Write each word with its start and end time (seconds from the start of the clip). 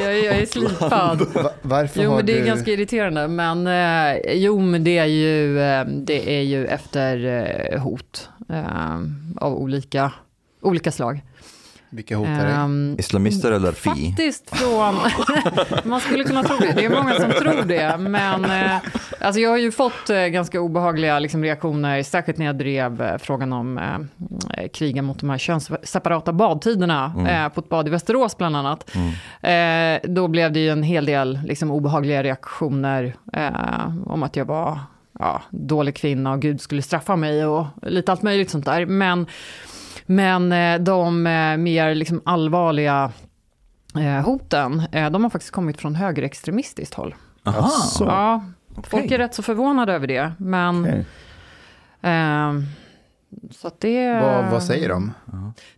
jag, 0.00 0.18
jag 0.24 0.36
är 0.36 0.46
slipad. 0.46 1.26
Va- 1.34 1.50
varför 1.62 2.02
Jo, 2.02 2.16
men 2.16 2.26
det 2.26 2.32
är 2.32 2.40
du... 2.40 2.46
ganska 2.46 2.70
irriterande. 2.70 3.28
Men 3.28 3.66
eh, 3.66 4.32
jo, 4.32 4.60
men 4.60 4.84
det 4.84 4.98
är 4.98 5.06
ju, 5.06 5.60
eh, 5.60 5.84
det 5.86 6.38
är 6.38 6.42
ju 6.42 6.66
efter 6.66 7.24
eh, 7.72 7.80
hot 7.82 8.28
eh, 8.48 8.96
av 9.36 9.54
olika, 9.56 10.12
olika 10.60 10.92
slag. 10.92 11.20
Vilka 11.94 12.16
hotar 12.16 12.44
dig? 12.44 12.54
Ehm, 12.54 12.96
Islamister 12.98 13.52
eller 13.52 13.72
fi? 13.72 13.88
Faktiskt 13.90 14.56
från, 14.56 14.94
man 15.90 16.00
skulle 16.00 16.24
kunna 16.24 16.42
tro 16.42 16.56
det, 16.56 16.72
det 16.72 16.84
är 16.84 16.90
många 16.90 17.14
som 17.14 17.30
tror 17.30 17.62
det, 17.62 17.96
men 17.98 18.44
eh, 18.44 18.76
alltså 19.20 19.40
jag 19.40 19.50
har 19.50 19.56
ju 19.56 19.72
fått 19.72 20.10
eh, 20.10 20.16
ganska 20.18 20.60
obehagliga 20.60 21.18
liksom, 21.18 21.44
reaktioner, 21.44 22.02
särskilt 22.02 22.38
när 22.38 22.46
jag 22.46 22.58
drev 22.58 23.02
eh, 23.02 23.18
frågan 23.18 23.52
om 23.52 23.78
eh, 23.78 24.68
kriga 24.68 25.02
mot 25.02 25.20
de 25.20 25.30
här 25.30 25.38
könsseparata 25.38 26.32
badtiderna 26.32 27.12
eh, 27.28 27.48
på 27.54 27.60
ett 27.60 27.68
bad 27.68 27.86
i 27.88 27.90
Västerås 27.90 28.36
bland 28.38 28.56
annat. 28.56 28.90
Eh, 29.40 30.10
då 30.10 30.28
blev 30.28 30.52
det 30.52 30.60
ju 30.60 30.68
en 30.68 30.82
hel 30.82 31.06
del 31.06 31.40
liksom, 31.44 31.70
obehagliga 31.70 32.22
reaktioner 32.22 33.16
eh, 33.32 33.96
om 34.06 34.22
att 34.22 34.36
jag 34.36 34.44
var 34.44 34.78
ja, 35.18 35.42
dålig 35.50 35.96
kvinna 35.96 36.32
och 36.32 36.42
Gud 36.42 36.60
skulle 36.60 36.82
straffa 36.82 37.16
mig 37.16 37.46
och 37.46 37.66
lite 37.82 38.12
allt 38.12 38.22
möjligt 38.22 38.50
sånt 38.50 38.64
där. 38.64 38.86
Men 38.86 39.26
men 40.06 40.52
eh, 40.52 40.78
de 40.80 41.26
eh, 41.26 41.56
mer 41.56 41.94
liksom 41.94 42.22
allvarliga 42.24 43.12
eh, 43.96 44.24
hoten, 44.24 44.82
eh, 44.92 45.10
de 45.10 45.22
har 45.22 45.30
faktiskt 45.30 45.52
kommit 45.52 45.80
från 45.80 45.94
högerextremistiskt 45.94 46.94
håll. 46.94 47.14
Aha, 47.44 47.68
Så. 47.68 48.04
Ja, 48.04 48.44
folk 48.74 49.04
okej. 49.04 49.14
är 49.14 49.18
rätt 49.18 49.34
så 49.34 49.42
förvånade 49.42 49.92
över 49.92 50.06
det. 50.06 50.32
Men, 50.38 50.80
Okej. 50.80 51.04
ehm, 52.02 52.64
så 53.50 53.68
att 53.68 53.80
det... 53.80 54.20
Vad, 54.20 54.50
vad 54.50 54.62
säger 54.62 54.88
de? 54.88 55.12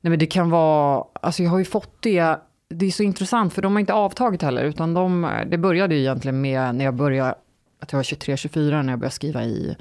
Nej 0.00 0.11
men 0.11 0.19
det 0.19 0.27
kan 0.27 0.50
vara, 0.50 1.05
alltså 1.22 1.42
jag 1.42 1.50
har 1.50 1.59
ju 1.59 1.64
fått 1.64 2.03
det, 2.03 2.36
det 2.69 2.86
är 2.86 2.91
så 2.91 3.03
intressant 3.03 3.53
för 3.53 3.62
de 3.62 3.72
har 3.72 3.81
inte 3.81 3.92
avtagit 3.92 4.42
heller, 4.42 4.64
utan 4.64 4.94
de, 4.94 5.31
det 5.47 5.59
började 5.59 5.94
ju 5.94 6.00
egentligen 6.00 6.41
med 6.41 6.75
när 6.75 6.84
jag 6.84 6.94
började, 6.94 7.34
att 7.81 7.92
jag 7.92 7.98
var 7.98 8.03
23-24 8.03 8.83
när 8.83 8.92
jag 8.92 8.98
började 8.98 9.14
skriva 9.14 9.44
i 9.44 9.69
eh, 9.69 9.75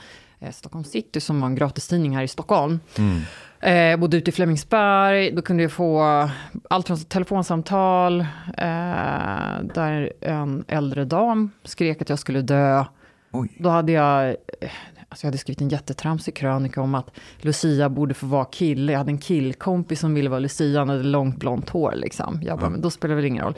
Stockholm 0.51 0.83
City 0.83 1.19
som 1.19 1.41
var 1.41 1.47
en 1.47 1.55
gratistidning 1.55 2.15
här 2.15 2.23
i 2.23 2.27
Stockholm. 2.27 2.79
Mm. 2.97 3.21
Eh, 3.59 3.99
bodde 3.99 4.17
ute 4.17 4.29
i 4.29 4.33
Flemingsberg, 4.33 5.31
då 5.31 5.41
kunde 5.41 5.63
jag 5.63 5.71
få 5.71 6.29
allt 6.69 6.87
från 6.87 6.97
telefonsamtal 6.97 8.19
eh, 8.57 9.63
där 9.73 10.13
en 10.21 10.65
äldre 10.67 11.05
dam 11.05 11.51
skrek 11.63 12.01
att 12.01 12.09
jag 12.09 12.19
skulle 12.19 12.41
dö. 12.41 12.85
Oj. 13.31 13.49
Då 13.59 13.69
hade 13.69 13.91
jag, 13.91 14.27
eh, 14.29 14.71
alltså 15.09 15.25
jag 15.25 15.27
hade 15.27 15.37
skrivit 15.37 15.61
en 15.61 15.69
jättetramsig 15.69 16.35
krönika 16.35 16.81
om 16.81 16.95
att 16.95 17.11
Lucia 17.37 17.89
borde 17.89 18.13
få 18.13 18.25
vara 18.25 18.45
kille. 18.45 18.91
Jag 18.91 18.99
hade 18.99 19.11
en 19.11 19.17
killkompis 19.17 19.99
som 19.99 20.13
ville 20.13 20.29
vara 20.29 20.39
Lucia, 20.39 20.79
han 20.79 20.89
hade 20.89 21.03
långt 21.03 21.37
blont 21.37 21.69
hår 21.69 21.93
liksom. 21.95 22.39
Jag 22.43 22.59
bara, 22.59 22.69
men 22.69 22.81
då 22.81 22.89
spelar 22.89 23.15
det 23.15 23.21
väl 23.21 23.25
ingen 23.25 23.43
roll. 23.43 23.55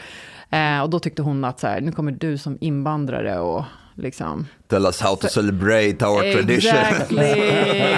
Eh, 0.50 0.82
och 0.82 0.90
då 0.90 1.00
tyckte 1.00 1.22
hon 1.22 1.46
att 1.46 1.60
så 1.60 1.68
här, 1.68 1.82
nu 1.82 1.92
kommer 1.92 2.12
du 2.12 2.38
som 2.38 2.58
invandrare 2.62 3.40
och 3.40 3.64
liksom 3.96 4.48
Tell 4.68 4.86
us 4.86 5.02
how 5.02 5.16
to 5.16 5.28
celebrate 5.28 6.06
our 6.06 6.34
tradition. 6.34 6.76
Exactly, 6.86 7.42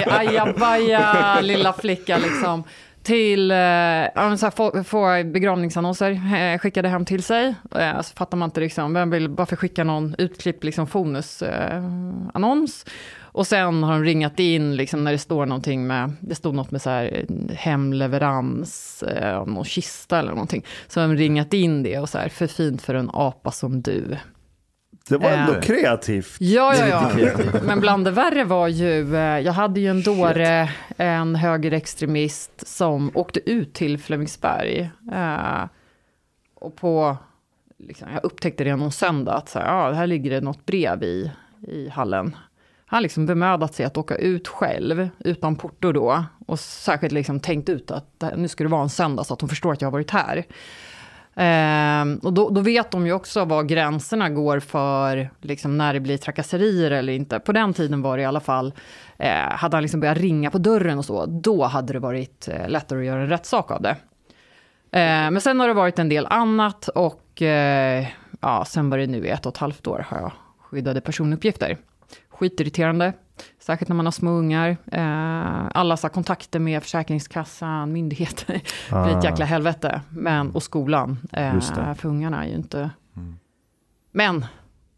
ajabaja 0.06 1.40
lilla 1.40 1.72
flicka 1.72 2.18
liksom. 2.18 2.64
Till, 3.02 3.50
eh, 3.50 4.36
så 4.36 4.50
få, 4.50 4.84
få 4.84 5.24
begravningsannonser 5.24 6.10
eh, 6.10 6.58
skickade 6.58 6.88
hem 6.88 7.04
till 7.04 7.22
sig. 7.22 7.54
Eh, 7.74 8.00
så 8.00 8.14
fattar 8.14 8.36
man 8.36 8.46
inte 8.46 8.60
liksom, 8.60 8.94
vem 8.94 9.10
vill 9.10 9.28
varför 9.28 9.56
skicka 9.56 9.84
någon 9.84 10.14
utklipp 10.18 10.64
liksom 10.64 10.86
fonus 10.86 11.42
eh, 11.42 11.84
annons. 12.34 12.84
Och 13.20 13.46
sen 13.46 13.82
har 13.82 13.92
de 13.92 14.04
ringat 14.04 14.40
in 14.40 14.76
liksom 14.76 15.04
när 15.04 15.12
det 15.12 15.18
står 15.18 15.46
någonting 15.46 15.86
med, 15.86 16.12
det 16.20 16.34
stod 16.34 16.54
något 16.54 16.70
med 16.70 16.82
så 16.82 16.90
här 16.90 17.26
hemleverans 17.54 19.02
eh, 19.02 19.38
av 19.38 19.48
någon 19.48 19.64
kista 19.64 20.18
eller 20.18 20.30
någonting. 20.30 20.64
Så 20.88 21.00
har 21.00 21.08
de 21.08 21.16
ringat 21.16 21.54
in 21.54 21.82
det 21.82 21.98
och 21.98 22.08
så 22.08 22.18
här, 22.18 22.28
för 22.28 22.46
fint 22.46 22.82
för 22.82 22.94
en 22.94 23.10
apa 23.12 23.50
som 23.50 23.82
du. 23.82 24.16
Det 25.08 25.18
var 25.18 25.30
ändå 25.30 25.52
Eh. 25.54 25.60
kreativt. 25.60 26.36
Ja, 26.40 26.74
ja, 26.76 27.10
ja. 27.18 27.38
Men 27.62 27.80
bland 27.80 28.04
det 28.04 28.10
värre 28.10 28.44
var 28.44 28.68
ju, 28.68 29.16
eh, 29.16 29.38
jag 29.40 29.52
hade 29.52 29.80
ju 29.80 29.86
en 29.90 30.02
dåre, 30.02 30.70
en 30.96 31.34
högerextremist 31.36 32.68
som 32.68 33.10
åkte 33.14 33.50
ut 33.50 33.74
till 33.74 33.98
Flemingsberg. 33.98 34.90
Eh, 35.12 35.64
och 36.54 36.76
på, 36.76 37.16
liksom, 37.78 38.08
jag 38.14 38.24
upptäckte 38.24 38.64
det 38.64 38.76
någon 38.76 38.92
söndag, 38.92 39.32
att 39.34 39.48
så 39.48 39.58
här, 39.58 39.66
ja, 39.66 39.92
här 39.92 40.06
ligger 40.06 40.30
det 40.30 40.40
något 40.40 40.66
brev 40.66 41.02
i, 41.02 41.30
i 41.68 41.88
hallen. 41.88 42.36
Han 42.86 43.02
liksom 43.02 43.26
bemödat 43.26 43.74
sig 43.74 43.86
att 43.86 43.96
åka 43.96 44.16
ut 44.16 44.48
själv, 44.48 45.08
utan 45.18 45.56
porto 45.56 45.92
då. 45.92 46.24
Och 46.46 46.60
särskilt 46.60 47.12
liksom 47.12 47.40
tänkt 47.40 47.68
ut 47.68 47.90
att 47.90 48.24
nu 48.36 48.48
ska 48.48 48.64
det 48.64 48.70
vara 48.70 48.82
en 48.82 48.88
söndag 48.88 49.24
så 49.24 49.34
att 49.34 49.40
hon 49.40 49.48
förstår 49.48 49.72
att 49.72 49.80
jag 49.82 49.86
har 49.86 49.92
varit 49.92 50.10
här. 50.10 50.44
Ehm, 51.40 52.20
och 52.22 52.32
då, 52.32 52.50
då 52.50 52.60
vet 52.60 52.90
de 52.90 53.06
ju 53.06 53.12
också 53.12 53.44
var 53.44 53.62
gränserna 53.62 54.30
går 54.30 54.60
för 54.60 55.30
liksom, 55.40 55.78
när 55.78 55.94
det 55.94 56.00
blir 56.00 56.16
trakasserier 56.16 56.90
eller 56.90 57.12
inte. 57.12 57.38
På 57.38 57.52
den 57.52 57.74
tiden 57.74 58.02
var 58.02 58.16
det 58.16 58.22
i 58.22 58.26
alla 58.26 58.40
fall, 58.40 58.72
eh, 59.18 59.30
hade 59.34 59.76
han 59.76 59.82
liksom 59.82 60.00
börjat 60.00 60.18
ringa 60.18 60.50
på 60.50 60.58
dörren 60.58 60.98
och 60.98 61.04
så, 61.04 61.26
då 61.26 61.64
hade 61.64 61.92
det 61.92 61.98
varit 61.98 62.48
eh, 62.48 62.68
lättare 62.68 62.98
att 62.98 63.06
göra 63.06 63.20
en 63.20 63.28
rättssak 63.28 63.70
av 63.70 63.82
det. 63.82 63.96
Eh, 64.90 65.30
men 65.30 65.40
sen 65.40 65.60
har 65.60 65.68
det 65.68 65.74
varit 65.74 65.98
en 65.98 66.08
del 66.08 66.26
annat 66.26 66.88
och 66.88 67.42
eh, 67.42 68.06
ja, 68.40 68.64
sen 68.64 68.90
var 68.90 68.98
det 68.98 69.06
nu 69.06 69.26
i 69.26 69.28
ett 69.28 69.46
och 69.46 69.52
ett 69.52 69.58
halvt 69.58 69.86
år 69.86 70.06
har 70.08 70.18
jag 70.18 70.32
skyddade 70.58 71.00
personuppgifter. 71.00 71.76
Skitirriterande, 72.28 73.12
särskilt 73.68 73.88
när 73.88 73.96
man 73.96 74.06
har 74.06 74.12
små 74.12 74.30
ungar. 74.30 74.76
Eh, 74.92 75.66
alla 75.74 75.96
så 75.96 76.06
här, 76.06 76.12
kontakter 76.14 76.58
med 76.58 76.82
Försäkringskassan, 76.82 77.92
myndigheter, 77.92 78.60
det 78.90 79.02
blir 79.04 79.18
ett 79.18 79.24
jäkla 79.24 79.44
helvete. 79.44 80.00
Men, 80.10 80.50
och 80.50 80.62
skolan, 80.62 81.18
eh, 81.32 81.60
för 81.94 82.06
ungarna 82.06 82.44
är 82.44 82.48
ju 82.48 82.54
inte... 82.54 82.90
Men, 84.12 84.46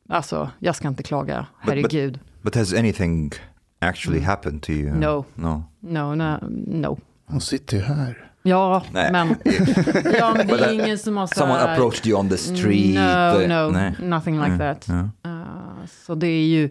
alltså, 0.08 0.50
jag 0.58 0.76
ska 0.76 0.88
inte 0.88 1.02
klaga, 1.02 1.46
herregud. 1.60 2.18
But 2.42 2.54
has 2.54 2.74
anything 2.74 3.32
actually 3.78 4.20
happened 4.20 4.62
to 4.62 4.70
you? 4.70 4.88
Mm. 4.88 5.00
No. 5.00 5.24
No. 5.34 5.62
No, 5.80 6.14
no, 6.14 6.38
no. 6.66 6.98
Hon 7.26 7.40
sitter 7.40 7.76
ju 7.76 7.82
här. 7.82 8.26
Ja, 8.42 8.82
Nej. 8.92 9.12
men, 9.12 9.28
ja, 10.18 10.34
men 10.36 10.46
det 10.46 10.52
But, 10.52 10.60
är 10.60 10.68
uh, 10.68 10.74
ingen 10.74 10.98
som 10.98 11.16
har 11.16 11.26
så 11.26 11.34
Someone 11.34 11.60
här- 11.60 11.72
approached 11.74 12.06
you 12.06 12.18
on 12.20 12.28
the 12.28 12.36
street? 12.36 12.94
No, 12.94 13.54
no, 13.54 13.70
nej. 13.70 13.94
nothing 14.00 14.34
like 14.38 14.46
Mm, 14.52 14.58
that. 14.58 14.88
ja. 14.88 15.30
Uh, 15.30 15.86
så 16.06 16.14
det 16.14 16.26
är 16.26 16.44
ju, 16.46 16.70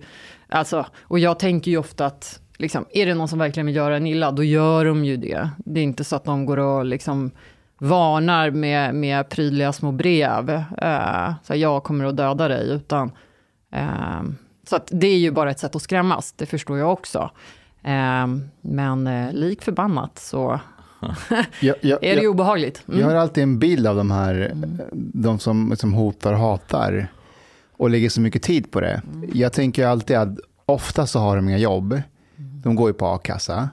alltså, 0.49 0.85
och 1.01 1.19
jag 1.19 1.39
tänker 1.39 1.71
ju 1.71 1.77
ofta 1.77 2.05
att, 2.05 2.39
liksom, 2.57 2.85
är 2.91 3.05
det 3.05 3.13
någon 3.13 3.27
som 3.27 3.39
verkligen 3.39 3.67
vill 3.67 3.75
göra 3.75 3.97
en 3.97 4.07
illa, 4.07 4.31
då 4.31 4.43
gör 4.43 4.85
de 4.85 5.05
ju 5.05 5.17
det. 5.17 5.49
Det 5.57 5.79
är 5.79 5.83
inte 5.83 6.03
så 6.03 6.15
att 6.15 6.25
de 6.25 6.45
går 6.45 6.59
och 6.59 6.85
liksom 6.85 7.31
varnar 7.77 8.51
med, 8.51 8.95
med 8.95 9.29
prydliga 9.29 9.73
små 9.73 9.91
brev, 9.91 10.49
uh, 10.83 11.33
så 11.43 11.55
jag 11.55 11.83
kommer 11.83 12.05
att 12.05 12.17
döda 12.17 12.47
dig, 12.47 12.69
utan, 12.69 13.11
uh, 13.75 14.21
så 14.69 14.79
det 14.88 15.07
är 15.07 15.17
ju 15.17 15.31
bara 15.31 15.51
ett 15.51 15.59
sätt 15.59 15.75
att 15.75 15.81
skrämmas, 15.81 16.31
det 16.31 16.45
förstår 16.45 16.77
jag 16.77 16.91
också. 16.91 17.31
Uh, 17.85 18.27
men 18.61 19.07
uh, 19.07 19.33
lik 19.33 19.61
förbannat 19.61 20.19
så 20.19 20.59
Jag, 21.59 21.75
jag, 21.81 22.03
är 22.03 22.15
det 22.15 22.21
ju 22.21 22.27
obehagligt. 22.27 22.83
Mm. 22.88 22.99
jag 22.99 23.07
har 23.07 23.15
alltid 23.15 23.43
en 23.43 23.59
bild 23.59 23.88
av 23.88 23.95
de 23.95 24.11
här, 24.11 24.51
de 24.93 25.39
som, 25.39 25.75
som 25.75 25.93
hotar 25.93 26.33
och 26.33 26.39
hatar 26.39 27.07
och 27.79 27.90
lägger 27.90 28.09
så 28.09 28.22
mycket 28.22 28.44
tid 28.44 28.72
på 28.72 28.81
det. 28.81 29.01
Jag 29.34 29.53
tänker 29.53 29.88
alltid 29.88 30.17
att 30.17 30.38
ofta 30.66 31.07
så 31.07 31.19
har 31.19 31.35
de 31.35 31.50
inga 31.50 31.57
jobb. 31.57 32.01
De 32.35 32.75
går 32.75 32.90
ju 32.90 32.94
på 32.94 33.06
a-kassa. 33.06 33.69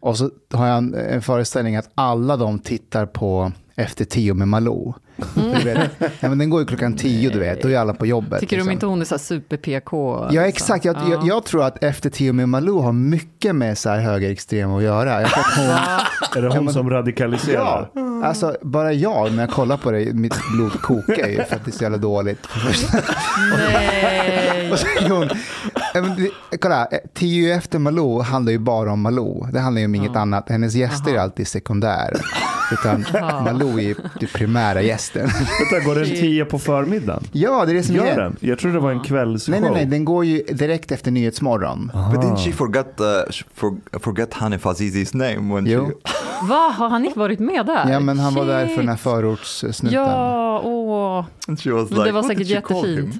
Och 0.00 0.16
så 0.18 0.30
har 0.52 0.66
jag 0.66 0.78
en, 0.78 0.94
en 0.94 1.22
föreställning 1.22 1.76
att 1.76 1.90
alla 1.94 2.36
de 2.36 2.58
tittar 2.58 3.06
på 3.06 3.52
Efter 3.80 4.04
tio 4.04 4.34
med 4.34 4.48
Malou. 4.48 4.94
Du 5.34 5.64
vet, 5.64 5.90
ja, 5.98 6.28
men 6.28 6.38
den 6.38 6.50
går 6.50 6.60
ju 6.60 6.66
klockan 6.66 6.96
tio, 6.96 7.30
du 7.30 7.38
vet. 7.38 7.62
Då 7.62 7.68
är 7.68 7.78
alla 7.78 7.94
på 7.94 8.06
jobbet. 8.06 8.40
Tycker 8.40 8.56
liksom. 8.56 8.72
inte 8.72 8.86
hon 8.86 9.00
är 9.00 9.04
så 9.04 9.18
super-PK? 9.18 10.28
Ja, 10.30 10.42
exakt. 10.42 10.84
Jag, 10.84 10.96
jag, 11.10 11.26
jag 11.26 11.44
tror 11.44 11.64
att 11.64 11.84
Efter 11.84 12.10
tio 12.10 12.32
med 12.32 12.48
Malou 12.48 12.80
har 12.80 12.92
mycket 12.92 13.54
med 13.54 13.78
så 13.78 13.90
här 13.90 14.00
högerextrema 14.00 14.76
att 14.76 14.82
göra. 14.82 15.20
Jag 15.20 15.30
tror 15.30 15.42
att 15.42 15.56
hon, 15.56 15.66
Är 16.36 16.48
det 16.48 16.58
hon 16.58 16.72
som 16.72 16.90
radikaliserar? 16.90 17.90
Ja, 17.94 18.24
alltså 18.24 18.56
bara 18.62 18.92
jag 18.92 19.32
när 19.32 19.42
jag 19.42 19.50
kollar 19.50 19.76
på 19.76 19.90
det, 19.90 20.12
mitt 20.14 20.36
blod 20.54 20.72
kokar 20.72 21.28
ju 21.28 21.36
för 21.36 21.56
att 21.56 21.64
det 21.64 21.70
är 21.70 21.72
så 21.72 21.82
jävla 21.82 21.98
dåligt. 21.98 22.48
Nej. 23.58 24.72
Och 24.72 24.78
så 24.78 24.86
är 24.86 25.08
hon, 25.08 25.28
Ja, 25.94 26.02
men 26.02 26.30
kolla, 26.60 26.86
eh, 26.86 26.98
Tio 27.14 27.56
efter 27.56 27.78
Malou 27.78 28.22
handlar 28.22 28.52
ju 28.52 28.58
bara 28.58 28.92
om 28.92 29.00
Malou. 29.00 29.46
Det 29.52 29.60
handlar 29.60 29.80
ju 29.80 29.84
om 29.84 29.94
inget 29.94 30.16
annat. 30.16 30.48
Hennes 30.48 30.74
gäster 30.74 31.14
är 31.14 31.18
alltid 31.18 31.48
sekundär. 31.48 32.16
Utan 32.72 33.04
Malou 33.44 33.80
är 33.80 33.94
den 34.20 34.28
primära 34.34 34.82
gästen. 34.82 35.26
Vänta, 35.70 35.86
går 35.86 35.94
den 35.94 36.04
tio 36.04 36.44
på 36.44 36.58
förmiddagen? 36.58 37.22
Ja, 37.32 37.64
det 37.64 37.72
är 37.72 37.74
det 37.74 37.82
som 37.82 37.94
Gör 37.96 38.04
är. 38.06 38.16
den? 38.16 38.36
Jag 38.40 38.58
tror 38.58 38.72
det 38.72 38.78
var 38.80 38.90
en 38.90 39.00
kvällsshow. 39.00 39.50
Nej, 39.52 39.60
nej, 39.60 39.70
nej, 39.70 39.86
den 39.86 40.04
går 40.04 40.24
ju 40.24 40.42
direkt 40.42 40.92
efter 40.92 41.10
Nyhetsmorgon. 41.10 41.90
But 42.12 42.20
didn't 42.20 42.44
she 42.44 42.52
forget, 42.52 43.00
uh, 43.00 43.06
for, 43.54 43.76
forget 44.00 44.34
Hanif 44.34 44.66
Azizis 44.66 45.14
name 45.14 45.54
when 45.54 45.66
Jo. 45.66 45.86
she... 45.86 45.92
Va, 46.48 46.74
har 46.78 46.88
han 46.88 47.04
inte 47.04 47.18
varit 47.18 47.38
med 47.38 47.66
där? 47.66 47.90
Ja, 47.92 48.00
men 48.00 48.18
han 48.18 48.34
var 48.34 48.46
där 48.46 48.66
för 48.66 48.76
den 48.76 48.88
här 48.88 48.96
Shit. 48.96 49.02
förortssnuten. 49.02 49.90
Ja, 49.92 50.60
åh. 50.64 51.24
Men 51.46 51.56
like, 51.56 51.70
det 51.70 51.94
var 51.96 52.12
"What 52.12 52.26
säkert 52.26 52.46
jättefint. 52.46 52.86
him?" 52.98 53.12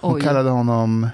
Hon 0.00 0.14
Oj. 0.14 0.20
kallade 0.22 0.50
honom 0.50 1.08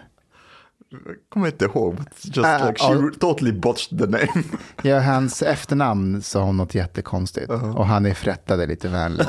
kommer 1.28 1.46
inte 1.46 1.64
ihåg. 1.64 1.96
Just 2.22 2.38
Ah, 2.38 2.66
like 2.66 2.78
she 2.84 2.92
ja. 2.92 3.10
totally 3.20 3.52
botched 3.52 3.98
the 3.98 4.06
name. 4.06 4.42
Ja, 4.82 5.00
hans 5.00 5.42
efternamn 5.42 6.22
sa 6.22 6.42
hon 6.42 6.56
något 6.56 6.74
jättekonstigt. 6.74 7.50
Och 7.50 7.86
han 7.86 8.06
är 8.06 8.14
frättade 8.14 8.66
lite 8.66 8.88
vänligt. 8.88 9.28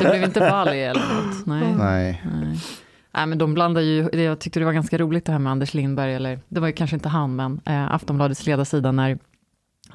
Det 0.00 0.08
blev 0.10 0.22
inte 0.22 0.40
Bali 0.40 0.80
eller 0.82 1.00
något. 1.00 1.46
Nej. 1.46 1.74
Nej. 1.78 2.22
Nej. 2.32 2.58
Nej, 3.14 3.26
men 3.26 3.38
de 3.38 3.54
blandar 3.54 3.80
ju, 3.80 4.08
jag 4.12 4.38
tyckte 4.38 4.58
det 4.60 4.64
var 4.64 4.72
ganska 4.72 4.98
roligt 4.98 5.24
det 5.24 5.32
här 5.32 5.38
med 5.38 5.52
Anders 5.52 5.74
Lindberg, 5.74 6.14
eller 6.14 6.40
det 6.48 6.60
var 6.60 6.66
ju 6.66 6.72
kanske 6.72 6.96
inte 6.96 7.08
han, 7.08 7.36
men 7.36 7.60
eh, 7.66 7.94
Aftonbladets 7.94 8.46
ledarsida 8.46 8.92
när 8.92 9.18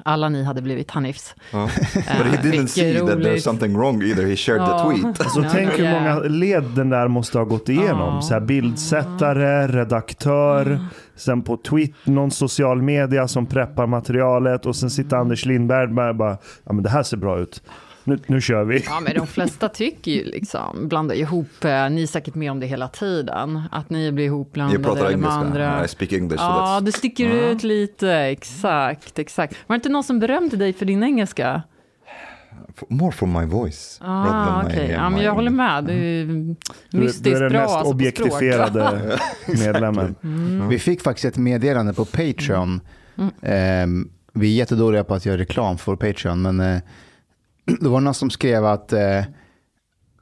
alla 0.04 0.28
ni 0.28 0.42
hade 0.44 0.62
blivit 0.62 0.90
Hanifs. 0.90 1.34
Ja. 1.52 1.58
Eh, 1.96 2.18
But 2.18 2.26
he 2.26 2.50
didn't 2.50 2.66
see 2.66 2.94
that 2.98 3.08
there's 3.08 3.14
roligt. 3.28 3.42
something 3.44 3.76
wrong 3.78 4.02
either. 4.02 4.26
He 4.26 4.36
shared 4.36 4.60
Ja. 4.60 4.78
the 4.78 4.84
tweet. 4.84 5.20
Alltså 5.20 5.40
Ja, 5.42 5.48
tänk 5.52 5.70
hur 5.78 5.90
många 5.90 6.18
led 6.18 6.64
den 6.64 6.90
där 6.90 7.08
måste 7.08 7.38
ha 7.38 7.44
gått 7.44 7.68
igenom. 7.68 8.14
Ja. 8.14 8.20
Så 8.22 8.34
här 8.34 8.40
bildsättare, 8.40 9.66
redaktör, 9.66 10.78
sen 11.16 11.42
på 11.42 11.56
Twitter, 11.56 12.10
någon 12.10 12.30
social 12.30 12.82
media 12.82 13.28
som 13.28 13.46
preppar 13.46 13.86
materialet 13.86 14.66
och 14.66 14.76
sen 14.76 14.90
sitter 14.90 15.16
Anders 15.16 15.46
Lindberg 15.46 15.86
där 15.94 16.08
och 16.08 16.16
bara, 16.16 16.38
ja 16.64 16.72
men 16.72 16.82
det 16.82 16.90
här 16.90 17.02
ser 17.02 17.16
bra 17.16 17.38
ut. 17.38 17.62
Nu, 18.08 18.18
nu 18.26 18.40
kör 18.40 18.64
vi. 18.64 18.82
Ja, 18.86 19.00
men 19.00 19.14
de 19.14 19.26
flesta 19.26 19.68
tycker 19.68 20.10
ju 20.10 20.24
liksom, 20.24 20.88
blandar 20.88 21.14
ihop, 21.14 21.64
eh, 21.64 21.90
ni 21.90 22.02
är 22.02 22.06
säkert 22.06 22.34
med 22.34 22.50
om 22.50 22.60
det 22.60 22.66
hela 22.66 22.88
tiden, 22.88 23.62
att 23.72 23.90
ni 23.90 24.12
blir 24.12 24.24
Jag 24.24 24.28
ihopblandade 24.34 24.82
pratar 24.84 24.98
eller 25.06 25.16
med 25.16 25.30
engelska. 25.30 25.40
andra. 25.40 25.84
I 25.84 25.88
speak 25.88 26.12
English. 26.12 26.38
so 26.42 26.44
Ja, 26.44 26.78
that's- 26.80 26.84
det 26.84 26.92
sticker 26.92 27.28
ut 27.28 27.62
lite, 27.62 28.12
exakt, 28.12 29.18
exakt. 29.18 29.54
Var 29.66 29.74
det 29.74 29.78
inte 29.78 29.88
någon 29.88 30.04
som 30.04 30.18
berömde 30.18 30.56
dig 30.56 30.72
för 30.72 30.86
din 30.86 31.02
engelska? 31.02 31.62
more 32.88 33.12
for 33.12 33.26
my 33.26 33.44
voice. 33.46 33.98
Ah, 34.02 34.24
than 34.62 34.66
my- 34.66 34.92
ja, 34.92 35.02
men 35.10 35.18
my- 35.18 35.24
jag 35.24 35.32
håller 35.34 35.50
med. 35.50 35.84
Du 35.84 35.92
är 35.92 36.24
Du, 36.90 36.98
mystiskt 36.98 37.24
du 37.24 37.36
är 37.36 37.40
den 37.40 37.52
bra 37.52 37.60
mest 37.60 37.74
alltså, 37.74 37.92
objektifierade 37.94 39.18
medlemmen. 39.46 40.14
Vi 40.70 40.78
fick 40.78 41.02
faktiskt 41.02 41.24
ett 41.24 41.36
meddelande 41.36 41.92
på 41.94 42.04
Patreon. 42.04 42.80
Ehm, 43.42 44.08
vi 44.32 44.52
är 44.52 44.58
jättedåliga 44.58 45.04
på 45.04 45.14
att 45.14 45.26
göra 45.26 45.38
reklam 45.38 45.78
för 45.78 45.96
Patreon, 45.96 46.42
men 46.42 46.60
eh, 46.60 46.80
det 47.80 47.88
var 47.88 48.00
någon 48.00 48.14
som 48.14 48.30
skrev 48.30 48.64
att 48.64 48.92
eh, 48.92 49.22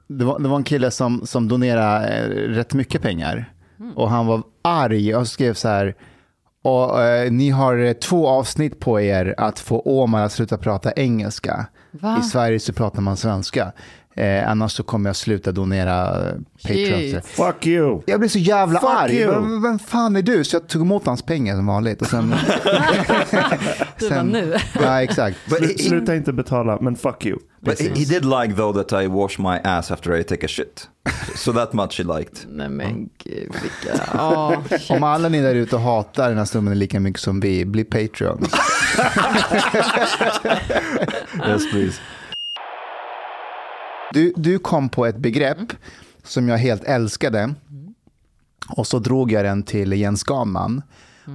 det, 0.07 0.25
var, 0.25 0.39
det 0.39 0.49
var 0.49 0.57
en 0.57 0.63
kille 0.63 0.91
som, 0.91 1.25
som 1.25 1.47
donerade 1.47 2.07
eh, 2.07 2.29
rätt 2.29 2.73
mycket 2.73 3.01
pengar. 3.01 3.51
Och 3.95 4.09
han 4.09 4.25
var 4.25 4.43
arg 4.61 5.15
och 5.15 5.27
skrev 5.27 5.53
så 5.53 5.67
här, 5.67 5.95
och, 6.61 7.03
eh, 7.03 7.31
ni 7.31 7.49
har 7.49 7.77
eh, 7.77 7.93
två 7.93 8.27
avsnitt 8.27 8.79
på 8.79 9.01
er 9.01 9.35
att 9.37 9.59
få 9.59 9.79
Åman 9.79 10.23
att 10.23 10.31
sluta 10.31 10.57
prata 10.57 10.91
engelska. 10.91 11.67
Va? 11.91 12.17
I 12.19 12.23
Sverige 12.23 12.59
så 12.59 12.73
pratar 12.73 13.01
man 13.01 13.17
svenska. 13.17 13.71
Eh, 14.17 14.49
annars 14.51 14.71
så 14.71 14.83
kommer 14.83 15.09
jag 15.09 15.15
sluta 15.15 15.51
donera 15.51 16.27
eh, 16.29 16.33
Patreon. 16.63 16.99
Shit. 16.99 17.25
Fuck 17.25 17.67
you! 17.67 18.01
Jag 18.05 18.19
blev 18.19 18.29
så 18.29 18.39
jävla 18.39 18.79
Fuck 18.79 18.89
arg. 18.89 19.15
you. 19.15 19.31
Vem, 19.31 19.61
vem 19.61 19.79
fan 19.79 20.15
är 20.15 20.21
du? 20.21 20.43
Så 20.43 20.55
jag 20.55 20.67
tog 20.67 20.81
emot 20.81 21.05
hans 21.05 21.21
pengar 21.21 21.55
som 21.55 21.65
vanligt. 21.65 22.01
Och 22.01 22.07
sen, 22.07 22.29
Du 23.99 24.09
bara 24.09 24.23
nu. 24.23 24.55
ja, 24.81 25.03
exakt. 25.03 25.37
But 25.49 25.57
Slu, 25.57 25.67
sluta 25.77 26.15
inte 26.15 26.33
betala, 26.33 26.77
men 26.81 26.95
fuck 26.95 27.25
you. 27.25 27.39
but 27.61 27.79
he, 27.81 27.87
he 27.87 28.05
did 28.05 28.25
like 28.25 28.55
though 28.55 28.83
that 28.83 29.03
I 29.03 29.07
wash 29.07 29.39
my 29.39 29.57
ass 29.63 29.91
after 29.91 30.15
I 30.19 30.23
take 30.23 30.45
a 30.45 30.49
shit. 30.49 30.89
So 31.35 31.53
that 31.53 31.73
much 31.73 31.97
he 31.99 32.03
liked. 32.19 32.37
Nej 32.49 32.69
men 32.69 33.09
gud, 33.23 33.51
vilka... 33.61 33.99
Shit. 34.79 34.91
Om 34.91 35.03
alla 35.03 35.29
ni 35.29 35.41
där 35.41 35.55
ute 35.55 35.77
hatar 35.77 36.29
den 36.29 36.37
här 36.37 36.45
snubben 36.45 36.79
lika 36.79 36.99
mycket 36.99 37.21
som 37.21 37.39
vi, 37.39 37.65
bli 37.65 37.83
Patreon. 37.83 38.45
Yes 41.47 41.71
please. 41.71 41.99
Du, 44.13 44.33
du 44.35 44.59
kom 44.59 44.89
på 44.89 45.05
ett 45.05 45.17
begrepp 45.17 45.73
som 46.23 46.49
jag 46.49 46.57
helt 46.57 46.83
älskade. 46.83 47.53
Och 48.69 48.87
så 48.87 48.99
drog 48.99 49.31
jag 49.31 49.45
den 49.45 49.63
till 49.63 49.93
Jens 49.93 50.23
Ganman. 50.23 50.81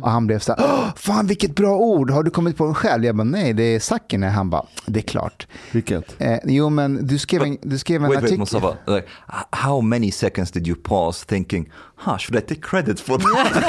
Och 0.02 0.10
han 0.10 0.26
blev 0.26 0.38
så 0.38 0.52
här, 0.52 0.64
"Åh, 0.64 0.88
fan 0.96 1.26
vilket 1.26 1.54
bra 1.54 1.76
ord, 1.76 2.10
har 2.10 2.22
du 2.22 2.30
kommit 2.30 2.56
på 2.56 2.64
den 2.64 2.74
själv? 2.74 3.04
Jag 3.04 3.16
bara, 3.16 3.24
nej 3.24 3.52
det 3.52 3.62
är 3.62 3.80
Sakine. 3.80 4.26
Han 4.28 4.50
bara, 4.50 4.64
det 4.86 5.00
är 5.00 5.04
klart. 5.04 5.46
Vilket? 5.72 6.14
Eh, 6.18 6.38
jo 6.44 6.70
men 6.70 7.06
du 7.06 7.18
skrev 7.18 7.42
en, 7.42 7.58
du 7.62 7.78
skrev 7.78 8.02
en 8.04 8.08
Wait, 8.08 8.16
wait, 8.16 8.24
artikel. 8.24 8.38
Mustafa. 8.38 8.76
Like, 8.86 9.06
how 9.50 9.80
many 9.80 10.10
seconds 10.12 10.50
did 10.50 10.68
you 10.68 10.76
pause 10.82 11.26
thinking, 11.26 11.70
huh, 12.04 12.16
should 12.18 12.38
I 12.44 12.46
take 12.46 12.60
credit 12.60 13.00
for 13.00 13.18
that? 13.18 13.62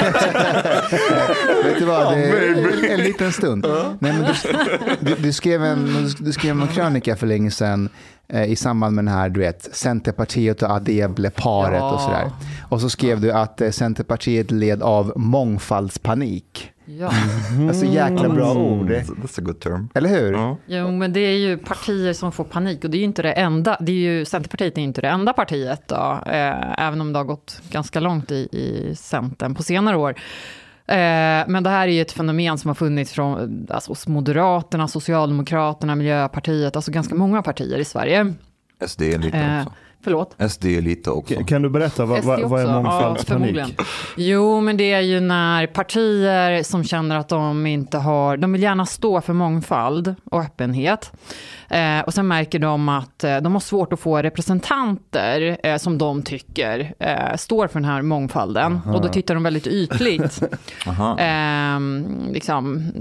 Vet 1.65 1.79
du 1.79 1.85
vad, 1.85 2.17
det 2.17 2.23
är 2.23 2.93
en 2.93 2.99
liten 3.03 3.31
stund. 3.31 3.65
Nej, 3.99 4.13
men 4.13 4.21
du, 4.21 4.33
du, 4.99 5.15
du, 5.15 5.33
skrev 5.33 5.63
en, 5.63 6.09
du 6.19 6.33
skrev 6.33 6.61
en 6.61 6.67
krönika 6.67 7.15
för 7.15 7.27
länge 7.27 7.51
sedan 7.51 7.89
i 8.33 8.55
samband 8.55 8.95
med 8.95 9.05
den 9.05 9.13
här, 9.13 9.29
du 9.29 9.39
vet, 9.39 9.75
Centerpartiet 9.75 10.61
och 10.63 10.69
Adebleparet 10.69 11.79
Ja. 11.79 11.93
och 11.93 11.99
sådär. 12.01 12.31
Och 12.69 12.81
så 12.81 12.89
skrev 12.89 13.21
du 13.21 13.31
att 13.31 13.61
eh, 13.61 13.69
Centerpartiet 13.69 14.51
led 14.51 14.81
av 14.81 15.13
mångfaldspanik. 15.15 16.71
Ja. 16.85 17.11
Alltså 17.69 17.85
jäkla 17.85 18.29
bra 18.29 18.53
ord. 18.53 18.89
That's 18.91 19.05
that's 19.05 19.39
a 19.39 19.43
good 19.45 19.59
term. 19.59 19.89
Eller 19.93 20.09
hur? 20.09 20.33
Ja. 20.33 20.57
Jo, 20.65 20.91
men 20.91 21.13
det 21.13 21.19
är 21.19 21.37
ju 21.37 21.57
partier 21.57 22.13
som 22.13 22.31
får 22.31 22.43
panik 22.43 22.83
och 22.83 22.89
det 22.89 22.97
är 22.97 22.99
ju 22.99 23.05
inte 23.05 23.21
det 23.21 23.31
enda. 23.33 23.77
Det 23.81 23.91
är 23.91 23.95
ju, 23.95 24.25
Centerpartiet 24.25 24.73
är 24.77 24.81
ju 24.81 24.87
inte 24.87 25.01
det 25.01 25.07
enda 25.07 25.33
partiet 25.33 25.81
då, 25.87 26.19
eh, 26.25 26.87
även 26.87 27.01
om 27.01 27.13
det 27.13 27.19
har 27.19 27.23
gått 27.23 27.61
ganska 27.71 27.99
långt 27.99 28.31
i, 28.31 28.35
i 28.51 28.95
Centern 28.95 29.55
på 29.55 29.63
senare 29.63 29.97
år. 29.97 30.15
Eh, 30.91 31.47
men 31.47 31.63
det 31.63 31.69
här 31.69 31.87
är 31.87 31.91
ju 31.91 32.01
ett 32.01 32.11
fenomen 32.11 32.57
som 32.57 32.67
har 32.67 32.75
funnits 32.75 33.11
från 33.11 33.67
alltså, 33.69 33.91
hos 33.91 34.07
Moderaterna, 34.07 34.87
Socialdemokraterna, 34.87 35.95
Miljöpartiet, 35.95 36.75
alltså 36.75 36.91
ganska 36.91 37.15
många 37.15 37.41
partier 37.41 37.77
i 37.77 37.85
Sverige. 37.85 38.33
SD 38.87 39.01
är 39.01 39.17
lite 39.17 39.37
Eh, 39.37 39.59
också. 39.61 39.73
förlåt? 40.03 40.35
SD 40.51 40.65
lite 40.65 41.09
också. 41.11 41.43
Kan- 41.43 41.61
du 41.61 41.69
berätta, 41.69 42.05
vad, 42.05 42.23
vad, 42.23 42.41
vad 42.41 42.59
är. 42.61 42.65
Ja, 42.65 42.73
mångfaldspanik? 42.81 43.27
förmodligen. 43.27 43.69
Jo, 44.17 44.61
men 44.61 44.77
det 44.77 44.91
är 44.91 45.01
ju 45.01 45.19
när 45.19 45.67
partier 45.67 46.63
som 46.63 46.83
känner 46.83 47.15
att 47.17 47.29
de 47.29 47.65
inte 47.67 47.97
har, 47.97 48.37
de 48.37 48.51
vill 48.51 48.63
gärna 48.63 48.85
stå 48.85 49.21
för 49.21 49.33
mångfald 49.33 50.15
och 50.31 50.41
öppenhet. 50.41 51.11
Eh, 51.71 51.99
och 51.99 52.13
sen 52.13 52.27
märker 52.27 52.59
de 52.59 52.89
att 52.89 53.23
eh, 53.23 53.37
de 53.37 53.53
har 53.53 53.59
svårt 53.59 53.93
att 53.93 53.99
få 53.99 54.17
representanter 54.21 55.57
eh, 55.63 55.77
som 55.77 55.97
de 55.97 56.21
tycker 56.23 56.93
eh, 56.99 57.35
står 57.37 57.67
för 57.67 57.79
den 57.79 57.89
här 57.89 58.01
mångfalden. 58.01 58.79
Och 58.85 59.01
då 59.01 59.07
tittar 59.07 59.33
de 59.33 59.43
väldigt 59.43 59.67
ytligt. 59.67 60.41
Aha. 60.87 61.17
Ehm, 61.19 62.27
liksom, 62.33 62.91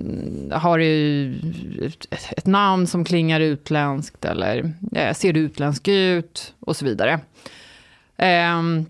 har 0.53 0.79
du 0.79 1.31
ett, 2.11 2.33
ett 2.37 2.47
namn 2.47 2.87
som 2.87 3.05
klingar 3.05 3.41
utländskt 3.41 4.25
eller 4.25 4.73
eh, 4.93 5.15
ser 5.15 5.33
du 5.33 5.41
utländsk 5.41 5.89
ut 5.89 6.55
och 6.61 6.77
så 6.77 6.85
vidare. 6.85 7.21
Ehm, 8.17 8.87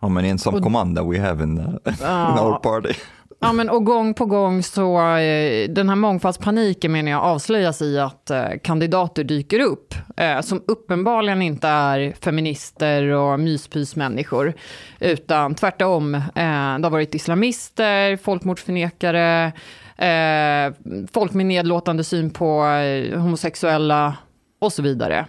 How 0.00 0.08
many 0.08 0.28
ensam 0.28 0.54
Och- 0.54 0.62
command 0.62 0.96
that 0.96 1.06
we 1.06 1.20
have 1.20 1.44
in, 1.44 1.58
uh, 1.58 1.64
in 2.30 2.38
our 2.38 2.58
party? 2.58 2.94
Ja, 3.42 3.52
men 3.52 3.70
och 3.70 3.84
gång 3.84 4.14
på 4.14 4.26
gång 4.26 4.62
så, 4.62 5.16
eh, 5.16 5.68
den 5.70 5.88
här 5.88 5.96
mångfaldspaniken 5.96 6.92
menar 6.92 7.10
jag 7.10 7.22
avslöjas 7.22 7.82
i 7.82 7.98
att 7.98 8.30
eh, 8.30 8.48
kandidater 8.62 9.24
dyker 9.24 9.60
upp 9.60 9.94
eh, 10.16 10.40
som 10.40 10.62
uppenbarligen 10.66 11.42
inte 11.42 11.68
är 11.68 12.12
feminister 12.20 13.02
och 13.04 13.40
myspysmänniskor, 13.40 14.54
utan 14.98 15.54
tvärtom. 15.54 16.14
Eh, 16.14 16.22
det 16.34 16.82
har 16.86 16.90
varit 16.90 17.14
islamister, 17.14 18.16
folkmordsförnekare, 18.16 19.52
eh, 19.96 20.74
folk 21.12 21.32
med 21.32 21.46
nedlåtande 21.46 22.04
syn 22.04 22.30
på 22.30 22.64
eh, 22.64 23.18
homosexuella 23.18 24.16
och 24.58 24.72
så 24.72 24.82
vidare. 24.82 25.26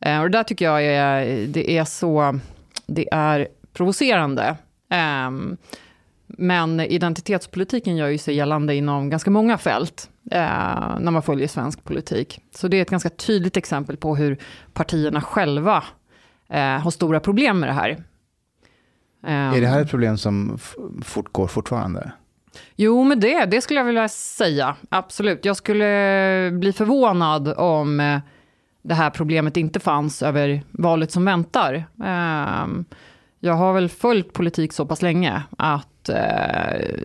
Eh, 0.00 0.20
och 0.20 0.30
det 0.30 0.38
där 0.38 0.44
tycker 0.44 0.64
jag 0.64 0.84
är, 0.84 1.46
det 1.46 1.70
är 1.78 1.84
så, 1.84 2.38
det 2.86 3.08
är 3.12 3.48
provocerande. 3.72 4.56
Ehm, 4.90 5.56
men 6.26 6.80
identitetspolitiken 6.80 7.96
gör 7.96 8.08
ju 8.08 8.18
sig 8.18 8.34
gällande 8.34 8.74
inom 8.74 9.10
ganska 9.10 9.30
många 9.30 9.58
fält 9.58 10.10
eh, 10.30 10.98
när 11.00 11.10
man 11.10 11.22
följer 11.22 11.48
svensk 11.48 11.84
politik. 11.84 12.40
Så 12.54 12.68
det 12.68 12.76
är 12.76 12.82
ett 12.82 12.90
ganska 12.90 13.10
tydligt 13.10 13.56
exempel 13.56 13.96
på 13.96 14.16
hur 14.16 14.38
partierna 14.72 15.20
själva 15.20 15.84
eh, 16.48 16.60
har 16.60 16.90
stora 16.90 17.20
problem 17.20 17.60
med 17.60 17.68
det 17.68 17.72
här. 17.72 17.90
Eh, 19.26 19.56
Är 19.56 19.60
det 19.60 19.66
här 19.66 19.80
ett 19.80 19.90
problem 19.90 20.18
som 20.18 20.58
fortgår 21.04 21.46
fortfarande? 21.46 22.12
Jo, 22.76 23.04
men 23.04 23.20
det, 23.20 23.44
det 23.44 23.60
skulle 23.60 23.80
jag 23.80 23.84
vilja 23.84 24.08
säga. 24.08 24.76
Absolut. 24.88 25.44
Jag 25.44 25.56
skulle 25.56 26.50
bli 26.52 26.72
förvånad 26.72 27.48
om 27.56 28.00
eh, 28.00 28.18
det 28.82 28.94
här 28.94 29.10
problemet 29.10 29.56
inte 29.56 29.80
fanns 29.80 30.22
över 30.22 30.62
valet 30.70 31.10
som 31.10 31.24
väntar. 31.24 31.84
Jag 33.40 33.54
har 33.54 33.72
väl 33.72 33.88
följt 33.88 34.32
politik 34.32 34.72
så 34.72 34.86
pass 34.86 35.02
länge 35.02 35.42
att 35.58 36.08
eh, 36.08 36.14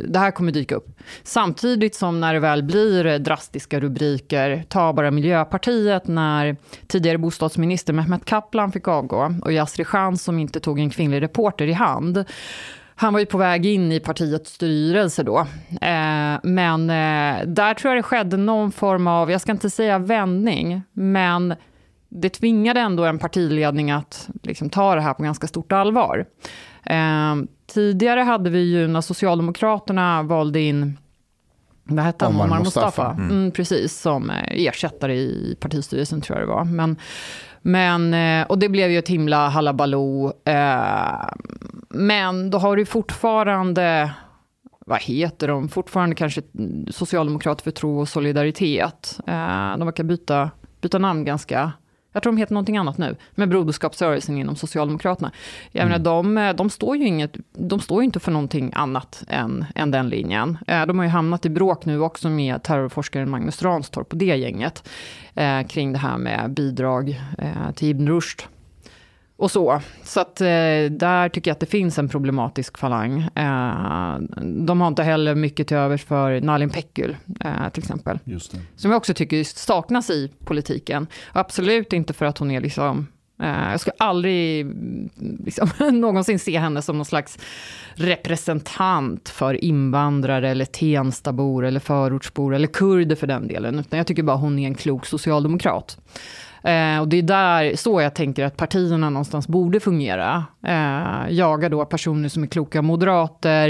det 0.07 0.19
här 0.19 0.31
kommer 0.31 0.51
dyka 0.51 0.75
upp. 0.75 0.99
Samtidigt 1.23 1.95
som 1.95 2.19
när 2.19 2.33
det 2.33 2.39
väl 2.39 2.63
blir 2.63 3.19
drastiska 3.19 3.79
rubriker, 3.79 4.63
ta 4.69 4.93
bara 4.93 5.11
Miljöpartiet 5.11 6.07
när 6.07 6.55
tidigare 6.87 7.17
bostadsminister 7.17 7.93
Mehmet 7.93 8.25
Kaplan 8.25 8.71
fick 8.71 8.87
avgå 8.87 9.35
och 9.41 9.53
Yasri 9.53 9.85
Khan 9.85 10.17
som 10.17 10.39
inte 10.39 10.59
tog 10.59 10.79
en 10.79 10.89
kvinnlig 10.89 11.21
reporter 11.21 11.67
i 11.67 11.73
hand. 11.73 12.25
Han 12.95 13.13
var 13.13 13.19
ju 13.19 13.25
på 13.25 13.37
väg 13.37 13.65
in 13.65 13.91
i 13.91 13.99
partiets 13.99 14.53
styrelse 14.53 15.23
då. 15.23 15.39
Eh, 15.81 16.39
men 16.43 16.89
eh, 16.89 17.45
där 17.45 17.73
tror 17.73 17.93
jag 17.93 17.97
det 17.97 18.03
skedde 18.03 18.37
någon 18.37 18.71
form 18.71 19.07
av, 19.07 19.31
jag 19.31 19.41
ska 19.41 19.51
inte 19.51 19.69
säga 19.69 19.99
vändning, 19.99 20.81
men 20.93 21.55
det 22.11 22.29
tvingade 22.29 22.79
ändå 22.79 23.05
en 23.05 23.19
partiledning 23.19 23.91
att 23.91 24.29
liksom, 24.43 24.69
ta 24.69 24.95
det 24.95 25.01
här 25.01 25.13
på 25.13 25.23
ganska 25.23 25.47
stort 25.47 25.71
allvar. 25.71 26.25
Eh, 26.83 27.35
tidigare 27.67 28.19
hade 28.19 28.49
vi 28.49 28.59
ju 28.59 28.87
när 28.87 29.01
Socialdemokraterna 29.01 30.23
valde 30.23 30.59
in 30.59 30.97
vad 31.83 32.05
hette 32.05 32.25
han? 32.25 32.35
Omar 32.35 32.59
Mustafa. 32.59 32.87
Mustafa. 32.87 33.11
Mm. 33.11 33.51
precis, 33.51 33.99
som 33.99 34.29
eh, 34.29 34.43
ersättare 34.47 35.15
i 35.15 35.57
partistyrelsen 35.59 36.21
tror 36.21 36.39
jag 36.39 36.47
det 36.47 36.53
var. 36.53 36.65
Men, 36.65 36.95
men, 37.61 38.13
eh, 38.13 38.47
och 38.47 38.59
det 38.59 38.69
blev 38.69 38.91
ju 38.91 38.97
ett 38.97 39.07
himla 39.07 39.49
halabaloo. 39.49 40.33
Eh, 40.45 41.29
men 41.89 42.49
då 42.49 42.57
har 42.57 42.75
du 42.75 42.85
fortfarande, 42.85 44.11
vad 44.85 45.01
heter 45.01 45.47
de, 45.47 45.69
fortfarande 45.69 46.15
kanske 46.15 46.41
Socialdemokrater 46.89 47.63
för 47.63 47.71
tro 47.71 47.99
och 47.99 48.09
solidaritet. 48.09 49.19
Eh, 49.27 49.77
de 49.77 49.85
verkar 49.85 50.03
byta, 50.03 50.51
byta 50.81 50.97
namn 50.97 51.25
ganska 51.25 51.71
jag 52.13 52.23
tror 52.23 52.33
de 52.33 52.37
heter 52.37 52.53
någonting 52.53 52.77
annat 52.77 52.97
nu, 52.97 53.15
med 53.35 53.49
Broderskapsrörelsen 53.49 54.37
inom 54.37 54.55
Socialdemokraterna. 54.55 55.31
Jag 55.71 55.87
menar, 55.87 55.99
de, 55.99 56.53
de, 56.57 56.69
står 56.69 56.97
ju 56.97 57.07
inget, 57.07 57.37
de 57.51 57.79
står 57.79 58.03
inte 58.03 58.19
för 58.19 58.31
någonting 58.31 58.71
annat 58.75 59.23
än, 59.27 59.65
än 59.75 59.91
den 59.91 60.09
linjen. 60.09 60.57
Eh, 60.67 60.85
De 60.85 60.97
har 60.97 61.05
ju 61.05 61.11
hamnat 61.11 61.45
i 61.45 61.49
bråk 61.49 61.85
nu 61.85 62.01
också 62.01 62.29
med 62.29 62.63
terrorforskaren 62.63 63.29
Magnus 63.29 63.61
Ranstorp 63.61 64.11
och 64.11 64.17
det 64.17 64.25
gänget, 64.25 64.89
eh, 65.35 65.63
kring 65.67 65.93
det 65.93 65.99
här 65.99 66.17
med 66.17 66.53
bidrag 66.53 67.21
eh, 67.37 67.71
till 67.75 67.89
Ibn 67.89 68.07
Rushd. 68.07 68.41
Och 69.41 69.51
så. 69.51 69.81
Så 70.03 70.19
att 70.19 70.41
eh, 70.41 70.45
där 70.89 71.29
tycker 71.29 71.51
jag 71.51 71.55
att 71.55 71.59
det 71.59 71.65
finns 71.65 71.97
en 71.97 72.09
problematisk 72.09 72.77
falang. 72.77 73.21
Eh, 73.35 74.17
de 74.43 74.81
har 74.81 74.87
inte 74.87 75.03
heller 75.03 75.35
mycket 75.35 75.67
till 75.67 75.77
övers 75.77 76.03
för 76.03 76.41
Nalin 76.41 76.69
Pekgul, 76.69 77.17
eh, 77.39 77.69
till 77.73 77.83
exempel. 77.83 78.19
Som 78.75 78.91
jag 78.91 78.97
också 78.97 79.13
tycker 79.13 79.43
saknas 79.43 80.09
i 80.09 80.31
politiken. 80.45 81.07
Absolut 81.31 81.93
inte 81.93 82.13
för 82.13 82.25
att 82.25 82.37
hon 82.37 82.51
är 82.51 82.61
liksom... 82.61 83.07
Eh, 83.41 83.71
jag 83.71 83.79
ska 83.79 83.91
aldrig 83.99 84.61
mm, 84.61 85.09
liksom, 85.45 85.69
någonsin 85.91 86.39
se 86.39 86.59
henne 86.59 86.81
som 86.81 86.97
någon 86.97 87.05
slags 87.05 87.39
representant 87.93 89.29
för 89.29 89.63
invandrare 89.63 90.49
eller 90.49 90.65
Tenstabor 90.65 91.65
eller 91.65 91.79
förortsbor 91.79 92.55
eller 92.55 92.67
kurder 92.67 93.15
för 93.15 93.27
den 93.27 93.47
delen. 93.47 93.79
Utan 93.79 93.97
jag 93.97 94.07
tycker 94.07 94.23
bara 94.23 94.37
hon 94.37 94.59
är 94.59 94.67
en 94.67 94.75
klok 94.75 95.05
socialdemokrat. 95.05 95.97
Eh, 96.63 96.99
och 96.99 97.07
det 97.07 97.17
är 97.17 97.21
där, 97.21 97.75
så 97.75 98.01
jag 98.01 98.13
tänker 98.15 98.45
att 98.45 98.57
partierna 98.57 99.09
någonstans 99.09 99.47
borde 99.47 99.79
fungera. 99.79 100.45
Eh, 100.63 101.33
jaga 101.33 101.69
då 101.69 101.85
personer 101.85 102.29
som 102.29 102.43
är 102.43 102.47
kloka 102.47 102.81
moderater, 102.81 103.69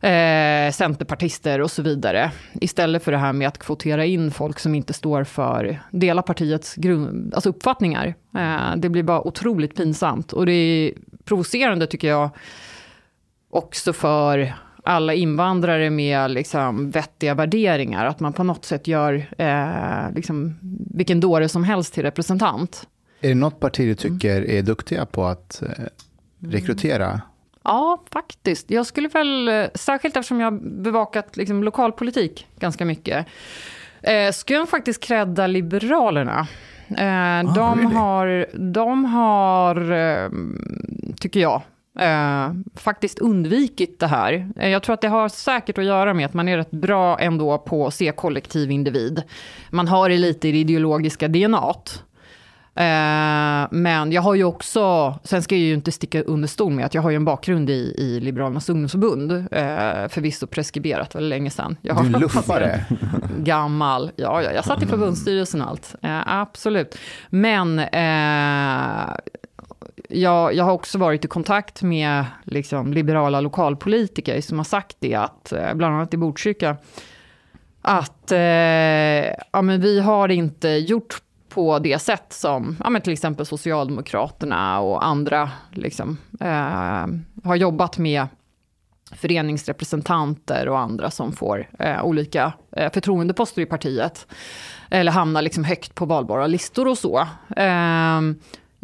eh, 0.00 0.72
centerpartister 0.72 1.60
och 1.60 1.70
så 1.70 1.82
vidare. 1.82 2.30
Istället 2.60 3.04
för 3.04 3.12
det 3.12 3.18
här 3.18 3.32
med 3.32 3.48
att 3.48 3.58
kvotera 3.58 4.04
in 4.04 4.30
folk 4.30 4.58
som 4.58 4.74
inte 4.74 4.92
står 4.92 5.24
för, 5.24 5.80
delar 5.90 6.22
partiets 6.22 6.74
grund, 6.74 7.34
alltså 7.34 7.50
uppfattningar. 7.50 8.14
Eh, 8.36 8.76
det 8.76 8.88
blir 8.88 9.02
bara 9.02 9.26
otroligt 9.26 9.76
pinsamt. 9.76 10.32
Och 10.32 10.46
det 10.46 10.52
är 10.52 10.92
provocerande 11.24 11.86
tycker 11.86 12.08
jag, 12.08 12.30
också 13.50 13.92
för 13.92 14.54
alla 14.86 15.14
invandrare 15.14 15.90
med 15.90 16.30
liksom 16.30 16.90
vettiga 16.90 17.34
värderingar. 17.34 18.06
Att 18.06 18.20
man 18.20 18.32
på 18.32 18.42
något 18.42 18.64
sätt 18.64 18.86
gör 18.86 19.26
eh, 19.38 20.14
liksom, 20.14 20.58
vilken 20.94 21.20
dåre 21.20 21.48
som 21.48 21.64
helst 21.64 21.94
till 21.94 22.02
representant. 22.02 22.88
Är 23.20 23.28
det 23.28 23.34
något 23.34 23.60
parti 23.60 23.86
du 23.86 23.94
tycker 23.94 24.50
är 24.50 24.62
duktiga 24.62 25.06
på 25.06 25.24
att 25.24 25.62
eh, 25.62 25.84
rekrytera? 26.38 27.20
Ja, 27.64 28.02
faktiskt. 28.12 28.70
Jag 28.70 28.86
skulle 28.86 29.08
väl, 29.08 29.48
eh, 29.48 29.64
särskilt 29.74 30.16
eftersom 30.16 30.40
jag 30.40 30.50
har 30.50 30.58
bevakat 30.82 31.36
liksom, 31.36 31.64
lokalpolitik 31.64 32.46
ganska 32.58 32.84
mycket, 32.84 33.26
eh, 34.02 34.32
skulle 34.32 34.58
jag 34.58 34.68
faktiskt 34.68 35.02
credda 35.02 35.46
Liberalerna. 35.46 36.46
Eh, 36.88 37.54
de, 37.54 37.78
really? 37.78 37.94
har, 37.94 38.46
de 38.72 39.04
har, 39.04 39.92
eh, 39.92 40.30
tycker 41.20 41.40
jag, 41.40 41.62
eh, 41.98 42.52
faktiskt 42.74 43.18
undvikit 43.18 44.00
det 44.00 44.06
här. 44.06 44.50
Eh, 44.56 44.68
jag 44.68 44.82
tror 44.82 44.94
att 44.94 45.00
det 45.00 45.08
har 45.08 45.28
säkert 45.28 45.78
att 45.78 45.84
göra 45.84 46.14
med 46.14 46.26
att 46.26 46.34
man 46.34 46.48
är 46.48 46.56
rätt 46.56 46.70
bra 46.70 47.18
ändå 47.18 47.58
på 47.58 47.86
att 47.86 47.94
se 47.94 48.12
kollektiv 48.12 48.70
individ. 48.70 49.22
Man 49.70 49.88
har 49.88 50.08
det 50.08 50.18
lite 50.18 50.48
i 50.48 50.52
det 50.52 50.58
ideologiska 50.58 51.28
DNAt. 51.28 52.02
Eh, 52.78 53.66
men 53.70 54.12
jag 54.12 54.22
har 54.22 54.34
ju 54.34 54.44
också, 54.44 55.14
sen 55.24 55.42
ska 55.42 55.54
jag 55.54 55.62
ju 55.62 55.74
inte 55.74 55.92
sticka 55.92 56.22
under 56.22 56.48
stol 56.48 56.72
med 56.72 56.86
att 56.86 56.94
jag 56.94 57.02
har 57.02 57.10
ju 57.10 57.16
en 57.16 57.24
bakgrund 57.24 57.70
i, 57.70 57.94
i 57.98 58.20
Liberalernas 58.20 58.68
ungdomsförbund. 58.68 59.32
Eh, 59.32 60.08
förvisso 60.08 60.46
preskriberat 60.46 61.14
väldigt 61.14 61.30
länge 61.30 61.50
sedan. 61.50 61.76
Jag 61.82 61.94
har 61.94 62.04
Du 62.04 62.18
luffare. 62.18 62.84
Gammal. 63.38 64.10
Ja, 64.16 64.42
ja, 64.42 64.52
jag 64.52 64.64
satt 64.64 64.82
i 64.82 64.86
förbundsstyrelsen 64.86 65.62
och 65.62 65.68
allt. 65.68 65.94
Eh, 66.02 66.40
absolut. 66.40 66.98
Men 67.28 67.78
eh, 67.78 69.14
jag, 70.08 70.54
jag 70.54 70.64
har 70.64 70.72
också 70.72 70.98
varit 70.98 71.24
i 71.24 71.28
kontakt 71.28 71.82
med 71.82 72.24
liksom, 72.44 72.92
liberala 72.92 73.40
lokalpolitiker 73.40 74.40
som 74.40 74.58
har 74.58 74.64
sagt 74.64 74.96
det, 75.00 75.14
att, 75.14 75.52
eh, 75.52 75.74
bland 75.74 75.94
annat 75.94 76.14
i 76.14 76.16
Botkyrka, 76.16 76.76
att 77.82 78.32
eh, 78.32 78.38
ja, 79.52 79.62
men 79.62 79.80
vi 79.80 80.00
har 80.00 80.28
inte 80.28 80.68
gjort 80.68 81.22
på 81.48 81.78
det 81.78 81.98
sätt 81.98 82.32
som 82.32 82.76
ja, 82.84 82.90
men 82.90 83.02
till 83.02 83.12
exempel 83.12 83.46
Socialdemokraterna 83.46 84.80
och 84.80 85.06
andra 85.06 85.50
liksom, 85.70 86.18
eh, 86.40 87.06
har 87.44 87.56
jobbat 87.56 87.98
med 87.98 88.26
föreningsrepresentanter 89.12 90.68
och 90.68 90.78
andra 90.78 91.10
som 91.10 91.32
får 91.32 91.68
eh, 91.78 92.04
olika 92.04 92.52
eh, 92.72 92.92
förtroendeposter 92.92 93.62
i 93.62 93.66
partiet. 93.66 94.26
Eller 94.90 95.12
hamnar 95.12 95.42
liksom 95.42 95.64
högt 95.64 95.94
på 95.94 96.06
valbara 96.06 96.46
listor 96.46 96.88
och 96.88 96.98
så. 96.98 97.18
Eh, 97.56 98.20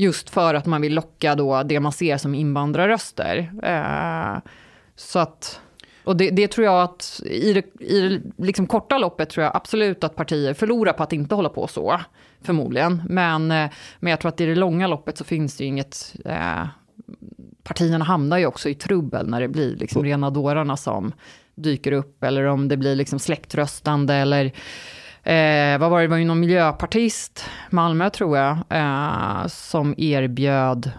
just 0.03 0.31
för 0.31 0.55
att 0.55 0.67
man 0.67 0.81
vill 0.81 0.95
locka 0.95 1.35
då 1.35 1.63
det 1.63 1.81
man 1.81 1.93
ser 1.93 2.17
som 2.17 2.35
invandrarröster. 2.35 3.53
Eh, 3.63 4.51
så 4.97 5.19
att, 5.19 5.61
och 6.05 6.17
det, 6.17 6.31
det 6.31 6.49
tror 6.49 6.65
jag 6.65 6.83
att 6.83 7.21
i 7.25 7.53
det, 7.53 7.83
i 7.85 8.01
det 8.09 8.45
liksom 8.45 8.67
korta 8.67 8.99
loppet 8.99 9.31
tror 9.31 9.45
jag 9.45 9.57
absolut 9.57 10.05
att 10.05 10.17
partier 10.17 10.55
förlorar 10.55 10.93
på 10.93 11.03
att 11.03 11.13
inte 11.13 11.35
hålla 11.35 11.49
på 11.49 11.67
så. 11.67 12.01
Förmodligen. 12.43 13.03
Men, 13.09 13.51
eh, 13.51 13.71
men 14.01 14.11
jag 14.11 14.21
tror 14.21 14.29
att 14.29 14.41
i 14.41 14.47
det 14.47 14.55
långa 14.55 14.87
loppet 14.87 15.19
så 15.19 15.25
finns 15.25 15.57
det 15.57 15.65
ju 15.65 15.69
inget... 15.69 16.15
Eh, 16.25 16.67
partierna 17.63 18.05
hamnar 18.05 18.39
ju 18.39 18.47
också 18.47 18.69
i 18.69 18.75
trubbel 18.75 19.29
när 19.29 19.41
det 19.41 19.49
blir 19.49 19.77
liksom 19.77 20.05
rena 20.05 20.31
dårarna 20.31 20.77
som 20.77 21.13
dyker 21.55 21.93
upp. 21.93 22.25
Eller 22.25 22.45
om 22.45 22.69
det 22.69 22.77
blir 22.77 22.97
liksom 22.97 23.19
släktröstande 23.19 24.15
eller 24.15 24.53
Eh, 25.25 25.79
vad 25.79 25.91
var 25.91 25.99
det, 26.01 26.05
det 26.05 26.09
var 26.11 26.17
ju 26.17 26.25
någon 26.25 26.41
miljöpartist, 26.41 27.45
Malmö 27.71 28.11
tror 28.11 28.39
jag, 28.39 28.59
eh, 28.69 29.47
som 29.47 29.95
erbjöd, 29.99 30.91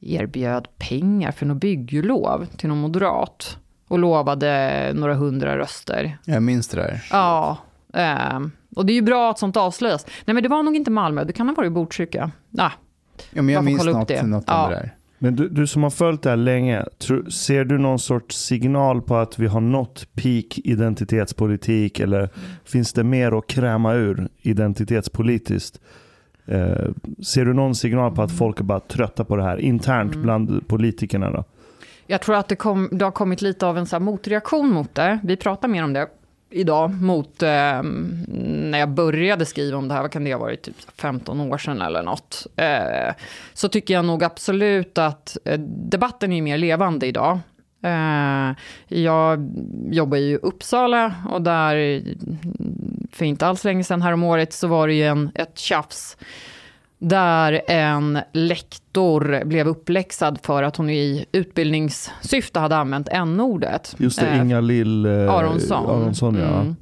erbjöd 0.00 0.68
pengar 0.78 1.32
för 1.32 1.46
något 1.46 1.56
bygglov 1.56 2.46
till 2.56 2.68
någon 2.68 2.78
moderat. 2.78 3.58
Och 3.88 3.98
lovade 3.98 4.92
några 4.94 5.14
hundra 5.14 5.58
röster. 5.58 6.18
Jag 6.24 6.42
minns 6.42 6.68
det 6.68 6.76
där. 6.76 7.04
Ja, 7.10 7.58
eh, 7.94 8.40
och 8.76 8.86
det 8.86 8.92
är 8.92 8.94
ju 8.94 9.02
bra 9.02 9.30
att 9.30 9.38
sånt 9.38 9.56
avslöjas. 9.56 10.06
Nej 10.24 10.34
men 10.34 10.42
det 10.42 10.48
var 10.48 10.62
nog 10.62 10.76
inte 10.76 10.90
Malmö, 10.90 11.24
det 11.24 11.32
kan 11.32 11.48
ha 11.48 11.54
varit 11.54 11.72
Botkyrka. 11.72 12.30
Ah, 12.58 12.70
Ja, 13.30 13.42
men 13.42 13.54
jag 13.54 13.64
minns 13.64 13.84
något, 13.84 14.22
något 14.22 14.44
Ja. 14.46 14.64
om 14.64 14.70
det 14.70 14.76
där. 14.76 14.94
Men 15.18 15.36
du, 15.36 15.48
du 15.48 15.66
som 15.66 15.82
har 15.82 15.90
följt 15.90 16.22
det 16.22 16.30
här 16.30 16.36
länge, 16.36 16.84
ser 17.30 17.64
du 17.64 17.78
någon 17.78 17.98
sorts 17.98 18.36
signal 18.36 19.02
på 19.02 19.16
att 19.16 19.38
vi 19.38 19.46
har 19.46 19.60
nått 19.60 20.06
peak 20.14 20.58
identitetspolitik 20.64 22.00
eller 22.00 22.28
finns 22.64 22.92
det 22.92 23.04
mer 23.04 23.38
att 23.38 23.46
kräma 23.46 23.94
ur 23.94 24.28
identitetspolitiskt? 24.42 25.80
Eh, 26.46 26.88
ser 27.26 27.44
du 27.44 27.52
någon 27.52 27.74
signal 27.74 28.14
på 28.14 28.22
att 28.22 28.38
folk 28.38 28.60
är 28.60 28.64
bara 28.64 28.80
trötta 28.80 29.24
på 29.24 29.36
det 29.36 29.42
här 29.42 29.56
internt 29.56 30.12
Mm. 30.14 30.22
bland 30.22 30.68
politikerna? 30.68 31.30
Då? 31.30 31.44
Jag 32.06 32.20
tror 32.20 32.36
att 32.36 32.48
det, 32.48 32.56
kom, 32.56 32.88
det 32.92 33.04
har 33.04 33.12
kommit 33.12 33.42
lite 33.42 33.66
av 33.66 33.78
en 33.78 33.86
så 33.86 34.00
motreaktion 34.00 34.70
mot 34.70 34.94
det. 34.94 35.18
Vi 35.24 35.36
pratar 35.36 35.68
mer 35.68 35.84
om 35.84 35.92
det 35.92 36.06
idag 36.54 37.02
mot 37.02 37.42
eh, 37.42 37.82
när 37.82 38.78
jag 38.78 38.88
började 38.88 39.46
skriva 39.46 39.78
om 39.78 39.88
det 39.88 39.94
här, 39.94 40.02
vad 40.02 40.10
kan 40.10 40.24
det 40.24 40.32
ha 40.32 40.40
varit, 40.40 40.62
typ 40.62 40.76
15 40.96 41.40
år 41.40 41.58
sedan 41.58 41.82
eller 41.82 42.02
något. 42.02 42.46
Eh, 42.56 43.14
så 43.54 43.68
tycker 43.68 43.94
jag 43.94 44.04
nog 44.04 44.24
absolut 44.24 44.98
att 44.98 45.36
eh, 45.44 45.58
debatten 45.68 46.32
är 46.32 46.42
mer 46.42 46.58
levande 46.58 47.06
idag. 47.06 47.38
Eh, 47.82 48.52
jag 48.88 49.50
jobbar 49.90 50.16
ju 50.16 50.30
i 50.30 50.36
Uppsala 50.36 51.14
och 51.30 51.42
där, 51.42 52.02
för 53.12 53.24
inte 53.24 53.46
alls 53.46 53.64
länge 53.64 53.84
sedan, 53.84 54.02
häromåret, 54.02 54.48
året, 54.48 54.52
så 54.52 54.68
var 54.68 54.88
det 54.88 54.94
ju 54.94 55.04
en, 55.04 55.30
ett 55.34 55.58
tjafs 55.58 56.16
där 57.08 57.62
en 57.66 58.18
lektor 58.32 59.44
blev 59.44 59.68
uppläxad 59.68 60.38
för 60.42 60.62
att 60.62 60.76
hon 60.76 60.90
i 60.90 61.24
utbildningssyfte 61.32 62.60
hade 62.60 62.76
använt 62.76 63.08
n-ordet. 63.10 63.94
Just 63.98 64.20
det, 64.20 64.26
Eh, 64.26 64.40
Inga 64.40 64.60
Lill 64.60 65.06
eh, 65.06 65.34
Aronsson. 65.34 65.86
Aronsson 65.86 66.34
ja. 66.34 66.60
Mm. 66.60 66.76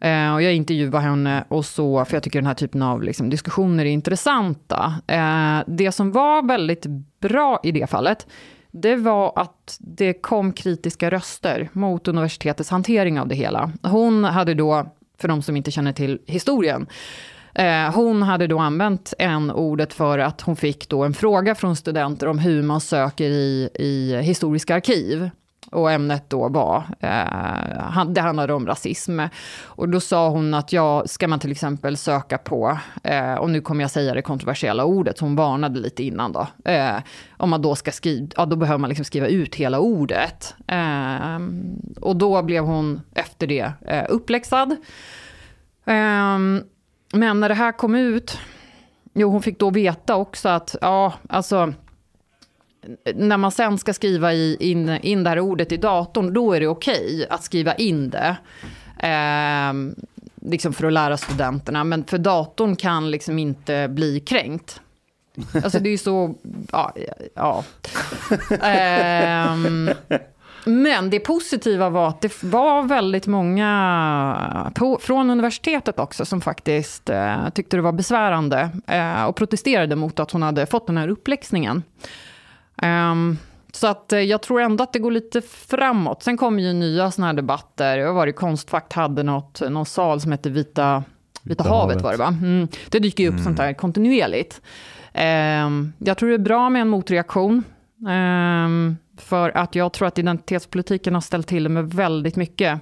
Eh, 0.00 0.34
och 0.34 0.42
jag 0.42 0.54
intervjuade 0.54 0.98
henne 0.98 1.44
och 1.48 1.64
så, 1.64 2.04
för 2.04 2.16
jag 2.16 2.22
tycker 2.22 2.38
den 2.38 2.46
här 2.46 2.54
typen 2.54 2.82
av 2.82 3.02
liksom, 3.02 3.30
diskussioner 3.30 3.84
är 3.84 3.90
intressanta. 3.90 4.94
Eh, 5.06 5.58
det 5.66 5.92
som 5.92 6.12
var 6.12 6.48
väldigt 6.48 6.86
bra 7.20 7.60
i 7.62 7.72
det 7.72 7.90
fallet, 7.90 8.26
det 8.70 8.96
var 8.96 9.32
att 9.36 9.76
det 9.80 10.12
kom 10.12 10.52
kritiska 10.52 11.10
röster 11.10 11.68
mot 11.72 12.08
universitetets 12.08 12.70
hantering 12.70 13.20
av 13.20 13.28
det 13.28 13.34
hela. 13.34 13.72
Hon 13.82 14.24
hade 14.24 14.54
då, 14.54 14.86
för 15.18 15.28
de 15.28 15.42
som 15.42 15.56
inte 15.56 15.70
känner 15.70 15.92
till 15.92 16.18
historien, 16.26 16.86
Eh, 17.54 17.94
hon 17.94 18.22
hade 18.22 18.46
då 18.46 18.58
använt 18.58 19.14
n-ordet 19.18 19.92
för 19.92 20.18
att 20.18 20.40
hon 20.40 20.56
fick 20.56 20.88
då 20.88 21.04
en 21.04 21.14
fråga 21.14 21.54
från 21.54 21.76
studenter 21.76 22.26
om 22.26 22.38
hur 22.38 22.62
man 22.62 22.80
söker 22.80 23.30
i, 23.30 23.68
i 23.74 24.20
historiska 24.22 24.74
arkiv. 24.74 25.30
Och 25.70 25.92
ämnet 25.92 26.30
då 26.30 26.48
var, 26.48 26.76
eh, 27.00 28.04
det 28.06 28.20
handlade 28.20 28.52
om 28.52 28.66
rasism. 28.66 29.20
Och 29.64 29.88
då 29.88 30.00
sa 30.00 30.28
hon 30.28 30.54
att 30.54 30.72
ja, 30.72 31.02
ska 31.06 31.28
man 31.28 31.38
till 31.38 31.50
exempel 31.50 31.96
söka 31.96 32.38
på, 32.38 32.78
eh, 33.02 33.34
och 33.34 33.50
nu 33.50 33.60
kommer 33.60 33.84
jag 33.84 33.90
säga 33.90 34.14
det 34.14 34.22
kontroversiella 34.22 34.84
ordet, 34.84 35.18
så 35.18 35.24
hon 35.24 35.36
varnade 35.36 35.80
lite 35.80 36.02
innan 36.02 36.32
då. 36.32 36.46
Eh, 36.64 36.96
om 37.36 37.50
man 37.50 37.62
då 37.62 37.74
ska 37.74 37.92
skriva, 37.92 38.28
ja 38.36 38.46
då 38.46 38.56
behöver 38.56 38.78
man 38.78 38.88
liksom 38.88 39.04
skriva 39.04 39.26
ut 39.26 39.54
hela 39.54 39.78
ordet. 39.78 40.54
Eh, 40.66 41.38
och 42.00 42.16
då 42.16 42.42
blev 42.42 42.64
hon 42.64 43.00
efter 43.14 43.46
det 43.46 43.72
eh, 43.86 44.04
uppläxad. 44.08 44.76
Um, 45.84 46.64
men 47.12 47.40
när 47.40 47.48
det 47.48 47.54
här 47.54 47.72
kom 47.72 47.94
ut, 47.94 48.38
jo 49.14 49.30
hon 49.30 49.42
fick 49.42 49.58
då 49.58 49.70
veta 49.70 50.16
också 50.16 50.48
att, 50.48 50.76
ja 50.80 51.12
alltså, 51.28 51.72
när 53.14 53.36
man 53.36 53.52
sen 53.52 53.78
ska 53.78 53.94
skriva 53.94 54.32
i, 54.32 54.56
in, 54.60 54.88
in 54.88 55.24
det 55.24 55.30
här 55.30 55.40
ordet 55.40 55.72
i 55.72 55.76
datorn, 55.76 56.32
då 56.32 56.52
är 56.52 56.60
det 56.60 56.68
okej 56.68 57.14
okay 57.14 57.26
att 57.30 57.44
skriva 57.44 57.74
in 57.74 58.10
det. 58.10 58.36
Eh, 58.98 59.72
liksom 60.50 60.72
för 60.72 60.86
att 60.86 60.92
lära 60.92 61.16
studenterna, 61.16 61.84
men 61.84 62.04
för 62.04 62.18
datorn 62.18 62.76
kan 62.76 63.10
liksom 63.10 63.38
inte 63.38 63.88
bli 63.88 64.20
kränkt. 64.20 64.80
Alltså 65.54 65.78
det 65.78 65.88
är 65.88 65.90
ju 65.90 65.98
så, 65.98 66.34
ja. 66.72 66.94
ja. 67.34 67.64
Eh, 68.66 69.56
men 70.64 71.10
det 71.10 71.20
positiva 71.20 71.90
var 71.90 72.08
att 72.08 72.20
det 72.20 72.42
var 72.42 72.82
väldigt 72.82 73.26
många 73.26 74.72
på, 74.74 74.98
från 75.02 75.30
universitetet 75.30 75.98
också 75.98 76.24
som 76.24 76.40
faktiskt 76.40 77.10
eh, 77.10 77.48
tyckte 77.48 77.76
det 77.76 77.82
var 77.82 77.92
besvärande 77.92 78.70
eh, 78.86 79.24
och 79.24 79.36
protesterade 79.36 79.96
mot 79.96 80.20
att 80.20 80.30
hon 80.30 80.42
hade 80.42 80.66
fått 80.66 80.86
den 80.86 80.96
här 80.96 81.08
uppläxningen. 81.08 81.82
Um, 82.82 83.38
så 83.72 83.86
att 83.86 84.12
eh, 84.12 84.20
jag 84.20 84.42
tror 84.42 84.60
ändå 84.60 84.84
att 84.84 84.92
det 84.92 84.98
går 84.98 85.10
lite 85.10 85.40
framåt. 85.42 86.22
Sen 86.22 86.36
kommer 86.36 86.62
ju 86.62 86.72
nya 86.72 87.10
sådana 87.10 87.26
här 87.26 87.34
debatter. 87.34 87.98
Jag 87.98 88.14
var 88.14 88.26
i 88.26 88.32
Konstfakt, 88.32 88.92
hade 88.92 89.22
något, 89.22 89.60
någon 89.70 89.86
sal 89.86 90.20
som 90.20 90.32
hette 90.32 90.50
Vita, 90.50 91.04
Vita, 91.42 91.64
havet, 91.64 91.80
havet 91.80 92.02
var 92.02 92.12
det 92.12 92.18
va? 92.18 92.36
Mm. 92.42 92.68
Det 92.88 92.98
dyker 92.98 93.22
ju 93.24 93.28
upp 93.28 93.32
mm. 93.32 93.44
sånt 93.44 93.58
här 93.58 93.72
kontinuerligt. 93.72 94.60
Um, 95.14 95.92
jag 95.98 96.18
tror 96.18 96.28
det 96.28 96.34
är 96.34 96.38
bra 96.38 96.70
med 96.70 96.82
en 96.82 96.88
motreaktion. 96.88 97.64
Um, 98.08 98.96
för 99.22 99.56
att 99.56 99.74
jag 99.74 99.92
tror 99.92 100.08
att 100.08 100.18
identitetspolitiken 100.18 101.14
har 101.14 101.20
ställt 101.20 101.46
till 101.46 101.68
med 101.68 101.92
väldigt 101.92 102.36
mycket. 102.36 102.80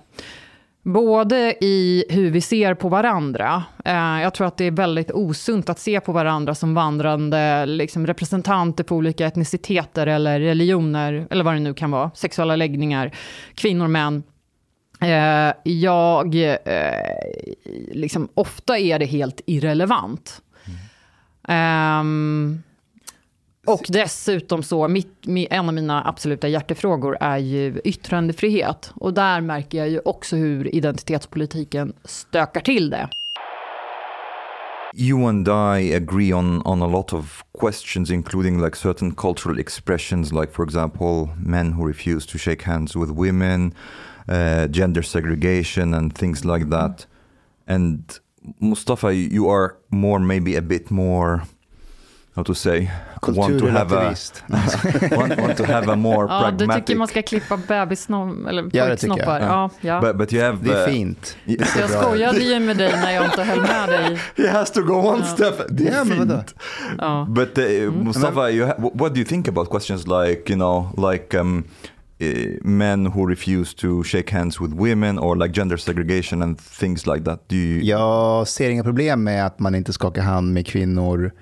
Både 0.82 1.64
i 1.64 2.04
hur 2.08 2.30
vi 2.30 2.40
ser 2.40 2.74
på 2.74 2.88
varandra. 2.88 3.64
Eh, 3.84 4.22
jag 4.22 4.34
tror 4.34 4.46
att 4.46 4.56
det 4.56 4.64
är 4.64 4.70
väldigt 4.70 5.10
osunt 5.10 5.68
att 5.68 5.78
se 5.78 6.00
på 6.00 6.12
varandra 6.12 6.54
som 6.54 6.74
vandrande 6.74 7.66
liksom, 7.66 8.06
representanter 8.06 8.84
på 8.84 8.96
olika 8.96 9.26
etniciteter 9.26 10.06
eller 10.06 10.40
religioner, 10.40 11.26
eller 11.30 11.44
vad 11.44 11.54
det 11.54 11.60
nu 11.60 11.74
kan 11.74 11.90
vara, 11.90 12.10
sexuella 12.14 12.56
läggningar, 12.56 13.16
kvinnor, 13.54 13.88
män. 13.88 14.22
Eh, 15.00 15.54
jag, 15.62 16.34
eh, 16.34 16.94
liksom, 17.92 18.28
ofta 18.34 18.78
är 18.78 18.98
det 18.98 19.06
helt 19.06 19.40
irrelevant. 19.46 20.42
Mm. 21.46 22.00
Um, 22.00 22.62
och 23.72 23.86
dessutom 23.88 24.62
så, 24.62 24.88
mitt, 24.88 25.26
en 25.50 25.68
av 25.68 25.74
mina 25.74 26.08
absoluta 26.08 26.48
hjärtefrågor 26.48 27.16
är 27.20 27.38
ju 27.38 27.80
yttrandefrihet. 27.84 28.92
Och 28.94 29.14
där 29.14 29.40
märker 29.40 29.78
jag 29.78 29.88
ju 29.88 30.00
också 30.04 30.36
hur 30.36 30.74
identitetspolitiken 30.74 31.92
stökar 32.04 32.60
till 32.60 32.90
det. 32.90 33.08
You 34.94 35.28
and 35.28 35.48
I 35.48 35.94
agree 35.94 36.32
on, 36.32 36.62
on 36.64 36.82
a 36.82 36.86
lot 36.86 37.12
of 37.12 37.44
questions, 37.60 38.10
including 38.10 38.64
like 38.64 38.76
certain 38.76 39.14
cultural 39.14 39.58
expressions, 39.58 40.32
like 40.32 40.52
for 40.52 40.64
example, 40.64 41.28
men 41.36 41.72
who 41.72 41.86
refuse 41.86 42.26
to 42.26 42.38
shake 42.38 42.64
hands 42.64 42.96
with 42.96 43.12
women, 43.12 43.72
uh, 44.28 44.66
gender 44.66 45.02
segregation, 45.02 45.94
and 45.94 46.12
things 46.14 46.44
like 46.44 46.70
that. 46.70 47.06
And 47.68 48.20
Mustafa, 48.58 49.14
you 49.14 49.48
are 49.48 49.76
more, 49.90 50.18
maybe 50.18 50.56
a 50.56 50.62
bit 50.62 50.90
more 50.90 51.42
how 52.34 52.44
to 52.44 52.54
say, 52.54 52.88
want 53.22 53.58
to 53.58 53.66
have 53.66 53.92
a, 53.92 54.14
want, 55.16 55.40
want 55.40 55.56
to 55.56 55.64
have 55.64 55.88
a 55.88 55.96
more 55.96 56.26
ja, 56.28 56.40
pragmatic... 56.40 56.68
Du 56.68 56.80
tycker 56.80 56.96
man 56.96 57.08
ska 57.08 57.22
klippa 57.22 57.56
bebissnoppar, 57.56 58.48
eller 58.48 58.62
pojksnoppar. 58.62 59.40
Ja, 59.40 59.70
ja. 59.80 60.00
But, 60.00 60.16
but 60.16 60.32
you 60.32 60.42
have, 60.42 60.58
det 60.62 60.72
är 60.72 60.88
uh, 60.88 60.92
fint. 60.92 61.36
Det 61.44 61.76
jag 61.78 61.90
skojade 61.90 62.40
ju 62.40 62.60
med 62.60 62.76
dig 62.76 62.92
när 62.92 63.12
jag 63.12 63.24
inte 63.24 63.42
höll 63.42 63.60
med 63.60 63.88
dig. 63.88 64.18
He 64.36 64.50
has 64.50 64.70
to 64.70 64.82
go 64.82 64.94
one 64.94 65.18
ja. 65.18 65.24
step. 65.24 65.54
Det 65.68 65.88
är 65.88 65.96
ja, 65.96 66.04
fint. 66.04 66.54
Ja. 66.98 67.26
But 67.28 67.58
uh, 67.58 67.64
mm. 67.64 67.94
Mustafa, 68.04 68.50
you 68.50 68.72
what 68.78 69.14
do 69.14 69.20
you 69.20 69.24
think 69.24 69.48
about 69.48 69.70
questions 69.70 70.06
like, 70.06 70.52
you 70.52 70.56
know, 70.56 71.10
like 71.12 71.38
um, 71.38 71.64
uh, 72.20 72.26
men 72.62 73.06
who 73.06 73.26
refuse 73.26 73.76
to 73.76 74.04
shake 74.04 74.30
hands 74.30 74.60
with 74.60 74.74
women 74.74 75.18
or 75.18 75.36
like 75.36 75.60
gender 75.60 75.76
segregation 75.76 76.42
and 76.42 76.60
things 76.60 77.06
like 77.06 77.24
that? 77.24 77.48
Do 77.48 77.56
you... 77.56 77.82
Jag 77.82 78.48
ser 78.48 78.70
inga 78.70 78.84
problem 78.84 79.24
med 79.24 79.46
att 79.46 79.58
man 79.58 79.74
inte 79.74 79.92
skakar 79.92 80.22
hand 80.22 80.52
med 80.52 80.66
kvinnor 80.66 81.32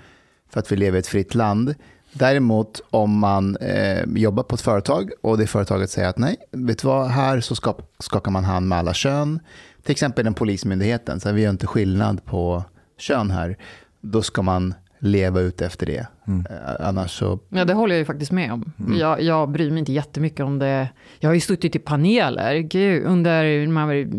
för 0.50 0.61
att 0.61 0.72
vi 0.72 0.76
lever 0.76 0.96
i 0.96 1.00
ett 1.00 1.06
fritt 1.06 1.34
land. 1.34 1.74
Däremot 2.12 2.80
om 2.90 3.18
man 3.18 3.56
eh, 3.56 4.04
jobbar 4.14 4.42
på 4.42 4.54
ett 4.54 4.61
företag 4.61 5.11
och 5.22 5.38
det 5.38 5.46
företaget 5.46 5.90
säger 5.90 6.08
att 6.08 6.18
nej, 6.18 6.37
vet 6.52 6.78
du 6.78 6.88
vad, 6.88 7.08
här 7.08 7.40
så 7.40 7.54
skakar 7.98 8.30
man 8.30 8.44
hand 8.44 8.68
med 8.68 8.78
alla 8.78 8.94
kön. 8.94 9.40
Till 9.82 9.92
exempel 9.92 10.24
den 10.24 10.34
polismyndigheten, 10.34 11.20
så 11.20 11.32
vi 11.32 11.42
gör 11.42 11.50
inte 11.50 11.66
skillnad 11.66 12.24
på 12.24 12.64
kön 12.98 13.30
här. 13.30 13.58
Då 14.00 14.22
ska 14.22 14.42
man 14.42 14.74
leva 14.98 15.40
ut 15.40 15.62
efter 15.62 15.87
det. 15.87 16.06
Mm. 16.26 16.46
Eh, 16.50 16.88
annars 16.88 17.11
så... 17.11 17.38
Ja, 17.48 17.64
det 17.64 17.74
håller 17.74 17.94
jag 17.94 17.98
ju 17.98 18.04
faktiskt 18.04 18.32
med 18.32 18.52
om. 18.52 18.72
Mm. 18.78 18.98
Jag, 18.98 19.22
jag 19.22 19.50
bryr 19.50 19.70
mig 19.70 19.78
inte 19.78 19.92
jättemycket 19.92 20.40
om 20.40 20.58
det. 20.58 20.88
Jag 21.18 21.28
har 21.28 21.34
ju 21.34 21.40
suttit 21.40 21.76
i 21.76 21.78
paneler 21.78 22.58
Gud, 22.58 23.06
under 23.06 23.44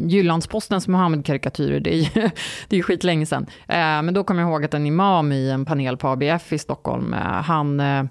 Jyllandspostens 0.07 0.87
Mohammed-karikatyrer. 0.87 1.79
Det 1.79 1.93
är 1.93 1.97
ju 1.97 2.29
det 2.67 2.77
är 2.77 2.83
skitlänge 2.83 3.25
sedan. 3.25 3.45
Eh, 3.67 3.77
men 3.77 4.13
då 4.13 4.23
kommer 4.23 4.41
jag 4.41 4.49
ihåg 4.49 4.65
att 4.65 4.73
en 4.73 4.85
imam 4.85 5.31
i 5.31 5.49
en 5.49 5.65
panel 5.65 5.97
på 5.97 6.07
ABF 6.07 6.53
i 6.53 6.57
Stockholm, 6.57 7.13
eh, 7.13 7.19
han 7.19 7.79
eh, 7.79 8.03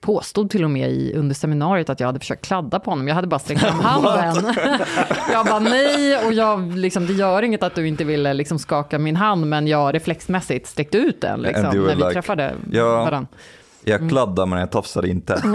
påstod 0.00 0.50
till 0.50 0.64
och 0.64 0.70
med 0.70 0.90
i, 0.90 1.12
under 1.14 1.34
seminariet 1.34 1.90
att 1.90 2.00
jag 2.00 2.06
hade 2.06 2.18
försökt 2.18 2.46
kladda 2.46 2.80
på 2.80 2.90
honom. 2.90 3.08
Jag 3.08 3.14
hade 3.14 3.26
bara 3.26 3.38
sträckt 3.38 3.60
fram 3.60 3.80
handen. 3.80 4.54
jag 5.32 5.46
bara 5.46 5.58
nej, 5.58 6.26
och 6.26 6.32
jag, 6.32 6.76
liksom, 6.76 7.06
det 7.06 7.12
gör 7.12 7.42
inget 7.42 7.62
att 7.62 7.74
du 7.74 7.88
inte 7.88 8.04
ville 8.04 8.34
liksom, 8.34 8.58
skaka 8.58 8.98
min 8.98 9.16
hand, 9.16 9.46
men 9.46 9.66
jag 9.66 9.94
reflexmässigt 9.94 10.66
sträckte 10.66 10.98
ut 10.98 11.20
den 11.20 11.40
liksom, 11.40 11.62
när 11.62 11.70
vi 11.70 11.94
like, 11.94 12.10
träffade 12.10 12.54
varandra. 12.72 13.26
Jag 13.84 13.96
mm. 13.96 14.08
kladdar 14.08 14.46
men 14.46 14.58
jag 14.58 14.70
tafsar 14.70 15.06
inte. 15.06 15.42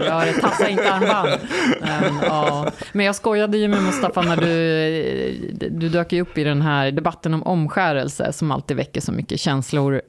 ja, 0.00 0.24
det 0.24 0.32
tafsar 0.40 0.68
inte 0.68 0.92
armband. 0.92 1.40
Men, 1.80 2.14
ja. 2.22 2.66
men 2.92 3.06
jag 3.06 3.16
skojade 3.16 3.58
ju 3.58 3.68
med 3.68 3.82
Mustafa 3.82 4.22
när 4.22 4.36
du, 4.36 5.68
du 5.70 5.88
dök 5.88 6.12
upp 6.12 6.38
i 6.38 6.44
den 6.44 6.62
här 6.62 6.90
debatten 6.90 7.34
om 7.34 7.42
omskärelse 7.42 8.32
som 8.32 8.50
alltid 8.50 8.76
väcker 8.76 9.00
så 9.00 9.12
mycket 9.12 9.40
känslor. 9.40 10.02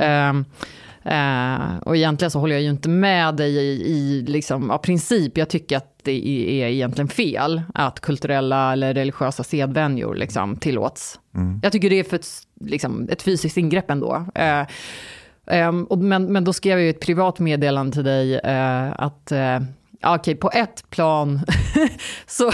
Eh, 1.06 1.78
och 1.82 1.98
egentligen 1.98 2.32
så 2.32 2.40
håller 2.40 2.56
jag 2.56 2.62
ju 2.62 2.70
inte 2.70 2.90
med 2.90 3.36
dig 3.36 3.56
i, 3.58 3.92
i 3.92 4.22
liksom, 4.28 4.72
av 4.72 4.78
princip. 4.78 5.38
Jag 5.38 5.50
tycker 5.50 5.78
att 5.78 6.00
det 6.04 6.28
är 6.28 6.68
egentligen 6.68 7.08
fel 7.08 7.62
att 7.74 8.00
kulturella 8.00 8.74
eller 8.74 8.94
religiösa 8.94 9.44
sedvänjor 9.44 10.16
liksom, 10.16 10.56
tillåts. 10.56 11.20
Mm. 11.36 11.60
Jag 11.64 11.72
tycker 11.72 11.90
det 11.90 12.00
är 12.00 12.04
för 12.04 12.16
ett, 12.16 12.28
liksom, 12.60 13.08
ett 13.12 13.22
fysiskt 13.22 13.58
ingrepp 13.58 13.92
ändå. 13.92 14.26
Eh, 14.36 14.64
Um, 15.46 15.84
och, 15.84 15.98
men, 15.98 16.32
men 16.34 16.44
då 16.44 16.54
skrev 16.54 16.78
jag 16.78 16.84
ju 16.84 16.90
ett 16.90 17.00
privat 17.00 17.40
meddelande 17.40 17.94
till 17.94 18.04
dig 18.04 18.34
uh, 18.34 18.94
att 18.98 19.32
okej, 20.04 20.20
okay, 20.20 20.36
på 20.36 20.52
ett 20.54 20.90
plan 20.90 21.40
så, 22.28 22.52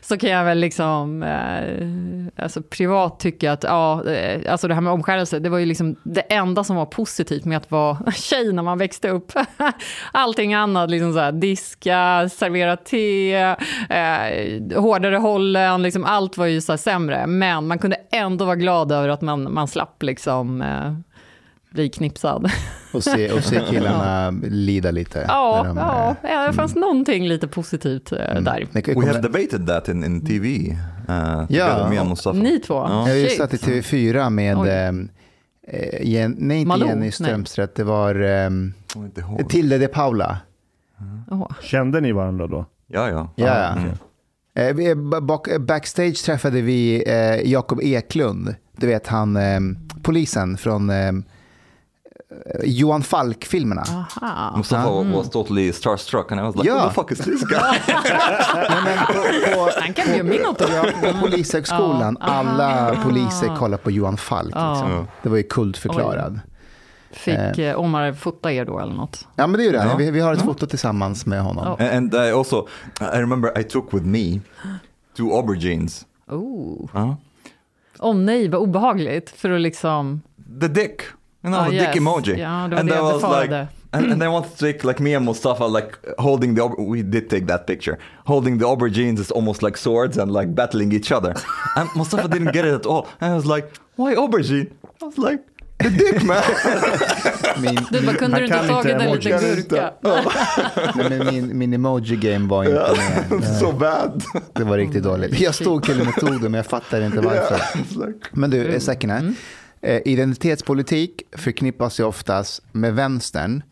så 0.00 0.18
kan 0.18 0.30
jag 0.30 0.44
väl 0.44 0.58
liksom, 0.58 1.22
eh, 1.22 2.44
alltså 2.44 2.62
privat 2.62 3.20
tycka 3.20 3.52
att, 3.52 3.64
ja, 3.64 4.04
eh, 4.10 4.52
alltså 4.52 4.68
det 4.68 4.74
här 4.74 4.80
med 4.80 4.92
omskärelse, 4.92 5.38
det 5.38 5.48
var 5.48 5.58
ju 5.58 5.66
liksom 5.66 5.96
det 6.02 6.20
enda 6.20 6.64
som 6.64 6.76
var 6.76 6.86
positivt 6.86 7.44
med 7.44 7.56
att 7.56 7.70
vara 7.70 8.12
tjej 8.14 8.52
när 8.52 8.62
man 8.62 8.78
växte 8.78 9.08
upp. 9.08 9.32
Allting 10.12 10.54
annat, 10.54 10.90
liksom 10.90 11.12
så 11.12 11.18
här, 11.18 11.32
diska, 11.32 12.28
servera 12.32 12.76
te, 12.76 13.32
eh, 13.32 14.80
hårdare 14.80 15.16
hållen, 15.16 15.82
liksom 15.82 16.04
allt 16.04 16.36
var 16.36 16.46
ju 16.46 16.60
så 16.60 16.76
sämre. 16.76 17.26
Men 17.26 17.66
man 17.66 17.78
kunde 17.78 17.96
ändå 18.10 18.44
vara 18.44 18.56
glad 18.56 18.92
över 18.92 19.08
att 19.08 19.20
man, 19.20 19.52
man 19.52 19.68
slapp 19.68 20.02
liksom 20.02 20.62
eh, 20.62 20.92
bli 21.72 21.88
knipsad. 21.88 22.50
Och 22.92 23.04
se, 23.04 23.32
och 23.32 23.44
se 23.44 23.60
killarna 23.70 24.24
ja. 24.42 24.48
lida 24.48 24.90
lite. 24.90 25.24
Ja, 25.28 25.62
de, 25.64 25.76
ja, 25.76 26.16
ja, 26.22 26.46
det 26.46 26.52
fanns 26.52 26.72
mm. 26.72 26.80
någonting 26.80 27.28
lite 27.28 27.48
positivt 27.48 28.12
uh, 28.12 28.18
mm. 28.30 28.44
där. 28.44 28.66
We 28.94 29.06
have 29.06 29.20
debated 29.20 29.66
that 29.66 29.88
in, 29.88 30.04
in 30.04 30.26
TV. 30.26 30.76
Uh, 31.08 31.44
ja, 31.48 31.90
ni 32.34 32.60
två? 32.60 32.74
Ja. 32.74 33.08
Jag 33.08 33.18
just 33.18 33.36
satt 33.36 33.54
i 33.54 33.56
TV4 33.56 34.30
med, 34.30 34.56
eh, 34.56 36.02
Jen, 36.02 36.36
nej 36.38 36.58
inte 36.58 36.68
Malou? 36.68 36.88
Jenny 36.88 37.10
Strömstedt, 37.10 37.74
det 37.74 37.84
var 37.84 38.22
um, 38.22 38.74
Tilde 39.48 39.78
de 39.78 39.88
Paula. 39.88 40.38
Mm. 41.00 41.44
Kände 41.62 42.00
ni 42.00 42.12
varandra 42.12 42.46
då? 42.46 42.66
Ja, 42.86 43.08
ja. 43.08 43.32
ja. 43.36 43.76
Mm. 43.76 43.90
Eh, 44.54 45.58
backstage 45.58 46.24
träffade 46.24 46.60
vi 46.60 47.02
eh, 47.06 47.50
Jakob 47.50 47.80
Eklund 47.82 48.54
Du 48.76 48.86
vet 48.86 49.06
han, 49.06 49.36
eh, 49.36 49.60
polisen 50.02 50.56
från 50.56 50.90
eh, 50.90 51.12
Johan 52.64 53.02
Falk-filmerna. 53.02 53.84
Mustafa 54.56 54.88
Mm. 54.88 55.12
was 55.12 55.30
totally 55.30 55.72
starstruck 55.72 56.32
and 56.32 56.40
I 56.40 56.44
was 56.44 56.54
like, 56.56 56.66
Yeah. 56.68 56.82
who 56.82 56.88
the 56.88 56.94
fuck 56.94 57.12
is 57.12 57.18
this 57.18 57.42
guy? 57.44 57.78
Han 59.80 59.94
kan 59.94 60.06
bli 60.12 60.22
min 60.22 60.44
autograf. 60.46 60.86
på 61.00 61.20
Polishögskolan, 61.20 62.16
Ja. 62.20 62.26
alla 62.26 62.96
poliser 63.04 63.56
kollar 63.56 63.78
på 63.78 63.90
Johan 63.90 64.16
Falk. 64.16 64.52
Ja. 64.54 64.72
Liksom. 64.72 65.06
Det 65.22 65.28
var 65.28 65.36
ju 65.36 65.42
kultförklarad. 65.42 66.40
Fick 67.12 67.58
eh, 67.58 67.78
Omar 67.80 68.12
fota 68.12 68.52
er 68.52 68.64
då 68.64 68.78
eller 68.78 68.94
något? 68.94 69.28
Ja, 69.36 69.46
men 69.46 69.58
det 69.58 69.62
är 69.62 69.66
ju 69.66 69.72
det. 69.72 69.84
Ja. 69.90 69.96
Vi, 69.96 70.10
vi 70.10 70.20
har 70.20 70.32
ett 70.34 70.42
foto 70.42 70.66
tillsammans 70.66 71.26
med 71.26 71.42
honom. 71.42 71.76
Ja. 71.78 71.90
and 71.96 72.14
I 72.14 72.18
also, 72.18 72.66
I 73.00 73.04
remember 73.18 73.58
I 73.60 73.64
took 73.64 73.94
with 73.94 74.06
me 74.06 74.40
two 75.16 75.22
aubergines. 75.32 76.06
Oh. 76.28 76.88
Uh, 76.96 77.14
Åh 77.98 78.16
nej, 78.16 78.48
vad 78.48 78.60
obehagligt. 78.60 79.30
För 79.30 79.50
att 79.50 79.60
liksom... 79.60 80.22
the 80.60 80.68
dick, 80.68 81.00
you 81.44 81.50
know, 81.50 81.58
Ah, 81.60 81.64
the 81.68 81.74
yes. 81.74 81.86
dick 81.92 82.02
emoji. 82.02 82.36
Ja, 82.38 82.64
and 82.64 82.90
I 82.92 83.00
was 83.00 83.22
like, 83.22 83.52
and, 83.94 84.12
and 84.12 84.22
I 84.22 84.28
wanted 84.28 84.50
to 84.52 84.58
take 84.72 84.84
like 84.84 85.00
me 85.02 85.14
and 85.16 85.24
Mustafa 85.24 85.64
like 85.66 85.98
holding 86.18 86.54
the, 86.54 86.66
we 86.78 87.02
did 87.02 87.28
take 87.30 87.46
that 87.46 87.66
picture, 87.66 87.98
holding 88.26 88.58
the 88.58 88.64
aubergines 88.64 89.18
is 89.18 89.30
almost 89.30 89.62
like 89.62 89.76
swords 89.78 90.16
and 90.18 90.32
like 90.32 90.54
battling 90.54 90.92
each 90.92 91.12
other. 91.12 91.34
and 91.76 91.88
Mustafa 91.96 92.28
didn't 92.28 92.52
get 92.52 92.64
it 92.64 92.74
at 92.74 92.86
all. 92.86 93.06
And 93.20 93.32
I 93.32 93.36
was 93.36 93.46
like, 93.46 93.66
why 93.96 94.14
aubergine? 94.14 94.70
I 95.02 95.04
was 95.04 95.18
like, 95.18 95.40
the 95.78 95.90
dick 95.90 96.22
man. 96.24 96.42
Min, 97.62 97.74
Du 97.90 98.06
bara, 98.06 98.16
kunde 98.16 98.36
du 98.38 98.44
inte 98.44 98.58
tagit 98.68 98.92
en 98.94 99.00
emoji. 99.00 99.28
liten 99.32 99.54
gurka? 99.56 99.92
nej, 100.94 101.10
men 101.10 101.26
min, 101.26 101.58
min 101.58 101.72
emoji-game 101.74 102.48
var 102.48 102.64
inte 102.64 102.94
med. 103.30 103.58
so 103.60 103.72
bad. 103.72 104.22
Det 104.52 104.64
var 104.64 104.76
riktigt 104.76 105.02
dåligt. 105.02 105.40
Jag 105.40 105.54
stod 105.54 105.82
till 105.82 106.00
och 106.00 106.06
med 106.06 106.14
tog 106.14 106.32
det, 106.42 106.48
men 106.48 106.54
jag 106.54 106.66
fattar 106.66 107.00
inte 107.06 107.20
varför. 107.20 107.54
It's 107.56 108.06
like, 108.06 108.18
Men 108.32 108.50
du, 108.50 108.80
Sekine. 108.80 109.16
Eh, 109.16 109.22
identitetspolitik 109.82 111.22
förknippas 111.32 112.00
ju 112.00 112.04
oftast 112.04 112.62
med 112.72 112.94
vänstern. 112.94 113.62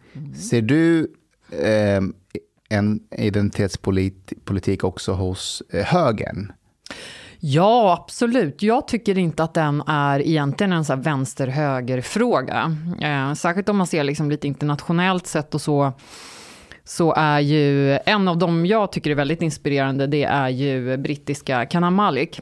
Ser 0.51 0.63
du 0.63 1.13
eh, 1.51 2.01
en 2.69 3.01
identitetspolitik 3.19 4.85
också 4.85 5.13
hos 5.13 5.63
eh, 5.71 5.85
högern? 5.85 6.53
Ja, 7.41 7.99
absolut. 8.03 8.63
Jag 8.63 8.89
tycker 8.89 9.19
inte 9.19 9.45
att 9.45 9.55
den 9.55 9.83
är 9.87 10.21
egentligen 10.21 10.73
en 10.73 10.85
så 10.85 10.97
vänster-höger-fråga. 10.97 12.77
Eh, 13.01 13.35
särskilt 13.35 13.69
om 13.69 13.77
man 13.77 13.87
ser 13.87 14.05
liksom 14.05 14.31
lite 14.31 14.47
internationellt 14.47 15.27
sett 15.27 15.55
och 15.55 15.61
så, 15.61 15.93
så 16.85 17.15
är 17.15 17.41
ju 17.41 17.99
en 18.07 18.29
av 18.29 18.39
dem 18.39 18.67
jag 18.67 18.93
tycker 18.93 19.11
är 19.11 19.15
väldigt 19.15 19.43
inspirerande, 19.43 20.07
det 20.07 20.25
är 20.25 20.49
ju 20.49 20.97
brittiska 20.97 21.67
Kanan 21.67 21.95
Malik. 21.95 22.41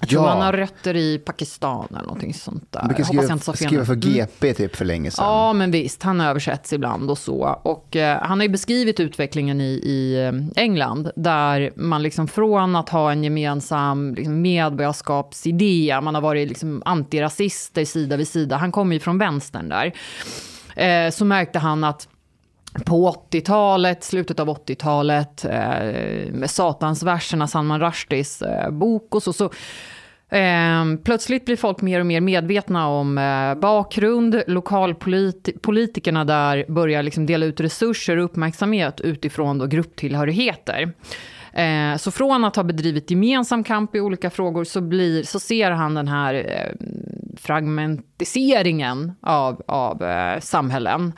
Jag 0.00 0.08
tror 0.08 0.22
Ja. 0.22 0.28
han 0.28 0.40
har 0.42 0.52
rötter 0.52 0.96
i 0.96 1.18
Pakistan 1.18 1.86
eller 1.90 2.02
någonting 2.02 2.34
sånt 2.34 2.72
där. 2.72 2.80
Du 2.80 2.86
brukar 2.86 3.00
jag 3.00 3.06
skriva, 3.06 3.32
inte 3.32 3.56
skriva 3.56 3.84
för 3.84 3.92
Mm. 3.92 4.00
GP 4.14 4.54
typ 4.54 4.76
för 4.76 4.84
länge 4.84 5.10
sedan. 5.10 5.24
Ja, 5.24 5.52
men 5.52 5.70
visst, 5.70 6.02
han 6.02 6.20
översätts 6.20 6.72
ibland 6.72 7.10
och 7.10 7.18
så. 7.18 7.60
Och 7.62 7.96
eh, 7.96 8.18
han 8.22 8.38
har 8.38 8.42
ju 8.44 8.48
beskrivit 8.48 9.00
utvecklingen 9.00 9.60
i, 9.60 9.64
i 9.64 10.24
eh, 10.24 10.62
England, 10.64 11.10
där 11.16 11.70
man 11.76 12.02
liksom 12.02 12.28
från 12.28 12.76
att 12.76 12.88
ha 12.88 13.12
en 13.12 13.24
gemensam 13.24 14.14
liksom, 14.14 14.42
medborgarskapsidé, 14.42 16.00
man 16.02 16.14
har 16.14 16.22
varit 16.22 16.48
liksom 16.48 16.82
antirasister 16.84 17.84
sida 17.84 18.16
vid 18.16 18.28
sida, 18.28 18.56
han 18.56 18.72
kommer 18.72 18.94
ju 18.94 19.00
från 19.00 19.18
vänstern 19.18 19.68
där, 19.68 19.92
eh, 20.76 21.10
så 21.10 21.24
märkte 21.24 21.58
han 21.58 21.84
att 21.84 22.08
på 22.84 23.10
80-talet, 23.30 24.04
slutet 24.04 24.40
av 24.40 24.48
80-talet, 24.48 25.44
eh, 25.44 26.32
med 26.32 26.50
Satansverserna, 26.50 27.46
Salman 27.46 27.80
Rushdies 27.80 28.42
eh, 28.42 28.70
bok 28.70 29.14
och 29.14 29.22
så, 29.22 29.32
så 29.32 29.44
eh, 30.36 30.84
plötsligt 31.04 31.44
blir 31.44 31.56
folk 31.56 31.80
mer 31.80 32.00
och 32.00 32.06
mer 32.06 32.20
medvetna 32.20 32.88
om 32.88 33.18
eh, 33.18 33.54
bakgrund, 33.54 34.42
lokalpolitikerna 34.46 36.24
där 36.24 36.64
börjar 36.68 37.02
liksom 37.02 37.26
dela 37.26 37.46
ut 37.46 37.60
resurser 37.60 38.16
och 38.16 38.24
uppmärksamhet 38.24 39.00
utifrån 39.00 39.58
då 39.58 39.66
grupptillhörigheter. 39.66 40.92
Eh, 41.56 41.96
så 41.96 42.10
från 42.10 42.44
att 42.44 42.56
ha 42.56 42.62
bedrivit 42.62 43.10
gemensam 43.10 43.64
kamp 43.64 43.94
i 43.94 44.00
olika 44.00 44.30
frågor 44.30 44.64
så, 44.64 44.80
blir, 44.80 45.22
så 45.22 45.40
ser 45.40 45.70
han 45.70 45.94
den 45.94 46.08
här 46.08 46.34
eh, 46.34 46.86
fragmentiseringen 47.36 49.12
av, 49.20 49.62
av 49.66 50.02
eh, 50.02 50.40
samhällen. 50.40 51.12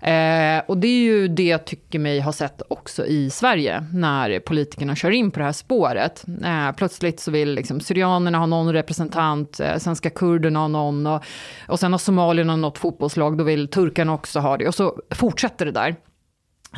Eh, 0.00 0.62
och 0.66 0.78
det 0.78 0.88
är 0.88 1.02
ju 1.02 1.28
det 1.28 1.42
jag 1.42 1.64
tycker 1.64 1.98
mig 1.98 2.20
ha 2.20 2.32
sett 2.32 2.62
också 2.68 3.06
i 3.06 3.30
Sverige, 3.30 3.84
när 3.92 4.40
politikerna 4.40 4.96
kör 4.96 5.10
in 5.10 5.30
på 5.30 5.38
det 5.38 5.44
här 5.44 5.52
spåret. 5.52 6.24
Eh, 6.44 6.72
plötsligt 6.72 7.20
så 7.20 7.30
vill 7.30 7.54
liksom, 7.54 7.80
syrianerna 7.80 8.38
ha 8.38 8.46
någon 8.46 8.72
representant, 8.72 9.60
eh, 9.60 9.76
sen 9.76 9.96
ska 9.96 10.10
kurderna 10.10 10.58
ha 10.58 10.68
någon, 10.68 11.06
och, 11.06 11.24
och 11.68 11.80
sen 11.80 11.92
har 11.92 11.98
somalierna 11.98 12.56
något 12.56 12.78
fotbollslag, 12.78 13.38
då 13.38 13.44
vill 13.44 13.68
turkarna 13.68 14.14
också 14.14 14.40
ha 14.40 14.56
det. 14.56 14.68
Och 14.68 14.74
så 14.74 15.00
fortsätter 15.10 15.66
det 15.66 15.72
där. 15.72 15.96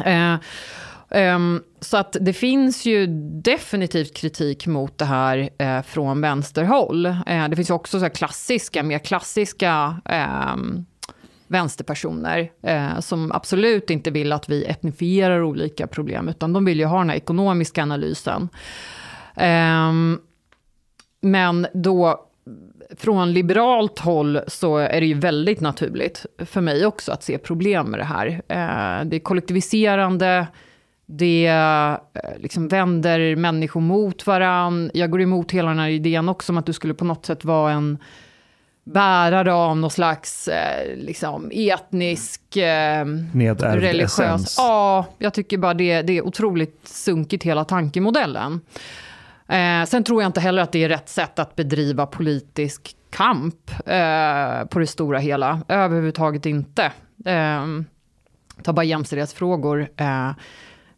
Eh, 0.04 0.40
Um, 1.10 1.62
så 1.80 1.96
att 1.96 2.16
det 2.20 2.32
finns 2.32 2.86
ju 2.86 3.06
definitivt 3.42 4.16
kritik 4.16 4.66
mot 4.66 4.98
det 4.98 5.04
här 5.04 5.50
eh, 5.58 5.82
från 5.82 6.20
vänsterhåll. 6.20 7.06
Eh, 7.06 7.48
det 7.48 7.56
finns 7.56 7.70
ju 7.70 7.74
också 7.74 7.98
så 7.98 8.04
här 8.04 8.14
klassiska, 8.14 8.82
mer 8.82 8.98
klassiska 8.98 10.00
um 10.54 10.86
vänsterpersoner 11.48 12.50
eh, 12.62 13.00
som 13.00 13.32
absolut 13.32 13.90
inte 13.90 14.10
vill 14.10 14.32
att 14.32 14.48
vi 14.48 14.64
etnifierar 14.64 15.42
olika 15.42 15.86
problem, 15.86 16.28
utan 16.28 16.52
de 16.52 16.64
vill 16.64 16.78
ju 16.78 16.84
ha 16.84 16.98
den 16.98 17.10
här 17.10 17.16
ekonomiska 17.16 17.82
analysen. 17.82 18.48
Eh, 19.36 19.92
men 21.20 21.66
då 21.74 22.24
från 22.96 23.32
liberalt 23.32 23.98
håll 23.98 24.40
så 24.46 24.76
är 24.76 25.00
det 25.00 25.06
ju 25.06 25.14
väldigt 25.14 25.60
naturligt 25.60 26.26
för 26.38 26.60
mig 26.60 26.86
också 26.86 27.12
att 27.12 27.22
se 27.22 27.38
problem 27.38 27.86
med 27.90 28.00
det 28.00 28.04
här. 28.04 28.26
Eh, 28.26 29.04
det 29.04 29.16
är 29.16 29.20
kollektiviserande, 29.20 30.46
det 31.06 31.46
eh, 31.46 31.96
liksom 32.36 32.68
vänder 32.68 33.36
människor 33.36 33.80
mot 33.80 34.26
varann. 34.26 34.90
Jag 34.94 35.10
går 35.10 35.20
emot 35.20 35.52
hela 35.52 35.68
den 35.68 35.78
här 35.78 35.88
idén 35.88 36.28
också 36.28 36.52
om 36.52 36.58
att 36.58 36.66
du 36.66 36.72
skulle 36.72 36.94
på 36.94 37.04
något 37.04 37.26
sätt 37.26 37.44
vara 37.44 37.72
en 37.72 37.98
bärare 38.92 39.52
av 39.52 39.76
någon 39.76 39.90
slags 39.90 40.48
eh, 40.48 40.96
liksom, 40.96 41.50
etnisk, 41.54 42.56
eh, 42.56 43.06
Nedärvd 43.32 43.82
religiös... 43.82 44.20
essens. 44.20 44.54
Ja, 44.58 45.06
jag 45.18 45.34
tycker 45.34 45.58
bara 45.58 45.74
det, 45.74 46.02
det 46.02 46.18
är 46.18 46.26
otroligt 46.26 46.88
sunkigt 46.88 47.44
hela 47.44 47.64
tankemodellen. 47.64 48.60
Eh, 49.48 49.84
sen 49.86 50.04
tror 50.04 50.22
jag 50.22 50.28
inte 50.28 50.40
heller 50.40 50.62
att 50.62 50.72
det 50.72 50.84
är 50.84 50.88
rätt 50.88 51.08
sätt 51.08 51.38
att 51.38 51.56
bedriva 51.56 52.06
politisk 52.06 52.96
kamp 53.10 53.70
eh, 53.86 54.64
på 54.64 54.78
det 54.78 54.86
stora 54.86 55.18
hela. 55.18 55.60
Överhuvudtaget 55.68 56.46
inte. 56.46 56.92
Eh, 57.24 57.64
ta 58.62 58.72
bara 58.72 58.84
jämställdhetsfrågor. 58.84 59.88
Eh, 59.96 60.30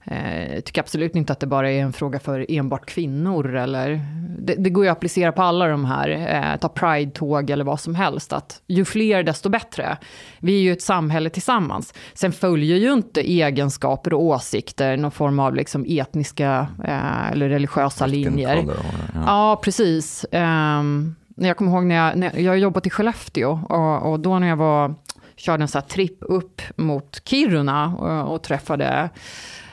jag 0.05 0.65
tycker 0.65 0.81
absolut 0.81 1.17
inte 1.17 1.33
att 1.33 1.41
det 1.41 1.47
bara 1.47 1.71
är 1.71 1.83
en 1.83 1.93
fråga 1.93 2.19
för 2.19 2.47
enbart 2.49 2.87
kvinnor. 2.87 3.55
Eller, 3.55 4.01
det, 4.39 4.55
det 4.55 4.71
går 4.71 4.85
ju 4.85 4.91
att 4.91 4.97
applicera 4.97 5.33
på 5.33 5.43
alla 5.43 5.67
de 5.67 5.85
här. 5.85 6.09
Eh, 6.09 6.59
ta 6.59 6.69
pride-tåg 6.69 7.51
eller 7.51 7.65
vad 7.65 7.81
som 7.81 7.95
helst. 7.95 8.33
Att 8.33 8.63
ju 8.67 8.85
fler 8.85 9.23
desto 9.23 9.49
bättre. 9.49 9.97
Vi 10.39 10.59
är 10.59 10.63
ju 10.63 10.73
ett 10.73 10.83
samhälle 10.83 11.31
tillsammans. 11.31 11.95
Sen 12.15 12.33
följer 12.33 12.77
ju 12.77 12.93
inte 12.93 13.21
egenskaper 13.21 14.15
och 14.15 14.23
åsikter 14.23 14.97
någon 14.97 15.11
form 15.11 15.39
av 15.39 15.55
liksom 15.55 15.85
etniska 15.89 16.67
eh, 16.85 17.31
eller 17.31 17.49
religiösa 17.49 18.07
linjer. 18.07 18.57
Or- 18.57 18.75
ja. 19.15 19.23
Ja, 19.27 19.61
precis. 19.63 20.27
Um, 20.33 21.17
jag 21.37 21.57
kommer 21.57 21.73
ihåg 21.73 21.85
när 21.85 21.95
jag, 21.95 22.17
när 22.19 22.39
jag 22.39 22.59
jobbat 22.59 22.87
i 22.87 22.91
Skellefteå 22.91 23.61
och, 23.69 24.11
och 24.11 24.21
då 24.21 24.39
när 24.39 24.49
jag 24.49 24.57
var, 24.57 24.95
körde 25.37 25.65
en 25.65 25.69
sån 25.69 25.81
här 25.81 25.89
tripp 25.89 26.19
upp 26.21 26.63
mot 26.77 27.23
Kiruna 27.25 27.87
och, 27.87 28.35
och 28.35 28.43
träffade 28.43 29.11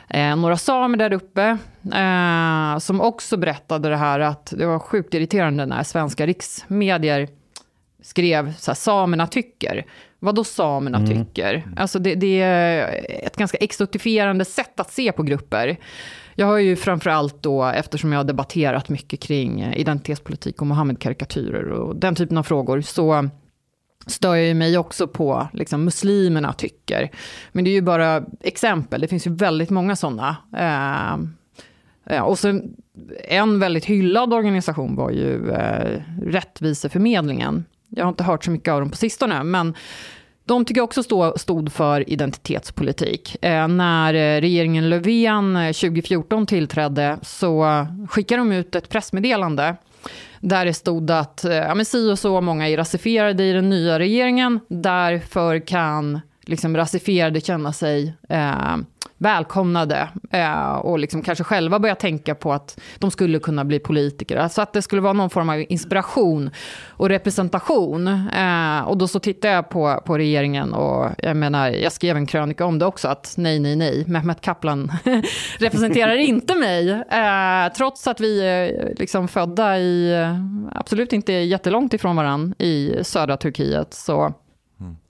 eh, 0.09 0.35
några 0.35 0.57
samer 0.57 0.97
där 0.97 1.13
uppe 1.13 1.57
eh, 1.93 2.79
som 2.79 3.01
också 3.01 3.37
berättade 3.37 3.89
det 3.89 3.97
här 3.97 4.19
att 4.19 4.53
det 4.57 4.65
var 4.65 4.79
sjukt 4.79 5.13
irriterande 5.13 5.65
när 5.65 5.83
svenska 5.83 6.25
riksmedier 6.25 7.27
skrev 8.01 8.53
så 8.57 8.71
här, 8.71 8.75
samerna 8.75 9.27
tycker. 9.27 9.85
Vad 10.19 10.35
då 10.35 10.43
samerna 10.43 11.07
tycker? 11.07 11.63
Alltså 11.77 11.99
det, 11.99 12.15
det 12.15 12.41
är 12.41 13.05
ett 13.25 13.37
ganska 13.37 13.57
exotifierande 13.57 14.45
sätt 14.45 14.79
att 14.79 14.91
se 14.91 15.11
på 15.11 15.23
grupper. 15.23 15.77
Jag 16.35 16.47
har 16.47 16.57
ju 16.57 16.75
framförallt 16.75 17.43
då, 17.43 17.65
eftersom 17.65 18.11
jag 18.11 18.19
har 18.19 18.23
debatterat 18.23 18.89
mycket 18.89 19.19
kring 19.19 19.73
identitetspolitik 19.73 20.61
och 20.61 20.67
Mohammed-karikatyrer 20.67 21.69
och 21.69 21.95
den 21.95 22.15
typen 22.15 22.37
av 22.37 22.43
frågor, 22.43 22.81
så 22.81 23.29
stör 24.07 24.35
jag 24.35 24.45
ju 24.45 24.53
mig 24.53 24.77
också 24.77 25.07
på 25.07 25.47
liksom, 25.53 25.83
muslimerna 25.83 26.53
tycker. 26.53 27.11
Men 27.51 27.63
det 27.63 27.69
är 27.69 27.73
ju 27.73 27.81
bara 27.81 28.23
exempel, 28.41 29.01
det 29.01 29.07
finns 29.07 29.27
ju 29.27 29.33
väldigt 29.33 29.69
många 29.69 29.95
sådana. 29.95 30.37
Eh, 32.05 32.21
och 32.21 32.39
sen 32.39 32.75
en 33.29 33.59
väldigt 33.59 33.85
hyllad 33.85 34.33
organisation 34.33 34.95
var 34.95 35.09
ju 35.09 35.51
eh, 35.51 36.01
Rättviseförmedlingen. 36.21 37.65
Jag 37.89 38.05
har 38.05 38.09
inte 38.09 38.23
hört 38.23 38.45
så 38.45 38.51
mycket 38.51 38.71
av 38.71 38.79
dem 38.79 38.89
på 38.89 38.97
sistone, 38.97 39.43
men 39.43 39.73
de 40.45 40.65
tycker 40.65 40.79
jag 40.79 40.85
också 40.85 41.03
stå, 41.03 41.37
stod 41.37 41.71
för 41.71 42.09
identitetspolitik. 42.09 43.37
Eh, 43.41 43.67
när 43.67 44.13
eh, 44.13 44.41
regeringen 44.41 44.89
Löfven 44.89 45.55
eh, 45.55 45.71
2014 45.73 46.45
tillträdde 46.45 47.17
så 47.21 47.87
skickade 48.09 48.41
de 48.41 48.51
ut 48.51 48.75
ett 48.75 48.89
pressmeddelande 48.89 49.75
där 50.39 50.65
det 50.65 50.73
stod 50.73 51.11
att 51.11 51.45
eh, 51.45 51.53
ja, 51.53 51.75
men 51.75 51.85
si 51.85 52.11
och 52.11 52.19
så 52.19 52.41
många 52.41 52.69
är 52.69 52.77
rasifierade 52.77 53.43
i 53.43 53.53
den 53.53 53.69
nya 53.69 53.99
regeringen, 53.99 54.59
därför 54.67 55.67
kan 55.67 56.19
liksom 56.45 56.77
rasifierade 56.77 57.41
känna 57.41 57.73
sig 57.73 58.13
eh, 58.29 58.77
välkomnade 59.17 60.09
eh, 60.31 60.71
och 60.71 60.99
liksom 60.99 61.21
kanske 61.21 61.43
själva 61.43 61.79
började 61.79 62.01
tänka 62.01 62.35
på 62.35 62.53
att 62.53 62.79
de 62.99 63.11
skulle 63.11 63.39
kunna 63.39 63.65
bli 63.65 63.79
politiker. 63.79 64.37
Alltså 64.37 64.61
att 64.61 64.73
det 64.73 64.81
skulle 64.81 65.01
vara 65.01 65.13
någon 65.13 65.29
form 65.29 65.49
av 65.49 65.65
inspiration 65.69 66.49
och 66.87 67.09
representation. 67.09 68.07
Eh, 68.27 68.79
och 68.87 68.97
då 68.97 69.07
så 69.07 69.19
tittade 69.19 69.53
jag 69.53 69.69
på, 69.69 70.01
på 70.05 70.17
regeringen 70.17 70.73
och 70.73 71.09
jag 71.17 71.37
menar, 71.37 71.69
jag 71.69 71.91
skrev 71.91 72.17
en 72.17 72.25
krönika 72.25 72.65
om 72.65 72.79
det 72.79 72.85
också, 72.85 73.07
att 73.07 73.33
nej, 73.37 73.59
nej, 73.59 73.75
nej, 73.75 74.03
Mehmet 74.07 74.41
Kaplan 74.41 74.91
representerar 75.59 76.15
inte 76.15 76.55
mig. 76.55 76.91
Eh, 76.91 77.73
trots 77.77 78.07
att 78.07 78.19
vi 78.19 78.41
är 78.41 78.93
liksom 78.97 79.27
födda 79.27 79.77
i, 79.79 80.13
eh, 80.13 80.79
absolut 80.79 81.13
inte 81.13 81.33
jättelångt 81.33 81.93
ifrån 81.93 82.15
varandra 82.15 82.55
i 82.59 82.95
södra 83.01 83.37
Turkiet, 83.37 83.93
så 83.93 84.33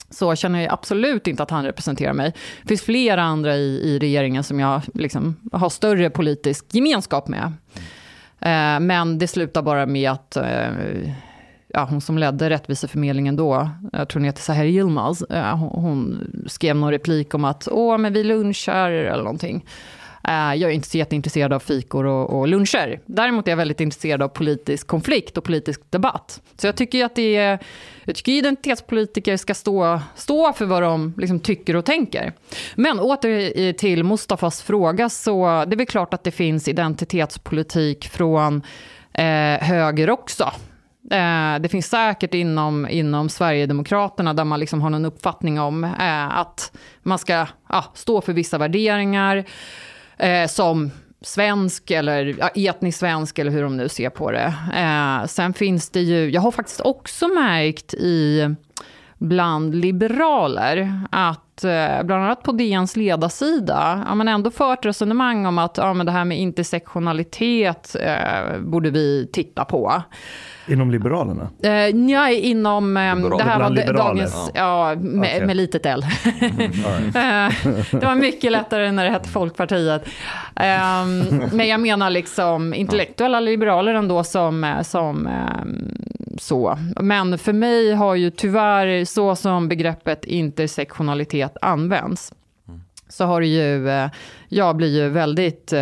så 0.09 0.35
känner 0.35 0.61
jag 0.61 0.73
absolut 0.73 1.27
inte 1.27 1.43
att 1.43 1.51
han 1.51 1.65
representerar 1.65 2.13
mig. 2.13 2.33
Det 2.61 2.67
finns 2.67 2.81
flera 2.81 3.23
andra 3.23 3.55
i, 3.55 3.81
i 3.83 3.99
regeringen 3.99 4.43
som 4.43 4.59
jag 4.59 4.81
liksom 4.93 5.35
har 5.51 5.69
större 5.69 6.09
politisk 6.09 6.65
gemenskap 6.71 7.27
med. 7.27 7.53
Eh, 8.39 8.79
men 8.79 9.17
det 9.17 9.27
slutar 9.27 9.61
bara 9.61 9.85
med 9.85 10.11
att 10.11 10.35
eh, 10.35 10.69
ja, 11.67 11.87
hon 11.89 12.01
som 12.01 12.17
ledde 12.17 12.49
Rättviseförmedlingen 12.49 13.35
då, 13.35 13.69
jag 13.91 14.09
tror 14.09 14.19
hon 14.19 14.25
heter 14.25 14.41
Sahir 14.41 14.65
Yilmaz, 14.65 15.21
eh, 15.21 15.57
hon, 15.57 15.83
hon, 15.83 16.31
skrev 16.47 16.75
någon 16.75 16.91
replik 16.91 17.33
om 17.33 17.45
att 17.45 17.67
åh, 17.71 17.97
men 17.97 18.13
vi 18.13 18.23
lunchar 18.23 18.91
eller 18.91 19.23
någonting. 19.23 19.65
Eh, 20.27 20.55
jag 20.55 20.71
är 20.71 20.75
inte 20.75 20.87
så 20.87 20.97
jätteintresserad 20.97 21.53
av 21.53 21.59
fikor 21.59 22.05
och, 22.05 22.39
och 22.39 22.47
luncher. 22.47 22.99
Däremot 23.05 23.47
är 23.47 23.51
jag 23.51 23.57
väldigt 23.57 23.81
intresserad 23.81 24.21
av 24.21 24.27
politisk 24.27 24.87
konflikt 24.87 25.37
och 25.37 25.43
politisk 25.43 25.81
debatt. 25.89 26.41
Så 26.57 26.67
jag 26.67 26.75
tycker 26.75 27.05
att 27.05 27.15
det 27.15 27.35
är, 27.35 27.59
jag 28.03 28.15
tycker 28.15 28.31
identitetspolitiker 28.31 29.37
ska 29.37 29.53
stå, 29.53 29.99
stå 30.15 30.53
för 30.53 30.65
vad 30.65 30.83
de 30.83 31.13
liksom 31.17 31.39
tycker 31.39 31.75
och 31.75 31.85
tänker. 31.85 32.33
Men 32.75 32.99
åter 32.99 33.73
till 33.73 34.03
Mustafas 34.03 34.61
fråga, 34.61 35.09
så 35.09 35.45
det 35.67 35.75
är 35.75 35.77
väl 35.77 35.85
klart 35.85 36.13
att 36.13 36.23
det 36.23 36.31
finns 36.31 36.67
identitetspolitik 36.67 38.07
från 38.07 38.61
eh, 39.13 39.61
höger 39.61 40.09
också. 40.09 40.51
Eh, 41.11 41.59
det 41.59 41.69
finns 41.71 41.89
säkert 41.89 42.33
inom, 42.33 42.87
inom 42.89 43.29
Sverigedemokraterna 43.29 44.33
där 44.33 44.43
man 44.43 44.59
liksom 44.59 44.81
har 44.81 44.89
någon 44.89 45.05
uppfattning 45.05 45.59
om 45.59 45.83
eh, 45.83 46.37
att 46.37 46.71
man 47.03 47.19
ska 47.19 47.45
ja, 47.69 47.85
stå 47.93 48.21
för 48.21 48.33
vissa 48.33 48.57
värderingar 48.57 49.45
eh, 50.17 50.47
som 50.47 50.91
svensk 51.21 51.91
eller 51.91 52.35
ja, 52.39 52.49
etnisk 52.55 52.99
svensk 52.99 53.39
eller 53.39 53.51
hur 53.51 53.63
de 53.63 53.77
nu 53.77 53.89
ser 53.89 54.09
på 54.09 54.31
det. 54.31 54.53
Eh, 54.75 55.25
sen 55.25 55.53
finns 55.53 55.89
det 55.89 56.01
ju, 56.01 56.29
jag 56.29 56.41
har 56.41 56.51
faktiskt 56.51 56.81
också 56.81 57.27
märkt 57.27 57.93
i 57.93 58.55
bland 59.17 59.75
liberaler 59.75 61.01
att 61.11 61.63
eh, 61.63 62.03
bland 62.03 62.23
annat 62.23 62.43
på 62.43 62.51
DNs 62.51 62.95
ledarsida 62.95 64.03
har 64.07 64.15
man 64.15 64.27
ändå 64.27 64.51
fört 64.51 64.85
resonemang 64.85 65.45
om 65.45 65.57
att 65.57 65.77
ja, 65.77 65.93
men 65.93 66.05
det 66.05 66.11
här 66.11 66.25
med 66.25 66.39
intersektionalitet 66.39 67.95
eh, 67.99 68.59
borde 68.59 68.89
vi 68.89 69.29
titta 69.33 69.65
på. 69.65 70.01
Inom 70.67 70.91
Liberalerna? 70.91 71.49
Eh, 71.63 71.71
ja, 72.11 72.29
inom... 72.29 72.97
Eh, 72.97 73.15
Liberaler. 73.15 73.37
det 73.37 73.43
här 73.43 73.59
var 73.59 73.71
Bland 73.71 73.95
dagens... 73.95 74.51
Ja, 74.53 74.95
med, 74.95 75.19
Okej. 75.19 75.45
med 75.45 75.57
litet 75.57 75.85
L. 75.85 76.05
Eh, 77.07 77.53
det 77.91 78.05
var 78.05 78.15
mycket 78.15 78.51
lättare 78.51 78.91
när 78.91 79.05
det 79.05 79.11
hette 79.11 79.29
Folkpartiet. 79.29 80.05
Ehm, 80.55 81.19
men 81.51 81.67
jag 81.67 81.79
menar 81.79 82.09
liksom 82.09 82.73
intellektuella 82.73 83.39
liberaler 83.39 83.93
ändå 83.93 84.23
som, 84.23 84.63
eh, 84.63 84.81
som 84.81 85.27
ehm, 85.27 85.91
så. 86.39 86.77
Men 87.01 87.37
för 87.37 87.53
mig 87.53 87.93
har 87.93 88.15
ju 88.15 88.29
tyvärr, 88.29 89.05
så 89.05 89.35
som 89.35 89.67
begreppet 89.67 90.25
intersektionalitet 90.25 91.57
används, 91.61 92.33
så 93.09 93.25
har 93.25 93.41
ju, 93.41 93.89
eh, 93.89 94.09
jag 94.49 94.75
blir 94.75 95.03
ju 95.03 95.09
väldigt 95.09 95.73
eh, 95.73 95.79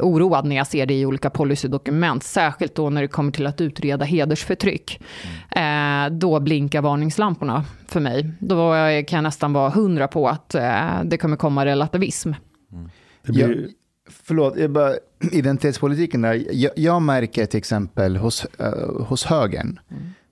oroad 0.00 0.44
när 0.44 0.56
jag 0.56 0.66
ser 0.66 0.86
det 0.86 0.94
i 0.94 1.06
olika 1.06 1.30
policydokument, 1.30 2.22
särskilt 2.22 2.74
då 2.74 2.90
när 2.90 3.02
det 3.02 3.08
kommer 3.08 3.32
till 3.32 3.46
att 3.46 3.60
utreda 3.60 4.04
hedersförtryck. 4.04 5.02
Eh, 5.50 6.10
då 6.10 6.40
blinkar 6.40 6.82
varningslamporna 6.82 7.64
för 7.88 8.00
mig. 8.00 8.30
Då 8.38 8.72
kan 9.06 9.16
jag 9.16 9.22
nästan 9.22 9.52
vara 9.52 9.70
hundra 9.70 10.08
på 10.08 10.28
att 10.28 10.54
eh, 10.54 11.02
det 11.04 11.16
kommer 11.16 11.36
komma 11.36 11.64
relativism. 11.64 12.32
Det 13.22 13.32
blir, 13.32 13.48
Jag, 13.48 13.70
förlåt, 14.10 14.56
jag 14.56 14.70
bara, 14.70 14.94
identitetspolitiken 15.32 16.22
där. 16.22 16.44
Jag, 16.50 16.72
jag 16.76 17.02
märker 17.02 17.46
till 17.46 17.58
exempel 17.58 18.16
hos, 18.16 18.46
eh, 18.58 19.04
hos 19.06 19.24
högern 19.24 19.78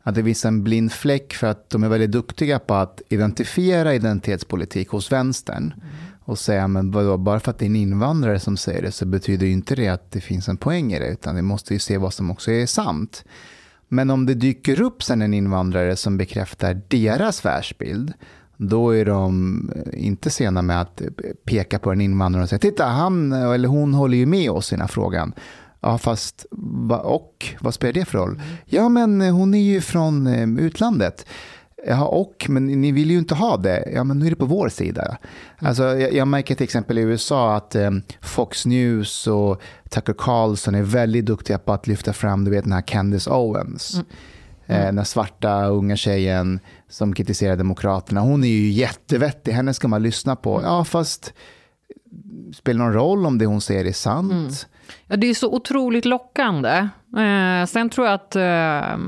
att 0.02 0.14
det 0.14 0.24
finns 0.24 0.44
en 0.44 0.64
blind 0.64 0.92
fläck 0.92 1.34
för 1.34 1.46
att 1.46 1.70
de 1.70 1.82
är 1.82 1.88
väldigt 1.88 2.12
duktiga 2.12 2.58
på 2.58 2.74
att 2.74 3.02
identifiera 3.08 3.94
identitetspolitik 3.94 4.88
hos 4.88 5.12
vänstern. 5.12 5.74
Och 6.24 6.38
säga, 6.38 6.68
men 6.68 6.90
vadå, 6.90 7.16
bara 7.16 7.40
för 7.40 7.50
att 7.50 7.58
det 7.58 7.64
är 7.64 7.66
en 7.66 7.76
invandrare 7.76 8.40
som 8.40 8.56
säger 8.56 8.82
det 8.82 8.92
så 8.92 9.06
betyder 9.06 9.46
ju 9.46 9.52
inte 9.52 9.74
det 9.74 9.88
att 9.88 10.10
det 10.10 10.20
finns 10.20 10.48
en 10.48 10.56
poäng 10.56 10.92
i 10.92 10.98
det, 10.98 11.08
utan 11.08 11.36
vi 11.36 11.42
måste 11.42 11.74
ju 11.74 11.78
se 11.78 11.98
vad 11.98 12.14
som 12.14 12.30
också 12.30 12.50
är 12.50 12.66
sant. 12.66 13.24
Men 13.88 14.10
om 14.10 14.26
det 14.26 14.34
dyker 14.34 14.80
upp 14.80 15.02
sen 15.02 15.22
en 15.22 15.34
invandrare 15.34 15.96
som 15.96 16.16
bekräftar 16.16 16.80
deras 16.88 17.44
världsbild, 17.44 18.12
då 18.56 18.90
är 18.90 19.04
de 19.04 19.70
inte 19.92 20.30
sena 20.30 20.62
med 20.62 20.80
att 20.80 21.02
peka 21.44 21.78
på 21.78 21.92
en 21.92 22.00
invandrare 22.00 22.42
och 22.42 22.48
säga 22.48 22.58
titta, 22.58 22.86
han 22.86 23.32
eller 23.32 23.68
hon 23.68 23.94
håller 23.94 24.18
ju 24.18 24.26
med 24.26 24.50
oss 24.50 24.72
i 24.72 24.74
den 24.74 24.80
här 24.80 24.88
frågan. 24.88 25.32
Ja, 25.80 25.98
fast 25.98 26.46
va, 26.50 26.98
och 26.98 27.46
vad 27.60 27.74
spelar 27.74 27.92
det 27.92 28.04
för 28.04 28.18
roll? 28.18 28.42
Ja, 28.64 28.88
men 28.88 29.20
hon 29.20 29.54
är 29.54 29.62
ju 29.62 29.80
från 29.80 30.26
eh, 30.26 30.64
utlandet. 30.64 31.26
Ja, 31.86 32.06
och, 32.06 32.46
men 32.48 32.66
ni 32.66 32.92
vill 32.92 33.10
ju 33.10 33.18
inte 33.18 33.34
ha 33.34 33.56
det. 33.56 33.90
Ja, 33.94 34.04
men 34.04 34.18
nu 34.18 34.26
är 34.26 34.30
det 34.30 34.36
på 34.36 34.46
vår 34.46 34.68
sida. 34.68 35.16
Alltså, 35.58 35.82
jag, 35.82 36.14
jag 36.14 36.28
märker 36.28 36.54
till 36.54 36.64
exempel 36.64 36.98
i 36.98 37.00
USA 37.00 37.56
att 37.56 37.74
eh, 37.74 37.90
Fox 38.20 38.66
News 38.66 39.26
och 39.26 39.62
Tucker 39.90 40.14
Carlson 40.18 40.74
är 40.74 40.82
väldigt 40.82 41.26
duktiga 41.26 41.58
på 41.58 41.72
att 41.72 41.86
lyfta 41.86 42.12
fram 42.12 42.44
du 42.44 42.50
vet, 42.50 42.64
den 42.64 42.72
här 42.72 42.82
Candace 42.82 43.30
Owens. 43.30 44.00
Eh, 44.66 44.84
den 44.84 44.98
här 44.98 45.04
svarta 45.04 45.66
unga 45.66 45.96
tjejen 45.96 46.60
som 46.88 47.14
kritiserar 47.14 47.56
Demokraterna. 47.56 48.20
Hon 48.20 48.44
är 48.44 48.48
ju 48.48 48.70
jättevettig, 48.70 49.52
henne 49.52 49.74
ska 49.74 49.88
man 49.88 50.02
lyssna 50.02 50.36
på. 50.36 50.60
Ja, 50.62 50.84
fast 50.84 51.34
spelar 52.54 52.84
någon 52.84 52.92
roll 52.92 53.26
om 53.26 53.38
det 53.38 53.46
hon 53.46 53.60
säger 53.60 53.84
är 53.84 53.92
sant? 53.92 54.68
Ja, 55.06 55.16
det 55.16 55.26
är 55.26 55.34
så 55.34 55.54
otroligt 55.54 56.04
lockande. 56.04 56.88
Eh, 57.16 57.66
sen 57.66 57.90
tror 57.90 58.06
jag 58.06 58.14
att 58.14 58.36
eh, 58.36 58.98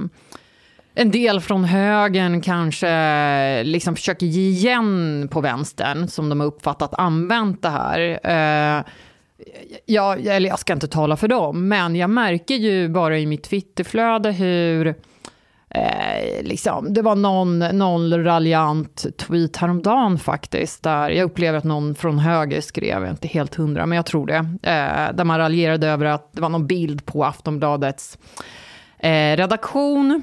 en 0.94 1.10
del 1.10 1.40
från 1.40 1.64
högern 1.64 2.40
kanske 2.40 3.62
liksom 3.62 3.96
försöker 3.96 4.26
ge 4.26 4.48
igen 4.48 5.28
på 5.32 5.40
vänstern, 5.40 6.08
som 6.08 6.28
de 6.28 6.40
har 6.40 6.46
uppfattat 6.46 6.94
använt 6.94 7.62
det 7.62 7.68
här. 7.68 8.00
Eh, 8.24 8.84
eller 9.86 10.48
jag 10.48 10.58
ska 10.58 10.72
inte 10.72 10.88
tala 10.88 11.16
för 11.16 11.28
dem, 11.28 11.68
men 11.68 11.96
jag 11.96 12.10
märker 12.10 12.54
ju 12.54 12.88
bara 12.88 13.18
i 13.18 13.26
mitt 13.26 13.42
Twitterflöde 13.42 14.32
hur 14.32 14.86
eh, 15.70 16.42
liksom, 16.42 16.94
det 16.94 17.02
var 17.02 17.14
någon, 17.14 17.58
någon 17.58 18.24
raljant 18.24 19.06
tweet 19.18 19.56
häromdagen 19.56 20.18
faktiskt, 20.18 20.82
där 20.82 21.10
jag 21.10 21.24
upplever 21.24 21.58
att 21.58 21.64
någon 21.64 21.94
från 21.94 22.18
höger 22.18 22.60
skrev, 22.60 22.98
jag 22.98 23.06
är 23.06 23.10
inte 23.10 23.28
helt 23.28 23.54
hundra, 23.54 23.86
men 23.86 23.96
jag 23.96 24.06
tror 24.06 24.26
det, 24.26 24.36
eh, 24.62 25.16
där 25.16 25.24
man 25.24 25.38
raljerade 25.38 25.88
över 25.88 26.06
att 26.06 26.32
det 26.32 26.40
var 26.40 26.48
någon 26.48 26.66
bild 26.66 27.06
på 27.06 27.24
Aftonbladets 27.24 28.18
eh, 28.98 29.36
redaktion, 29.36 30.22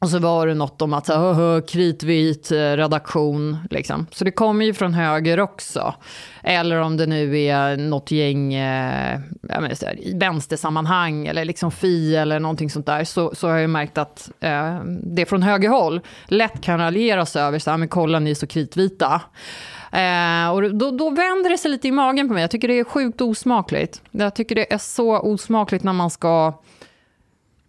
och 0.00 0.08
så 0.08 0.18
var 0.18 0.46
det 0.46 0.54
något 0.54 0.82
om 0.82 0.92
att 0.92 1.06
så, 1.06 1.32
hö, 1.32 1.60
kritvit 1.60 2.52
eh, 2.52 2.56
redaktion. 2.56 3.56
Liksom. 3.70 4.06
Så 4.12 4.24
det 4.24 4.30
kommer 4.30 4.64
ju 4.64 4.74
från 4.74 4.94
höger 4.94 5.40
också. 5.40 5.94
Eller 6.42 6.76
om 6.76 6.96
det 6.96 7.06
nu 7.06 7.38
är 7.38 7.76
något 7.76 8.10
gäng 8.10 8.54
eh, 8.54 9.20
jag 9.42 9.62
menar, 9.62 9.74
så 9.74 9.86
här, 9.86 10.06
i 10.06 10.18
vänstersammanhang 10.18 11.26
eller 11.26 11.44
liksom 11.44 11.70
Fi 11.70 12.16
eller 12.16 12.40
någonting 12.40 12.70
sånt 12.70 12.86
där. 12.86 13.04
Så, 13.04 13.34
så 13.34 13.48
har 13.48 13.56
jag 13.56 13.70
märkt 13.70 13.98
att 13.98 14.30
eh, 14.40 14.80
det 15.02 15.26
från 15.26 15.42
högerhåll 15.42 16.00
lätt 16.26 16.60
kan 16.60 16.78
raljeras 16.78 17.36
över. 17.36 17.58
Så 17.58 17.70
här, 17.70 17.78
men 17.78 17.88
kolla 17.88 18.18
ni 18.18 18.30
är 18.30 18.34
så 18.34 18.46
kritvita. 18.46 19.22
Eh, 19.92 20.50
och 20.50 20.74
då, 20.74 20.90
då 20.90 21.10
vänder 21.10 21.50
det 21.50 21.58
sig 21.58 21.70
lite 21.70 21.88
i 21.88 21.92
magen 21.92 22.28
på 22.28 22.34
mig. 22.34 22.40
Jag 22.40 22.50
tycker 22.50 22.68
det 22.68 22.78
är 22.78 22.84
sjukt 22.84 23.20
osmakligt. 23.20 24.02
Jag 24.10 24.34
tycker 24.34 24.54
det 24.54 24.72
är 24.72 24.78
så 24.78 25.18
osmakligt 25.18 25.84
när 25.84 25.92
man 25.92 26.10
ska 26.10 26.54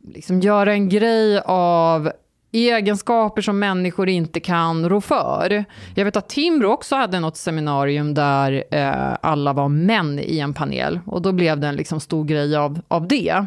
liksom 0.07 0.39
göra 0.39 0.73
en 0.73 0.89
grej 0.89 1.41
av 1.45 2.11
egenskaper 2.53 3.41
som 3.41 3.59
människor 3.59 4.09
inte 4.09 4.39
kan 4.39 4.89
rå 4.89 5.01
för. 5.01 5.65
Jag 5.95 6.05
vet 6.05 6.15
att 6.15 6.29
Timbro 6.29 6.67
också 6.69 6.95
hade 6.95 7.19
något 7.19 7.37
seminarium 7.37 8.13
där 8.13 8.63
eh, 8.71 9.13
alla 9.21 9.53
var 9.53 9.69
män 9.69 10.19
i 10.19 10.39
en 10.39 10.53
panel. 10.53 10.99
Och 11.05 11.21
då 11.21 11.31
blev 11.31 11.59
det 11.59 11.67
en 11.67 11.75
liksom 11.75 11.99
stor 11.99 12.25
grej 12.25 12.55
av, 12.55 12.79
av 12.87 13.07
det. 13.07 13.45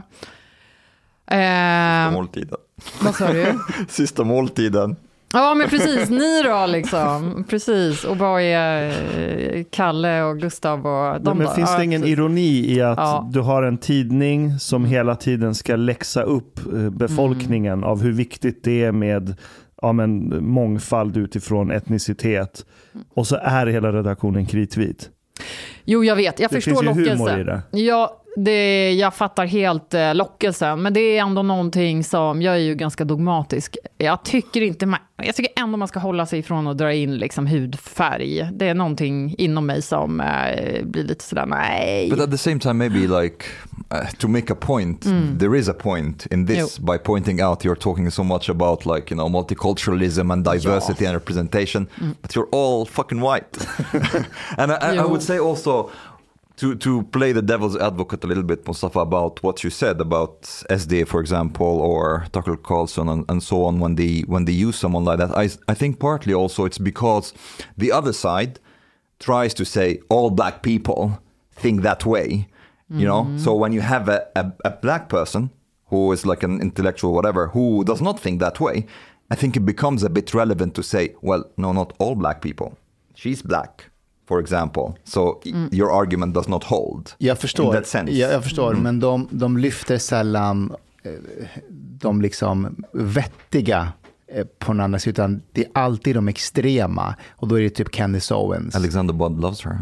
Sista 1.24 1.36
Eh, 1.36 2.12
måltiden. 2.12 2.58
vad 3.02 3.14
sa 3.14 3.32
du? 3.32 3.58
Sista 3.88 4.24
måltiden. 4.24 4.96
Ja, 5.34 5.54
men 5.54 5.68
precis. 5.68 6.10
Ni 6.10 6.42
då, 6.42 6.66
liksom. 6.66 7.44
Precis. 7.48 8.04
Och 8.04 8.18
vad 8.18 8.40
är 8.42 8.88
eh, 9.18 9.64
Kalle 9.70 10.22
och 10.22 10.38
Gustav 10.38 10.86
och 10.86 11.20
de 11.20 11.38
men 11.38 11.46
då? 11.46 11.52
finns 11.52 11.76
det 11.76 11.84
ingen 11.84 12.04
ironi 12.04 12.72
i 12.76 12.82
att 12.82 12.98
Ja. 12.98 13.28
du 13.32 13.40
har 13.40 13.62
en 13.62 13.78
tidning 13.78 14.58
som 14.58 14.84
hela 14.84 15.16
tiden 15.16 15.54
ska 15.54 15.76
läxa 15.76 16.22
upp 16.22 16.58
eh, 16.74 16.90
befolkningen 16.90 17.72
Mm. 17.78 17.84
av 17.84 18.02
hur 18.02 18.12
viktigt 18.12 18.64
det 18.64 18.84
är 18.84 18.92
med 18.92 19.36
ja, 19.82 19.92
men, 19.92 20.44
mångfald 20.46 21.16
utifrån 21.16 21.70
etnicitet. 21.70 22.64
Mm. 22.94 23.06
Och 23.14 23.26
så 23.26 23.36
är 23.36 23.66
hela 23.66 23.92
redaktionen 23.92 24.46
kritvit. 24.46 25.10
Jo, 25.84 26.04
jag 26.04 26.16
vet. 26.16 26.40
Jag 26.40 26.50
Det 26.50 26.54
förstår 26.54 26.72
finns 26.82 26.82
ju 26.84 26.88
humor 27.10 27.18
lockelsen. 27.26 27.40
i 27.40 27.44
det. 27.44 27.62
Ja, 27.70 28.20
det, 28.36 28.92
jag 28.92 29.14
fattar 29.14 29.46
helt 29.46 29.94
eh, 29.94 30.14
lockelsen, 30.14 30.82
men 30.82 30.92
det 30.94 31.00
är 31.00 31.22
ändå 31.22 31.42
någonting 31.42 32.04
som, 32.04 32.42
jag 32.42 32.54
är 32.54 32.58
ju 32.58 32.74
ganska 32.74 33.04
dogmatisk. 33.04 33.76
Jag 33.98 34.24
tycker 34.24 34.60
inte 34.62 34.86
man, 34.86 35.00
jag 35.16 35.34
tycker 35.34 35.62
ändå 35.62 35.76
man 35.76 35.88
ska 35.88 35.98
hålla 35.98 36.26
sig 36.26 36.38
ifrån 36.38 36.66
att 36.66 36.78
dra 36.78 36.92
in 36.92 37.16
liksom 37.16 37.46
hudfärg. 37.46 38.48
Det 38.52 38.68
är 38.68 38.74
någonting 38.74 39.34
inom 39.38 39.66
mig 39.66 39.82
som 39.82 40.20
eh, 40.20 40.84
blir 40.84 41.04
lite 41.04 41.24
sådär, 41.24 41.46
nej. 41.46 42.10
But 42.10 42.20
at 42.20 42.30
the 42.30 42.38
same 42.38 42.58
time, 42.58 42.74
maybe 42.74 43.22
like 43.22 43.44
uh, 43.92 44.10
to 44.18 44.28
make 44.28 44.52
a 44.52 44.56
point, 44.60 45.06
there 45.38 45.58
is 45.58 45.68
a 45.68 45.74
point 45.74 46.26
in 46.26 46.46
this 46.46 46.78
by 46.78 46.98
pointing 46.98 47.42
out 47.42 47.64
you're 47.64 47.80
talking 47.80 48.10
so 48.10 48.22
much 48.22 48.50
about 48.50 48.86
like 48.86 49.14
you 49.14 49.16
know 49.16 49.28
multiculturalism 49.28 50.32
and 50.32 50.44
diversity 50.44 51.06
and 51.06 51.14
representation, 51.14 51.86
but 52.22 52.34
you're 52.34 52.48
all 52.52 52.84
fucking 52.86 53.20
white. 53.20 53.66
and 54.58 54.72
I, 54.72 54.74
I, 54.74 54.90
I 54.90 54.96
Jo. 54.96 55.08
would 55.08 55.22
say 55.22 55.38
also 55.38 55.90
to 56.56 56.74
to 56.76 57.02
play 57.04 57.32
the 57.32 57.42
devil's 57.42 57.76
advocate 57.76 58.24
a 58.24 58.26
little 58.26 58.42
bit, 58.42 58.66
Mustafa, 58.66 59.00
about 59.00 59.42
what 59.42 59.64
you 59.64 59.70
said 59.70 60.00
about 60.00 60.42
SD, 60.70 61.06
for 61.06 61.20
example, 61.20 61.66
or 61.66 62.26
Tucker 62.32 62.56
Carlson 62.56 63.08
and, 63.08 63.24
and 63.28 63.42
so 63.42 63.64
on 63.64 63.80
when 63.80 63.96
they 63.96 64.20
when 64.22 64.44
they 64.44 64.52
use 64.52 64.76
someone 64.76 65.04
like 65.04 65.18
that. 65.18 65.36
I 65.36 65.48
I 65.68 65.74
think 65.74 65.98
partly 65.98 66.34
also 66.34 66.64
it's 66.64 66.78
because 66.78 67.32
the 67.76 67.92
other 67.92 68.12
side 68.12 68.60
tries 69.18 69.54
to 69.54 69.64
say 69.64 70.00
all 70.08 70.30
black 70.30 70.62
people 70.62 71.20
think 71.52 71.82
that 71.82 72.04
way 72.04 72.48
you 72.90 73.06
know? 73.06 73.24
Mm-hmm. 73.24 73.38
So 73.38 73.54
when 73.54 73.72
you 73.72 73.80
have 73.80 74.08
a, 74.08 74.26
a, 74.36 74.52
a 74.64 74.70
black 74.70 75.08
person 75.08 75.50
who 75.86 76.12
is 76.12 76.26
like 76.26 76.42
an 76.42 76.60
intellectual 76.60 77.12
whatever 77.12 77.48
who 77.48 77.84
does 77.84 78.00
not 78.00 78.18
think 78.18 78.40
that 78.40 78.58
way 78.58 78.86
i 79.30 79.34
think 79.34 79.56
it 79.56 79.60
becomes 79.60 80.02
a 80.02 80.10
bit 80.10 80.32
relevant 80.34 80.74
to 80.74 80.82
say 80.82 81.14
well 81.22 81.44
no 81.56 81.72
not 81.72 81.92
all 81.98 82.14
black 82.14 82.40
people. 82.40 82.76
She's 83.14 83.42
black 83.42 83.90
for 84.28 84.40
example. 84.40 84.92
So 85.04 85.40
y- 85.44 85.68
your 85.72 85.90
argument 86.02 86.34
does 86.34 86.48
not 86.48 86.64
hold 86.64 87.10
Jag 87.18 87.38
förstår, 87.38 87.82
sense. 87.82 88.12
Jag, 88.12 88.44
förstår 88.44 88.74
men 88.74 89.00
de, 89.00 89.28
de 89.30 89.58
lyfter 89.58 89.98
sällan 89.98 90.74
eh, 91.02 91.12
de 92.00 92.22
liksom 92.22 92.84
vettiga 92.92 93.92
på 94.58 94.72
den 94.72 94.80
andra 94.80 94.98
sidan, 94.98 95.12
utan 95.30 95.42
det 95.52 95.64
är 95.64 95.70
alltid 95.74 96.14
de 96.16 96.28
extrema. 96.28 97.14
Och 97.36 97.48
då 97.48 97.58
är 97.58 97.62
det 97.62 97.70
typ 97.70 97.90
Candice 97.90 98.30
Owens. 98.34 98.74
alexander 98.76 99.14
Budd 99.14 99.40
loves 99.40 99.64
her? 99.64 99.78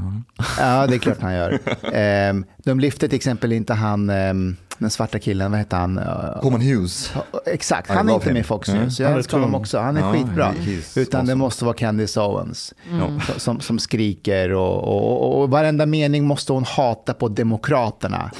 Ja, 0.58 0.86
det 0.86 0.94
är 0.94 0.98
klart 0.98 1.20
han 1.20 1.34
gör. 1.34 1.58
Ehm, 1.92 2.44
de 2.58 2.80
lyfter 2.80 3.08
till 3.08 3.16
exempel 3.16 3.52
inte 3.52 3.74
han, 3.74 4.10
ehm, 4.10 4.56
den 4.78 4.90
svarta 4.90 5.18
killen, 5.18 5.50
vad 5.50 5.60
heter 5.60 5.76
han? 5.76 5.98
Eh, 5.98 6.40
Coleman 6.40 6.60
Hughes 6.60 7.12
Exakt, 7.46 7.90
I 7.90 7.92
han 7.92 8.08
är 8.08 8.14
inte 8.14 8.26
him. 8.26 8.32
med 8.34 8.40
i 8.40 8.44
Fox 8.44 8.68
Mm. 8.68 8.82
News. 8.82 9.00
Jag 9.00 9.06
Han 9.06 9.14
är 9.14 9.18
älskar 9.18 9.38
honom 9.38 9.54
också. 9.54 9.78
Han 9.78 9.96
är 9.96 10.00
Ja, 10.00 10.12
skitbra. 10.12 10.54
Utan 10.96 11.10
det 11.10 11.16
awesome. 11.18 11.34
måste 11.34 11.64
vara 11.64 11.74
Candice 11.76 12.16
Owens 12.20 12.74
Mm. 12.90 13.20
som, 13.36 13.60
som, 13.60 13.78
skriker 13.78 14.52
och, 14.52 14.78
och, 14.84 15.22
och, 15.22 15.40
och 15.42 15.50
varenda 15.50 15.86
mening 15.86 16.24
måste 16.24 16.52
hon 16.52 16.64
hata 16.64 17.14
på 17.14 17.28
Demokraterna. 17.28 18.30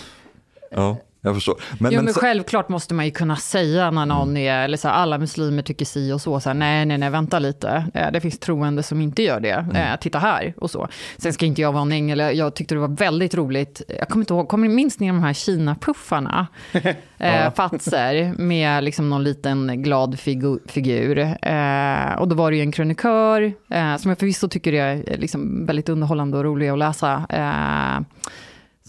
ja 0.71 0.97
jag 1.25 1.35
förstår 1.35 1.57
men, 1.79 1.93
Jo, 1.93 1.97
men 1.99 2.05
men 2.05 2.15
så- 2.15 2.21
självklart 2.21 2.69
måste 2.69 2.95
man 2.95 3.05
ju 3.05 3.11
kunna 3.11 3.37
säga 3.37 3.91
när 3.91 4.07
någon 4.07 4.37
är, 4.37 4.65
eller 4.65 4.77
så 4.77 4.89
här, 4.89 4.95
alla 4.95 5.19
muslimer 5.19 5.63
tycker 5.63 5.85
si 5.85 6.13
och 6.13 6.21
så, 6.21 6.41
så 6.41 6.49
här, 6.49 6.55
nej, 6.55 6.87
nej, 6.87 6.99
nej, 6.99 7.11
vänta 7.11 7.39
lite, 7.39 7.85
Eh, 7.95 8.13
det 8.13 8.21
finns 8.21 8.39
troende 8.39 8.83
som 8.83 9.01
inte 9.01 9.23
gör 9.23 9.41
det, 9.41 9.67
Eh, 9.75 9.97
titta 10.01 10.19
här 10.19 10.55
och 10.57 10.71
så. 10.71 10.89
Sen 11.19 11.33
ska 11.33 11.47
inte 11.47 11.61
jag 11.63 11.73
vara 11.73 11.83
en 11.83 11.93
ängel, 11.93 12.19
jag 12.39 12.55
tyckte 12.55 12.75
det 12.75 12.81
var 12.81 12.89
väldigt 12.89 13.35
roligt, 13.35 13.83
jag 13.99 14.09
kommer 14.09 14.23
inte 14.23 14.35
ihåg, 14.35 14.49
kommer 14.49 14.69
minns 14.69 15.01
ni 15.01 15.07
de 15.07 15.23
här 15.23 15.33
Kina-puffarna? 15.33 16.47
eh, 17.19 17.53
Fatser 17.55 18.35
med 18.39 18.85
liksom 18.85 19.11
någon 19.11 19.25
liten 19.25 19.83
glad 19.83 20.19
figu 20.21 20.59
figur. 20.67 21.19
Eh, 21.19 22.13
och 22.19 22.29
då 22.29 22.35
var 22.35 22.51
det 22.51 22.57
ju 22.57 22.63
en 22.63 22.73
krönikör, 22.73 23.43
eh, 23.71 23.97
som 23.97 24.09
jag 24.09 24.19
förvisso 24.19 24.49
tycker 24.49 24.73
är 24.73 25.05
eh, 25.07 25.19
liksom 25.19 25.67
väldigt 25.67 25.89
underhållande 25.89 26.39
och 26.39 26.45
rolig 26.45 26.69
att 26.69 26.79
läsa. 26.79 27.27
Eh, 27.29 28.05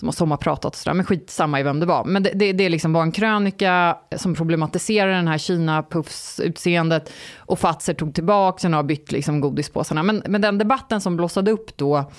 som 0.04 0.08
har 0.08 0.34
sommarpratat 0.34 0.66
och 0.66 0.76
sådär, 0.76 0.94
men 0.94 1.06
skitsamma 1.06 1.60
i 1.60 1.63
vem 1.63 1.80
det 1.80 1.86
var. 1.86 2.06
Men 2.06 2.24
det, 2.24 2.32
det, 2.34 2.54
det 2.54 2.70
liksom 2.70 2.94
var 2.94 3.02
en 3.02 3.12
krönika 3.12 3.98
som 4.16 4.36
problematiserar 4.36 5.12
den 5.12 5.28
här 5.28 5.38
Kina-puffs-utseendet 5.38 7.12
och 7.38 7.60
Fatser 7.60 7.94
tog 7.94 8.16
tillbaka 8.16 8.60
den 8.62 8.74
och 8.74 8.78
har 8.78 8.84
bytt 8.84 9.12
liksom 9.12 9.42
godispåsarna. 9.42 10.04
Men, 10.04 10.24
men 10.28 10.42
den 10.42 10.58
debatten 10.58 11.02
som 11.02 11.18
blossade 11.18 11.52
upp 11.52 11.78
då 11.78 12.12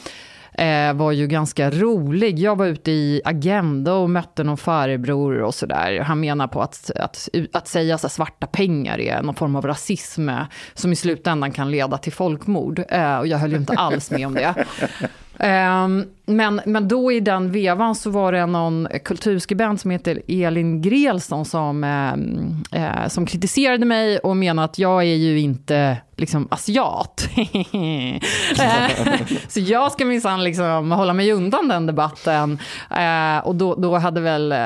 eh, 0.55 0.92
var 0.92 1.12
ju 1.12 1.27
ganska 1.27 1.70
rolig. 1.70 2.38
Jag 2.38 2.57
var 2.57 2.66
ute 2.66 2.90
i 2.90 3.20
Agenda 3.25 3.94
och 3.94 4.11
mötte 4.11 4.44
någon 4.44 4.57
farbror 4.57 5.42
och 5.42 5.55
sådär. 5.55 6.01
Han 6.01 6.20
menar 6.20 6.47
på 6.47 6.62
att, 6.62 6.90
att, 6.97 7.29
att 7.53 7.68
säga 7.68 7.99
så 7.99 8.09
svarta 8.09 8.47
pengar 8.47 9.01
är 9.01 9.23
någon 9.23 9.35
form 9.35 9.57
av 9.57 9.66
rasism 9.66 10.29
som 10.75 10.92
i 10.92 10.97
slutändan 10.97 11.53
kan 11.53 11.70
leda 11.70 11.99
till 11.99 12.12
folkmord. 12.12 12.83
Eh, 12.88 13.18
och 13.18 13.27
jag 13.27 13.38
höll 13.38 13.51
ju 13.51 13.57
inte 13.57 13.73
alls 13.73 14.11
med 14.11 14.27
om 14.27 14.35
det. 14.35 14.55
Ehm, 15.38 16.05
men, 16.27 16.61
men 16.66 16.88
då 16.88 17.12
i 17.12 17.20
den 17.20 17.53
vevan 17.53 17.94
så 17.94 18.11
var 18.11 18.33
det 18.33 18.47
någon 18.47 18.88
kulturskribent 19.05 19.81
som 19.81 19.90
heter 19.90 20.23
Elin 20.29 20.83
Grelsson 20.83 21.44
som, 21.44 21.85
ehm, 21.85 22.62
eh, 22.73 23.09
som 23.09 23.27
kritiserade 23.27 23.87
mig 23.87 24.18
och 24.18 24.37
menade 24.37 24.64
att 24.64 24.79
jag 24.79 25.03
är 25.03 25.14
ju 25.14 25.40
inte 25.40 25.97
liksom 26.16 26.49
asiat. 26.51 27.29
Så 29.49 29.61
jag 29.61 29.92
ska 29.92 30.05
minsann 30.05 30.44
liksom 30.44 30.92
hålla 30.92 31.12
mig 31.12 31.33
undan 31.33 31.68
den 31.68 31.87
debatten. 31.87 32.59
Eh, 32.90 33.47
och 33.47 33.55
då, 33.55 33.75
då 33.75 33.99
hade 33.99 34.20
väl 34.20 34.53
eh, 34.53 34.59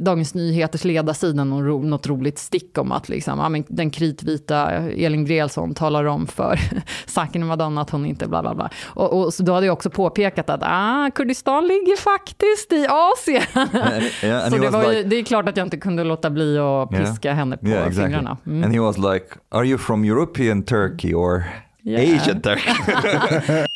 Dagens 0.00 0.34
Nyheters 0.34 0.84
ledarsida 0.84 1.44
något 1.44 2.06
roligt 2.06 2.38
stick 2.38 2.78
om 2.78 2.92
att 2.92 3.08
liksom, 3.08 3.38
ja, 3.38 3.48
men 3.48 3.64
den 3.68 3.90
kritvita 3.90 4.70
Elin 4.70 5.24
Grelsson 5.24 5.74
talar 5.74 6.04
om 6.04 6.26
för 6.26 6.60
Sakin 7.06 7.46
Madonna 7.46 7.80
att 7.80 7.90
hon 7.90 8.06
inte 8.06 8.28
bla 8.28 8.42
bla 8.42 8.54
bla. 8.54 8.70
Och, 8.84 9.12
och 9.12 9.34
så 9.34 9.42
då 9.42 9.54
hade 9.54 9.66
jag 9.66 9.72
också 9.72 9.90
påpekat 10.10 10.50
att 10.50 10.60
ah, 10.62 11.10
Kurdistan 11.14 11.66
ligger 11.66 11.96
faktiskt 11.96 12.72
i 12.72 12.86
Asien. 12.88 13.42
yeah, 14.22 14.50
så 14.50 14.58
det, 14.58 14.70
var 14.70 14.92
ju, 14.92 14.98
like- 14.98 15.08
det 15.08 15.16
är 15.16 15.22
klart 15.24 15.48
att 15.48 15.56
jag 15.56 15.66
inte 15.66 15.76
kunde 15.76 16.04
låta 16.04 16.30
bli 16.30 16.58
att 16.58 16.92
Yeah. 16.92 17.04
piska 17.04 17.32
henne 17.34 17.56
på 17.56 17.68
Yeah, 17.68 17.86
exactly. 17.86 18.04
fingrarna. 18.04 18.36
Mm. 18.46 18.64
And 18.64 18.74
he 18.74 18.80
was 18.80 18.98
like, 18.98 19.26
"Are 19.50 19.64
you 19.66 19.78
from 19.78 20.04
European 20.04 20.62
Turkey 20.62 21.14
or 21.14 21.44
Yeah. 21.82 22.16
Asian 22.22 22.40
Turkey?" 22.40 22.70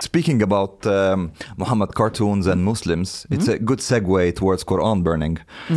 Speaking 0.00 0.42
about 0.42 0.86
um, 0.86 1.30
Muhammad 1.56 1.94
cartoons 1.94 2.46
and 2.46 2.64
Muslims, 2.64 3.26
it's 3.30 3.48
a 3.48 3.56
good 3.60 3.78
segue 3.80 4.32
towards 4.36 4.64
Quran 4.64 5.02
burning. 5.02 5.38
uh, 5.70 5.76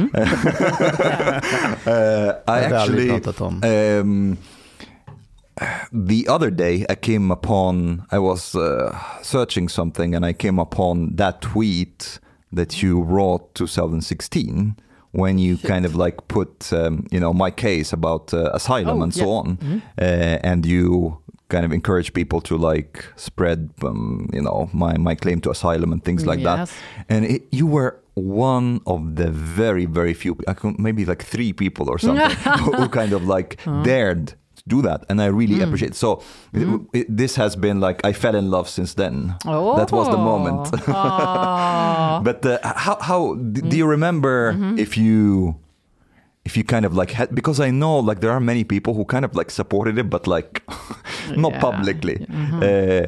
I 2.48 2.60
actually, 2.60 3.10
um, 4.00 4.38
the 5.92 6.28
other 6.28 6.52
day, 6.52 6.86
I 6.90 6.96
came 6.96 7.32
upon, 7.32 8.06
I 8.12 8.20
was 8.20 8.56
uh, 8.56 8.98
searching 9.22 9.70
something 9.70 10.14
and 10.16 10.26
I 10.26 10.34
came 10.34 10.60
upon 10.60 11.16
that 11.16 11.42
tweet 11.42 12.20
that 12.52 12.82
you 12.82 13.02
wrote 13.02 13.54
2016 13.56 14.76
when 15.12 15.38
you 15.40 15.58
kind 15.58 15.86
of 15.86 15.96
like 15.96 16.28
put, 16.28 16.72
um, 16.74 17.08
you 17.12 17.20
know, 17.20 17.34
my 17.34 17.50
case 17.52 17.92
about 17.94 18.34
uh, 18.34 18.52
asylum 18.54 19.00
Oh, 19.00 19.04
and 19.04 19.14
so 19.14 19.22
yeah. 19.26 19.32
on, 19.40 19.82
uh, 20.00 20.02
and 20.44 20.66
you 20.66 21.18
kind 21.50 21.66
of 21.66 21.72
encourage 21.72 22.14
people 22.14 22.42
to 22.42 22.58
like 22.58 23.06
spread, 23.16 23.70
um, 23.82 24.30
you 24.34 24.42
know, 24.42 24.70
my 24.74 24.98
my 24.98 25.16
claim 25.16 25.40
to 25.42 25.50
asylum 25.50 25.92
and 25.94 26.04
things 26.04 26.26
like 26.26 26.40
that. 26.44 26.72
And 27.10 27.26
it, 27.26 27.42
you 27.52 27.66
were 27.66 28.00
one 28.16 28.82
of 28.86 29.16
the 29.16 29.32
very 29.32 29.86
very 29.86 30.14
few, 30.14 30.38
maybe 30.78 31.06
like 31.06 31.24
three 31.24 31.54
people 31.54 31.90
or 31.90 31.98
something, 31.98 32.30
who, 32.60 32.74
who 32.74 32.90
kind 32.90 33.14
of 33.14 33.24
like 33.26 33.60
dared 33.84 34.28
to 34.28 34.36
do 34.68 34.82
that, 34.82 35.06
and 35.10 35.22
I 35.22 35.28
really 35.28 35.62
appreciate. 35.66 35.96
So 35.96 36.22
it- 36.54 36.82
it- 36.94 37.08
this 37.18 37.36
has 37.36 37.56
been 37.56 37.80
like 37.80 38.02
I 38.06 38.12
fell 38.14 38.36
in 38.36 38.52
love 38.52 38.68
since 38.70 38.94
then. 38.96 39.36
That 39.78 39.92
was 39.92 40.08
the 40.10 40.18
moment. 40.18 40.70
Ah. 40.88 42.22
But 42.24 42.46
uh, 42.46 42.58
how 42.64 42.98
how 43.02 43.36
do 43.36 43.76
you 43.78 43.86
remember 43.88 44.56
if 44.78 44.98
you 44.98 45.56
if 46.48 46.58
you 46.58 46.64
kind 46.64 46.86
of 46.86 46.94
like 47.00 47.12
had 47.14 47.28
because 47.36 47.60
I 47.68 47.72
know 47.72 47.96
like 48.10 48.20
there 48.22 48.32
are 48.32 48.40
many 48.40 48.64
people 48.64 48.94
who 48.94 49.04
kind 49.06 49.26
of 49.26 49.32
like 49.40 49.52
supported 49.52 49.98
it 49.98 50.10
but 50.10 50.28
like 50.28 50.52
not 51.36 51.52
Yeah. 51.54 51.62
publicly. 51.62 52.16
Uh, 52.62 53.06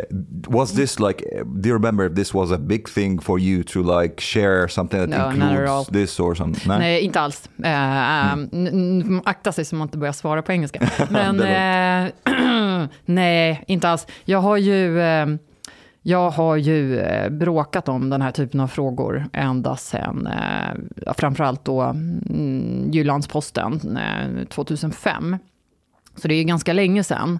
was 0.57 0.73
this 0.75 0.99
like 0.99 1.23
uh, 1.35 1.43
do 1.61 1.69
you 1.69 1.73
remember 1.75 2.05
if 2.09 2.13
this 2.15 2.33
was 2.33 2.51
a 2.51 2.57
big 2.57 2.89
thing 2.89 3.21
for 3.21 3.39
you 3.39 3.63
to 3.63 3.79
like 3.99 4.21
share 4.21 4.67
something 4.67 4.99
that 4.99 5.09
No, 5.09 5.29
includes 5.29 5.87
this 5.91 6.19
or 6.19 6.35
something? 6.35 6.67
No? 6.67 6.77
Nej, 6.79 7.01
inte 7.01 7.19
alls. 7.19 7.49
Eh, 7.63 8.31
n- 8.33 8.49
n- 8.51 9.21
akta 9.25 9.51
sig 9.51 9.65
så 9.65 9.75
man 9.75 9.87
inte 9.87 9.97
börjar 9.97 10.13
svara 10.13 10.41
på 10.41 10.51
engelska. 10.51 10.79
Men 11.09 11.39
eh, 11.39 12.87
nej, 13.05 13.63
inte 13.67 13.89
alls. 13.89 14.07
Jag 14.25 14.39
har 14.41 14.57
ju, 14.57 14.99
eh, 15.01 15.25
jag 16.01 16.29
har 16.29 16.55
ju 16.55 16.99
eh, 16.99 17.29
bråkat 17.29 17.89
om 17.89 18.09
den 18.09 18.21
här 18.21 18.31
typen 18.31 18.59
av 18.59 18.67
frågor 18.67 19.25
ända 19.33 19.75
sedan, 19.75 20.27
eh, 20.27 21.13
framförallt 21.17 21.65
då 21.65 21.81
mm, 21.81 22.89
Jyllandsposten 22.91 23.97
eh, 23.97 24.43
2005. 24.47 25.37
Så 26.15 26.27
det 26.27 26.33
är 26.35 26.43
ganska 26.43 26.73
länge 26.73 27.03
sedan. 27.03 27.39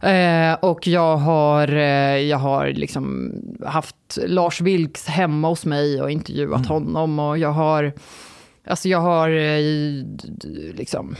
Eh, 0.00 0.52
och 0.54 0.86
jag 0.86 1.16
har, 1.16 1.68
eh, 1.72 2.16
jag 2.18 2.38
har 2.38 2.66
liksom 2.66 3.32
haft 3.66 4.18
Lars 4.26 4.60
Vilks 4.60 5.06
hemma 5.06 5.48
hos 5.48 5.66
mig 5.66 6.02
och 6.02 6.10
intervjuat 6.10 6.58
Mm. 6.58 6.68
honom. 6.68 7.18
Och 7.18 7.38
jag 7.38 7.52
har, 7.52 7.92
alltså 8.66 8.88
jag 8.88 9.00
har 9.00 9.28
eh, 9.30 9.60
liksom, 10.74 11.16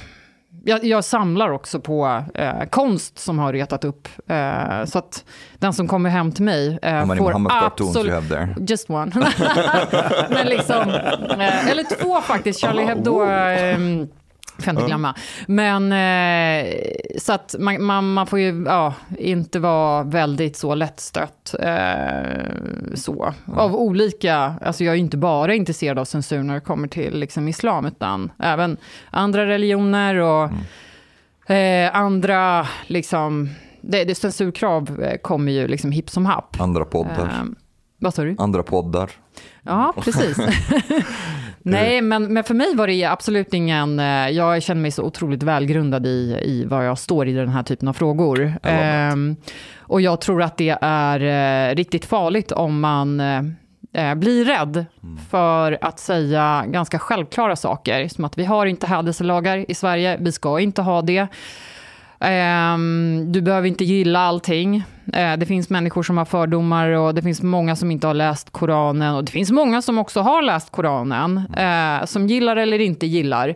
jag, 0.68 0.84
jag 0.84 1.04
samlar 1.04 1.50
också 1.50 1.80
på 1.80 2.22
eh, 2.34 2.64
konst 2.70 3.18
som 3.18 3.38
har 3.38 3.52
retat 3.52 3.84
upp. 3.84 4.08
Eh, 4.28 4.84
så 4.84 4.98
att 4.98 5.24
den 5.58 5.72
som 5.72 5.88
kommer 5.88 6.10
hem 6.10 6.32
till 6.32 6.44
mig 6.44 6.78
eh, 6.82 7.06
får 7.06 7.14
Muhammad 7.14 7.52
absolut... 7.64 8.70
Just 8.70 8.90
one. 8.90 9.12
Men 10.30 10.46
liksom, 10.46 10.88
eh, 11.38 11.68
eller 11.68 12.02
två 12.02 12.20
faktiskt, 12.20 12.60
Charlie 12.60 12.84
Hebdo. 12.84 13.24
Får 14.58 14.70
inte 14.70 14.86
glömma. 14.86 15.14
Men 15.46 15.92
eh, 15.92 16.74
så 17.18 17.32
att 17.32 17.54
man, 17.58 17.84
man, 17.84 18.12
man 18.12 18.26
får 18.26 18.38
ju 18.38 18.64
ja, 18.66 18.94
inte 19.18 19.58
vara 19.58 20.02
väldigt 20.02 20.56
så 20.56 20.74
lättstött. 20.74 21.54
Eh, 21.60 22.94
så. 22.94 23.34
Av 23.56 23.76
olika, 23.76 24.54
alltså 24.62 24.84
jag 24.84 24.94
är 24.94 24.98
inte 24.98 25.16
bara 25.16 25.54
intresserad 25.54 25.98
av 25.98 26.04
censur 26.04 26.42
när 26.42 26.54
det 26.54 26.60
kommer 26.60 26.88
till 26.88 27.18
liksom, 27.18 27.48
islam, 27.48 27.86
utan 27.86 28.32
även 28.38 28.76
andra 29.10 29.46
religioner 29.46 30.14
och 30.14 30.50
eh, 31.50 31.96
andra, 31.96 32.66
liksom, 32.86 33.50
det, 33.80 34.04
det 34.04 34.14
censurkrav 34.14 35.02
eh, 35.02 35.18
kommer 35.18 35.52
ju 35.52 35.68
liksom 35.68 35.92
hipp 35.92 36.10
som 36.10 36.26
happ. 36.26 36.60
Andra 36.60 36.84
poddar. 36.84 37.26
Eh, 37.26 37.44
vad 37.98 38.14
sa 38.14 38.22
du? 38.22 38.36
Andra 38.38 38.62
poddar. 38.62 39.10
Ja, 39.62 39.92
precis. 39.96 40.38
Nej, 41.62 42.00
men, 42.02 42.32
men 42.32 42.44
för 42.44 42.54
mig 42.54 42.74
var 42.74 42.86
det 42.86 43.04
absolut 43.04 43.54
ingen... 43.54 43.98
eh, 44.00 44.28
Jag 44.28 44.62
känner 44.62 44.82
mig 44.82 44.90
så 44.90 45.02
otroligt 45.02 45.42
välgrundad 45.42 46.06
i, 46.06 46.38
i 46.44 46.64
vad 46.64 46.86
jag 46.86 46.98
står 46.98 47.28
i 47.28 47.32
den 47.32 47.48
här 47.48 47.62
typen 47.62 47.88
av 47.88 47.92
frågor. 47.92 48.52
Ehm, 48.62 49.36
och 49.78 50.00
jag 50.00 50.20
tror 50.20 50.42
att 50.42 50.56
det 50.56 50.78
är 50.80 51.20
eh, 51.70 51.74
riktigt 51.74 52.04
farligt 52.04 52.52
om 52.52 52.80
man 52.80 53.20
eh, 53.20 53.42
eh, 53.92 54.14
blir 54.14 54.44
rädd 54.44 54.84
för 55.30 55.78
att 55.80 55.98
säga 55.98 56.64
ganska 56.66 56.98
självklara 56.98 57.56
saker. 57.56 58.08
Som 58.08 58.24
att 58.24 58.38
vi 58.38 58.44
har 58.44 58.66
inte 58.66 58.86
hädelselagar 58.86 59.70
i 59.70 59.74
Sverige, 59.74 60.16
vi 60.20 60.32
ska 60.32 60.60
inte 60.60 60.82
ha 60.82 61.02
det. 61.02 61.26
Ehm, 62.20 63.32
du 63.32 63.42
behöver 63.42 63.68
inte 63.68 63.84
gilla 63.84 64.18
allting. 64.18 64.84
Eh, 65.12 65.36
det 65.36 65.46
finns 65.46 65.70
människor 65.70 66.02
som 66.02 66.18
har 66.18 66.24
fördomar 66.24 66.90
och 66.90 67.14
det 67.14 67.22
finns 67.22 67.42
många 67.42 67.76
som 67.76 67.90
inte 67.90 68.06
har 68.06 68.14
läst 68.14 68.50
Koranen. 68.50 69.14
Och 69.14 69.24
det 69.24 69.32
finns 69.32 69.50
många 69.50 69.82
som 69.82 69.98
också 69.98 70.20
har 70.20 70.42
läst 70.42 70.70
Koranen, 70.70 71.42
eh, 71.56 72.06
som 72.06 72.26
gillar 72.26 72.56
eller 72.56 72.78
inte 72.78 73.06
gillar 73.06 73.54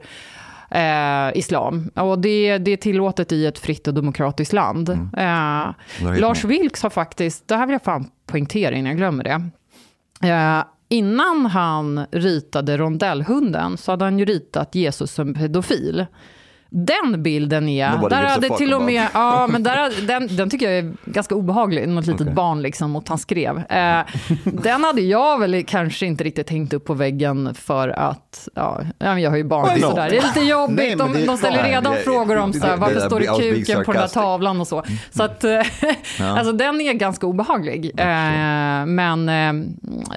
eh, 0.70 1.38
islam. 1.38 1.90
Och 1.94 2.18
det, 2.18 2.58
det 2.58 2.70
är 2.70 2.76
tillåtet 2.76 3.32
i 3.32 3.46
ett 3.46 3.58
fritt 3.58 3.88
och 3.88 3.94
demokratiskt 3.94 4.52
land. 4.52 4.88
Eh, 4.88 5.24
är 5.24 6.20
Lars. 6.20 6.44
Vilks 6.44 6.82
har 6.82 6.90
faktiskt, 6.90 7.48
det 7.48 7.56
här 7.56 7.66
vill 7.66 7.72
jag 7.72 7.82
fan 7.82 8.10
poängtera 8.26 8.74
innan 8.74 8.90
jag 8.90 8.96
glömmer 8.96 9.24
det. 9.24 9.50
Eh, 10.28 10.64
innan 10.88 11.46
han 11.46 12.06
ritade 12.10 12.76
rondellhunden 12.76 13.76
så 13.76 13.92
hade 13.92 14.04
han 14.04 14.18
ju 14.18 14.24
ritat 14.24 14.74
Jesus 14.74 15.12
som 15.12 15.34
pedofil. 15.34 16.06
Den 16.74 17.22
bilden 17.22 17.68
är, 17.68 17.90
Nobody 17.90 18.14
där 18.14 18.22
hade 18.22 18.56
till 18.56 18.74
och 18.74 18.82
med, 18.82 19.08
ja 19.14 19.46
men 19.46 19.62
där, 19.62 20.06
den, 20.06 20.36
den 20.36 20.50
tycker 20.50 20.70
jag 20.70 20.78
är 20.78 20.92
ganska 21.04 21.34
obehaglig, 21.34 21.88
något 21.88 22.06
litet 22.06 22.20
Okej. 22.20 22.34
barn 22.34 22.62
liksom 22.62 22.90
mot 22.90 23.08
han 23.08 23.18
skrev. 23.18 23.58
Eh, 23.58 24.00
den 24.44 24.84
hade 24.84 25.00
jag 25.00 25.38
väl 25.38 25.64
kanske 25.64 26.06
inte 26.06 26.24
riktigt 26.24 26.50
hängt 26.50 26.72
upp 26.72 26.84
på 26.84 26.94
väggen 26.94 27.54
för 27.54 27.88
att, 27.88 28.48
ja, 28.54 28.80
ja, 28.98 29.18
jag 29.18 29.30
har 29.30 29.36
ju 29.36 29.44
barn 29.44 29.80
så 29.80 29.94
där. 29.94 30.10
det 30.10 30.16
är 30.16 30.22
lite 30.22 30.40
jobbigt, 30.40 30.76
Nej, 30.76 30.96
de, 30.96 31.14
är 31.16 31.26
de 31.26 31.36
ställer 31.36 31.62
redan 31.62 31.96
frågor 31.96 32.36
om 32.38 32.52
så 32.52 32.66
här, 32.66 32.76
varför 32.76 33.00
står 33.00 33.20
det 33.20 33.26
kuken 33.26 33.84
på 33.84 33.92
den 33.92 34.00
där 34.00 34.08
tavlan 34.08 34.60
och 34.60 34.68
så. 34.68 34.82
Så 35.10 35.22
att, 35.22 35.44
eh, 35.44 35.60
alltså 36.18 36.52
den 36.52 36.80
är 36.80 36.92
ganska 36.92 37.26
obehaglig. 37.26 37.92
Eh, 37.96 38.86
men 38.86 39.28
eh, 39.28 39.66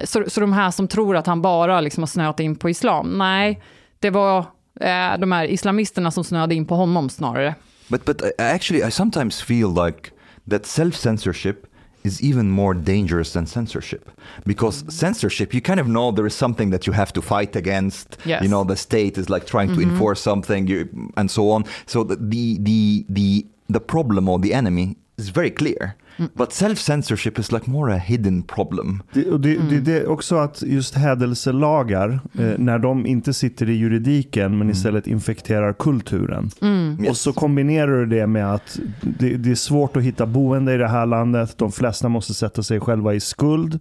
så, 0.04 0.24
så 0.28 0.40
de 0.40 0.52
här 0.52 0.70
som 0.70 0.88
tror 0.88 1.16
att 1.16 1.26
han 1.26 1.42
bara 1.42 1.80
liksom 1.80 2.02
har 2.02 2.08
snöat 2.08 2.40
in 2.40 2.56
på 2.56 2.70
islam, 2.70 3.18
nej, 3.18 3.62
det 4.00 4.10
var 4.10 4.44
eh, 4.80 5.18
de 5.18 5.32
här 5.32 5.44
islamisterna 5.44 6.10
som 6.10 6.24
snöade 6.24 6.54
in 6.54 6.64
på 6.66 6.74
honom 6.74 7.08
snarare. 7.08 7.54
But 7.88 8.04
but 8.04 8.22
I- 8.22 8.32
actually, 8.42 8.88
I 8.88 8.90
sometimes 8.90 9.42
feel 9.42 9.84
like 9.86 10.10
that 10.50 10.66
self-censorship 10.66 11.66
is 12.02 12.22
even 12.22 12.50
more 12.50 12.74
dangerous 12.78 13.32
than 13.32 13.46
censorship. 13.46 14.08
Because 14.44 14.84
censorship 14.92 15.54
you 15.54 15.60
kind 15.60 15.80
of 15.80 15.86
know 15.86 16.12
there 16.14 16.26
is 16.26 16.34
something 16.36 16.70
that 16.72 16.86
you 16.86 16.96
have 16.96 17.12
to 17.12 17.22
fight 17.22 17.56
against. 17.56 18.18
Yes. 18.24 18.42
you 18.42 18.48
know 18.48 18.64
the 18.64 18.76
state 18.76 19.20
is 19.20 19.28
like 19.28 19.46
trying 19.46 19.74
to 19.74 19.80
enforce 19.82 20.20
something 20.22 20.68
you, 20.70 20.88
and 21.16 21.30
so 21.30 21.50
on. 21.50 21.64
So 21.86 22.04
the 22.04 22.16
the 22.60 23.04
the 23.08 23.46
the 23.72 23.80
problem 23.80 24.28
or 24.28 24.40
the 24.42 24.54
enemy 24.54 24.96
is 25.18 25.28
very 25.30 25.50
clear 25.50 25.94
but 26.34 26.52
self-censorship 26.52 27.38
is 27.38 27.52
like 27.52 27.70
more 27.70 27.94
a 27.94 27.98
hidden 27.98 28.42
problem 28.42 29.02
Det, 29.12 29.30
och 29.30 29.40
det, 29.40 29.58
det, 29.70 29.80
det 29.80 29.92
är 29.98 30.08
också 30.10 30.36
att 30.36 30.62
just 30.62 30.94
hädelselagar, 30.94 32.20
eh, 32.38 32.50
när 32.58 32.78
de 32.78 33.06
inte 33.06 33.32
sitter 33.34 33.70
i 33.70 33.72
juridiken 33.72 34.58
men 34.58 34.70
istället 34.70 35.06
infekterar 35.06 35.72
kulturen. 35.72 36.50
Och 36.98 37.04
Yes. 37.04 37.20
så 37.20 37.32
kombinerar 37.32 37.92
du 37.98 38.06
det 38.06 38.26
med 38.26 38.54
att 38.54 38.78
det, 39.00 39.36
det 39.36 39.50
är 39.50 39.54
svårt 39.54 39.96
att 39.96 40.02
hitta 40.02 40.26
boende 40.26 40.74
i 40.74 40.76
det 40.76 40.88
här 40.88 41.06
landet. 41.06 41.58
De 41.58 41.72
flesta 41.72 42.08
måste 42.08 42.34
sätta 42.34 42.62
sig 42.62 42.80
själva 42.80 43.14
i 43.14 43.20
skuld. 43.20 43.80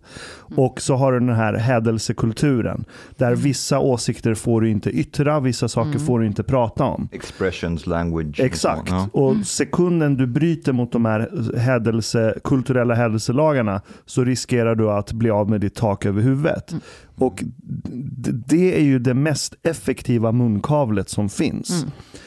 Och 0.56 0.82
så 0.82 0.96
har 0.96 1.12
du 1.12 1.20
den 1.20 1.36
här 1.36 1.54
hädelsekulturen. 1.54 2.86
Där 3.18 3.36
vissa 3.36 3.80
åsikter 3.80 4.34
får 4.34 4.62
du 4.62 4.70
inte 4.70 4.90
yttra, 4.90 5.40
vissa 5.40 5.68
saker 5.68 6.00
får 6.00 6.20
du 6.20 6.26
inte 6.26 6.44
prata 6.44 6.84
om. 6.84 7.10
expressions 7.12 7.88
language. 7.88 8.40
Exakt. 8.40 8.94
Och 9.12 9.36
sekunden 9.46 10.18
du 10.18 10.28
bryter 10.28 10.74
mot 10.74 10.92
de 10.92 11.06
här 11.06 11.30
hädelse, 11.58 12.25
kulturella 12.44 12.94
hädelselagarna 12.96 13.82
så 14.06 14.24
riskerar 14.24 14.76
du 14.76 14.92
att 14.92 15.14
bli 15.14 15.30
av 15.30 15.50
med 15.50 15.62
ditt 15.62 15.76
tak 15.76 16.06
över 16.06 16.22
huvudet. 16.22 16.74
Och 17.16 17.44
d- 17.44 18.32
det 18.48 18.78
är 18.78 18.84
ju 18.84 19.00
det 19.00 19.14
mest 19.14 19.56
effektiva 19.64 20.32
munkavlet 20.32 21.10
som 21.10 21.30
finns. 21.30 21.86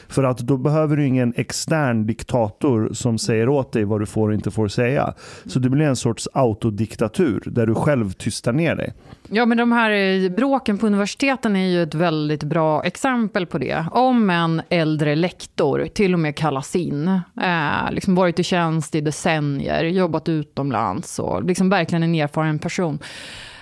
För 0.09 0.23
att 0.23 0.37
då 0.37 0.57
behöver 0.57 0.97
du 0.97 1.07
ingen 1.07 1.33
extern 1.35 2.05
diktator 2.05 2.89
som 2.93 3.17
säger 3.17 3.49
åt 3.49 3.71
dig 3.71 3.83
vad 3.83 3.99
du 3.99 4.05
får 4.05 4.27
och 4.27 4.33
inte 4.33 4.51
får 4.51 4.67
säga. 4.67 5.13
Så 5.45 5.59
det 5.59 5.69
blir 5.69 5.85
en 5.85 5.95
sorts 5.95 6.27
autodiktatur 6.33 7.43
där 7.45 7.67
du 7.67 7.75
själv 7.75 8.11
tystar 8.11 8.53
ner 8.53 8.75
dig. 8.75 8.93
Ja, 9.31 9.45
men 9.45 9.57
de 9.57 9.71
här 9.71 9.91
eh, 9.91 10.31
bråken 10.31 10.77
på 10.77 10.87
universiteten 10.87 11.55
är 11.55 11.67
ju 11.67 11.83
ett 11.83 11.95
väldigt 11.95 12.43
bra 12.43 12.83
exempel 12.83 13.45
på 13.45 13.57
det. 13.57 13.85
Om 13.91 14.29
en 14.29 14.61
äldre 14.69 15.15
lektor 15.15 15.87
till 15.93 16.13
och 16.13 16.19
med 16.19 16.35
kallas 16.35 16.75
in, 16.75 17.07
eh, 17.41 17.91
liksom 17.91 18.15
varit 18.15 18.39
i 18.39 18.43
tjänst 18.43 18.95
i 18.95 19.01
decennier, 19.01 19.83
jobbat 19.83 20.29
utomlands 20.29 21.19
och 21.19 21.43
liksom 21.43 21.69
verkligen 21.69 22.03
en 22.03 22.15
erfaren 22.15 22.59
person, 22.59 22.99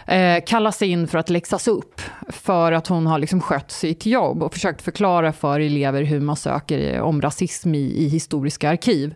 eh, 0.07 0.43
kallas 0.47 0.81
in 0.81 1.07
för 1.07 1.17
att 1.17 1.29
läxas 1.29 1.67
upp 1.67 2.01
för 2.29 2.71
att 2.71 2.87
hon 2.87 3.07
har 3.07 3.19
liksom 3.19 3.41
skött 3.41 3.71
sitt 3.71 4.05
jobb 4.05 4.43
och 4.43 4.53
försökt 4.53 4.81
förklara 4.81 5.33
för 5.33 5.59
elever 5.59 6.03
hur 6.03 6.19
man 6.19 6.35
söker 6.35 6.93
eh, 6.93 7.01
om 7.01 7.21
rasism 7.21 7.75
i, 7.75 7.77
i 7.77 8.07
historiska 8.07 8.69
arkiv. 8.69 9.15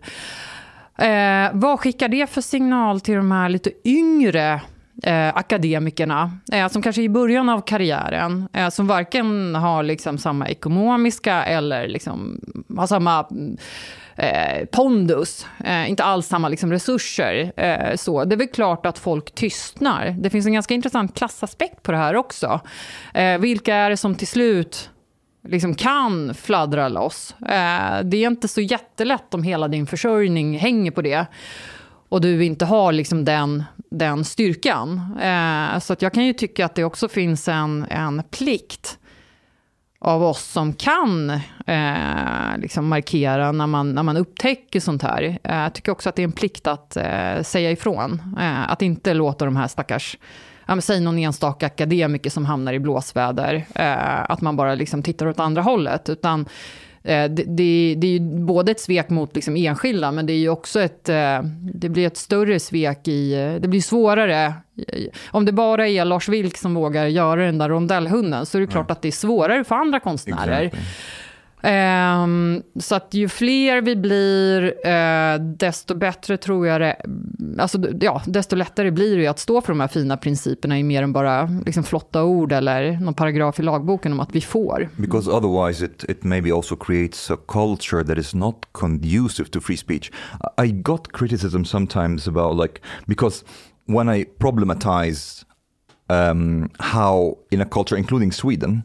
Eh, 0.98 1.50
vad 1.52 1.80
skickar 1.80 2.08
det 2.08 2.26
för 2.26 2.40
signal 2.40 3.00
till 3.00 3.14
de 3.14 3.32
här 3.32 3.48
lite 3.48 3.70
yngre 3.84 4.60
eh, 5.02 5.36
akademikerna, 5.36 6.38
eh, 6.52 6.68
som 6.68 6.82
kanske 6.82 7.02
är 7.02 7.04
i 7.04 7.08
början 7.08 7.48
av 7.48 7.60
karriären, 7.60 8.48
eh, 8.52 8.68
som 8.68 8.86
varken 8.86 9.54
har 9.54 9.82
liksom 9.82 10.18
samma 10.18 10.48
ekonomiska 10.48 11.44
eller 11.44 11.88
liksom 11.88 12.40
har 12.76 12.86
samma 12.86 13.26
eh, 14.16 14.64
pondus, 14.64 15.46
eh, 15.64 15.90
inte 15.90 16.04
alls 16.04 16.26
samma 16.26 16.48
liksom, 16.48 16.72
resurser. 16.72 17.52
Eh, 17.56 17.96
så. 17.96 18.24
Det 18.24 18.34
är 18.34 18.38
väl 18.38 18.48
klart 18.48 18.86
att 18.86 18.98
folk 18.98 19.34
tystnar. 19.34 20.16
Det 20.18 20.30
finns 20.30 20.46
en 20.46 20.52
ganska 20.52 20.74
intressant 20.74 21.16
klassaspekt 21.16 21.82
på 21.82 21.92
det 21.92 21.98
här 21.98 22.16
också. 22.16 22.60
Eh, 23.14 23.38
vilka 23.38 23.74
är 23.74 23.90
det 23.90 23.96
som 23.96 24.14
till 24.14 24.28
slut 24.28 24.90
liksom 25.48 25.74
kan 25.74 26.34
fladdra 26.34 26.88
loss. 26.88 27.34
Eh, 27.40 28.02
det 28.04 28.16
är 28.16 28.26
inte 28.26 28.48
så 28.48 28.60
jättelätt 28.60 29.34
om 29.34 29.42
hela 29.42 29.68
din 29.68 29.86
försörjning 29.86 30.58
hänger 30.58 30.90
på 30.90 31.02
det 31.02 31.26
och 32.08 32.20
du 32.20 32.44
inte 32.44 32.64
har 32.64 32.92
liksom 32.92 33.24
den, 33.24 33.64
den 33.90 34.24
styrkan. 34.24 35.18
Eh, 35.22 35.78
så 35.78 35.92
att 35.92 36.02
jag 36.02 36.12
kan 36.12 36.26
ju 36.26 36.32
tycka 36.32 36.64
att 36.64 36.74
det 36.74 36.84
också 36.84 37.08
finns 37.08 37.48
en, 37.48 37.86
en 37.90 38.22
plikt 38.30 38.98
av 40.04 40.22
oss 40.22 40.42
som 40.42 40.72
kan 40.72 41.30
eh, 41.66 42.58
liksom 42.58 42.88
markera 42.88 43.52
när 43.52 43.66
man, 43.66 43.94
när 43.94 44.02
man 44.02 44.16
upptäcker 44.16 44.80
sånt 44.80 45.02
här. 45.02 45.38
Eh, 45.42 45.56
jag 45.56 45.74
tycker 45.74 45.92
också 45.92 46.08
att 46.08 46.16
det 46.16 46.22
är 46.22 46.24
en 46.24 46.32
plikt 46.32 46.66
att 46.66 46.96
eh, 46.96 47.42
säga 47.42 47.70
ifrån. 47.70 48.36
Eh, 48.40 48.72
att 48.72 48.82
inte 48.82 49.14
låta 49.14 49.44
de 49.44 49.56
här 49.56 49.68
stackars 49.68 50.16
ja, 50.66 50.74
men 50.74 50.82
säg 50.82 51.00
någon 51.00 51.18
enstaka 51.18 51.66
akademiker 51.66 52.30
som 52.30 52.46
hamnar 52.46 52.72
i 52.72 52.78
blåsväder, 52.78 53.64
eh, 53.74 54.30
att 54.30 54.40
man 54.40 54.56
bara 54.56 54.74
liksom 54.74 55.02
tittar 55.02 55.26
åt 55.26 55.40
andra 55.40 55.62
hållet. 55.62 56.08
Utan 56.08 56.40
eh, 57.02 57.30
det, 57.30 57.44
det, 57.44 57.94
det 57.98 58.06
är 58.06 58.18
ju 58.18 58.20
både 58.44 58.72
ett 58.72 58.80
svek 58.80 59.10
mot 59.10 59.34
liksom 59.34 59.56
enskilda, 59.56 60.12
men 60.12 60.26
det 60.26 60.32
är 60.32 60.38
ju 60.38 60.48
också 60.48 60.80
ett, 60.80 61.08
eh, 61.08 61.42
det 61.74 61.88
blir 61.88 62.06
ett 62.06 62.16
större 62.16 62.60
svek 62.60 63.08
i, 63.08 63.58
det 63.60 63.68
blir 63.68 63.80
svårare. 63.80 64.54
Om 65.30 65.44
det 65.44 65.52
bara 65.52 65.88
är 65.88 66.04
Lars 66.04 66.28
Vilk 66.28 66.56
som 66.56 66.74
vågar 66.74 67.06
göra 67.06 67.44
den 67.44 67.58
där 67.58 67.68
rondellhunden, 67.68 68.46
så 68.46 68.58
är 68.58 68.60
det 68.60 68.66
klart 68.66 68.90
att 68.90 69.02
det 69.02 69.08
är 69.08 69.12
svårare 69.12 69.64
för 69.64 69.74
andra 69.74 70.00
konstnärer. 70.00 70.62
Exactly. 70.62 70.80
Ehm, 71.62 72.62
så 72.80 72.94
att 72.94 73.14
ju 73.14 73.28
fler 73.28 73.82
vi 73.82 73.96
blir, 73.96 74.86
eh, 74.86 75.38
desto 75.38 75.94
bättre 75.94 76.36
tror 76.36 76.66
jag 76.66 76.80
det... 76.80 76.96
Alltså, 77.58 77.78
ja, 78.00 78.22
desto 78.26 78.56
lättare 78.56 78.90
blir 78.90 79.18
det 79.18 79.26
att 79.26 79.38
stå 79.38 79.60
för 79.60 79.68
de 79.68 79.80
här 79.80 79.88
fina 79.88 80.16
principerna 80.16 80.78
i 80.78 80.82
mer 80.82 81.02
än 81.02 81.12
bara 81.12 81.50
liksom, 81.66 81.84
flotta 81.84 82.24
ord 82.24 82.52
eller 82.52 83.00
någon 83.00 83.14
paragraf 83.14 83.60
i 83.60 83.62
lagboken 83.62 84.12
om 84.12 84.20
att 84.20 84.34
vi 84.34 84.40
får. 84.40 84.88
Because 84.96 85.30
otherwise 85.30 85.84
it, 85.84 86.04
it 86.08 86.24
maybe 86.24 86.52
also 86.52 86.76
creates 86.76 87.30
a 87.30 87.36
culture 87.48 88.04
that 88.04 88.18
is 88.18 88.34
not 88.34 88.66
conducive 88.72 89.50
to 89.50 89.60
free 89.60 89.76
speech. 89.76 90.12
I 90.64 90.66
got 90.66 91.12
criticism 91.12 91.64
sometimes 91.64 92.28
about 92.28 92.62
like, 92.62 92.80
because 93.06 93.44
when 93.86 94.08
I 94.08 94.24
problematize 94.24 95.44
um, 96.08 96.70
how 96.80 97.38
in 97.50 97.60
a 97.60 97.64
culture, 97.66 97.96
including 97.96 98.32
Sweden, 98.32 98.84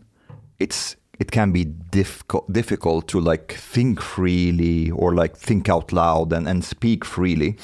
it's 0.59 0.95
it 1.19 1.31
can 1.31 1.51
be 1.51 1.65
difficult 1.65 2.51
difficult 2.51 3.07
to 3.07 3.19
like 3.19 3.53
think 3.53 4.01
freely 4.01 4.91
or 4.91 5.13
like 5.15 5.35
think 5.35 5.67
out 5.69 5.91
loud 5.91 6.31
and, 6.33 6.47
and 6.47 6.63
speak 6.63 7.03
freely. 7.05 7.57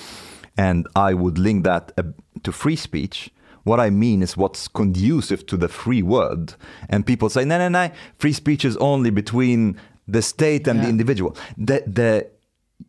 And 0.58 0.88
i 0.96 1.14
would 1.14 1.38
link 1.38 1.64
that 1.64 1.92
uh, 1.98 2.04
to 2.44 2.52
free 2.52 2.76
speech. 2.76 3.30
What 3.64 3.80
i 3.80 3.90
mean 3.90 4.22
is 4.22 4.36
what's 4.38 4.68
conducive 4.68 5.46
to 5.46 5.58
the 5.58 5.70
free 5.70 6.02
word 6.04 6.56
and 6.90 7.06
people 7.06 7.30
say 7.30 7.46
no 7.46 7.58
no 7.58 7.70
no 7.70 7.90
free 8.20 8.34
speech 8.34 8.66
is 8.66 8.76
only 8.78 9.10
between 9.10 9.80
the 10.08 10.22
state 10.22 10.68
and 10.68 10.78
Yeah. 10.80 10.84
the 10.86 10.90
individual. 10.90 11.36
The 11.58 11.84
the 11.88 12.28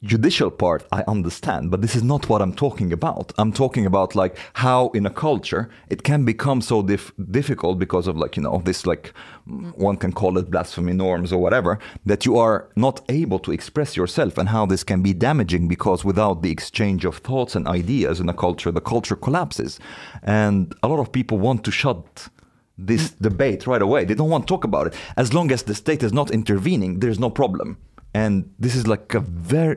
judicial 0.05 0.51
part 0.51 0.87
I 0.93 1.03
understand, 1.09 1.71
but 1.71 1.81
this 1.81 1.97
is 1.97 2.03
not 2.03 2.29
what 2.29 2.43
I'm 2.43 2.53
talking 2.53 2.93
about. 2.93 3.33
I'm 3.39 3.53
talking 3.53 3.87
about 3.87 4.15
like 4.15 4.37
how 4.55 4.91
in 4.91 5.07
a 5.07 5.11
culture 5.11 5.71
it 5.89 6.03
can 6.03 6.25
become 6.25 6.61
so 6.61 6.83
dif- 6.83 7.13
difficult 7.31 7.79
because 7.79 8.07
of 8.07 8.17
like 8.17 8.37
you 8.37 8.43
know 8.43 8.61
this 8.65 8.87
like 8.87 9.13
mm, 9.49 9.77
one 9.79 9.97
can 9.97 10.13
call 10.13 10.37
it 10.39 10.51
blasphemy 10.51 10.93
norms 10.93 11.33
or 11.33 11.41
whatever 11.41 11.79
that 12.05 12.27
you 12.27 12.37
are 12.37 12.69
not 12.77 13.01
able 13.09 13.39
to 13.41 13.53
express 13.53 13.97
yourself 13.97 14.37
and 14.37 14.49
how 14.51 14.67
this 14.67 14.85
can 14.85 15.03
be 15.03 15.13
damaging 15.13 15.69
because 15.69 16.05
without 16.05 16.43
the 16.43 16.51
exchange 16.51 17.05
of 17.05 17.19
thoughts 17.19 17.57
and 17.57 17.67
ideas 17.67 18.21
in 18.21 18.29
a 18.29 18.35
culture 18.35 18.71
the 18.71 18.81
culture 18.81 19.17
collapses 19.17 19.81
and 20.23 20.75
a 20.83 20.89
lot 20.89 21.01
of 21.01 21.13
people 21.13 21.39
want 21.39 21.65
to 21.65 21.71
shut 21.71 22.29
this 22.77 23.11
debate 23.11 23.69
right 23.69 23.83
away. 23.83 24.05
They 24.05 24.15
don't 24.15 24.31
want 24.31 24.49
to 24.49 24.53
talk 24.53 24.65
about 24.65 24.89
it. 24.89 24.95
As 25.17 25.33
long 25.33 25.53
as 25.53 25.63
the 25.63 25.77
state 25.77 26.03
is 26.03 26.13
not 26.13 26.33
intervening, 26.33 26.99
there's 26.99 27.21
no 27.21 27.31
problem. 27.31 27.79
And 28.15 28.45
this 28.63 28.75
is 28.77 28.87
like 28.87 29.19
a 29.19 29.25
very, 29.27 29.77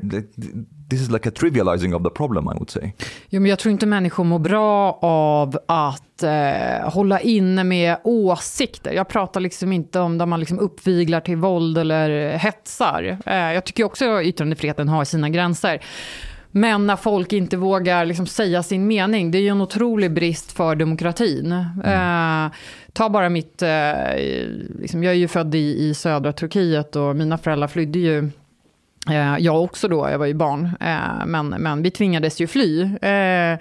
this 0.90 1.02
is 1.02 1.12
like 1.12 1.30
a 1.30 1.32
trivializing 1.32 1.96
of 1.96 2.04
the 2.04 2.10
problem, 2.10 2.48
I 2.48 2.54
would 2.54 2.70
say. 2.70 2.92
Jo, 3.30 3.42
men 3.42 3.50
jag 3.50 3.60
tror 3.60 3.72
inte 3.72 3.86
människor 3.86 4.24
mår 4.24 4.40
bra 4.40 5.00
av 5.02 5.60
att 5.68 6.24
eh, 6.24 6.90
hålla 6.90 7.20
inne 7.20 7.64
med 7.64 7.98
åsikter. 8.04 8.94
Jag 8.94 9.08
pratar 9.08 9.40
liksom 9.40 9.72
inte 9.72 10.00
om 10.00 10.18
där 10.18 10.26
man 10.26 10.40
liksom 10.40 10.60
uppviglar 10.60 11.22
till 11.22 11.38
våld 11.38 11.78
eller 11.78 12.38
hetsar. 12.38 13.18
Eh, 13.26 13.36
jag 13.36 13.66
tycker 13.66 13.84
också 13.84 14.12
att 14.12 14.26
yttrandefriheten 14.26 14.90
har 14.90 15.06
sina 15.06 15.30
gränser. 15.30 15.82
Men 16.52 16.88
när 16.88 16.96
folk 16.96 17.34
inte 17.34 17.58
vågar 17.58 18.06
liksom 18.06 18.28
säga 18.28 18.64
sin 18.64 18.88
mening, 18.88 19.32
det 19.32 19.38
är 19.38 19.42
ju 19.42 19.48
en 19.48 19.62
otrolig 19.62 20.14
brist 20.14 20.52
för 20.52 20.76
demokratin. 20.76 21.52
Eh, 21.86 22.48
ta 22.94 23.10
bara 23.10 23.30
mitt... 23.30 23.62
Eh, 23.62 24.16
liksom, 24.80 25.04
jag 25.04 25.14
är 25.14 25.18
ju 25.18 25.28
född 25.28 25.56
i, 25.56 25.88
i 25.90 25.94
södra 25.94 26.34
Turkiet 26.34 26.96
och 26.96 27.16
mina 27.16 27.38
föräldrar 27.38 27.68
flydde 27.68 28.00
ju 28.00 28.30
Eh, 29.10 29.38
jag 29.40 29.64
också 29.64 29.88
då, 29.88 30.10
jag 30.10 30.20
var 30.20 30.26
ju 30.26 30.34
barn. 30.34 30.70
Eh, 30.80 31.26
men, 31.26 31.50
men 31.50 31.84
vi 31.84 31.92
tvingades 31.92 32.42
ju 32.42 32.48
fly. 32.48 32.82
Eh, 33.02 33.52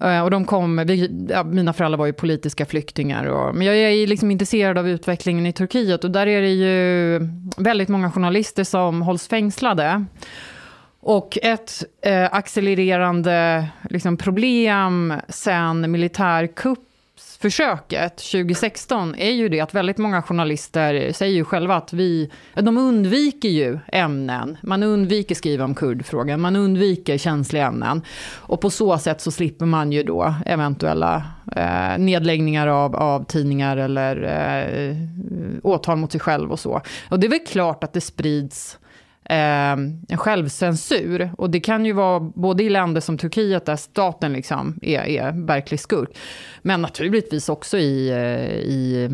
eh, 0.00 0.22
och 0.24 0.30
de 0.30 0.44
kom, 0.44 0.84
vi, 0.86 1.26
ja, 1.28 1.44
mina 1.44 1.72
föräldrar 1.72 1.98
var 1.98 2.06
ju 2.06 2.12
politiska 2.12 2.66
flyktingar. 2.66 3.24
Och, 3.24 3.54
men 3.54 3.66
jag 3.66 3.76
är 3.76 4.06
liksom 4.06 4.30
intresserad 4.30 4.78
av 4.78 4.88
utvecklingen 4.88 5.46
i 5.46 5.52
Turkiet 5.52 6.04
och 6.04 6.10
där 6.10 6.26
är 6.26 6.42
det 6.42 6.52
ju 6.52 7.20
väldigt 7.56 7.88
många 7.88 8.10
journalister 8.12 8.64
som 8.64 9.02
hålls 9.02 9.28
fängslade. 9.28 10.04
Och 11.02 11.38
ett 11.42 11.84
eh, 12.02 12.34
accelererande 12.34 13.66
liksom, 13.90 14.16
problem 14.16 15.14
sen 15.28 15.90
militärkuppsförsöket 15.90 18.16
2016 18.16 19.14
är 19.14 19.30
ju 19.30 19.48
det 19.48 19.60
att 19.60 19.74
väldigt 19.74 19.98
många 19.98 20.22
journalister 20.22 21.12
säger 21.12 21.34
ju 21.34 21.44
själva 21.44 21.76
att 21.76 21.92
vi, 21.92 22.30
de 22.54 22.78
undviker 22.78 23.48
ju 23.48 23.78
ämnen. 23.88 24.56
Man 24.62 24.82
undviker 24.82 25.34
skriva 25.34 25.64
om 25.64 25.74
kurdfrågan, 25.74 26.40
man 26.40 26.56
undviker 26.56 27.18
känsliga 27.18 27.66
ämnen. 27.66 28.02
Och 28.36 28.60
på 28.60 28.70
så 28.70 28.98
sätt 28.98 29.20
så 29.20 29.30
slipper 29.30 29.66
man 29.66 29.92
ju 29.92 30.02
då 30.02 30.34
eventuella 30.46 31.24
eh, 31.56 31.98
nedläggningar 31.98 32.66
av, 32.66 32.96
av 32.96 33.24
tidningar 33.24 33.76
eller 33.76 34.22
eh, 34.22 34.96
åtal 35.62 35.96
mot 35.96 36.12
sig 36.12 36.20
själv 36.20 36.52
och 36.52 36.60
så. 36.60 36.82
Och 37.08 37.20
det 37.20 37.26
är 37.26 37.30
väl 37.30 37.46
klart 37.46 37.84
att 37.84 37.92
det 37.92 38.00
sprids 38.00 38.78
eh, 39.24 39.72
en 40.08 40.16
självcensur. 40.16 41.30
Och 41.38 41.50
det 41.50 41.60
kan 41.60 41.86
ju 41.86 41.92
vara 41.92 42.20
både 42.20 42.62
i 42.62 42.70
länder 42.70 43.00
som 43.00 43.18
Turkiet 43.18 43.66
där 43.66 43.76
staten 43.76 44.32
liksom 44.32 44.78
är, 44.82 45.00
är 45.00 45.46
verklig 45.46 45.80
skurk. 45.80 46.18
Men 46.62 46.82
naturligtvis 46.82 47.48
också 47.48 47.78
i, 47.78 48.08
eh, 48.08 48.70
i 48.70 49.10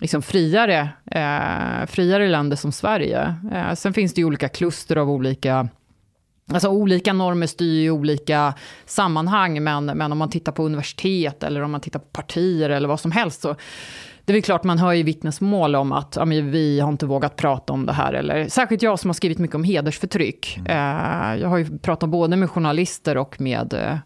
liksom 0.00 0.22
friare, 0.22 0.88
eh, 1.10 1.86
friare 1.86 2.28
länder 2.28 2.56
som 2.56 2.72
Sverige. 2.72 3.34
Eh, 3.52 3.74
sen 3.74 3.92
finns 3.92 4.14
det 4.14 4.20
ju 4.20 4.24
olika 4.24 4.48
kluster 4.48 4.96
av 4.96 5.10
olika 5.10 5.68
Alltså 6.52 6.68
olika 6.68 7.12
normer 7.12 7.46
styr 7.46 7.80
ju 7.82 7.90
olika 7.90 8.54
sammanhang, 8.86 9.62
men, 9.64 9.84
men 9.84 10.12
om 10.12 10.18
man 10.18 10.30
tittar 10.30 10.52
på 10.52 10.64
universitet 10.64 11.42
eller 11.42 11.62
om 11.62 11.70
man 11.70 11.80
tittar 11.80 11.98
på 11.98 12.06
partier 12.06 12.70
eller 12.70 12.88
vad 12.88 13.00
som 13.00 13.10
helst 13.10 13.40
så 13.40 13.56
det 14.24 14.36
är 14.36 14.40
klart 14.40 14.64
man 14.64 14.78
hör 14.78 14.92
ju 14.92 15.02
vittnesmål 15.02 15.76
om 15.76 15.92
att 15.92 16.16
ja, 16.16 16.24
vi 16.24 16.80
har 16.80 16.88
inte 16.88 17.06
vågat 17.06 17.36
prata 17.36 17.72
om 17.72 17.86
det 17.86 17.92
här. 17.92 18.12
Eller, 18.12 18.48
särskilt 18.48 18.82
jag 18.82 18.98
som 18.98 19.08
har 19.08 19.14
skrivit 19.14 19.38
mycket 19.38 19.54
om 19.54 19.64
hedersförtryck. 19.64 20.58
Eh, 20.68 21.34
jag 21.36 21.48
har 21.48 21.58
ju 21.58 21.78
pratat 21.78 22.08
både 22.08 22.36
med 22.36 22.50
journalister 22.50 23.16
och 23.16 23.40
med 23.40 23.98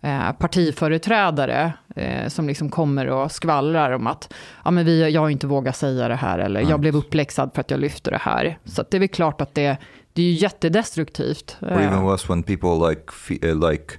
eh, 0.00 0.32
partiföreträdare 0.32 1.72
eh, 1.96 2.28
som 2.28 2.46
liksom 2.48 2.68
kommer 2.68 3.06
och 3.06 3.32
skvallrar 3.32 3.90
om 3.90 4.06
att 4.06 4.32
ja, 4.64 4.70
men 4.70 4.84
vi, 4.84 5.10
jag 5.10 5.20
har 5.20 5.30
inte 5.30 5.46
vågat 5.46 5.76
säga 5.76 6.08
det 6.08 6.14
här 6.16 6.38
eller 6.38 6.60
jag 6.60 6.80
blev 6.80 6.96
uppläxad 6.96 7.50
för 7.54 7.60
att 7.60 7.70
jag 7.70 7.80
lyfte 7.80 8.10
det 8.10 8.20
här. 8.20 8.58
Så 8.64 8.84
det 8.90 8.96
är 8.96 8.98
väl 8.98 9.08
klart 9.08 9.40
att 9.40 9.54
det, 9.54 9.76
det 10.12 10.22
är 10.22 10.26
ju 10.26 10.32
jättedestruktivt. 10.32 11.56
Or 11.60 11.80
even 11.80 12.02
worse 12.02 12.26
when 12.28 12.42
people 12.42 12.88
like 12.88 13.02
fe- 13.12 13.70
like 13.70 13.94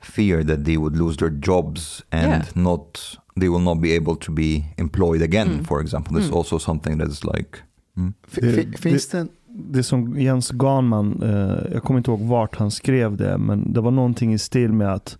fear 0.00 0.42
that 0.42 0.64
they 0.64 0.76
would 0.76 0.96
lose 0.96 1.18
their 1.18 1.40
jobs 1.42 2.04
and 2.10 2.22
Yeah. 2.22 2.42
not 2.54 3.18
they 3.40 3.48
will 3.48 3.62
not 3.62 3.80
be 3.82 3.96
able 3.96 4.16
to 4.16 4.32
be 4.32 4.64
employed 4.76 5.22
again, 5.22 5.48
Mm. 5.48 5.64
for 5.64 5.80
example. 5.82 6.14
This 6.14 6.24
is 6.24 6.30
Mm. 6.30 6.36
also 6.38 6.58
something 6.58 6.98
that 6.98 7.08
is 7.08 7.24
like 7.24 7.50
mm. 7.96 8.12
Det- 8.34 8.78
Finns 8.78 9.08
det 9.08 9.18
en... 9.18 9.28
Det 9.70 9.82
som 9.82 10.20
Jens 10.20 10.50
Ganman, 10.50 11.22
eh, 11.22 11.72
jag 11.72 11.82
kommer 11.82 11.98
inte 11.98 12.10
ihåg 12.10 12.20
vart 12.20 12.56
han 12.56 12.70
skrev 12.70 13.16
det, 13.16 13.38
men 13.38 13.72
det 13.72 13.80
var 13.80 13.90
någonting 13.90 14.32
i 14.34 14.38
stil 14.38 14.72
med 14.72 14.92
att 14.94 15.18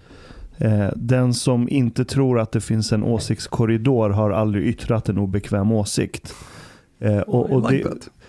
eh, 0.58 0.88
den 0.96 1.34
som 1.34 1.68
inte 1.68 2.04
tror 2.04 2.38
att 2.40 2.52
det 2.52 2.60
finns 2.60 2.92
en 2.92 3.02
åsiktskorridor 3.02 4.10
har 4.10 4.30
aldrig 4.30 4.66
yttrat 4.66 5.08
en 5.08 5.18
obekväm 5.18 5.72
åsikt. 5.72 6.34
Eh, 7.00 7.18
och, 7.18 7.50
och 7.50 7.70
det, 7.72 7.84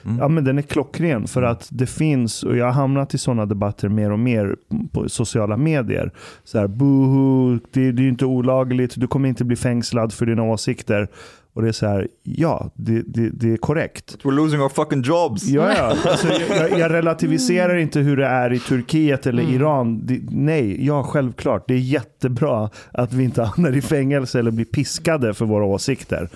Mm. 0.06 0.18
Ja 0.20 0.28
men 0.28 0.44
den 0.44 0.58
är 0.58 0.62
klockren 0.62 1.28
för 1.28 1.42
att 1.44 1.68
det 1.72 1.86
finns, 1.88 2.44
och 2.44 2.58
jag 2.58 2.66
har 2.66 2.72
hamnat 2.72 3.14
i 3.14 3.18
sådana 3.18 3.46
debatter 3.46 3.90
mer 3.90 4.12
och 4.12 4.20
mer 4.20 4.56
på 4.92 5.10
sociala 5.10 5.58
medier. 5.58 6.12
Så 6.44 6.60
här, 6.60 6.68
boohoo, 6.68 7.60
det, 7.72 7.92
det 7.92 8.04
är 8.04 8.08
inte 8.08 8.26
olagligt, 8.26 8.94
du 8.98 9.08
kommer 9.08 9.30
inte 9.30 9.46
bli 9.46 9.56
fängslad 9.56 10.14
för 10.14 10.26
dina 10.26 10.44
åsikter. 10.44 11.08
Och 11.54 11.62
det 11.62 11.68
är 11.68 11.72
så 11.72 11.88
här, 11.88 12.08
ja, 12.24 12.72
det, 12.74 13.02
det, 13.08 13.30
det 13.30 13.54
är 13.54 13.58
korrekt. 13.58 14.18
We're 14.24 14.32
losing 14.32 14.62
our 14.62 14.70
fucking 14.70 15.02
jobs. 15.02 15.48
Ja, 15.48 15.74
ja. 15.78 15.94
Alltså, 16.10 16.28
jag, 16.50 16.80
jag 16.80 16.92
relativiserar 16.92 17.76
inte 17.76 18.00
hur 18.00 18.18
det 18.18 18.26
är 18.26 18.54
i 18.54 18.60
Turkiet 18.60 19.28
eller 19.28 19.44
Mm. 19.44 19.56
Iran. 19.56 20.06
Det, 20.06 20.20
nej, 20.32 20.86
ja 20.86 21.04
självklart. 21.04 21.64
Det 21.68 21.74
är 21.74 21.78
jättebra 21.78 22.70
att 22.92 23.14
vi 23.14 23.24
inte 23.24 23.44
hamnar 23.44 23.78
i 23.78 23.82
fängelse 23.82 24.40
eller 24.40 24.52
blir 24.52 24.66
piskade 24.66 25.34
för 25.34 25.46
våra 25.46 25.66
åsikter. 25.66 26.30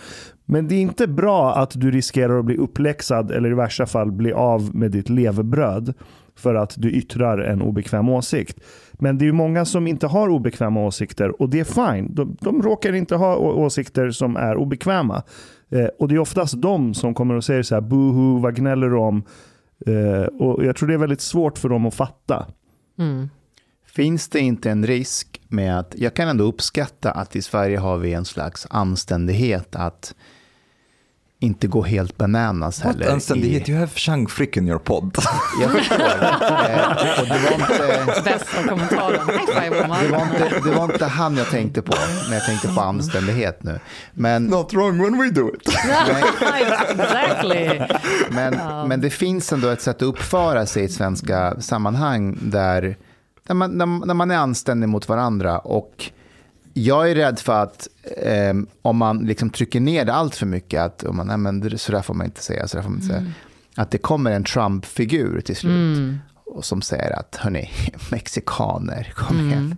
Men 0.45 0.67
det 0.67 0.75
är 0.75 0.81
inte 0.81 1.07
bra 1.07 1.55
att 1.55 1.71
du 1.81 1.91
riskerar 1.91 2.39
att 2.39 2.45
bli 2.45 2.57
uppläxad 2.57 3.31
eller 3.31 3.51
i 3.51 3.53
värsta 3.53 3.85
fall 3.85 4.11
bli 4.11 4.33
av 4.33 4.75
med 4.75 4.91
ditt 4.91 5.09
levebröd 5.09 5.93
för 6.35 6.55
att 6.55 6.73
du 6.77 6.91
yttrar 6.91 7.37
en 7.37 7.61
obekväm 7.61 8.09
åsikt. 8.09 8.59
Men 8.93 9.17
det 9.17 9.23
är 9.23 9.27
ju 9.27 9.33
många 9.33 9.65
som 9.65 9.87
inte 9.87 10.07
har 10.07 10.29
obekväma 10.29 10.85
åsikter 10.85 11.41
och 11.41 11.49
det 11.49 11.59
är 11.59 11.93
fine. 11.93 12.15
De, 12.15 12.37
de 12.41 12.61
råkar 12.61 12.93
inte 12.93 13.15
ha 13.15 13.35
åsikter 13.35 14.11
som 14.11 14.35
är 14.35 14.55
obekväma. 14.55 15.23
Eh, 15.69 15.87
och 15.99 16.07
det 16.07 16.15
är 16.15 16.19
oftast 16.19 16.61
de 16.61 16.93
som 16.93 17.13
kommer 17.13 17.35
och 17.35 17.43
säger 17.43 17.63
så 17.63 17.75
här, 17.75 17.81
buhu, 17.81 18.39
vad 18.39 18.55
gnäller 18.55 18.89
du 18.89 18.97
om? 18.97 19.23
Eh, 19.87 20.25
och 20.25 20.65
jag 20.65 20.75
tror 20.75 20.87
det 20.87 20.93
är 20.93 20.97
väldigt 20.97 21.21
svårt 21.21 21.57
för 21.57 21.69
dem 21.69 21.85
att 21.85 21.93
fatta. 21.93 22.45
Mm. 22.99 23.29
Finns 23.95 24.29
det 24.29 24.39
inte 24.39 24.69
en 24.71 24.87
risk 24.87 25.41
med 25.47 25.79
att, 25.79 25.93
jag 25.97 26.13
kan 26.13 26.27
ändå 26.27 26.43
uppskatta 26.43 27.11
att 27.11 27.35
i 27.35 27.41
Sverige 27.41 27.77
har 27.77 27.97
vi 27.97 28.13
en 28.13 28.25
slags 28.25 28.67
anständighet 28.69 29.75
att 29.75 30.13
inte 31.39 31.67
gå 31.67 31.81
helt 31.81 32.17
bananas 32.17 32.83
What 32.85 32.93
heller. 32.95 33.11
anständighet? 33.11 33.69
i- 33.69 33.71
You 33.71 33.79
have 33.79 33.91
Chang 33.95 34.27
Frick 34.27 34.57
in 34.57 34.67
your 34.67 34.79
pod. 34.79 35.17
Jag 35.61 35.71
förstår. 35.71 35.95
eh, 35.99 37.19
och 37.21 37.27
det 37.27 37.39
var 37.43 37.51
inte... 37.53 38.21
Bästa 38.23 38.67
kommentaren. 38.67 39.27
Det 39.27 40.09
var, 40.09 40.21
inte, 40.25 40.59
det 40.69 40.75
var 40.75 40.83
inte 40.83 41.05
han 41.05 41.37
jag 41.37 41.47
tänkte 41.49 41.81
på 41.81 41.93
när 42.29 42.33
jag 42.35 42.45
tänkte 42.45 42.67
på 42.67 42.81
anständighet 42.81 43.63
nu. 43.63 43.79
Men, 44.13 44.43
Not 44.43 44.73
wrong 44.73 45.01
when 45.03 45.17
we 45.21 45.29
do 45.29 45.49
it. 45.55 45.69
exactly. 46.99 47.81
men, 48.29 48.53
men 48.87 49.01
det 49.01 49.09
finns 49.09 49.53
ändå 49.53 49.67
ett 49.69 49.81
sätt 49.81 49.95
att 49.95 50.01
uppföra 50.01 50.65
sig 50.65 50.83
i 50.83 50.89
svenska 50.89 51.61
sammanhang 51.61 52.37
där, 52.41 52.97
där, 53.47 53.53
man, 53.53 53.77
där, 53.77 53.85
när 53.85 54.13
man 54.13 54.31
är 54.31 54.37
anständig 54.37 54.89
mot 54.89 55.09
varandra. 55.09 55.59
Och 55.59 56.11
jag 56.73 57.11
är 57.11 57.15
rädd 57.15 57.39
för 57.39 57.63
att 57.63 57.87
eh, 58.17 58.53
om 58.81 58.97
man 58.97 59.17
liksom 59.17 59.49
trycker 59.49 59.79
ner 59.79 60.05
det 60.05 60.13
allt 60.13 60.35
för 60.35 60.45
mycket, 60.45 60.81
att 60.81 61.03
om 61.03 61.17
man, 61.17 61.27
nej, 61.27 61.37
men 61.37 61.77
så 61.79 61.91
där 61.91 62.01
får 62.01 62.13
man 62.13 62.25
inte 62.25 62.43
säga, 62.43 62.67
så 62.67 62.77
där 62.77 62.83
får 62.83 62.89
man 62.89 62.99
inte 62.99 63.13
säga, 63.13 63.25
att 63.75 63.91
det 63.91 63.97
kommer 63.97 64.31
en 64.31 64.43
Trump-figur 64.43 65.41
till 65.41 65.55
slut. 65.55 65.97
Och 66.45 66.65
som 66.65 66.81
säger 66.81 67.19
att, 67.19 67.35
hörni, 67.35 67.69
mexikaner, 68.11 69.13
kom 69.15 69.39
igen. 69.47 69.77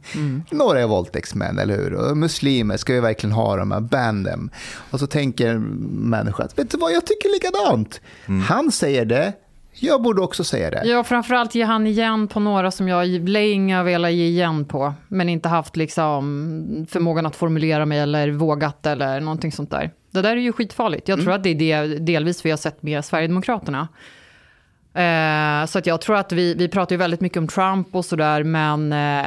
Några 0.52 0.82
är 0.82 0.88
våldtäktsmän, 0.88 1.60
eller 1.60 1.78
hur? 1.78 1.94
Och 1.94 2.18
muslimer, 2.18 2.78
ska 2.78 2.94
vi 2.94 3.00
verkligen 3.00 3.34
ha 3.34 3.56
dem? 3.58 3.72
här? 3.72 3.80
Ban 3.80 4.24
them. 4.26 4.50
Och 4.92 5.00
så 5.00 5.08
tänker 5.08 5.58
människan, 5.90 6.48
vet 6.56 6.72
du 6.72 6.78
vad, 6.78 6.94
jag 6.94 7.06
tycker 7.06 7.30
likadant. 7.30 8.02
Han 8.48 8.72
säger 8.72 9.06
det, 9.06 9.34
jag 9.80 10.02
borde 10.02 10.22
också 10.22 10.44
säga 10.44 10.70
det. 10.72 10.82
Ja, 10.86 11.04
framförallt 11.04 11.56
ger 11.56 11.66
han 11.66 11.88
igen 11.88 12.28
på 12.28 12.40
några 12.40 12.72
som 12.72 12.88
jag 12.88 13.08
länge 13.30 13.76
har 13.76 13.84
velat 13.84 14.12
ge 14.12 14.26
igen 14.26 14.66
på, 14.66 14.94
men 15.08 15.30
inte 15.30 15.50
haft 15.50 15.76
liksom 15.76 16.86
förmågan 16.90 17.26
att 17.26 17.36
formulera 17.36 17.86
mig 17.86 18.00
eller 18.00 18.32
vågat 18.32 18.86
eller 18.86 19.20
någonting 19.20 19.52
sånt 19.52 19.72
där. 19.72 19.92
Det 20.12 20.22
där 20.22 20.32
är 20.32 20.42
ju 20.42 20.52
skitfarligt. 20.54 21.08
Jag 21.08 21.22
tror 21.22 21.34
att 21.34 21.44
det 21.44 21.50
är 21.50 21.56
det 21.88 21.98
delvis 22.00 22.46
vi 22.46 22.50
har 22.50 22.58
sett 22.58 22.84
med 22.84 23.06
Sverigedemokraterna. 23.06 23.88
Eh, 24.94 25.66
så 25.66 25.80
att 25.80 25.86
jag 25.86 26.02
tror 26.02 26.16
att 26.16 26.32
vi, 26.32 26.54
vi 26.54 26.68
pratar 26.68 26.94
ju 26.96 26.98
väldigt 26.98 27.22
mycket 27.22 27.38
om 27.38 27.48
Trump 27.48 27.96
och 27.96 28.06
sådär, 28.06 28.44
men 28.44 28.94
eh, 28.94 29.26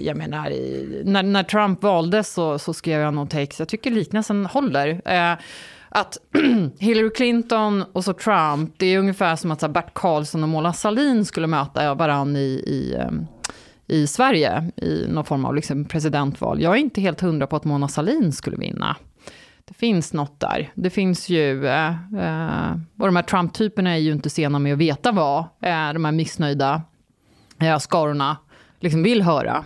jag 0.00 0.16
menar, 0.16 0.50
i- 0.50 1.02
när, 1.04 1.22
när 1.22 1.42
Trump 1.42 1.82
valdes 1.82 2.32
så, 2.32 2.58
så 2.58 2.74
skrev 2.74 3.00
jag 3.00 3.14
någon 3.14 3.28
text, 3.28 3.58
jag 3.58 3.68
tycker 3.68 3.90
liknelsen 3.90 4.46
håller. 4.46 5.00
Eh, 5.04 5.38
att 5.94 6.18
Hillary 6.78 7.10
Clinton 7.10 7.84
och 7.92 8.04
så 8.04 8.12
Trump, 8.12 8.74
det 8.76 8.86
är 8.86 8.98
ungefär 8.98 9.36
som 9.36 9.50
att 9.50 9.60
så 9.60 9.68
Bert 9.68 9.94
Karlsson 9.94 10.42
och 10.42 10.48
Mona 10.48 10.72
Sahlin 10.72 11.24
skulle 11.24 11.46
möta 11.46 11.94
varann 11.94 12.36
i, 12.36 12.64
i, 12.66 12.96
ehm, 13.00 13.26
i 13.86 14.06
Sverige 14.06 14.70
i 14.76 15.06
någon 15.08 15.24
form 15.24 15.44
av 15.44 15.54
liksom 15.54 15.84
presidentval. 15.84 16.62
Jag 16.62 16.72
är 16.72 16.78
inte 16.78 17.00
helt 17.00 17.20
hundra 17.20 17.46
på 17.46 17.56
att 17.56 17.64
Mona 17.64 17.88
Sahlin 17.88 18.32
skulle 18.32 18.56
vinna. 18.56 18.96
Det 19.64 19.74
finns 19.74 20.12
något 20.12 20.40
där. 20.40 20.72
Det 20.74 20.90
finns 20.90 21.28
ju, 21.28 21.66
eh, 21.66 21.90
eh 22.18 22.72
och 22.98 23.06
de 23.06 23.16
här 23.16 23.22
Trump-typerna 23.22 23.90
är 23.90 23.98
ju 23.98 24.12
inte 24.12 24.30
sena 24.30 24.58
med 24.58 24.72
att 24.72 24.78
veta 24.78 25.12
vad 25.12 25.38
eh, 25.38 25.92
de 25.92 26.04
här 26.04 26.12
missnöjda 26.12 26.82
eh, 27.60 27.78
skarorna 27.78 28.36
liksom 28.80 29.02
vill 29.02 29.22
höra. 29.22 29.64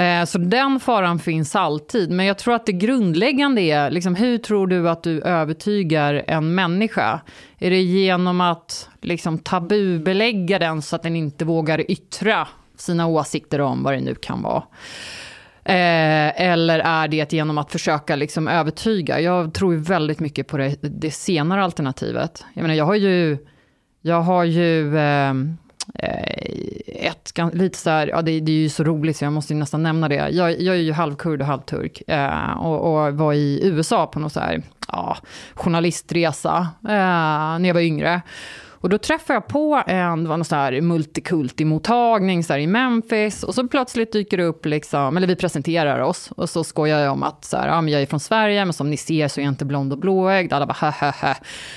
Eh, 0.00 0.24
så 0.24 0.38
den 0.38 0.80
faran 0.80 1.18
finns 1.18 1.56
alltid. 1.56 2.10
Men 2.10 2.26
jag 2.26 2.38
tror 2.38 2.54
att 2.54 2.66
det 2.66 2.72
grundläggande 2.72 3.60
är, 3.60 3.90
liksom, 3.90 4.14
hur 4.14 4.38
tror 4.38 4.66
du 4.66 4.88
att 4.88 5.02
du 5.02 5.22
övertygar 5.22 6.24
en 6.26 6.54
människa? 6.54 7.20
Är 7.58 7.70
det 7.70 7.80
genom 7.80 8.40
att 8.40 8.88
liksom, 9.00 9.38
tabubelägga 9.38 10.58
den 10.58 10.82
så 10.82 10.96
att 10.96 11.02
den 11.02 11.16
inte 11.16 11.44
vågar 11.44 11.90
yttra 11.90 12.48
sina 12.76 13.06
åsikter 13.06 13.60
om 13.60 13.82
vad 13.82 13.94
det 13.94 14.00
nu 14.00 14.14
kan 14.14 14.42
vara? 14.42 14.62
Eh, 15.64 16.42
eller 16.42 16.78
är 16.78 17.08
det 17.08 17.32
genom 17.32 17.58
att 17.58 17.72
försöka 17.72 18.16
liksom 18.16 18.48
övertyga? 18.48 19.20
Jag 19.20 19.54
tror 19.54 19.74
väldigt 19.74 20.20
mycket 20.20 20.48
på 20.48 20.56
det, 20.56 20.76
det 20.80 21.10
senare 21.10 21.64
alternativet. 21.64 22.44
Jag 22.54 22.62
menar, 22.62 22.74
jag 22.74 22.84
har 22.84 22.94
ju, 22.94 23.38
jag 24.02 24.20
har 24.20 24.44
ju 24.44 24.98
eh, 24.98 25.34
Eh, 25.94 27.06
ett, 27.06 27.32
lite 27.52 27.78
så 27.78 27.90
här, 27.90 28.06
ja 28.06 28.22
det, 28.22 28.40
det 28.40 28.52
är 28.52 28.56
ju 28.56 28.68
så 28.68 28.84
roligt 28.84 29.16
så 29.16 29.24
jag 29.24 29.32
måste 29.32 29.52
ju 29.52 29.58
nästan 29.58 29.82
nämna 29.82 30.08
det. 30.08 30.14
Jag, 30.14 30.60
jag 30.60 30.76
är 30.76 30.80
ju 30.80 30.92
halvkurd 30.92 31.40
och 31.40 31.46
halvturk 31.46 32.02
eh, 32.06 32.50
och, 32.50 33.06
och 33.06 33.14
var 33.14 33.32
i 33.32 33.60
USA 33.62 34.06
på 34.06 34.18
någon 34.18 34.30
så 34.30 34.40
här, 34.40 34.62
ja, 34.88 35.16
journalistresa 35.54 36.68
eh, 36.84 37.58
när 37.58 37.66
jag 37.66 37.74
var 37.74 37.80
yngre. 37.80 38.22
Och 38.80 38.88
då 38.88 38.98
träffade 38.98 39.34
jag 39.34 39.46
på 39.46 39.82
en, 39.86 40.22
det 40.22 40.28
var 40.28 40.36
någon 40.36 40.44
sån 40.44 40.58
här 40.58 40.80
multikultimottagning 40.80 42.44
så 42.44 42.52
här 42.52 42.60
i 42.60 42.66
Memphis. 42.66 43.42
Och 43.42 43.54
så 43.54 43.68
plötsligt 43.68 44.12
dyker 44.12 44.36
det 44.36 44.44
upp, 44.44 44.66
liksom, 44.66 45.16
eller 45.16 45.26
vi 45.26 45.36
presenterar 45.36 46.00
oss. 46.00 46.30
Och 46.36 46.50
så 46.50 46.64
skojar 46.64 46.98
jag 46.98 47.12
om 47.12 47.22
att 47.22 47.44
så 47.44 47.56
här, 47.56 47.68
ja, 47.68 47.80
men 47.80 47.92
jag 47.92 48.02
är 48.02 48.06
från 48.06 48.20
Sverige, 48.20 48.64
men 48.64 48.72
som 48.72 48.90
ni 48.90 48.96
ser 48.96 49.28
så 49.28 49.40
är 49.40 49.44
jag 49.44 49.52
inte 49.52 49.64
blond 49.64 49.92
och 49.92 49.98
blåögd. 49.98 50.52
Alla 50.52 50.66
bara 50.66 50.72
ha 50.72 50.90
ha 50.90 51.10
ha. 51.10 51.34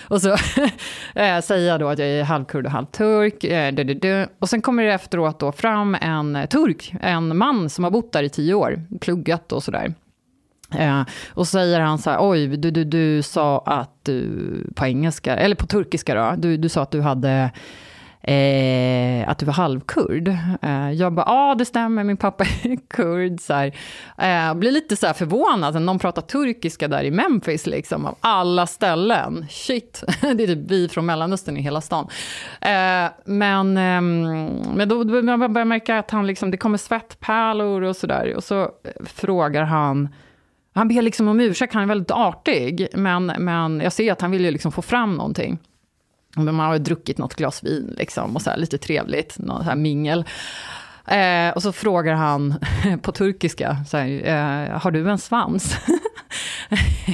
Och 0.08 0.22
så 0.22 0.30
eh, 1.16 1.42
säger 1.42 1.68
jag 1.68 1.80
då 1.80 1.88
att 1.88 2.00
jag 2.00 2.08
är 2.08 2.24
halvkurd 2.24 2.66
och 2.66 2.72
halvturk. 2.72 3.44
Eh. 3.44 4.28
Och 4.40 4.50
sen 4.50 4.62
kommer 4.62 4.84
det 4.84 4.94
efteråt 4.94 5.40
då 5.40 5.52
fram 5.52 5.96
en 6.02 6.48
turk, 6.50 6.94
en 7.02 7.38
man 7.38 7.70
som 7.70 7.84
har 7.84 7.92
bott 7.92 8.12
där 8.12 8.24
i 8.24 8.30
tio 8.30 8.54
år, 8.54 8.82
pluggat 9.00 9.52
och 9.52 9.64
sådär. 9.64 9.94
Eh, 10.80 11.02
och 11.34 11.48
säger 11.48 11.80
han 11.80 11.98
så 11.98 12.10
här, 12.10 12.18
oj, 12.22 12.48
du, 12.48 12.72
du, 12.72 12.84
du 12.84 13.22
sa 13.22 13.64
att 13.66 13.94
du, 14.04 14.28
på 14.76 14.86
engelska, 14.86 15.36
eller 15.36 15.56
på 15.56 15.68
turkiska 15.68 16.16
då, 16.16 16.34
du, 16.38 16.58
du 16.58 16.70
sa 16.70 16.82
att 16.82 16.92
du 16.92 17.02
hade, 17.02 17.52
eh, 18.22 19.30
att 19.30 19.38
du 19.38 19.46
var 19.46 19.54
halvkurd. 19.54 20.28
Eh, 20.62 20.92
jag 20.92 21.14
bara, 21.14 21.26
ja 21.28 21.56
det 21.56 21.66
stämmer, 21.66 22.04
min 22.04 22.18
pappa 22.18 22.44
är 22.64 22.88
kurd. 22.90 23.40
Så 23.40 23.54
här. 23.54 23.76
Eh, 24.18 24.54
blir 24.54 24.72
lite 24.72 24.96
så 24.96 25.08
här 25.08 25.14
förvånad, 25.14 25.74
när 25.74 25.82
någon 25.82 26.00
pratar 26.00 26.22
turkiska 26.22 26.88
där 26.88 27.04
i 27.04 27.12
Memphis, 27.12 27.68
liksom, 27.68 28.06
av 28.06 28.16
alla 28.22 28.68
ställen. 28.68 29.46
Shit, 29.50 30.04
det 30.22 30.44
är 30.44 30.48
typ 30.48 30.72
vi 30.72 30.90
från 30.90 31.06
Mellanöstern 31.06 31.58
i 31.58 31.62
hela 31.62 31.82
stan. 31.82 32.08
Eh, 32.62 33.12
men 33.26 33.78
ehm, 33.78 34.24
men 34.76 34.90
då, 34.90 35.04
då 35.04 35.22
börjar 35.22 35.38
man 35.38 35.68
märka 35.68 36.00
att 36.00 36.12
han 36.12 36.28
liksom, 36.28 36.52
det 36.52 36.58
kommer 36.58 36.78
svettpärlor 36.78 37.82
och 37.82 37.96
sådär. 37.96 38.36
Och 38.36 38.44
så 38.44 38.70
frågar 39.06 39.64
han, 39.64 40.10
han 40.74 40.88
ber 40.88 41.02
liksom 41.02 41.28
om 41.28 41.40
ursäkt, 41.40 41.74
han 41.74 41.84
är 41.84 41.88
väldigt 41.88 42.12
artig, 42.12 42.88
men, 42.94 43.26
men 43.26 43.80
jag 43.80 43.94
ser 43.94 44.12
att 44.12 44.22
han 44.22 44.32
vill 44.32 44.46
ju 44.46 44.52
liksom 44.52 44.72
få 44.72 44.82
fram 44.82 45.16
någonting. 45.16 45.60
Man 46.36 46.60
har 46.60 46.74
ju 46.74 46.80
druckit 46.80 47.18
något 47.18 47.36
glas 47.36 47.64
vin 47.64 47.96
liksom, 47.98 48.36
och 48.36 48.42
så 48.42 48.50
här, 48.50 48.58
lite 48.58 48.78
trevligt, 48.78 49.40
något 49.40 49.58
så 49.58 49.64
här 49.64 49.76
mingel. 49.76 50.26
Eh, 51.08 51.50
och 51.50 51.62
så 51.62 51.72
frågar 51.72 52.14
han 52.14 52.56
på 53.02 53.12
turkiska, 53.12 53.78
så 53.88 53.98
här, 53.98 54.08
eh, 54.26 54.80
har 54.80 54.92
du 54.92 55.10
en 55.10 55.18
svans? 55.18 55.78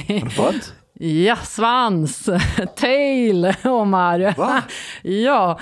What? 0.38 0.74
Ja, 1.02 1.36
svans. 1.36 2.28
Tail, 2.76 3.54
Omar. 3.64 4.34
Va? 4.36 4.62
ja. 5.02 5.58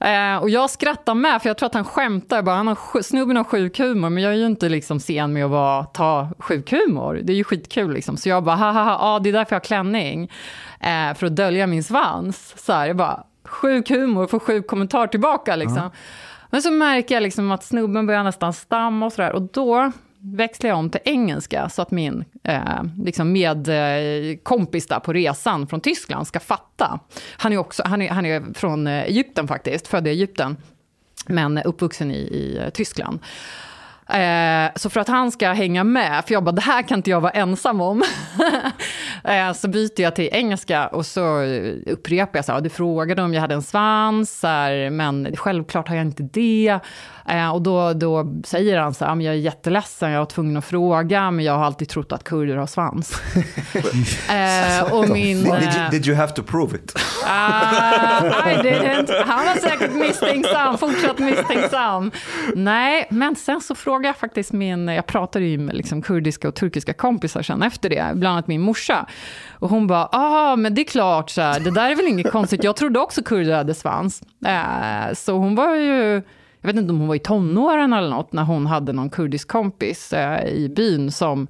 Eh, 0.00 0.36
och 0.36 0.50
jag 0.50 0.70
skrattar 0.70 1.14
med, 1.14 1.42
för 1.42 1.48
jag 1.48 1.58
tror 1.58 1.66
att 1.66 1.74
han 1.74 1.84
skämtar. 1.84 2.36
Jag 2.36 2.44
Bara, 2.44 2.56
han 2.56 2.68
har, 2.68 3.02
snubben 3.02 3.36
har 3.36 3.44
sjuk 3.44 3.78
humor, 3.78 4.10
men 4.10 4.22
jag 4.22 4.32
är 4.32 4.36
ju 4.36 4.46
inte 4.46 4.68
liksom 4.68 5.00
sen 5.00 5.32
med 5.32 5.44
att 5.44 5.50
vara, 5.50 5.84
ta 5.84 6.28
sjuk 6.38 6.72
humor. 6.72 7.20
Det 7.22 7.32
är 7.32 7.34
ju 7.34 7.44
skitkul. 7.44 7.92
Liksom. 7.92 8.16
Så 8.16 8.28
jag 8.28 8.44
bara, 8.44 8.56
haha, 8.56 8.98
ja, 9.00 9.18
det 9.18 9.28
är 9.28 9.32
därför 9.32 9.54
jag 9.54 9.60
har 9.60 9.64
klänning. 9.64 10.30
Eh, 10.80 11.14
för 11.14 11.26
att 11.26 11.36
dölja 11.36 11.66
min 11.66 11.84
svans. 11.84 12.54
Så 12.56 12.72
här, 12.72 12.86
jag 12.86 12.96
bara, 12.96 13.24
sjuk 13.44 13.90
humor, 13.90 14.26
får 14.26 14.38
sjuk 14.38 14.66
kommentar 14.66 15.06
tillbaka. 15.06 15.56
Liksom. 15.56 15.90
Men 16.50 16.62
så 16.62 16.70
märker 16.70 17.14
jag 17.14 17.22
liksom 17.22 17.52
att 17.52 17.64
snubben 17.64 18.06
börjar 18.06 18.24
nästan 18.24 18.52
stamma 18.52 19.06
och 19.06 19.12
sådär. 19.12 19.32
Och 19.32 19.42
då 19.42 19.92
växlar 20.22 20.70
jag 20.70 20.78
om 20.78 20.90
till 20.90 21.00
engelska 21.04 21.68
så 21.68 21.82
att 21.82 21.90
min 21.90 22.24
eh, 22.42 22.82
liksom 23.04 23.32
med, 23.32 23.68
eh, 23.68 24.36
kompis 24.42 24.86
där 24.86 25.00
på 25.00 25.12
resan 25.12 25.66
från 25.66 25.80
Tyskland 25.80 26.26
ska 26.26 26.40
fatta. 26.40 27.00
Han 27.36 27.52
är, 27.52 27.56
också, 27.56 27.82
han 27.86 28.02
är, 28.02 28.10
han 28.10 28.26
är 28.26 28.54
från 28.54 28.86
eh, 28.86 29.02
Egypten 29.02 29.48
faktiskt, 29.48 29.88
född 29.88 30.06
i 30.06 30.10
Egypten, 30.10 30.56
men 31.26 31.58
uppvuxen 31.58 32.10
i, 32.10 32.18
i 32.18 32.58
eh, 32.58 32.68
Tyskland. 32.70 33.18
Eh, 34.12 34.70
så 34.76 34.90
för 34.90 35.00
att 35.00 35.08
han 35.08 35.32
ska 35.32 35.52
hänga 35.52 35.84
med, 35.84 36.24
för 36.26 36.34
jag 36.34 36.44
bara, 36.44 36.52
det 36.52 36.62
här 36.62 36.82
kan 36.82 36.98
inte 36.98 37.10
jag 37.10 37.20
vara 37.20 37.32
ensam 37.32 37.80
om. 37.80 38.02
eh, 39.24 39.52
så 39.52 39.68
byter 39.68 40.00
jag 40.00 40.16
till 40.16 40.28
engelska 40.32 40.86
och 40.86 41.06
så 41.06 41.42
upprepar 41.86 42.38
jag 42.38 42.44
så 42.44 42.52
här, 42.52 42.60
du 42.60 42.68
frågade 42.70 43.22
om 43.22 43.34
jag 43.34 43.40
hade 43.40 43.54
en 43.54 43.62
svans, 43.62 44.42
här, 44.42 44.90
men 44.90 45.36
självklart 45.36 45.88
har 45.88 45.96
jag 45.96 46.06
inte 46.06 46.22
det. 46.22 46.80
Eh, 47.28 47.50
och 47.54 47.62
då, 47.62 47.92
då 47.92 48.32
säger 48.44 48.78
han 48.78 48.94
så 48.94 49.04
här, 49.04 49.10
"Ja, 49.10 49.14
men 49.14 49.26
jag 49.26 49.34
är 49.34 49.38
jätteledsen, 49.38 50.10
jag 50.10 50.18
var 50.18 50.26
tvungen 50.26 50.56
att 50.56 50.64
fråga, 50.64 51.30
men 51.30 51.44
jag 51.44 51.52
har 51.52 51.64
alltid 51.64 51.88
trott 51.88 52.12
att 52.12 52.24
kurder 52.24 52.56
har 52.56 52.66
svans. 52.66 53.22
och 54.92 55.08
min... 55.08 55.42
Did 55.42 55.62
you, 55.62 55.90
did 55.90 56.06
you 56.06 56.16
have 56.16 56.32
to 56.32 56.42
prove 56.42 56.76
it? 56.76 56.98
Ah, 57.26 58.50
I 58.50 58.54
didn't. 58.54 59.24
Han 59.26 59.46
var 59.46 59.54
säkert 59.54 59.94
misstänksam, 59.94 60.78
fortsatt 60.78 61.18
misstänksam. 61.18 62.10
Nej, 62.54 63.06
men 63.10 63.36
sen 63.36 63.60
så 63.60 63.74
frågade 63.74 64.01
jag 64.08 64.16
faktiskt 64.16 64.52
min, 64.52 64.88
jag 64.88 65.06
pratade 65.06 65.44
ju 65.44 65.58
med 65.58 65.74
liksom 65.74 66.02
kurdiska 66.02 66.48
och 66.48 66.54
turkiska 66.54 66.92
kompisar 66.92 67.42
sen 67.42 67.62
efter 67.62 67.90
det, 67.90 68.12
bland 68.14 68.32
annat 68.32 68.46
min 68.46 68.60
morsa. 68.60 69.06
Och 69.50 69.70
hon 69.70 69.86
bara, 69.86 70.08
ah, 70.12 70.56
men 70.56 70.74
det 70.74 70.80
är 70.80 70.84
klart, 70.84 71.30
så 71.30 71.40
här, 71.40 71.60
det 71.60 71.70
där 71.70 71.90
är 71.90 71.94
väl 71.94 72.06
inget 72.06 72.32
konstigt, 72.32 72.64
jag 72.64 72.76
trodde 72.76 73.00
också 73.00 73.22
kurder 73.22 73.56
hade 73.56 73.74
svans. 73.74 74.22
Eh, 74.46 75.14
så 75.14 75.32
hon 75.32 75.54
var 75.54 75.74
ju, 75.76 76.22
jag 76.60 76.68
vet 76.68 76.76
inte 76.76 76.92
om 76.92 76.98
hon 76.98 77.08
var 77.08 77.14
i 77.14 77.18
tonåren 77.18 77.92
eller 77.92 78.10
något, 78.10 78.32
när 78.32 78.44
hon 78.44 78.66
hade 78.66 78.92
någon 78.92 79.10
kurdisk 79.10 79.48
kompis 79.48 80.12
eh, 80.12 80.48
i 80.48 80.68
byn 80.68 81.12
som 81.12 81.48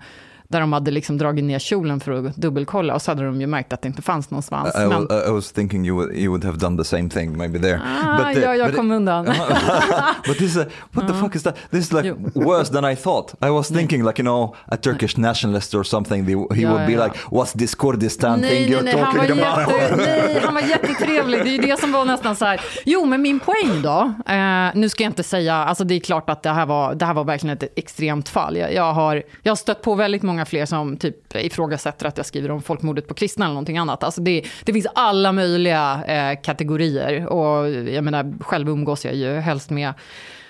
där 0.53 0.61
de 0.61 0.73
hade 0.73 0.91
liksom 0.91 1.19
dragit 1.19 1.45
ner 1.45 1.59
kjolen 1.59 2.01
för 2.01 2.13
att 2.13 2.37
dubbelkolla 2.37 2.95
och 2.95 3.03
så 3.03 3.11
hade 3.11 3.25
de 3.25 3.41
ju 3.41 3.47
märkt 3.47 3.73
att 3.73 3.83
det 3.83 3.89
inte 3.89 4.03
fanns 4.03 4.31
någon 4.31 4.43
svans. 4.43 4.75
I, 4.79 4.83
I, 4.83 4.87
Men, 4.87 5.07
was- 5.09 5.29
I 5.29 5.33
was 5.33 5.53
thinking 5.53 5.87
you 5.87 5.97
would, 5.97 6.17
you 6.17 6.29
would 6.29 6.45
have 6.45 6.59
done 6.59 6.77
the 6.79 6.85
same 6.85 7.09
thing 7.11 7.37
maybe 7.39 7.59
there. 7.59 7.81
ah, 8.05 8.33
the- 8.35 8.41
ja, 8.43 8.55
jag 8.55 8.71
but- 8.71 8.77
kom 8.77 8.91
undan. 8.91 9.25
but 10.27 10.39
this, 10.39 10.57
uh, 10.57 10.65
what 10.93 11.09
the 11.09 11.15
fuck 11.15 11.37
is 11.37 11.43
that? 11.43 11.57
This 11.71 11.85
is 11.85 11.93
like 11.93 12.09
Jo. 12.09 12.17
worse 12.35 12.73
than 12.73 12.85
I 12.93 12.97
thought. 12.97 13.35
I 13.47 13.51
was 13.51 13.69
thinking 13.69 14.05
like 14.05 14.23
you 14.23 14.25
know 14.25 14.55
a 14.67 14.77
Turkish 14.77 15.17
nationalist 15.19 15.75
or 15.75 15.83
something. 15.85 16.27
They, 16.27 16.35
he 16.57 16.63
Ja, 16.63 16.71
would 16.73 16.87
be 16.87 16.93
ja. 16.93 17.05
like, 17.05 17.19
"What's 17.31 17.59
this 17.59 17.75
Kurdistan 17.75 18.41
Nej, 18.41 18.51
thing 18.51 18.61
nej, 18.71 18.71
you're 18.81 18.85
nej, 18.85 18.97
han 18.97 19.17
var, 19.17 19.27
talking 19.27 19.43
about?" 19.43 19.77
jätte, 19.83 19.97
nej, 20.27 20.41
han 20.45 20.55
var 20.55 20.61
jättetrevlig. 20.63 21.45
Det 21.45 21.49
är 21.51 21.53
ju 21.53 21.59
det 21.59 21.81
som 21.81 21.93
var 21.93 22.05
nästan 22.05 22.37
så 22.37 22.45
här. 22.45 22.61
Jo, 22.85 23.05
men 23.05 23.23
min 23.23 23.41
poäng 23.41 23.83
då. 23.83 24.13
Eh, 24.33 24.69
nu 24.75 24.89
ska 24.89 25.03
jag 25.05 25.11
inte 25.11 25.23
säga, 25.23 25.55
alltså 25.55 25.85
det 25.85 25.95
är 25.95 26.01
klart 26.01 26.31
att 26.31 26.43
det 26.43 26.51
här 26.51 26.67
var, 26.67 26.95
det 26.95 27.05
här 27.05 27.15
var 27.15 27.25
verkligen 27.25 27.57
ett 27.57 27.73
extremt 27.77 28.29
fall. 28.29 28.57
Jag, 28.57 28.75
jag, 28.75 28.93
har, 28.93 29.23
jag 29.43 29.51
har 29.51 29.57
stött 29.57 29.83
på 29.83 29.95
väldigt 29.95 30.23
många 30.23 30.42
många 30.43 30.47
fler 30.47 30.67
som 30.67 30.97
typ 30.97 31.37
ifrågasätter 31.37 32.07
att 32.07 32.17
jag 32.17 32.27
skriver 32.27 32.51
om 32.51 32.63
folkmordet 32.63 33.09
på 33.09 33.15
kristna 33.15 33.45
eller 33.45 33.55
någonting 33.55 33.79
annat. 33.79 34.03
Alltså 34.03 34.21
det, 34.21 34.45
det 34.65 34.73
finns 34.73 34.87
alla 34.95 35.33
möjliga 35.33 36.05
eh, 36.07 36.41
kategorier. 36.43 37.27
Och 37.27 37.71
jag 37.71 38.05
menar, 38.05 38.35
själv 38.41 38.69
umgås 38.69 39.05
jag 39.05 39.15
ju 39.15 39.41
helst 39.41 39.71
med 39.71 39.95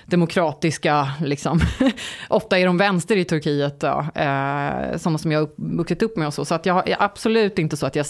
demokratiska, 0.06 1.08
liksom. 1.20 1.60
ofta 2.28 2.58
är 2.58 2.66
de 2.66 2.78
vänster 2.78 3.16
i 3.16 3.24
Turkiet, 3.24 3.80
då, 3.80 4.06
eh, 4.14 4.96
sådana 4.96 5.18
som 5.18 5.32
jag 5.32 5.40
har 5.40 5.48
vuxit 5.56 6.02
upp 6.02 6.16
med 6.16 6.26
och 6.26 6.34
så. 6.34 6.44
Så 6.44 6.54
att 6.54 6.66
jag 6.66 6.88
är 6.88 6.96
absolut 6.98 7.58
inte 7.58 7.76
så 7.76 7.86
att 7.86 7.96
jag, 7.96 8.06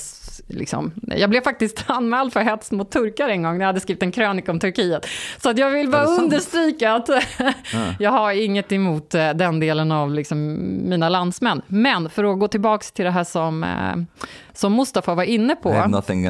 liksom, 0.46 0.92
jag 1.16 1.30
blev 1.30 1.40
faktiskt 1.40 1.84
anmäld 1.90 2.32
för 2.32 2.40
hets 2.40 2.70
mot 2.70 2.90
turkar 2.90 3.28
en 3.28 3.42
gång 3.42 3.52
när 3.52 3.60
jag 3.60 3.66
hade 3.66 3.80
skrivit 3.80 4.02
en 4.02 4.12
krönika 4.12 4.52
om 4.52 4.60
Turkiet. 4.60 5.06
Så 5.42 5.50
att 5.50 5.58
jag 5.58 5.70
vill 5.70 5.90
bara 5.90 6.04
understryka 6.04 6.94
att 6.94 7.08
jag 7.98 8.10
har 8.10 8.32
inget 8.32 8.72
emot 8.72 9.14
eh, 9.14 9.30
den 9.30 9.60
delen 9.60 9.92
av 9.92 10.14
liksom, 10.14 10.58
mina 10.88 11.08
landsmän. 11.08 11.62
Men 11.66 12.10
för 12.10 12.24
att 12.24 12.38
gå 12.38 12.48
tillbaka 12.48 12.84
till 12.92 13.04
det 13.04 13.10
här 13.10 13.24
som, 13.24 13.64
eh, 13.64 14.22
som 14.52 14.76
Mustafa 14.76 15.14
var 15.14 15.24
inne 15.24 15.56
på. 15.56 15.68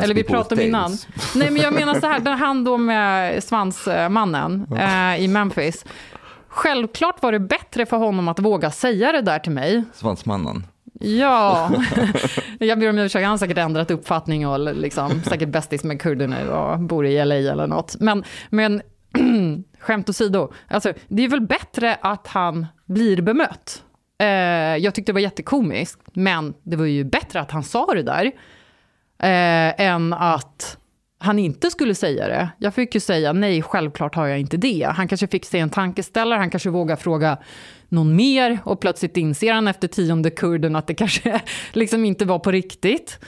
Eller 0.03 0.15
vi 0.15 0.25
pratade 0.25 0.61
om 0.61 0.67
innan. 0.69 0.91
Nej, 1.35 1.51
men 1.51 1.63
jag 1.63 1.73
menar 1.73 2.01
så 2.01 2.07
här, 2.07 2.21
den 2.21 2.39
han 2.39 2.65
då 2.65 2.79
med 2.79 3.45
svansmannen 3.45 4.67
eh, 4.79 5.25
i 5.25 5.29
Memphis. 5.29 5.85
Självklart 6.49 7.23
var 7.23 7.33
det 7.33 7.41
bättre 7.41 7.87
för 7.87 7.97
honom 7.97 8.29
att 8.29 8.39
våga 8.39 8.71
säga 8.71 9.13
det 9.13 9.21
där 9.21 9.39
till 9.39 9.53
mig. 9.53 9.85
Svansmannen. 9.95 10.67
Ja, 11.05 11.71
jag 12.59 12.79
ber 12.79 12.91
om 12.91 12.99
ursäkt, 12.99 13.23
han 13.23 13.31
har 13.31 13.39
säkert 13.39 13.59
ändrat 13.59 13.91
uppfattning 13.91 14.49
och 14.49 14.75
liksom, 14.75 15.23
säkert 15.23 15.49
bästis 15.49 15.85
med 15.85 16.01
kurder 16.01 16.27
nu 16.27 16.49
och 16.51 16.81
bor 16.81 17.07
i 17.07 17.25
LA 17.25 17.35
eller 17.35 17.67
något. 17.67 17.97
Men, 18.01 18.25
men 18.51 18.83
skämt 19.79 20.09
åsido, 20.09 20.53
alltså, 20.69 20.93
det 21.09 21.25
är 21.25 21.29
väl 21.29 21.41
bättre 21.41 21.95
att 22.01 22.27
han 22.27 22.67
blir 22.87 23.23
bemött. 23.23 23.83
Eh, 24.19 24.27
jag 24.77 24.95
tyckte 24.95 25.13
det 25.13 25.15
var 25.15 25.21
jättekomiskt, 25.21 26.01
men 26.13 26.55
det 26.63 26.77
var 26.77 26.85
ju 26.85 27.05
bättre 27.05 27.41
att 27.41 27.51
han 27.51 27.63
sa 27.63 27.87
det 27.95 28.03
där 28.03 28.25
eh, 29.23 29.87
än 29.87 30.13
att 30.13 30.79
han 31.19 31.39
inte 31.39 31.71
skulle 31.71 31.95
säga 31.95 32.29
det. 32.29 32.49
Jag 32.59 32.75
fick 32.75 32.95
ju 32.95 33.01
säga 33.01 33.33
nej, 33.33 33.63
självklart 33.63 34.15
har 34.15 34.27
jag 34.27 34.41
inte 34.41 34.57
det. 34.57 34.89
Han 34.95 35.09
kanske 35.09 35.27
fick 35.27 35.45
sig 35.45 35.61
en 35.61 35.71
tankeställare, 35.71 36.39
han 36.39 36.51
kanske 36.51 36.71
vågar 36.71 36.97
fråga 36.97 37.39
någon 37.93 38.17
mer 38.17 38.59
och 38.65 38.81
plötsligt 38.81 39.17
inser 39.17 39.53
han 39.53 39.69
efter 39.69 39.89
tionde 39.89 40.31
kurden 40.31 40.77
att 40.77 40.87
det 40.87 40.95
kanske 40.95 41.41
liksom 41.73 42.05
inte 42.05 42.25
var 42.25 42.39
på 42.39 42.51
riktigt. 42.51 43.19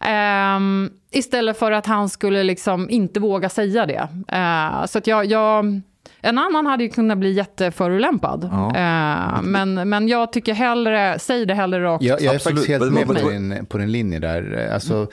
Ehm, 0.00 0.90
istället 1.10 1.58
för 1.58 1.72
att 1.72 1.86
han 1.86 2.08
skulle 2.08 2.42
liksom 2.42 2.90
inte 2.90 3.20
våga 3.20 3.48
säga 3.48 3.86
det. 3.86 4.08
Eh, 4.28 4.86
så 4.86 4.98
att 4.98 5.06
jag, 5.06 5.24
jag, 5.24 5.80
en 6.20 6.38
annan 6.38 6.66
hade 6.66 6.84
ju 6.84 6.90
kunnat 6.90 7.18
bli 7.18 7.32
jätteförolämpad. 7.32 8.48
Ja. 8.52 8.66
Eh, 8.66 9.42
men, 9.42 9.88
men 9.88 10.08
jag 10.08 10.32
tycker 10.32 10.54
hellre, 10.54 11.18
säg 11.18 11.46
det 11.46 11.54
hellre 11.54 11.82
rakt. 11.84 12.04
Jag, 12.04 12.20
jag 12.20 12.32
är 12.32 12.36
Absolut. 12.36 12.58
faktiskt 12.58 12.80
helt 12.80 12.92
med 12.92 13.06
på 13.06 13.12
din, 13.12 13.66
på 13.66 13.78
din 13.78 13.92
linje 13.92 14.18
där. 14.18 14.70
Alltså, 14.74 15.06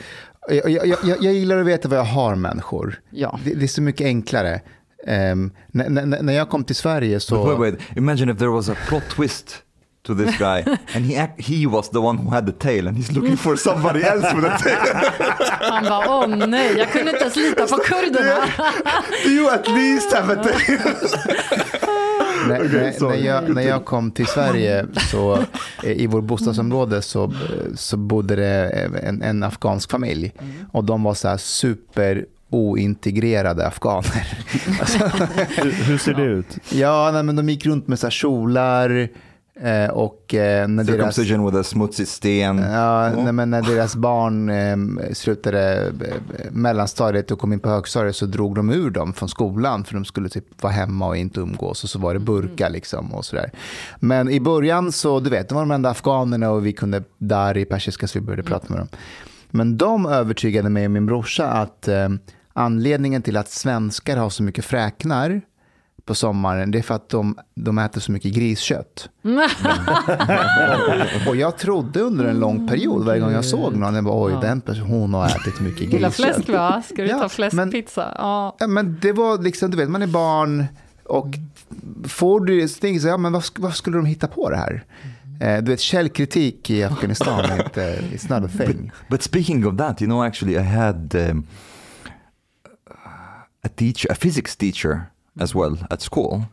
jag, 0.49 0.69
jag, 0.69 0.87
jag, 0.87 0.97
jag 1.03 1.33
gillar 1.33 1.57
att 1.57 1.67
veta 1.67 1.89
vad 1.89 1.97
jag 1.97 2.03
har 2.03 2.35
människor. 2.35 2.99
Ja. 3.09 3.39
Det, 3.43 3.53
det 3.53 3.65
är 3.65 3.67
så 3.67 3.81
mycket 3.81 4.05
enklare. 4.05 4.61
Ehm, 5.07 5.51
när, 5.71 6.33
jag 6.33 6.49
kom 6.49 6.63
till 6.63 6.75
Sverige 6.75 7.19
så... 7.19 7.45
But 7.45 7.59
wait, 7.59 7.73
wait. 7.73 7.97
Imagine 7.97 8.31
if 8.33 8.37
there 8.37 8.49
was 8.49 8.69
a 8.69 8.75
plot 8.87 9.03
twist 9.09 9.63
to 10.03 10.15
this 10.15 10.37
guy, 10.37 10.63
and 10.95 11.05
he 11.05 11.15
act, 11.15 11.41
he 11.41 11.67
was 11.67 11.89
the 11.89 11.99
one 11.99 12.17
who 12.17 12.29
had 12.29 12.45
the 12.45 12.51
tail, 12.51 12.87
and 12.87 12.97
he's 12.97 13.11
looking 13.11 13.37
for 13.37 13.55
somebody 13.55 14.03
else 14.03 14.33
with 14.33 14.45
a 14.45 14.57
tail. 14.57 14.77
Han 15.71 15.83
bara, 15.83 16.09
åh 16.09 16.27
nej, 16.27 16.77
jag 16.77 16.91
kunde 16.91 17.11
inte 17.11 17.21
ens 17.21 17.35
lita 17.35 17.67
på 17.67 17.77
kurderna. 17.77 18.35
Do 19.23 19.29
you 19.29 19.49
at 19.49 19.67
least 19.67 20.13
have 20.13 20.33
a 20.33 20.43
tail? 20.43 20.79
när, 22.47 22.59
när, 22.59 23.09
när, 23.09 23.25
jag, 23.25 23.55
när 23.55 23.61
jag 23.61 23.85
kom 23.85 24.11
till 24.11 24.25
Sverige 24.25 24.85
så 25.11 25.37
eh, 25.83 25.91
i 25.91 26.07
vårt 26.07 26.23
bostadsområde 26.23 27.01
så, 27.01 27.23
eh, 27.23 27.29
så 27.75 27.97
bodde 27.97 28.35
det 28.35 28.69
en, 29.03 29.21
en 29.21 29.43
afghansk 29.43 29.91
familj. 29.91 30.33
Och 30.71 30.83
de 30.83 31.03
var 31.03 31.13
så 31.13 31.27
här 31.27 31.37
super 31.37 32.25
ointegrerade 32.49 33.67
afghaner. 33.67 34.37
Hur, 35.63 35.71
hur 35.71 35.97
ser 35.97 36.13
det 36.13 36.23
ut? 36.23 36.57
Ja, 36.69 37.09
nej, 37.13 37.23
men 37.23 37.35
de 37.35 37.49
gick 37.49 37.65
runt 37.65 37.87
med 37.87 37.99
så 37.99 38.05
här 38.05 38.11
kjolar 38.11 39.09
eh, 39.61 39.89
och 39.89 40.33
eh, 40.33 40.67
när 40.67 40.83
deras, 40.83 41.15
Circumcision 41.15 41.45
with 41.45 41.57
a 41.57 41.63
smutsig 41.63 42.07
sten. 42.07 42.57
ja, 42.57 43.09
nej, 43.09 43.33
men 43.33 43.49
när 43.49 43.61
deras 43.61 43.95
barn 43.95 44.49
eh, 44.49 44.77
slutade 45.13 45.91
mellanstadiet 46.51 47.31
och 47.31 47.39
kom 47.39 47.53
in 47.53 47.59
på 47.59 47.69
högstadiet 47.69 48.15
så 48.15 48.25
drog 48.25 48.55
de 48.55 48.69
ur 48.69 48.89
dem 48.89 49.13
från 49.13 49.29
skolan 49.29 49.83
för 49.83 49.93
de 49.93 50.05
skulle 50.05 50.29
typ 50.29 50.63
vara 50.63 50.73
hemma 50.73 51.07
och 51.07 51.17
inte 51.17 51.39
umgås 51.39 51.83
och 51.83 51.89
så 51.89 51.99
var 51.99 52.13
det 52.13 52.19
burka 52.19 52.69
liksom 52.69 53.13
och 53.13 53.25
sådär. 53.25 53.51
Men 53.99 54.29
i 54.29 54.39
början 54.39 54.91
så, 54.91 55.19
du 55.19 55.29
vet, 55.29 55.49
de 55.49 55.55
var 55.55 55.61
de 55.61 55.71
enda 55.71 55.89
afghanerna 55.89 56.49
och 56.49 56.65
vi 56.65 56.73
kunde 56.73 57.03
där 57.17 57.57
i 57.57 57.65
persiska 57.65 58.07
så 58.07 58.19
vi 58.19 58.25
började 58.25 58.43
prata 58.43 58.65
med 58.69 58.79
dem. 58.79 58.87
Men 59.51 59.77
de 59.77 60.05
övertygade 60.05 60.69
mig 60.69 60.85
och 60.85 60.91
min 60.91 61.05
brorsa 61.05 61.47
att 61.47 61.87
eh, 61.87 62.09
anledningen 62.59 63.21
till 63.21 63.37
att 63.37 63.49
svenskar 63.49 64.17
har 64.17 64.29
så 64.29 64.43
mycket 64.43 64.65
fräknar 64.65 65.41
på 66.05 66.15
sommaren, 66.15 66.71
det 66.71 66.77
är 66.77 66.81
för 66.81 66.95
att 66.95 67.09
de, 67.09 67.37
de 67.55 67.77
äter 67.77 68.01
så 68.01 68.11
mycket 68.11 68.33
griskött. 68.33 69.09
och, 69.23 71.27
och 71.29 71.35
jag 71.35 71.57
trodde 71.57 71.99
under 71.99 72.25
en 72.25 72.39
lång 72.39 72.67
period, 72.67 73.05
varje 73.05 73.19
gång 73.21 73.31
jag 73.31 73.45
såg 73.45 73.75
någon, 73.75 73.95
jag 73.95 74.03
bara, 74.03 74.23
oj, 74.23 74.33
den 74.41 74.61
personen, 74.61 74.87
hon 74.89 75.13
har 75.13 75.27
ätit 75.27 75.59
mycket 75.59 75.81
Gillar 75.93 76.09
griskött. 76.09 76.35
fläsk 76.35 76.49
va? 76.49 76.83
Ska 76.93 77.01
du 77.01 77.07
Ja, 77.09 77.19
ta 77.19 77.29
fläskpizza? 77.29 78.13
Ja. 78.17 78.55
Ja, 78.59 78.67
men 78.67 78.97
det 79.01 79.11
var 79.11 79.37
liksom, 79.37 79.71
du 79.71 79.77
vet, 79.77 79.89
man 79.89 80.01
är 80.01 80.07
barn 80.07 80.65
och 81.05 81.27
får 82.07 82.45
du 82.45 82.67
tänker 82.67 82.99
så, 82.99 83.07
ja, 83.07 83.17
men 83.17 83.31
vad, 83.31 83.43
vad 83.57 83.75
skulle 83.75 83.97
de 83.97 84.05
hitta 84.05 84.27
på 84.27 84.49
det 84.49 84.57
här? 84.57 84.83
Eh, 85.41 85.57
du 85.63 85.71
vet, 85.71 85.79
källkritik 85.79 86.69
i 86.69 86.83
Afghanistan 86.83 87.39
är 87.39 87.63
inte, 87.63 87.99
it's 88.01 88.39
not 88.39 88.49
a 88.49 88.51
thing. 88.65 88.91
But 89.09 89.23
speaking 89.23 89.67
of 89.67 89.77
that, 89.77 90.01
you 90.01 90.09
know, 90.09 90.23
actually, 90.23 90.55
I 90.57 90.63
had 90.63 91.15
um, 91.15 91.47
a 93.63 93.69
teacher, 93.69 94.07
a 94.09 94.15
physics 94.15 94.55
teacher 94.55 95.11
as 95.39 95.53
well 95.53 95.77
at 95.91 96.01
school, 96.01 96.49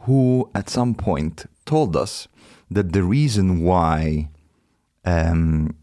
who 0.00 0.50
at 0.54 0.68
some 0.68 0.94
point 0.94 1.46
told 1.64 1.96
us 1.96 2.28
that 2.70 2.92
the 2.92 3.02
reason 3.02 3.62
why 3.62 4.28
um, 5.04 5.74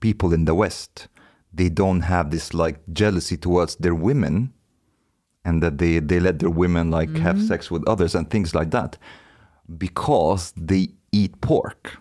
people 0.00 0.32
in 0.32 0.44
the 0.44 0.54
West 0.54 1.08
they 1.52 1.68
don't 1.68 2.02
have 2.02 2.30
this 2.30 2.54
like 2.54 2.78
jealousy 2.92 3.36
towards 3.36 3.76
their 3.76 3.94
women, 3.94 4.52
and 5.44 5.62
that 5.62 5.78
they 5.78 5.98
they 5.98 6.20
let 6.20 6.38
their 6.38 6.50
women 6.50 6.90
like 6.90 7.10
have 7.16 7.42
sex 7.42 7.70
with 7.70 7.86
others 7.88 8.14
and 8.14 8.30
things 8.30 8.54
like 8.54 8.70
that, 8.70 8.96
because 9.78 10.52
they 10.56 10.88
eat 11.12 11.40
pork. 11.40 11.98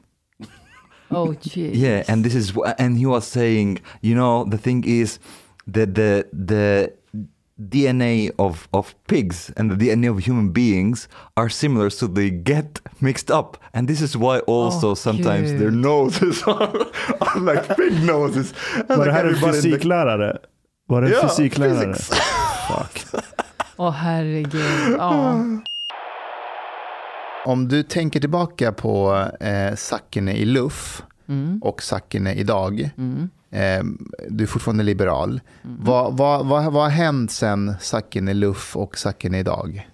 Oh, 1.12 1.30
jeez. 1.42 1.72
Yeah, 1.74 2.04
and 2.08 2.24
this 2.24 2.36
is 2.36 2.54
and 2.78 2.98
he 2.98 3.06
was 3.06 3.26
saying, 3.26 3.80
you 4.02 4.14
know, 4.14 4.44
the 4.44 4.58
thing 4.58 4.84
is 4.84 5.20
that 5.68 5.96
the 5.96 6.28
the 6.32 6.94
DNA 7.60 8.32
of 8.38 8.68
of 8.72 8.94
pigs 9.08 9.52
and 9.58 9.72
the 9.72 9.76
DNA 9.78 10.10
of 10.12 10.20
human 10.28 10.54
beings 10.54 11.10
are 11.36 11.50
similar, 11.50 11.90
so 11.90 12.08
they 12.08 12.30
get 12.30 12.82
mixed 13.00 13.30
up, 13.30 13.58
and 13.74 13.88
this 13.88 14.02
is 14.02 14.16
why 14.16 14.40
also 14.48 14.92
Oh, 14.92 14.96
sometimes 14.96 15.52
their 15.60 15.72
noses 15.72 16.44
are, 16.48 16.70
are 17.20 17.40
like 17.54 17.76
pig 17.76 18.04
noses. 18.06 18.54
And 18.90 18.98
Var 19.00 19.06
det 19.06 19.12
här 19.12 19.26
en 19.26 19.36
fysiklärare? 19.36 20.38
Var 20.88 21.02
det 21.02 21.08
en 21.08 21.14
Ja, 21.14 21.28
fysiklärare? 21.30 21.86
physics. 21.94 22.10
Fuck. 22.68 23.24
Åh 23.78 23.92
herregud. 23.92 24.96
Ja. 24.98 25.40
Om 27.46 27.68
du 27.68 27.84
tänker 27.84 28.20
tillbaka 28.20 28.72
på 28.72 29.26
eh, 29.40 29.76
Sakine 29.76 30.34
i 30.34 30.46
Luff 30.46 31.04
Mm. 31.30 31.60
och 31.64 31.84
Sakine 31.84 32.34
idag, 32.34 32.90
eh, 33.52 33.84
du 34.30 34.44
är 34.44 34.48
fortfarande 34.48 34.84
liberal. 34.84 35.42
Vad, 35.62 36.18
vad, 36.18 36.46
vad, 36.46 36.74
vad 36.74 36.84
har 36.84 36.90
hänt 36.90 37.32
sen 37.32 37.74
Sakine 37.80 38.34
Luff 38.34 38.76
och 38.76 38.98
Sakine 38.98 39.40
idag? 39.40 39.90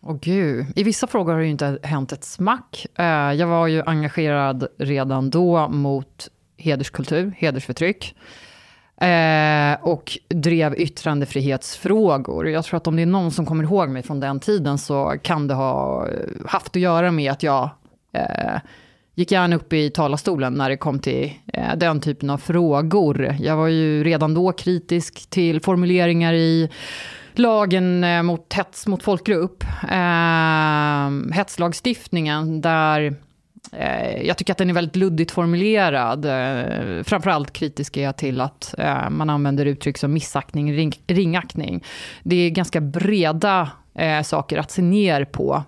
Åh 0.00 0.16
gud, 0.20 0.66
i 0.76 0.82
vissa 0.82 1.06
frågor 1.06 1.32
har 1.32 1.38
det 1.38 1.44
ju 1.44 1.50
inte 1.50 1.78
hänt 1.82 2.12
ett 2.12 2.24
smack. 2.24 2.86
Eh, 2.98 3.04
Jag 3.32 3.46
var 3.46 3.66
ju 3.66 3.82
engagerad 3.86 4.66
redan 4.78 5.30
då 5.30 5.68
mot 5.68 6.28
hederskultur, 6.56 7.32
hedersförtryck. 7.38 8.14
Eh, 9.00 9.74
och 9.82 10.18
drev 10.28 10.74
yttrandefrihetsfrågor. 10.80 12.48
Jag 12.48 12.64
tror 12.64 12.76
att 12.76 12.86
om 12.86 12.96
det 12.96 13.02
är 13.02 13.06
någon 13.06 13.30
som 13.30 13.46
kommer 13.46 13.64
ihåg 13.64 13.88
mig 13.88 14.02
från 14.02 14.20
den 14.20 14.40
tiden 14.40 14.78
så 14.78 15.14
kan 15.22 15.46
det 15.48 15.54
ha 15.54 16.08
haft 16.46 16.76
att 16.76 16.82
göra 16.82 17.10
med 17.10 17.32
att 17.32 17.42
jag 17.42 17.70
eh, 18.12 18.60
gick 19.14 19.32
gärna 19.32 19.56
upp 19.56 19.72
i 19.72 19.90
talarstolen 19.90 20.54
när 20.54 20.68
det 20.68 20.76
kom 20.76 20.98
till 20.98 21.32
eh, 21.52 21.76
den 21.76 22.00
typen 22.00 22.30
av 22.30 22.38
frågor. 22.38 23.36
Jag 23.40 23.56
var 23.56 23.68
ju 23.68 24.04
redan 24.04 24.34
då 24.34 24.52
kritisk 24.52 25.30
till 25.30 25.60
formuleringar 25.60 26.34
i 26.34 26.70
lagen 27.34 28.04
eh, 28.04 28.22
mot 28.22 28.52
hets 28.52 28.86
mot 28.86 29.02
folkgrupp, 29.02 29.64
eh, 29.90 31.34
hetslagstiftningen, 31.34 32.60
där 32.60 33.16
eh, 33.72 34.22
jag 34.26 34.38
tycker 34.38 34.52
att 34.52 34.58
den 34.58 34.70
är 34.70 34.74
väldigt 34.74 34.96
luddigt 34.96 35.30
formulerad. 35.30 36.24
Eh, 36.24 37.02
framförallt 37.02 37.52
kritisk 37.52 37.96
är 37.96 38.02
jag 38.02 38.16
till 38.16 38.40
att 38.40 38.74
eh, 38.78 39.10
man 39.10 39.30
använder 39.30 39.66
uttryck 39.66 39.98
som 39.98 40.12
missaktning, 40.12 40.72
ring, 40.72 40.92
ringaktning. 41.06 41.84
Det 42.22 42.36
är 42.36 42.50
ganska 42.50 42.80
breda 42.80 43.70
eh, 43.94 44.22
saker 44.22 44.58
att 44.58 44.70
se 44.70 44.82
ner 44.82 45.24
på. 45.24 45.64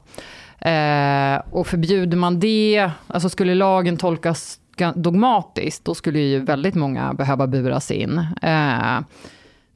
Eh, 0.65 1.43
och 1.51 1.67
förbjuder 1.67 2.17
man 2.17 2.41
det, 2.41 2.91
alltså 3.07 3.29
skulle 3.29 3.55
lagen 3.55 3.97
tolkas 3.97 4.59
dogmatiskt, 4.95 5.85
då 5.85 5.95
skulle 5.95 6.19
ju 6.19 6.41
väldigt 6.41 6.75
många 6.75 7.15
behöva 7.15 7.47
buras 7.47 7.91
in. 7.91 8.19
Eh, 8.43 9.01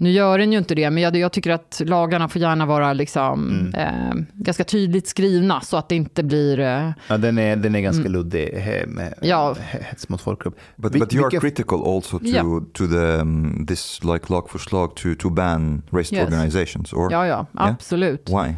nu 0.01 0.11
gör 0.11 0.39
den 0.39 0.53
ju 0.53 0.59
inte 0.59 0.75
det, 0.75 0.91
men 0.91 1.03
jag, 1.03 1.17
jag 1.17 1.33
tycker 1.33 1.51
att 1.51 1.83
lagarna 1.85 2.29
får 2.29 2.43
gärna 2.43 2.67
vara 2.67 2.93
liksom, 2.93 3.51
mm. 3.51 3.75
eh, 3.75 4.25
ganska 4.33 4.65
tydligt 4.65 5.09
skrivna 5.09 5.61
så 5.61 5.77
att 5.77 5.89
det 5.89 5.97
inte 5.97 6.23
blir... 6.23 6.61
Eh, 6.61 6.91
ja, 7.09 7.17
den 7.17 7.39
är, 7.39 7.57
den 7.57 7.75
är 7.75 7.81
ganska 7.81 8.01
mm. 8.01 8.13
luddig 8.13 8.55
med 8.87 9.15
ja. 9.23 9.57
hets 9.61 10.09
mot 10.09 10.21
folkgrupp. 10.21 10.59
But, 10.77 10.93
but 10.93 11.15
you 11.15 11.27
are 11.27 11.41
critical 11.41 11.95
also 11.95 12.19
to, 12.19 12.25
yeah. 12.25 12.47
to 12.73 12.87
the, 12.87 13.21
um, 13.21 13.67
this 13.67 14.05
like 14.05 14.33
lagförslag 14.33 14.95
to, 14.95 15.09
to 15.19 15.31
ban 15.31 15.83
racist 15.91 16.13
yes. 16.13 16.25
organizations? 16.25 16.93
Or, 16.93 17.13
ja, 17.13 17.27
ja, 17.27 17.47
absolut. 17.55 18.31
Yeah? 18.31 18.45
Why? 18.45 18.55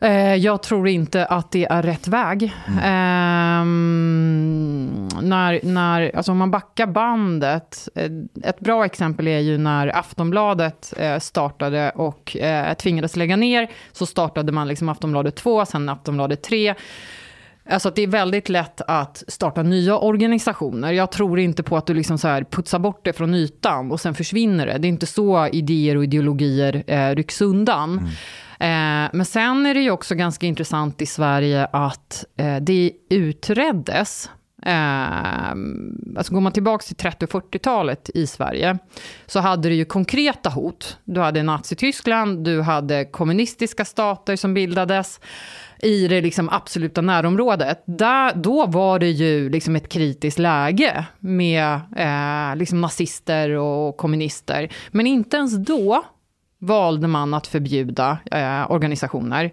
Eh, 0.00 0.34
jag 0.34 0.62
tror 0.62 0.88
inte 0.88 1.26
att 1.26 1.50
det 1.50 1.64
är 1.64 1.82
rätt 1.82 2.08
väg. 2.08 2.52
Mm. 2.66 2.78
Eh, 2.78 3.64
när, 5.22 5.60
när, 5.62 6.16
alltså 6.16 6.32
om 6.32 6.38
man 6.38 6.50
backar 6.50 6.86
bandet, 6.86 7.88
eh, 7.94 8.10
ett 8.42 8.60
bra 8.60 8.84
exempel 8.84 9.28
är 9.28 9.38
ju 9.38 9.58
när 9.58 9.96
Aftonbladet 9.98 10.94
eh, 10.96 11.18
startade 11.18 11.90
och 11.90 12.36
tvingades 12.78 13.16
lägga 13.16 13.36
ner, 13.36 13.70
så 13.92 14.06
startade 14.06 14.52
man 14.52 14.68
liksom 14.68 14.88
Aftonbladet 14.88 15.36
2, 15.36 15.64
sen 15.64 15.88
Aftonbladet 15.88 16.42
3. 16.42 16.74
Alltså 17.68 17.92
det 17.94 18.02
är 18.02 18.06
väldigt 18.06 18.48
lätt 18.48 18.80
att 18.80 19.24
starta 19.28 19.62
nya 19.62 19.98
organisationer. 19.98 20.92
Jag 20.92 21.12
tror 21.12 21.38
inte 21.38 21.62
på 21.62 21.76
att 21.76 21.86
du 21.86 21.94
liksom 21.94 22.18
så 22.18 22.28
här 22.28 22.44
putsar 22.44 22.78
bort 22.78 23.04
det 23.04 23.12
från 23.12 23.34
ytan 23.34 23.92
och 23.92 24.00
sen 24.00 24.14
försvinner 24.14 24.66
det. 24.66 24.78
Det 24.78 24.86
är 24.86 24.88
inte 24.88 25.06
så 25.06 25.46
idéer 25.46 25.96
och 25.96 26.04
ideologier 26.04 26.84
eh, 26.86 27.14
rycks 27.14 27.40
undan. 27.40 27.98
Mm. 27.98 28.10
Eh, 28.60 29.10
men 29.12 29.24
sen 29.24 29.66
är 29.66 29.74
det 29.74 29.80
ju 29.80 29.90
också 29.90 30.14
ganska 30.14 30.46
intressant 30.46 31.02
i 31.02 31.06
Sverige 31.06 31.66
att 31.72 32.24
eh, 32.36 32.56
det 32.56 32.92
utreddes 33.10 34.30
Eh, 34.66 35.50
alltså 36.16 36.34
går 36.34 36.40
man 36.40 36.52
tillbaka 36.52 36.82
till 36.82 36.96
30 36.96 37.24
och 37.24 37.30
40-talet 37.30 38.10
i 38.14 38.26
Sverige, 38.26 38.78
så 39.26 39.40
hade 39.40 39.68
du 39.68 39.74
ju 39.74 39.84
konkreta 39.84 40.50
hot. 40.50 40.98
Du 41.04 41.20
hade 41.20 41.42
Nazityskland, 41.42 42.44
du 42.44 42.62
hade 42.62 43.04
kommunistiska 43.04 43.84
stater 43.84 44.36
som 44.36 44.54
bildades 44.54 45.20
i 45.78 46.08
det 46.08 46.20
liksom 46.20 46.48
absoluta 46.48 47.00
närområdet. 47.00 47.82
Där, 47.86 48.32
då 48.34 48.66
var 48.66 48.98
det 48.98 49.10
ju 49.10 49.48
liksom 49.48 49.76
ett 49.76 49.88
kritiskt 49.88 50.38
läge 50.38 51.04
med 51.18 51.80
eh, 51.96 52.56
liksom 52.56 52.80
nazister 52.80 53.50
och 53.50 53.96
kommunister. 53.96 54.68
Men 54.90 55.06
inte 55.06 55.36
ens 55.36 55.56
då 55.56 56.04
valde 56.58 57.08
man 57.08 57.34
att 57.34 57.46
förbjuda 57.46 58.18
eh, 58.30 58.70
organisationer. 58.70 59.52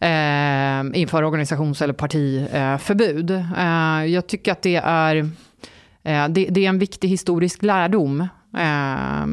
Eh, 0.00 1.00
införa 1.00 1.26
organisations 1.26 1.82
eller 1.82 1.94
partiförbud. 1.94 3.30
Eh, 3.30 4.04
jag 4.04 4.26
tycker 4.26 4.52
att 4.52 4.62
det 4.62 4.76
är, 4.76 5.16
eh, 6.02 6.28
det, 6.28 6.46
det, 6.50 6.64
är 6.64 6.68
en 6.68 6.78
viktig 6.78 7.08
historisk 7.08 7.62
lärdom. 7.62 8.20
Eh, 8.56 9.26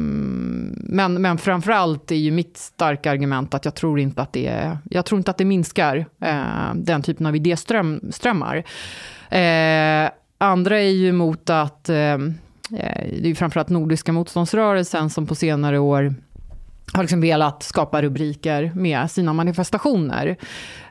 men, 0.74 1.22
men 1.22 1.38
framförallt 1.38 2.10
är 2.10 2.16
ju 2.16 2.30
mitt 2.30 2.56
starka 2.56 3.10
argument 3.10 3.54
att 3.54 3.64
jag 3.64 3.74
tror 3.74 4.00
inte 4.00 4.22
att 4.22 4.32
det, 4.32 4.78
jag 4.90 5.06
tror 5.06 5.18
inte 5.18 5.30
att 5.30 5.38
det 5.38 5.44
minskar 5.44 6.06
eh, 6.20 6.74
den 6.74 7.02
typen 7.02 7.26
av 7.26 7.36
idéströmmar. 7.36 8.64
Eh, 9.30 10.10
andra 10.38 10.80
är 10.80 10.90
ju 10.90 11.08
emot 11.08 11.50
att 11.50 11.88
eh, 11.88 11.96
eh, 11.96 12.18
det 13.22 13.30
är 13.30 13.34
framförallt 13.34 13.68
Nordiska 13.68 14.12
motståndsrörelsen 14.12 15.10
som 15.10 15.26
på 15.26 15.34
senare 15.34 15.78
år 15.78 16.14
har 16.92 17.02
liksom 17.02 17.20
velat 17.20 17.62
skapa 17.62 18.02
rubriker 18.02 18.72
med 18.74 19.10
sina 19.10 19.32
manifestationer. 19.32 20.26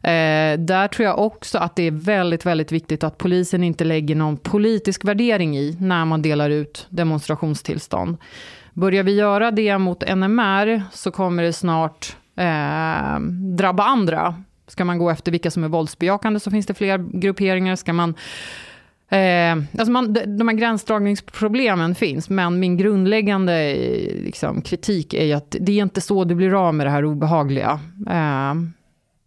Eh, 0.04 0.60
där 0.60 0.88
tror 0.88 1.06
jag 1.06 1.20
också 1.20 1.58
att 1.58 1.76
det 1.76 1.84
är 1.84 1.92
väldigt, 1.92 2.46
väldigt 2.46 2.72
viktigt 2.72 3.04
att 3.04 3.18
polisen 3.18 3.64
inte 3.64 3.84
lägger 3.84 4.16
någon 4.16 4.38
politisk 4.38 5.06
värdering 5.06 5.58
i 5.58 5.78
när 5.80 6.06
man 6.06 6.22
delar 6.22 6.50
ut 6.50 6.88
demonstrationstillstånd. 6.90 8.18
Börjar 8.74 9.04
vi 9.04 9.16
göra 9.16 9.52
det 9.52 9.78
mot 9.78 10.16
NMR 10.16 10.84
så 10.92 11.12
kommer 11.12 11.44
det 11.44 11.54
snart 11.54 12.16
eh, 12.36 13.20
drabba 13.58 13.84
andra. 13.84 14.44
Ska 14.68 14.86
man 14.86 14.98
gå 14.98 15.10
efter 15.10 15.32
vilka 15.32 15.52
som 15.52 15.64
är 15.64 15.68
våldsbejakande 15.68 16.40
så 16.40 16.52
finns 16.52 16.66
det 16.66 16.74
fler 16.74 17.20
grupperingar. 17.20 17.76
Ska 17.76 17.94
man 17.94 18.16
Eh, 19.10 19.58
alltså 19.78 19.92
man, 19.92 20.14
de 20.14 20.48
här 20.48 20.56
gränsdragningsproblemen 20.56 21.96
finns, 21.96 22.30
men 22.30 22.60
min 22.60 22.78
grundläggande 22.78 23.76
liksom, 24.24 24.62
kritik 24.62 25.14
är 25.14 25.26
ju 25.26 25.34
att 25.34 25.56
det 25.60 25.80
är 25.80 25.84
inte 25.84 26.02
så 26.02 26.24
du 26.24 26.36
blir 26.36 26.68
av 26.68 26.74
med 26.74 26.86
det 26.86 26.92
här 26.92 27.06
obehagliga. 27.06 27.80
Eh, 28.10 28.54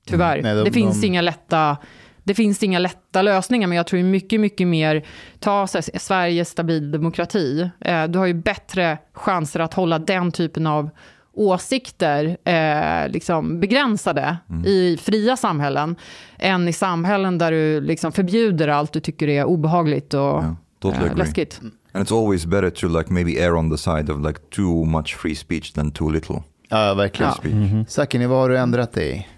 tyvärr. 0.06 0.38
Mm, 0.38 0.42
nej, 0.42 0.54
de, 0.54 0.64
det, 0.64 0.72
finns 0.72 1.00
de... 1.00 1.06
inga 1.06 1.20
lätta, 1.20 1.76
det 2.24 2.34
finns 2.34 2.62
inga 2.62 2.78
lätta 2.78 3.22
lösningar, 3.22 3.68
men 3.68 3.76
jag 3.76 3.86
tror 3.86 4.02
mycket, 4.02 4.40
mycket 4.40 4.68
mer, 4.68 5.06
ta 5.38 5.66
Sveriges 5.66 6.48
stabil 6.48 6.90
demokrati. 6.90 7.70
Eh, 7.80 8.04
du 8.04 8.18
har 8.18 8.26
ju 8.26 8.34
bättre 8.34 8.98
chanser 9.12 9.60
att 9.60 9.74
hålla 9.74 9.98
den 9.98 10.32
typen 10.32 10.66
av 10.66 10.90
åsikter 11.34 12.36
eh, 12.44 13.08
liksom 13.08 13.60
begränsade 13.60 14.36
mm. 14.50 14.64
i 14.64 14.98
fria 15.02 15.36
samhällen 15.36 15.96
än 16.38 16.68
i 16.68 16.72
samhällen 16.72 17.38
där 17.38 17.52
du 17.52 17.80
liksom 17.80 18.12
förbjuder 18.12 18.68
allt 18.68 18.92
du 18.92 19.00
tycker 19.00 19.28
är 19.28 19.44
obehagligt 19.44 20.14
och 20.14 20.20
yeah, 20.20 20.54
totally 20.80 21.06
eh, 21.06 21.16
läskigt. 21.16 21.60
And 21.92 22.06
it's 22.06 22.22
always 22.22 22.46
better 22.46 22.70
to 22.70 22.88
like 22.98 23.12
maybe 23.12 23.38
err 23.38 23.54
on 23.54 23.70
the 23.70 23.78
side 23.78 24.10
of 24.10 24.26
like 24.26 24.40
too 24.50 24.84
much 24.84 25.16
free 25.16 25.34
speech 25.34 25.72
than 25.72 25.90
too 25.90 26.10
little. 26.10 26.42
Ja, 26.68 26.94
verkligen. 26.94 27.32
Ja. 27.42 27.50
Mm 27.50 27.68
-hmm. 27.68 27.86
Sakini, 27.88 28.26
vad 28.26 28.38
har 28.38 28.48
du 28.48 28.58
ändrat 28.58 28.92
dig? 28.92 29.28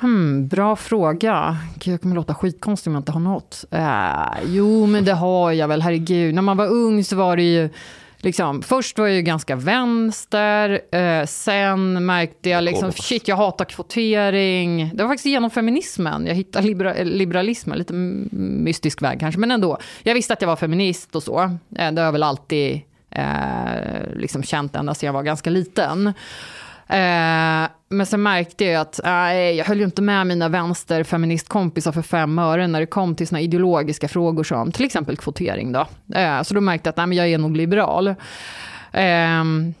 Hmm, 0.00 0.48
bra 0.48 0.76
fråga. 0.76 1.56
Jag 1.84 2.00
kommer 2.00 2.14
låta 2.14 2.34
skitkonstig 2.34 2.90
om 2.90 2.94
jag 2.94 3.00
inte 3.00 3.12
har 3.12 3.20
något. 3.20 3.64
Uh, 3.74 4.54
jo, 4.54 4.86
men 4.86 5.04
det 5.04 5.12
har 5.12 5.52
jag 5.52 5.68
väl, 5.68 5.82
herregud. 5.82 6.34
När 6.34 6.42
man 6.42 6.56
var 6.56 6.66
ung 6.66 7.04
så 7.04 7.16
var 7.16 7.36
det 7.36 7.42
ju 7.42 7.68
Liksom, 8.24 8.62
först 8.62 8.98
var 8.98 9.06
jag 9.06 9.16
ju 9.16 9.22
ganska 9.22 9.56
vänster, 9.56 10.80
eh, 10.92 11.26
sen 11.26 12.06
märkte 12.06 12.50
jag 12.50 12.64
liksom, 12.64 12.92
shit, 12.92 13.28
jag 13.28 13.36
hatar 13.36 13.64
kvotering. 13.64 14.90
Det 14.94 15.02
var 15.02 15.10
faktiskt 15.10 15.26
genom 15.26 15.50
feminismen 15.50 16.26
jag 16.26 16.34
hittade 16.34 16.66
libera 16.66 16.94
liberalismen, 17.02 17.78
lite 17.78 17.92
mystisk 17.92 19.02
väg 19.02 19.20
kanske, 19.20 19.40
men 19.40 19.50
ändå. 19.50 19.78
Jag 20.02 20.14
visste 20.14 20.32
att 20.32 20.40
jag 20.40 20.48
var 20.48 20.56
feminist 20.56 21.16
och 21.16 21.22
så. 21.22 21.40
Eh, 21.76 21.92
det 21.92 22.00
har 22.00 22.04
jag 22.04 22.12
väl 22.12 22.22
alltid 22.22 22.80
eh, 23.10 24.14
liksom 24.16 24.42
känt 24.42 24.76
ända 24.76 24.94
sedan 24.94 25.06
jag 25.06 25.12
var 25.12 25.22
ganska 25.22 25.50
liten. 25.50 26.12
Eh, 26.88 27.68
men 27.88 28.06
sen 28.06 28.22
märkte 28.22 28.64
jag 28.64 28.80
att 28.80 29.00
nej, 29.04 29.56
jag 29.56 29.64
höll 29.64 29.78
ju 29.78 29.84
inte 29.84 30.02
med 30.02 30.26
mina 30.26 30.48
vänsterfeministkompisar 30.48 31.92
för 31.92 32.02
fem 32.02 32.38
öre 32.38 32.66
när 32.66 32.80
det 32.80 32.86
kom 32.86 33.14
till 33.14 33.28
såna 33.28 33.40
ideologiska 33.40 34.08
frågor 34.08 34.44
som 34.44 34.72
till 34.72 34.84
exempel 34.84 35.16
kvotering. 35.16 35.72
Då. 35.72 35.86
Eh, 36.14 36.42
så 36.42 36.54
då 36.54 36.60
märkte 36.60 36.88
jag 36.88 36.92
att 36.92 36.96
nej, 36.96 37.06
men 37.06 37.18
jag 37.18 37.28
är 37.28 37.38
nog 37.38 37.56
liberal. 37.56 38.14
Ehm, 38.92 39.74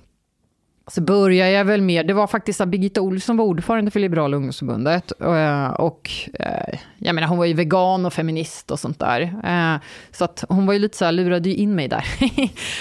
Eh, 0.86 0.90
så 0.90 1.00
började 1.00 1.50
jag 1.50 1.64
väl 1.64 1.82
med, 1.82 2.06
det 2.06 2.14
var 2.14 2.26
faktiskt 2.26 2.60
att 2.60 2.68
Birgitta 2.68 3.00
Olsson 3.00 3.36
var 3.36 3.44
ordförande 3.44 3.90
för 3.90 4.00
Liberala 4.00 4.36
ungdomsförbundet. 4.36 5.10
Och, 5.10 5.86
och 5.86 6.10
eh, 6.40 6.78
jag 6.98 7.14
menar, 7.14 7.28
hon 7.28 7.38
var 7.38 7.44
ju 7.44 7.54
vegan 7.54 8.06
och 8.06 8.12
feminist 8.12 8.70
och 8.70 8.80
sånt 8.80 8.98
där. 8.98 9.20
Eh, 9.44 9.80
så 10.12 10.24
att 10.24 10.44
hon 10.48 10.66
var 10.66 10.72
ju 10.72 10.78
lite 10.78 10.96
så 10.96 11.04
här, 11.04 11.12
lurade 11.12 11.48
ju 11.48 11.54
in 11.54 11.74
mig 11.74 11.88
där. 11.88 12.04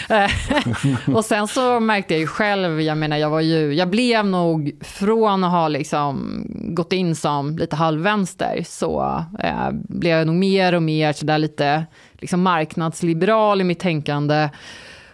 Eh, 0.10 0.30
och 1.16 1.26
sen 1.26 1.48
så 1.48 1.80
märkte 1.80 2.14
jag 2.14 2.22
ju 2.22 2.28
själv, 2.28 2.82
jag 2.82 2.98
menar, 2.98 3.18
jag 3.18 3.30
var 3.30 3.42
ju, 3.42 3.74
jag 3.74 3.90
blev 3.90 4.26
nog 4.26 4.72
från 4.82 5.44
att 5.44 5.52
ha 5.52 5.68
liksom 5.68 6.46
gått 6.50 6.94
in 6.94 7.16
som 7.16 7.58
lite 7.58 7.76
halvvänster, 7.76 8.64
så 8.66 9.24
eh, 9.40 9.70
blev 9.72 10.18
jag 10.18 10.28
nog 10.28 10.36
mer 10.36 10.76
och 10.76 10.84
mer 10.84 11.14
så 11.14 11.26
där 11.26 11.38
lite 11.38 11.86
liksom 12.24 12.42
marknadsliberal 12.42 13.62
i 13.62 13.64
mitt 13.64 13.80
tänkande. 13.80 14.50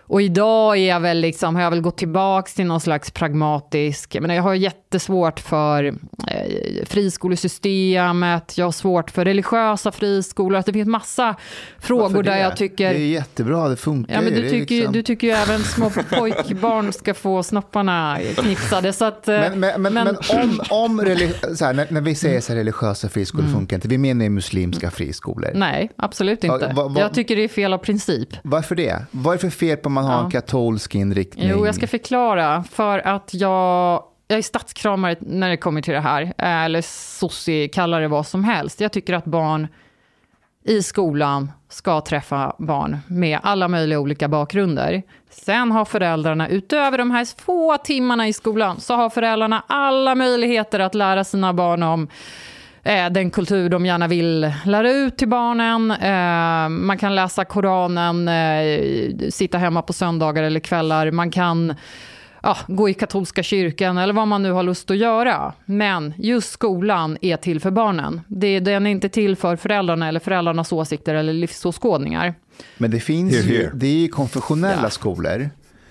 Och 0.09 0.21
idag 0.21 0.77
är 0.77 0.89
jag 0.89 0.99
väl 0.99 1.19
liksom, 1.19 1.55
har 1.55 1.61
jag 1.61 1.69
väl 1.69 1.81
gått 1.81 1.97
tillbaka 1.97 2.49
till 2.55 2.65
någon 2.65 2.79
slags 2.81 3.11
pragmatisk, 3.11 4.17
men 4.21 4.35
jag 4.35 4.43
har 4.43 4.53
jättesvårt 4.53 5.39
för 5.39 5.83
eh, 6.27 6.85
friskolesystemet, 6.85 8.57
jag 8.57 8.65
har 8.65 8.71
svårt 8.71 9.11
för 9.11 9.25
religiösa 9.25 9.91
friskolor, 9.91 10.59
att 10.59 10.65
det 10.65 10.73
finns 10.73 10.87
massa 10.87 11.35
frågor 11.79 12.23
där 12.23 12.37
jag 12.37 12.57
tycker... 12.57 12.93
Det 12.93 12.99
är 12.99 13.07
jättebra, 13.07 13.69
det 13.69 13.75
funkar 13.75 14.13
Ja, 14.13 14.21
men 14.21 14.33
du, 14.33 14.49
tycker, 14.49 14.75
liksom... 14.75 14.93
du 14.93 15.01
tycker 15.03 15.27
ju 15.27 15.33
även 15.33 15.59
små 15.63 15.89
pojkbarn 16.09 16.93
ska 16.93 17.13
få 17.13 17.43
snopparna 17.43 18.17
knipsade, 18.35 18.93
så 18.93 19.05
att... 19.05 19.27
eh, 19.27 19.39
Men, 19.39 19.59
men, 19.59 19.81
men, 19.81 19.93
men- 19.93 20.07
om, 20.41 20.59
om 20.69 20.99
här, 20.99 21.73
när, 21.73 21.87
när 21.93 22.01
vi 22.01 22.15
säger 22.15 22.41
så 22.41 22.51
här, 22.51 22.57
religiösa 22.57 23.09
friskolor 23.09 23.47
funkar 23.47 23.77
inte, 23.77 23.87
vi 23.87 23.97
menar 23.97 24.23
ju 24.23 24.29
muslimska 24.29 24.91
friskolor. 24.91 25.51
Nej, 25.53 25.91
absolut 25.95 26.43
inte. 26.43 26.71
va- 26.75 26.87
va- 26.87 26.99
Jag 26.99 27.13
tycker 27.13 27.35
det 27.35 27.43
är 27.43 27.47
fel 27.47 27.73
av 27.73 27.77
princip. 27.77 28.29
Varför 28.43 28.75
det? 28.75 29.05
Vad 29.11 29.33
är 29.33 29.37
det 29.37 29.41
för 29.41 29.49
fel 29.57 29.77
på 29.77 29.89
man 30.01 30.11
har 30.11 30.19
Ja. 30.19 30.25
en 30.25 30.31
katolsk 30.31 30.95
inriktning? 30.95 31.49
Jo, 31.49 31.65
jag 31.65 31.75
ska 31.75 31.87
förklara. 31.87 32.63
För 32.63 32.99
att 33.07 33.33
jag, 33.33 34.03
jag 34.27 34.37
är 34.37 34.41
statskramare 34.41 35.15
när 35.19 35.49
det 35.49 35.57
kommer 35.57 35.81
till 35.81 35.93
det 35.93 35.99
här. 35.99 36.33
Eller 36.37 36.81
sossi, 37.19 37.67
kalla 37.73 37.99
det 37.99 38.07
vad 38.07 38.27
som 38.27 38.43
helst. 38.43 38.81
Jag 38.81 38.91
tycker 38.91 39.13
att 39.13 39.25
barn 39.25 39.67
i 40.65 40.83
skolan 40.83 41.51
ska 41.69 42.01
träffa 42.01 42.55
barn 42.57 42.97
med 43.07 43.39
alla 43.43 43.67
möjliga 43.67 43.99
olika 43.99 44.27
bakgrunder. 44.27 45.03
Sen 45.29 45.71
har 45.71 45.85
föräldrarna, 45.85 46.47
utöver 46.49 46.97
de 46.97 47.11
här 47.11 47.41
få 47.41 47.77
timmarna 47.77 48.27
i 48.27 48.33
skolan, 48.33 48.79
så 48.79 48.93
har 48.95 49.09
föräldrarna 49.09 49.63
alla 49.67 50.15
möjligheter 50.15 50.79
att 50.79 50.95
lära 50.95 51.23
sina 51.23 51.53
barn 51.53 51.83
om 51.83 52.07
eh, 52.83 53.09
den 53.09 53.31
kultur 53.31 53.69
de 53.69 53.85
gärna 53.85 54.07
vill 54.07 54.53
lära 54.65 54.91
ut 54.91 55.17
till 55.17 55.27
barnen. 55.27 55.91
Eh, 55.91 56.69
man 56.69 56.97
kan 56.97 57.15
läsa 57.15 57.45
Koranen, 57.45 58.27
eh, 58.27 59.29
sitta 59.29 59.57
hemma 59.57 59.81
på 59.81 59.93
söndagar 59.93 60.43
eller 60.43 60.59
kvällar. 60.59 61.11
Man 61.11 61.31
kan 61.31 61.75
ja, 62.43 62.57
gå 62.67 62.89
i 62.89 62.93
katolska 62.93 63.43
kyrkan 63.43 63.97
eller 63.97 64.13
vad 64.13 64.27
man 64.27 64.43
nu 64.43 64.51
har 64.51 64.63
lust 64.63 64.91
att 64.91 64.97
göra. 64.97 65.53
Men 65.65 66.13
just 66.17 66.51
skolan 66.51 67.17
är 67.21 67.37
till 67.37 67.59
för 67.59 67.71
barnen. 67.71 68.21
Det, 68.27 68.59
den 68.59 68.87
är 68.87 68.91
inte 68.91 69.09
till 69.09 69.35
för 69.35 69.55
föräldrarna 69.55 70.07
eller 70.07 70.19
föräldrarnas 70.19 70.71
åsikter 70.71 71.15
eller 71.15 71.33
livsåskådningar. 71.33 72.33
Men 72.77 72.91
det 72.91 72.99
finns 72.99 73.33
ju, 73.33 73.71
det 73.73 73.87
är 73.87 73.99
ju 73.99 74.07
konfessionella 74.07 74.89
skolor. 74.89 75.49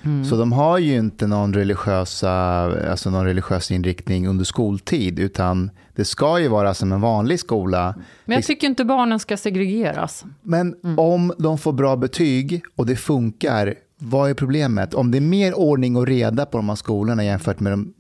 Mm. 0.09 0.25
Så 0.25 0.37
de 0.37 0.53
har 0.53 0.79
ju 0.79 0.97
inte 0.97 1.27
någon, 1.27 1.55
religiösa, 1.55 2.31
alltså 2.91 3.11
någon 3.11 3.25
religiös 3.25 3.71
inriktning 3.71 4.29
under 4.29 4.45
skoltid, 4.45 5.19
utan 5.19 5.71
det 5.97 6.05
ska 6.05 6.39
ju 6.41 6.49
vara 6.49 6.75
som 6.75 6.93
en 6.93 7.01
vanlig 7.01 7.41
skola. 7.41 7.95
Men 8.25 8.35
jag 8.35 8.45
tycker 8.45 8.67
inte 8.67 8.85
barnen 8.85 9.19
ska 9.19 9.37
segregeras. 9.37 10.25
Men 10.43 10.75
Mm. 10.85 10.99
om 10.99 11.33
de 11.39 11.59
får 11.59 11.73
bra 11.73 11.97
betyg 11.97 12.63
och 12.77 12.87
det 12.87 12.97
funkar, 12.97 13.75
vad 14.01 14.31
är 14.31 14.35
problemet? 14.35 14.95
Om 14.95 15.11
det 15.11 15.19
är 15.19 15.21
mer 15.21 15.59
ordning 15.59 15.97
och 15.97 16.07
reda 16.07 16.47
på 16.47 16.59
de 16.59 16.69
här 16.69 16.77
skolorna 16.77 17.25
jämfört 17.25 17.61
med 17.61 17.73
de 17.73 17.95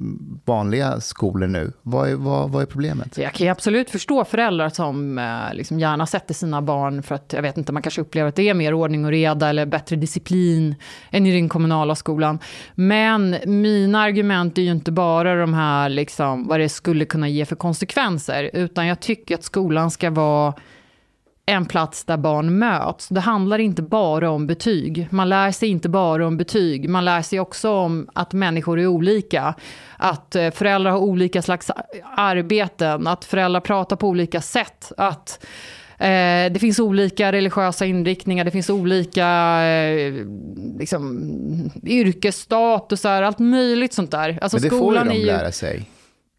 vanliga 0.44 1.01
skolor 1.01 1.46
nu, 1.46 1.72
vad 1.82 2.11
är, 2.11 2.14
vad, 2.14 2.51
vad 2.51 2.62
är 2.62 2.66
problemet? 2.66 3.18
Jag 3.18 3.32
kan 3.32 3.46
ju 3.46 3.51
absolut 3.51 3.90
förstå 3.90 4.24
föräldrar 4.24 4.68
som 4.68 5.18
eh, 5.18 5.55
liksom 5.55 5.80
gärna 5.80 6.07
sätter 6.07 6.34
sina 6.34 6.62
barn 6.62 7.03
för 7.03 7.14
att, 7.14 7.32
jag 7.32 7.42
vet 7.42 7.59
inte, 7.59 7.72
man 7.72 7.82
kanske 7.82 8.01
upplever 8.01 8.28
att 8.28 8.36
det 8.36 8.49
är 8.49 8.55
mer 8.55 8.74
ordning 8.74 9.05
och 9.05 9.11
reda 9.11 9.49
eller 9.49 9.66
bättre 9.66 9.96
disciplin 9.96 10.74
än 11.11 11.26
i 11.26 11.32
den 11.32 11.49
kommunala 11.49 11.94
skolan. 11.94 12.38
Men 12.74 13.36
mina 13.46 14.01
argument 14.01 14.59
är 14.59 14.62
ju 14.62 14.70
inte 14.70 14.92
bara 14.92 15.34
de 15.34 15.55
här, 15.55 15.88
liksom, 15.88 16.49
vad 16.49 16.61
det 16.61 16.68
skulle 16.68 17.05
kunna 17.05 17.28
ge 17.28 17.44
för 17.44 17.57
konsekvenser, 17.57 18.51
utan 18.53 18.86
jag 18.86 19.01
tycker 19.01 19.34
att 19.34 19.44
skolan 19.44 19.90
ska 19.90 20.11
vara 20.11 20.55
en 21.49 21.66
plats 21.66 22.05
där 22.05 22.16
barn 22.16 22.59
möts. 22.59 23.09
Det 23.09 23.20
handlar 23.20 23.59
inte 23.59 23.82
bara 23.82 24.30
om 24.30 24.46
betyg. 24.46 25.09
Man 25.11 25.28
lär 25.28 25.53
sig 25.53 25.68
inte 25.68 25.88
bara 25.88 26.26
om 26.26 26.36
betyg. 26.36 26.88
Man 26.88 27.05
lär 27.05 27.22
sig 27.22 27.40
också 27.40 27.70
om 27.70 28.09
att 28.12 28.32
människor 28.32 28.80
är 28.80 28.86
olika. 28.86 29.55
Att 29.96 30.36
eh, 30.36 30.51
föräldrar 30.51 30.90
har 30.90 30.99
olika 30.99 31.42
slags 31.42 31.70
arbeten. 32.16 33.07
Att 33.07 33.24
föräldrar 33.24 33.61
pratar 33.61 33.96
på 33.96 34.09
olika 34.09 34.40
sätt. 34.40 34.92
Att 34.96 35.44
eh, 35.99 36.53
det 36.53 36.61
finns 36.61 36.78
olika 36.78 37.32
religiösa 37.32 37.86
inriktningar. 37.86 38.44
Det 38.44 38.51
finns 38.51 38.70
olika 38.70 39.26
eh, 39.62 40.14
liksom, 40.78 41.30
yrkesstatusar. 41.86 43.22
Allt 43.22 43.38
möjligt 43.38 43.94
sånt 43.94 44.11
där. 44.11 44.38
Alltså, 44.42 44.57
Men 44.57 44.62
det 44.62 44.70
får 44.70 44.78
ju 44.78 44.82
skolan 44.82 45.09
de 45.09 45.18
lära 45.18 45.53
sig. 45.53 45.86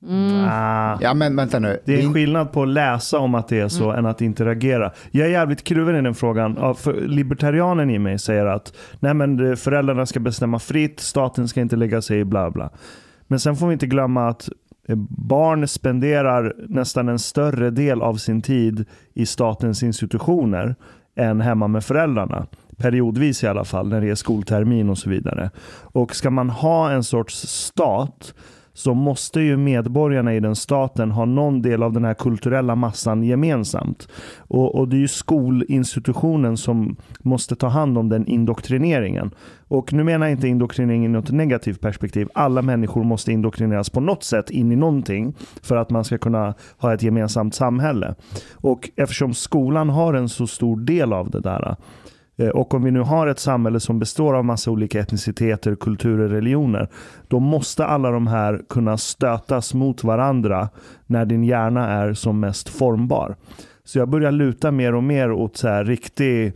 Mm. 0.08 0.46
Ah. 0.50 0.98
Ja, 1.02 1.14
men 1.14 1.36
vänta 1.36 1.60
nu. 1.60 1.80
Det 1.86 2.02
är 2.02 2.14
skillnad 2.14 2.52
på 2.52 2.64
att 2.64 2.68
läsa 2.68 3.20
om 3.20 3.36
att 3.36 3.48
det 3.48 3.60
är 3.60 3.68
så 3.68 3.92
än 3.92 4.06
att 4.06 4.22
interagera. 4.22 4.92
Jag 5.12 5.28
är 5.28 5.32
jävligt 5.32 5.64
kluven 5.64 5.96
i 5.96 6.02
den 6.02 6.16
frågan. 6.16 6.58
Ja, 6.60 6.74
för 6.74 6.94
libertarianen 6.94 7.90
i 7.90 8.00
mig 8.00 8.20
säger 8.20 8.46
att 8.46 8.74
nej 9.00 9.14
men, 9.14 9.58
föräldrarna 9.58 10.06
ska 10.06 10.20
bestämma 10.20 10.60
fritt, 10.60 11.00
staten 11.00 11.48
ska 11.48 11.62
inte 11.62 11.76
lägga 11.76 12.02
sig 12.02 12.20
i 12.20 12.26
bla 12.26 12.52
bla. 12.52 12.70
Men 13.28 13.40
sen 13.40 13.56
får 13.56 13.68
vi 13.68 13.74
inte 13.74 13.88
glömma 13.88 14.28
att 14.28 14.50
barn 15.10 15.68
spenderar 15.68 16.54
nästan 16.68 17.10
en 17.10 17.20
större 17.20 17.70
del 17.70 18.02
av 18.02 18.16
sin 18.16 18.42
tid 18.42 18.86
i 19.14 19.26
statens 19.26 19.84
institutioner 19.84 20.76
än 21.16 21.42
hemma 21.42 21.68
med 21.68 21.84
föräldrarna. 21.84 22.48
Periodvis 22.78 23.44
i 23.44 23.48
alla 23.48 23.64
fall, 23.64 23.90
när 23.90 24.02
det 24.02 24.10
är 24.10 24.16
skoltermin 24.16 24.90
och 24.90 24.98
så 24.98 25.10
vidare. 25.10 25.50
Och 25.82 26.16
ska 26.16 26.30
man 26.30 26.50
ha 26.50 26.92
en 26.92 27.04
sorts 27.04 27.36
stat 27.36 28.34
så 28.80 28.94
måste 28.94 29.42
ju 29.42 29.58
medborgarna 29.58 30.36
i 30.36 30.40
den 30.40 30.56
staten 30.56 31.12
ha 31.12 31.26
någon 31.26 31.62
del 31.62 31.84
av 31.84 31.94
den 31.94 32.06
här 32.06 32.14
kulturella 32.14 32.76
massan 32.76 33.24
gemensamt. 33.24 34.08
Och, 34.38 34.76
och 34.76 34.88
det 34.88 34.96
är 34.96 35.00
ju 35.00 35.08
skolinstitutionen 35.08 36.58
som 36.58 36.96
måste 37.20 37.56
ta 37.56 37.68
hand 37.68 37.98
om 37.98 38.10
den 38.10 38.28
indoktrineringen. 38.28 39.32
Och 39.68 39.94
nu 39.94 40.04
menar 40.04 40.26
jag 40.26 40.34
inte 40.34 40.48
indoktrinering 40.48 41.06
i 41.06 41.08
något 41.08 41.32
negativt 41.32 41.82
perspektiv. 41.82 42.28
Alla 42.34 42.62
människor 42.62 43.04
måste 43.04 43.32
indoktrineras 43.32 43.90
på 43.90 44.00
något 44.00 44.24
sätt 44.24 44.50
in 44.50 44.72
i 44.72 44.76
någonting 44.76 45.34
för 45.62 45.76
att 45.76 45.90
man 45.90 46.04
ska 46.04 46.18
kunna 46.18 46.54
ha 46.78 46.94
ett 46.94 47.04
gemensamt 47.04 47.56
samhälle. 47.56 48.16
Och 48.54 48.90
eftersom 48.96 49.34
skolan 49.34 49.90
har 49.90 50.14
en 50.14 50.30
så 50.30 50.48
stor 50.48 50.78
del 50.78 51.14
av 51.14 51.30
det 51.30 51.40
där 51.40 51.76
och 52.54 52.74
om 52.74 52.84
vi 52.84 52.92
nu 52.92 53.00
har 53.00 53.28
ett 53.28 53.40
samhälle 53.40 53.80
som 53.80 54.00
består 54.00 54.34
av 54.34 54.46
massa 54.46 54.72
olika 54.72 55.00
etniciteter, 55.00 55.76
kulturer, 55.76 56.30
religioner, 56.30 56.90
då 57.28 57.40
måste 57.40 57.86
alla 57.86 58.12
de 58.12 58.28
här 58.28 58.62
kunna 58.70 58.98
stötas 58.98 59.74
mot 59.74 60.04
varandra 60.04 60.70
när 61.06 61.26
din 61.26 61.44
hjärna 61.44 61.88
är 61.88 62.14
som 62.14 62.40
mest 62.40 62.70
formbar. 62.70 63.36
Så 63.84 64.00
jag 64.00 64.10
börjar 64.10 64.32
luta 64.32 64.72
mer 64.72 64.96
och 64.96 65.04
mer 65.04 65.32
åt 65.32 65.58
så 65.58 65.68
här 65.68 65.84
riktig 65.86 66.54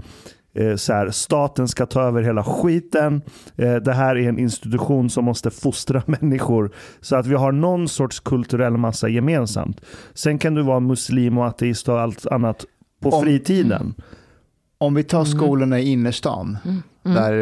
eh, 0.56 0.76
så 0.76 0.94
här, 0.94 1.10
staten 1.10 1.68
ska 1.68 1.86
ta 1.86 2.02
över 2.02 2.22
hela 2.22 2.44
skiten. 2.44 3.22
Eh, 3.56 3.76
Det 3.76 3.94
här 3.94 4.16
är 4.18 4.30
en 4.30 4.40
institution 4.40 5.10
som 5.10 5.26
måste 5.26 5.52
fostra 5.52 6.04
människor 6.08 6.72
så 7.02 7.16
att 7.16 7.28
vi 7.28 7.36
har 7.36 7.52
någon 7.52 7.88
sorts 7.88 8.20
kulturell 8.20 8.78
massa 8.78 9.10
gemensamt. 9.10 9.82
Sen 10.14 10.38
kan 10.40 10.54
du 10.56 10.62
vara 10.62 10.80
muslim 10.80 11.38
och 11.38 11.46
ateist 11.48 11.90
och 11.90 12.00
allt 12.02 12.28
annat 12.28 12.66
på 13.02 13.10
Om- 13.10 13.24
fritiden. 13.24 13.94
Om 14.84 14.94
vi 14.96 15.04
tar 15.04 15.26
Mm. 15.26 15.38
skolorna 15.38 15.80
i 15.80 15.90
innerstan, 15.90 16.58
där 17.04 17.34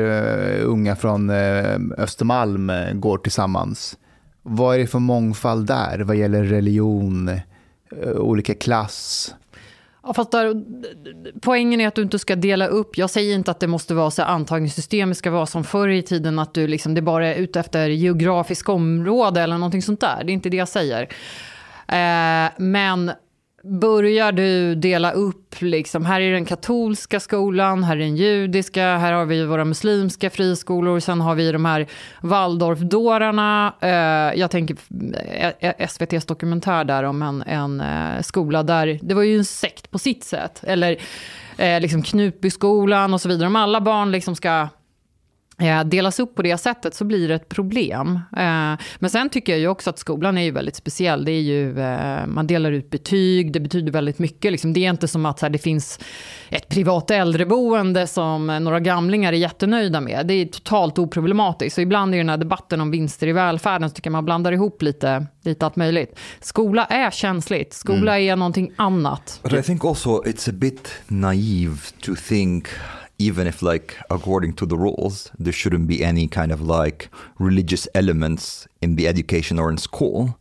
eh, 0.59 0.69
unga 0.69 0.95
från 0.95 1.29
eh, 1.29 1.79
Östermalm 1.97 2.69
eh, 2.69 2.93
går 2.93 3.17
tillsammans. 3.17 3.97
Vad 4.41 4.75
är 4.75 4.79
det 4.79 4.87
för 4.87 4.99
mångfald 4.99 5.67
där 5.67 5.99
vad 5.99 6.15
gäller 6.15 6.43
religion, 6.43 7.31
olika 8.15 8.53
klass? 8.53 9.35
Ja, 10.03 10.13
fast 10.13 10.31
där, 10.31 10.63
poängen 11.41 11.81
är 11.81 11.87
att 11.87 11.95
du 11.95 12.01
inte 12.01 12.19
ska 12.19 12.35
dela 12.35 12.67
upp. 12.67 12.97
Jag 12.97 13.09
säger 13.09 13.35
inte 13.35 13.51
att 13.51 13.59
det 13.59 13.67
måste 13.67 13.93
vara 13.93 14.11
så 14.11 14.23
antagningssystemet 14.23 15.17
ska 15.17 15.31
vara 15.31 15.45
som 15.45 15.63
förr 15.63 15.87
i 15.89 16.01
tiden, 16.01 16.39
att 16.39 16.53
du 16.53 16.67
liksom, 16.67 16.93
det 16.93 17.01
bara 17.01 17.27
är 17.27 17.35
ute 17.35 17.59
efter 17.59 17.87
geografisk 17.89 18.69
område 18.69 19.41
eller 19.41 19.55
någonting 19.57 19.81
sånt 19.81 19.99
där. 20.01 20.23
Det 20.23 20.31
är 20.31 20.33
inte 20.33 20.49
det 20.49 20.57
jag 20.57 20.67
säger. 20.69 21.01
Eh, 21.87 22.51
men 22.57 23.11
börjar 23.63 24.31
du 24.31 24.75
dela 24.75 25.11
upp, 25.11 25.61
liksom, 25.61 26.05
här 26.05 26.21
är 26.21 26.31
den 26.31 26.45
katolska 26.45 27.19
skolan, 27.19 27.83
här 27.83 27.95
är 27.95 27.99
den 27.99 28.15
judiska, 28.15 28.97
här 28.97 29.13
har 29.13 29.25
vi 29.25 29.45
våra 29.45 29.65
muslimska 29.65 30.29
friskolor, 30.29 30.99
sen 30.99 31.21
har 31.21 31.35
vi 31.35 31.51
de 31.51 31.65
här 31.65 31.87
Waldorfdårarna. 32.21 33.73
Eh, 33.81 34.39
jag 34.39 34.51
tänker 34.51 34.77
eh, 35.15 35.51
eh, 35.59 35.73
SVTs 35.77 36.25
dokumentär 36.25 36.83
där 36.83 37.03
om 37.03 37.21
en, 37.21 37.41
en 37.41 37.81
eh, 37.81 38.21
skola 38.21 38.63
där, 38.63 38.99
det 39.01 39.13
var 39.13 39.23
ju 39.23 39.37
en 39.37 39.45
sekt 39.45 39.91
på 39.91 39.99
sitt 39.99 40.23
sätt, 40.23 40.63
eller 40.63 40.97
eh, 41.57 41.79
liksom 41.79 42.01
Knutbyskolan 42.01 43.13
och 43.13 43.21
så 43.21 43.29
vidare. 43.29 43.47
Om 43.47 43.55
alla 43.55 43.81
barn 43.81 44.11
liksom 44.11 44.35
ska 44.35 44.67
delas 45.85 46.19
upp 46.19 46.35
på 46.35 46.41
det 46.41 46.57
sättet 46.57 46.95
så 46.95 47.05
blir 47.05 47.27
det 47.27 47.35
ett 47.35 47.49
problem. 47.49 48.19
Eh, 48.37 48.79
men 48.99 49.09
sen 49.09 49.29
tycker 49.29 49.53
jag 49.53 49.59
ju 49.59 49.67
också 49.67 49.89
att 49.89 49.99
skolan 49.99 50.37
är 50.37 50.41
ju 50.41 50.51
väldigt 50.51 50.75
speciell. 50.75 51.25
Det 51.25 51.31
är 51.31 51.41
ju, 51.41 51.79
eh, 51.79 52.25
man 52.27 52.47
delar 52.47 52.71
ut 52.71 52.89
betyg, 52.89 53.53
det 53.53 53.59
betyder 53.59 53.91
väldigt 53.91 54.19
mycket. 54.19 54.51
Liksom. 54.51 54.73
Det 54.73 54.85
är 54.85 54.89
inte 54.89 55.07
som 55.07 55.25
att 55.25 55.43
det 55.51 55.57
finns 55.57 55.99
ett 56.49 56.67
privat 56.67 57.11
äldreboende 57.11 58.07
som 58.07 58.49
eh, 58.49 58.59
några 58.59 58.79
gamlingar 58.79 59.33
är 59.33 59.37
jättenöjda 59.37 60.01
med. 60.01 60.27
Det 60.27 60.33
är 60.33 60.45
totalt 60.45 60.99
oproblematiskt. 60.99 61.75
Så 61.75 61.81
ibland 61.81 62.15
i 62.15 62.17
den 62.17 62.29
här 62.29 62.37
debatten 62.37 62.81
om 62.81 62.91
vinster 62.91 63.27
i 63.27 63.31
välfärden 63.31 63.89
så 63.89 63.95
tycker 63.95 64.09
jag 64.09 64.11
man 64.11 64.25
blandar 64.25 64.51
ihop 64.51 64.81
lite, 64.81 65.25
lite 65.41 65.65
allt 65.65 65.75
möjligt. 65.75 66.19
Skola 66.41 66.85
är 66.85 67.11
känsligt, 67.11 67.73
skola 67.73 68.19
är 68.19 68.35
någonting 68.35 68.71
annat. 68.75 69.39
But 69.43 69.53
I 69.53 69.61
think 69.61 69.85
also 69.85 70.09
it's 70.09 70.49
a 70.49 70.53
bit 70.53 70.89
naive 71.07 71.77
to 72.01 72.15
think 72.27 72.67
even 73.27 73.45
if 73.47 73.61
like 73.61 73.97
according 74.09 74.53
to 74.59 74.65
the 74.65 74.77
rules 74.77 75.31
there 75.37 75.53
shouldn't 75.53 75.87
be 75.87 76.03
any 76.11 76.27
kind 76.27 76.51
of 76.51 76.59
like 76.61 77.09
religious 77.37 77.87
elements 77.93 78.67
in 78.81 78.95
the 78.95 79.07
education 79.07 79.59
or 79.59 79.69
in 79.69 79.77
school 79.77 80.39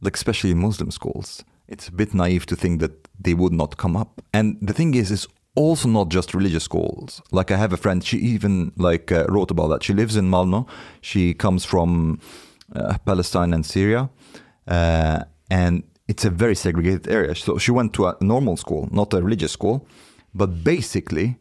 like 0.00 0.16
especially 0.16 0.50
in 0.50 0.58
muslim 0.58 0.90
schools. 0.90 1.44
It's 1.68 1.88
a 1.88 1.92
bit 1.92 2.14
naive 2.14 2.46
to 2.46 2.56
think 2.56 2.80
that 2.80 2.94
they 3.18 3.34
would 3.34 3.52
not 3.52 3.76
come 3.76 3.96
up. 3.96 4.22
And 4.32 4.56
the 4.62 4.72
thing 4.72 4.94
is 4.94 5.10
it's 5.10 5.26
also 5.56 5.88
not 5.88 6.08
just 6.10 6.34
religious 6.34 6.64
schools. 6.64 7.22
Like 7.38 7.50
i 7.50 7.56
have 7.56 7.72
a 7.72 7.80
friend 7.84 8.04
she 8.04 8.18
even 8.34 8.72
like 8.76 9.06
uh, 9.12 9.24
wrote 9.34 9.50
about 9.50 9.68
that. 9.68 9.82
She 9.82 9.94
lives 9.94 10.16
in 10.16 10.28
malmo 10.28 10.66
she 11.00 11.34
comes 11.34 11.64
from 11.64 12.20
uh, 12.74 12.98
palestine 13.06 13.54
and 13.54 13.64
syria 13.64 14.10
uh, 14.66 15.20
and 15.50 15.82
it's 16.08 16.24
a 16.24 16.30
very 16.30 16.54
segregated 16.54 17.08
area. 17.08 17.34
So 17.34 17.58
she 17.58 17.70
went 17.78 17.92
to 17.94 18.06
a 18.06 18.16
normal 18.20 18.56
school 18.56 18.88
not 18.90 19.14
a 19.14 19.22
religious 19.22 19.52
school. 19.52 19.86
But 20.34 20.62
basically 20.62 21.38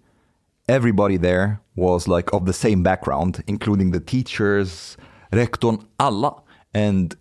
everybody 0.68 1.18
there 1.18 1.62
was 1.76 2.08
like 2.08 2.32
of 2.34 2.46
the 2.46 2.54
same 2.54 2.84
background, 2.84 3.44
including 3.48 3.92
the 3.92 4.00
teachers, 4.00 4.98
rektorn, 5.32 5.86
alla. 6.00 6.42
And 6.74 7.16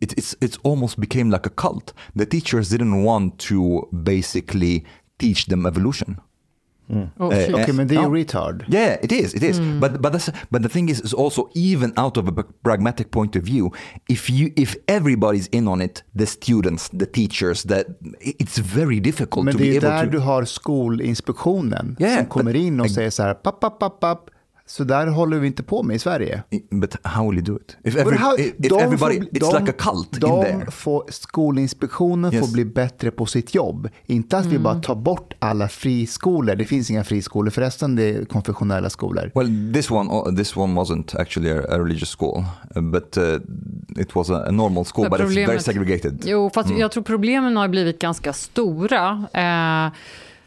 it, 0.00 0.12
it's 0.18 0.34
it's 0.40 0.58
almost 0.62 0.98
became 1.00 1.30
like 1.30 1.46
a 1.46 1.50
cult. 1.50 1.92
The 2.14 2.26
teachers 2.26 2.70
didn't 2.70 3.04
want 3.04 3.38
to 3.40 3.88
basically 4.02 4.84
teach 5.18 5.46
them 5.46 5.66
evolution. 5.66 6.20
Oh, 7.18 7.30
shit. 7.34 7.54
Okej, 7.54 7.72
men 7.74 7.86
det 7.88 7.94
är 7.94 8.00
ju 8.00 8.02
Ja. 8.02 8.14
retard. 8.14 8.64
Yeah, 8.68 9.04
it 9.04 9.12
is. 9.12 9.34
It 9.34 9.42
is. 9.42 9.58
But 9.60 10.00
but 10.02 10.12
that's, 10.12 10.30
but 10.50 10.62
the 10.62 10.68
thing 10.68 10.90
is, 10.90 11.00
is 11.00 11.14
also 11.14 11.48
even 11.54 11.92
out 11.96 12.16
of 12.16 12.28
a 12.38 12.42
pragmatic 12.64 13.10
point 13.10 13.36
of 13.36 13.42
view, 13.42 13.70
if 14.08 14.30
you 14.30 14.50
if 14.56 14.76
everybody's 14.86 15.48
in 15.52 15.68
on 15.68 15.82
it, 15.82 16.04
the 16.18 16.26
students, 16.26 16.88
the 16.88 17.06
teachers, 17.06 17.62
that 17.62 17.86
it's 18.20 18.58
very 18.58 19.00
difficult 19.00 19.44
Men 19.44 19.52
to 19.54 19.58
det 19.58 19.64
be 19.64 19.74
är 19.74 19.78
able 19.78 19.88
där 19.88 20.04
to. 20.04 20.10
du 20.10 20.18
har 20.18 20.44
skolinspektionen 20.44 21.96
Yeah, 22.00 22.16
som 22.16 22.26
kommer 22.26 22.52
but- 22.52 22.56
in 22.66 22.80
och 22.80 22.90
säger 22.90 23.10
så 23.10 23.22
här, 23.22 23.34
papp, 23.34 23.60
papp, 23.60 23.78
papp, 23.78 24.00
papp. 24.00 24.30
Så 24.70 24.84
där 24.84 25.06
håller 25.06 25.38
vi 25.38 25.46
inte 25.46 25.62
på 25.62 25.82
med 25.82 25.96
i 25.96 25.98
Sverige. 25.98 26.42
But 26.70 26.96
how 27.02 27.30
will 27.30 27.38
you 27.38 27.44
do 27.46 27.56
it? 27.56 27.76
If, 27.84 27.96
every, 27.96 28.16
how- 28.16 28.38
if 28.40 28.54
de 28.58 28.66
everybody, 28.80 28.98
får- 29.20 29.24
it's 29.26 29.52
de- 29.52 29.60
like 29.60 29.70
a 29.70 29.74
cult 29.78 30.20
de 30.20 30.26
in 30.36 30.42
there. 30.44 30.70
Får, 30.70 31.04
skolinspektionen 31.08 32.32
Yes. 32.34 32.46
får 32.46 32.52
bli 32.52 32.64
bättre 32.64 33.10
på 33.10 33.26
sitt 33.26 33.54
jobb. 33.54 33.88
Inte 34.06 34.36
att 34.38 34.46
vi 34.46 34.50
Mm. 34.50 34.62
bara 34.62 34.74
tar 34.80 34.94
bort 34.94 35.34
alla 35.38 35.68
friskolor. 35.68 36.54
Det 36.54 36.64
finns 36.64 36.90
inga 36.90 37.04
friskolor 37.04 37.50
förresten, 37.50 37.96
det 37.96 38.02
är 38.02 38.24
konfessionella 38.24 38.90
skolor. 38.90 39.30
Well, 39.34 39.72
this 39.74 39.90
one, 39.90 40.10
uh, 40.12 40.36
this 40.36 40.56
one 40.56 40.80
wasn't 40.80 41.20
actually 41.20 41.50
a, 41.50 41.62
a 41.68 41.78
religious 41.78 42.16
school, 42.18 42.44
uh, 42.76 42.82
but 42.82 43.16
uh, 43.18 43.24
it 43.98 44.14
was 44.16 44.30
a, 44.30 44.44
a 44.48 44.50
normal 44.50 44.84
school, 44.84 45.10
but 45.10 45.20
it's 45.20 45.46
very 45.46 45.60
segregated. 45.60 46.22
Jo, 46.26 46.50
fast 46.54 46.70
jag 46.78 46.92
tror 46.92 47.02
problemen 47.02 47.56
har 47.56 47.68
blivit 47.68 47.98
ganska 47.98 48.32
stora. 48.32 49.24
Eh, 49.32 49.92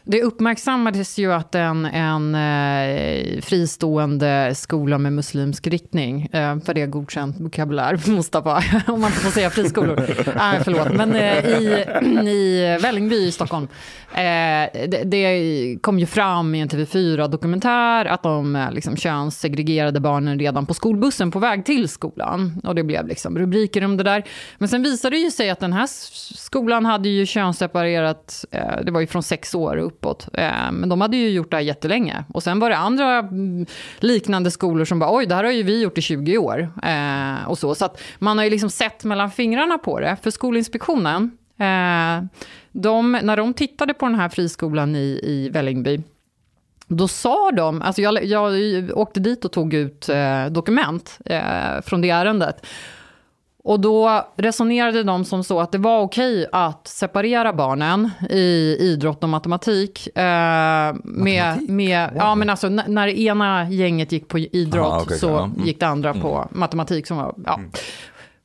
det 0.06 0.22
uppmärksammades 0.22 1.18
ju 1.18 1.32
att 1.32 1.54
en, 1.54 1.86
en 1.86 2.34
eh, 2.34 3.40
fristående 3.40 4.54
skola 4.54 4.98
med 4.98 5.12
muslimsk 5.12 5.66
riktning, 5.66 6.22
eh, 6.32 6.58
för 6.60 6.74
det 6.74 6.82
är 6.82 6.86
godkänt 6.86 7.40
vokabulär, 7.40 8.00
Mustafa, 8.10 8.62
om 8.86 9.00
man 9.00 9.10
inte 9.10 9.22
får 9.22 9.30
säga 9.30 9.50
friskolor. 9.50 9.96
Nej, 10.36 10.60
förlåt. 10.64 10.92
Men 10.92 11.14
eh, 11.14 11.46
i, 11.46 11.84
i 12.28 12.78
Vällingby 12.82 13.16
i 13.16 13.32
Stockholm, 13.32 13.68
eh, 14.12 14.88
det, 14.88 15.02
det 15.04 15.78
kom 15.80 15.98
ju 15.98 16.06
fram 16.06 16.54
i 16.54 16.60
en 16.60 16.68
TV4-dokumentär 16.68 18.04
att 18.04 18.22
de 18.22 18.56
eh, 18.56 18.72
liksom, 18.72 18.96
könssegregerade 18.96 20.00
barnen 20.00 20.38
redan 20.38 20.66
på 20.66 20.74
skolbussen 20.74 21.30
på 21.30 21.38
väg 21.38 21.64
till 21.64 21.88
skolan. 21.88 22.60
Och 22.64 22.74
det 22.74 22.82
blev 22.82 23.06
liksom 23.06 23.38
rubriker 23.38 23.84
om 23.84 23.96
det 23.96 24.04
där. 24.04 24.24
Men 24.58 24.68
sen 24.68 24.82
visade 24.82 25.16
det 25.16 25.20
ju 25.20 25.30
sig 25.30 25.50
att 25.50 25.60
den 25.60 25.72
här 25.72 25.86
skolan 26.36 26.86
hade 26.86 27.08
ju 27.08 27.26
könsseparerat, 27.26 28.44
eh, 28.50 28.84
det 28.84 28.92
var 28.92 29.00
ju 29.00 29.06
från 29.06 29.22
sex 29.22 29.54
år 29.54 29.93
uppåt. 29.94 30.28
Eh, 30.32 30.72
men 30.72 30.88
de 30.88 31.00
hade 31.00 31.16
ju 31.16 31.28
gjort 31.28 31.50
det 31.50 31.56
här 31.56 31.64
jättelänge. 31.64 32.24
Och 32.32 32.42
sen 32.42 32.60
var 32.60 32.70
det 32.70 32.76
andra 32.76 33.18
mm, 33.18 33.66
liknande 33.98 34.50
skolor 34.50 34.84
som 34.84 34.98
bara, 34.98 35.16
oj, 35.16 35.26
det 35.26 35.34
här 35.34 35.44
har 35.44 35.50
ju 35.50 35.62
vi 35.62 35.82
gjort 35.82 35.98
i 35.98 36.02
20 36.02 36.38
år. 36.38 36.70
Eh, 36.82 37.48
och 37.48 37.58
så. 37.58 37.74
så 37.74 37.84
att 37.84 38.00
man 38.18 38.38
har 38.38 38.44
ju 38.44 38.50
liksom 38.50 38.70
sett 38.70 39.04
mellan 39.04 39.30
fingrarna 39.30 39.78
på 39.78 40.00
det. 40.00 40.16
För 40.22 40.30
Skolinspektionen, 40.30 41.30
eh, 41.58 42.24
de, 42.72 43.12
när 43.22 43.36
de 43.36 43.54
tittade 43.54 43.94
på 43.94 44.06
den 44.06 44.14
här 44.14 44.28
friskolan 44.28 44.96
i, 44.96 45.20
i 45.22 45.48
Vällingby, 45.48 46.02
då 46.88 47.08
sa 47.08 47.50
de, 47.50 47.82
alltså 47.82 48.02
jag, 48.02 48.24
jag 48.24 48.52
åkte 48.98 49.20
dit 49.20 49.44
och 49.44 49.52
tog 49.52 49.74
ut 49.74 50.08
eh, 50.08 50.46
dokument 50.46 51.18
eh, 51.24 51.80
från 51.84 52.00
det 52.00 52.10
ärendet. 52.10 52.66
Och 53.66 53.80
då 53.80 54.26
resonerade 54.36 55.02
de 55.02 55.24
som 55.24 55.44
så 55.44 55.60
att 55.60 55.72
det 55.72 55.78
var 55.78 56.00
okej 56.00 56.46
att 56.52 56.86
separera 56.88 57.52
barnen 57.52 58.10
i 58.30 58.76
idrott 58.80 59.22
och 59.22 59.28
matematik. 59.28 60.16
Eh, 60.18 60.94
med, 61.04 61.68
med, 61.68 62.10
ja, 62.16 62.34
men 62.34 62.50
alltså, 62.50 62.66
n- 62.66 62.82
när 62.86 63.06
det 63.06 63.20
ena 63.20 63.70
gänget 63.70 64.12
gick 64.12 64.28
på 64.28 64.38
idrott 64.38 64.86
Aha, 64.86 65.00
okej, 65.02 65.18
så 65.18 65.26
ja. 65.28 65.44
Mm. 65.44 65.66
gick 65.66 65.80
det 65.80 65.86
andra 65.86 66.14
på 66.14 66.48
matematik 66.50 67.06
som 67.06 67.16
var 67.16 67.34
ja, 67.46 67.60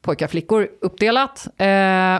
pojkar 0.01 0.25
och 0.25 0.31
flickor 0.31 0.67
uppdelat. 0.81 1.47
Eh, 1.57 1.65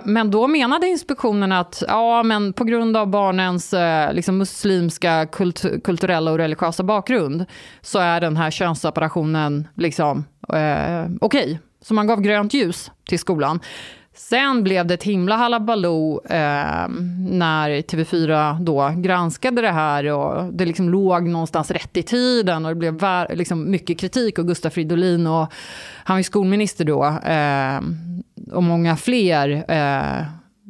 men 0.03 0.31
då 0.31 0.47
menade 0.47 0.87
inspektionen 0.87 1.51
att 1.51 1.83
ja, 1.87 2.23
men 2.23 2.53
på 2.53 2.63
grund 2.63 2.97
av 2.97 3.07
barnens 3.07 3.73
eh, 3.73 4.13
liksom 4.13 4.37
muslimska 4.37 5.25
kult- 5.25 5.83
kulturella 5.83 6.31
och 6.31 6.37
religiösa 6.37 6.83
bakgrund 6.83 7.45
så 7.81 7.99
är 7.99 8.21
den 8.21 8.37
här 8.37 8.51
könsseparationen 8.51 9.67
liksom, 9.75 10.25
eh, 10.53 11.11
okej. 11.21 11.59
Så 11.81 11.93
man 11.93 12.07
gav 12.07 12.21
grönt 12.21 12.53
ljus 12.53 12.91
till 13.09 13.19
skolan. 13.19 13.59
Sen 14.13 14.63
blev 14.63 14.87
det 14.87 14.93
ett 14.93 15.03
himla 15.03 15.35
halabaloo 15.35 16.21
eh, 16.25 16.87
när 17.29 17.81
TV4 17.81 18.59
då 18.59 18.93
granskade 18.97 19.61
det 19.61 19.71
här 19.71 20.05
och 20.05 20.53
det 20.53 20.65
liksom 20.65 20.89
låg 20.89 21.27
någonstans 21.27 21.71
rätt 21.71 21.97
i 21.97 22.03
tiden 22.03 22.65
och 22.65 22.71
det 22.71 22.75
blev 22.75 22.93
vär, 22.93 23.35
liksom 23.35 23.71
mycket 23.71 23.99
kritik 23.99 24.39
och 24.39 24.47
Gustav 24.47 24.69
Fridolin 24.69 25.27
och 25.27 25.53
han 26.03 26.15
var 26.15 26.17
ju 26.17 26.23
skolminister 26.23 26.85
då 26.85 27.05
eh, 27.05 27.81
och 28.51 28.63
många 28.63 28.95
fler 28.95 29.65
eh, 29.67 30.25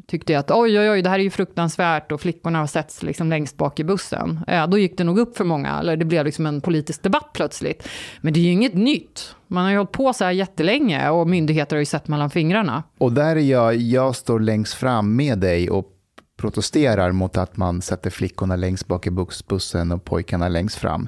tyckte 0.10 0.40
att 0.40 0.52
oj, 0.52 0.80
oj, 0.80 0.90
oj, 0.90 1.02
det 1.02 1.10
här 1.10 1.20
är 1.20 1.24
ju 1.24 1.30
fruktansvärt 1.30 2.12
och 2.12 2.22
flickorna 2.22 2.60
har 2.60 2.68
setts 2.68 3.04
liksom 3.04 3.30
längst 3.30 3.58
bak 3.58 3.80
i 3.80 3.84
bussen. 3.84 4.40
Eh, 4.48 4.68
då 4.68 4.78
gick 4.78 4.98
det 4.98 5.04
nog 5.04 5.20
upp 5.20 5.38
för 5.38 5.46
många, 5.46 5.80
eller 5.80 5.98
det 5.98 6.06
blev 6.06 6.26
liksom 6.26 6.46
en 6.46 6.62
politisk 6.62 7.04
debatt 7.04 7.30
plötsligt. 7.34 7.88
Men 8.22 8.34
det 8.34 8.40
är 8.40 8.44
ju 8.44 8.52
inget 8.52 8.74
nytt. 8.74 9.36
Man 9.48 9.64
har 9.64 9.72
ju 9.72 9.78
hållit 9.78 9.92
på 9.92 10.14
så 10.14 10.24
här 10.24 10.32
jättelänge 10.32 11.10
och 11.10 11.28
myndigheter 11.28 11.76
har 11.76 11.80
ju 11.80 11.86
sett 11.86 12.08
mellan 12.08 12.30
fingrarna. 12.30 12.84
Och 12.98 13.12
där 13.12 13.36
är 13.36 13.40
jag, 13.40 13.76
jag 13.76 14.16
står 14.16 14.40
längst 14.40 14.74
fram 14.74 15.16
med 15.16 15.38
dig 15.38 15.70
och 15.70 15.86
protesterar 16.38 17.12
mot 17.12 17.38
att 17.38 17.58
man 17.58 17.82
sätter 17.82 18.10
flickorna 18.10 18.56
längst 18.56 18.88
bak 18.88 19.08
i 19.08 19.12
bussen 19.48 19.92
och 19.92 20.06
pojkarna 20.06 20.48
längst 20.48 20.76
fram 20.76 21.08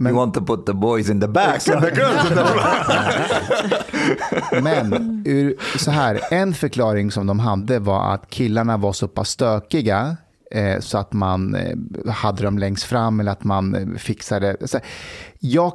you 0.00 0.16
want 0.16 0.34
to 0.34 0.40
put 0.40 0.66
the 0.66 0.72
boys 0.72 1.10
in 1.10 1.20
the 1.20 1.28
back 1.28 1.68
and 1.68 1.82
the 1.82 1.90
girls 1.90 2.30
in 2.30 2.36
the 2.36 2.44
front. 2.46 2.88
Men 4.62 5.22
ur, 5.26 5.78
så 5.78 5.90
här, 5.90 6.20
en 6.30 6.54
förklaring 6.54 7.10
som 7.10 7.26
de 7.26 7.38
hade 7.38 7.78
var 7.78 8.14
att 8.14 8.30
killarna 8.30 8.76
var 8.76 8.92
så 8.92 9.08
pass 9.08 9.28
stökiga 9.28 10.16
eh, 10.50 10.80
så 10.80 10.98
att 10.98 11.12
man 11.12 11.54
eh, 11.54 11.76
hade 12.12 12.42
dem 12.42 12.58
längst 12.58 12.84
fram 12.84 13.20
eller 13.20 13.32
att 13.32 13.44
man 13.44 13.74
eh, 13.74 13.98
fixade. 13.98 14.56
Så, 14.64 14.78
jag, 15.38 15.72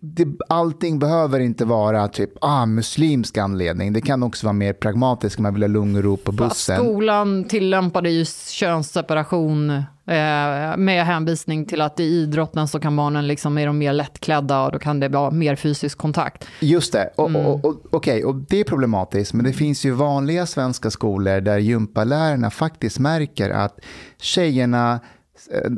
det, 0.00 0.28
allting 0.48 0.98
behöver 0.98 1.40
inte 1.40 1.64
vara 1.64 2.08
typ 2.08 2.30
ah, 2.40 2.66
muslimsk 2.66 3.38
anledning. 3.38 3.92
Det 3.92 4.00
kan 4.00 4.22
också 4.22 4.46
vara 4.46 4.52
mer 4.52 4.72
pragmatiskt, 4.72 5.38
man 5.38 5.54
vill 5.54 5.62
ha 5.62 5.68
lugn 5.68 5.96
och 5.96 6.02
ro 6.02 6.16
på 6.16 6.32
bussen. 6.32 6.76
Skolan 6.76 7.44
tillämpade 7.44 8.10
ju 8.10 8.24
könsseparation 8.48 9.70
eh, 9.70 10.76
med 10.76 11.04
hänvisning 11.06 11.66
till 11.66 11.80
att 11.80 12.00
i 12.00 12.04
idrotten 12.04 12.68
så 12.68 12.80
kan 12.80 12.96
barnen 12.96 13.26
liksom 13.26 13.58
är 13.58 13.66
de 13.66 13.78
mer 13.78 13.92
lättklädda 13.92 14.64
och 14.64 14.72
då 14.72 14.78
kan 14.78 15.00
det 15.00 15.08
vara 15.08 15.30
mer 15.30 15.56
fysisk 15.56 15.98
kontakt. 15.98 16.44
Just 16.60 16.92
det, 16.92 17.10
och, 17.16 17.30
och, 17.34 17.64
och, 17.64 17.76
okej, 17.90 18.24
och 18.24 18.34
det 18.34 18.60
är 18.60 18.64
problematiskt, 18.64 19.32
men 19.32 19.44
det 19.44 19.52
finns 19.52 19.84
ju 19.84 19.90
vanliga 19.90 20.46
svenska 20.46 20.90
skolor 20.90 21.40
där 21.40 21.58
gympalärarna 21.58 22.50
faktiskt 22.50 22.98
märker 22.98 23.50
att 23.50 23.80
tjejerna, 24.20 25.00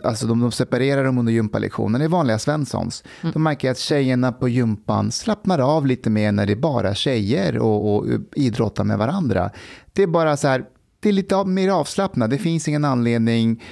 alltså 0.04 0.26
de, 0.26 0.40
de 0.40 0.52
separerar 0.52 1.04
dem 1.04 1.18
under 1.18 1.32
gympalektionen, 1.32 2.00
det 2.00 2.04
är 2.04 2.08
vanliga 2.08 2.38
Svenssons. 2.38 3.04
De 3.32 3.42
märker 3.42 3.70
att 3.70 3.78
tjejerna 3.78 4.32
på 4.32 4.48
gympan 4.48 5.12
slappnar 5.12 5.58
av 5.58 5.86
lite 5.86 6.11
mer 6.11 6.32
när 6.32 6.46
det 6.46 6.52
är 6.52 6.56
bara 6.56 6.94
tjejer 6.94 7.58
och, 7.58 7.96
och 7.96 8.06
idrottar 8.36 8.84
med 8.84 8.98
varandra. 8.98 9.50
Det 9.92 10.02
är 10.02 10.06
bara 10.06 10.36
så 10.36 10.48
här, 10.48 10.64
det 11.00 11.08
är 11.08 11.12
lite 11.12 11.44
mer 11.44 11.70
avslappnat, 11.70 12.30
det 12.30 12.38
finns 12.38 12.68
ingen 12.68 12.84
anledning. 12.84 13.62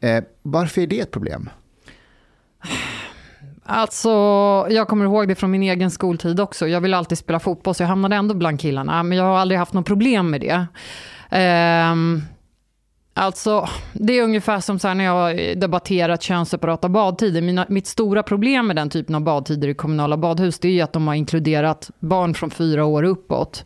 Eh, 0.00 0.24
varför 0.42 0.80
är 0.80 0.86
det 0.86 1.00
ett 1.00 1.10
problem? 1.10 1.48
Alltså, 3.66 4.08
jag 4.70 4.88
kommer 4.88 5.04
ihåg 5.04 5.28
det 5.28 5.34
från 5.34 5.50
min 5.50 5.62
egen 5.62 5.90
skoltid 5.90 6.40
också. 6.40 6.68
Jag 6.68 6.80
ville 6.80 6.96
alltid 6.96 7.18
spela 7.18 7.40
fotboll, 7.40 7.74
så 7.74 7.82
jag 7.82 7.88
hamnade 7.88 8.16
ändå 8.16 8.34
bland 8.34 8.60
killarna. 8.60 9.02
Men 9.02 9.18
jag 9.18 9.24
har 9.24 9.36
aldrig 9.36 9.58
haft 9.58 9.72
något 9.72 9.86
problem 9.86 10.30
med 10.30 10.40
det. 10.40 10.66
Ehm, 11.30 12.22
Alltså, 13.16 13.68
det 13.92 14.18
är 14.18 14.22
ungefär 14.22 14.60
som 14.60 14.78
så 14.78 14.94
när 14.94 15.04
jag 15.04 15.12
har 15.12 15.54
debatterat 15.54 16.22
könsseparata 16.22 16.88
badtider. 16.88 17.42
Mina, 17.42 17.66
mitt 17.68 17.86
stora 17.86 18.22
problem 18.22 18.66
med 18.66 18.76
den 18.76 18.90
typen 18.90 19.14
av 19.14 19.20
badtider 19.20 19.68
i 19.68 19.74
kommunala 19.74 20.16
badhus, 20.16 20.58
det 20.58 20.80
är 20.80 20.84
att 20.84 20.92
de 20.92 21.06
har 21.06 21.14
inkluderat 21.14 21.90
barn 21.98 22.34
från 22.34 22.50
fyra 22.50 22.84
år 22.84 23.02
uppåt. 23.02 23.64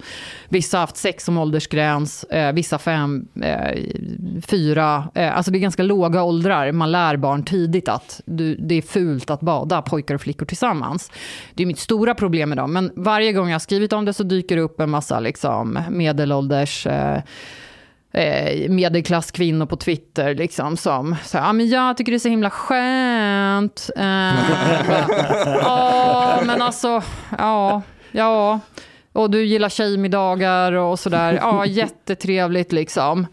Vissa 0.49 0.77
har 0.77 0.81
haft 0.81 0.97
sex 0.97 1.25
som 1.25 1.39
åldersgräns, 1.39 2.25
eh, 2.25 2.53
vissa 2.53 2.79
fem, 2.79 3.29
eh, 3.43 3.83
fyra. 4.43 5.11
Eh, 5.15 5.37
alltså 5.37 5.51
det 5.51 5.59
är 5.59 5.61
ganska 5.61 5.83
låga 5.83 6.23
åldrar. 6.23 6.73
Man 6.73 6.93
lär 6.93 7.17
barn 7.17 7.45
tidigt 7.45 7.89
att 7.89 8.21
du, 8.25 8.55
det 8.55 8.75
är 8.75 8.83
fult 8.83 9.31
att 9.31 9.41
bada, 9.41 9.83
pojkar 9.83 10.15
och 10.15 10.21
flickor 10.21 10.47
tillsammans. 10.47 11.11
Det 11.55 11.63
är 11.63 11.67
mitt 11.67 11.79
stora 11.79 12.15
problem 12.15 12.49
med 12.49 12.59
dem. 12.59 12.73
Men 12.73 12.93
varje 12.97 13.33
gång 13.33 13.49
jag 13.49 13.55
har 13.55 13.59
skrivit 13.59 13.93
om 13.93 14.05
det 14.05 14.13
så 14.13 14.23
dyker 14.23 14.57
det 14.57 14.63
upp 14.63 14.81
en 14.81 14.91
massa 14.91 15.21
liksom, 15.21 15.79
medelålders 15.91 16.87
eh, 16.87 17.21
eh, 18.13 18.71
medelklasskvinnor 18.71 19.67
på 19.67 19.77
Twitter 19.77 20.35
liksom 20.35 20.77
som 20.77 21.17
så 21.25 21.39
ah, 21.39 21.53
men 21.53 21.69
jag 21.69 21.97
tycker 21.97 22.13
det 22.13 22.17
är 22.17 22.19
så 22.19 22.29
himla 22.29 22.51
skönt. 22.51 23.91
Eh, 23.97 24.05
ja 25.63 26.41
men 26.47 26.63
alltså, 26.63 27.03
ja, 27.39 27.83
ja. 28.13 28.61
Och 29.13 29.31
du 29.31 29.45
gillar 29.45 29.69
tjejmiddagar 29.69 30.73
och 30.73 30.99
sådär. 30.99 31.33
Ja, 31.33 31.67
jättetrevligt 31.67 32.73
liksom. 32.73 33.27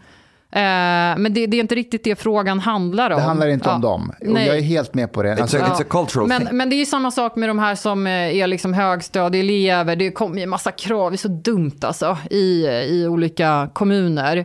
Eh, 0.56 1.18
men 1.18 1.34
det, 1.34 1.46
det, 1.46 1.56
är 1.56 1.60
inte 1.60 1.74
riktigt 1.74 2.04
det 2.04 2.16
frågan 2.16 2.58
handlar 2.58 3.10
om. 3.10 3.16
Det 3.16 3.22
handlar 3.22 3.46
inte 3.46 3.68
ja. 3.68 3.74
om 3.74 3.80
dem. 3.80 4.12
Och 4.20 4.40
jag 4.40 4.58
är 4.58 4.62
helt 4.62 4.94
med 4.94 5.12
på 5.12 5.22
det. 5.22 5.34
It's, 5.34 5.40
alltså, 5.40 5.58
a, 5.58 5.60
it's 5.66 5.82
a 5.82 5.84
cultural 5.90 6.28
men, 6.28 6.46
thing. 6.46 6.56
men 6.56 6.70
det 6.70 6.76
är 6.76 6.78
ju 6.78 6.86
samma 6.86 7.10
sak 7.10 7.36
med 7.36 7.48
de 7.48 7.58
här 7.58 7.74
som 7.74 8.06
eh, 8.06 8.12
är 8.12 8.46
liksom 8.46 8.74
högstadieelever. 8.74 9.96
Det 9.96 10.10
kommer 10.10 10.36
ju 10.36 10.42
en 10.42 10.48
massa 10.48 10.72
krav, 10.72 11.10
det 11.10 11.14
är 11.14 11.18
så 11.18 11.28
dumt 11.28 11.78
alltså, 11.80 12.18
i, 12.30 12.66
i 12.66 13.06
olika 13.08 13.70
kommuner. 13.72 14.36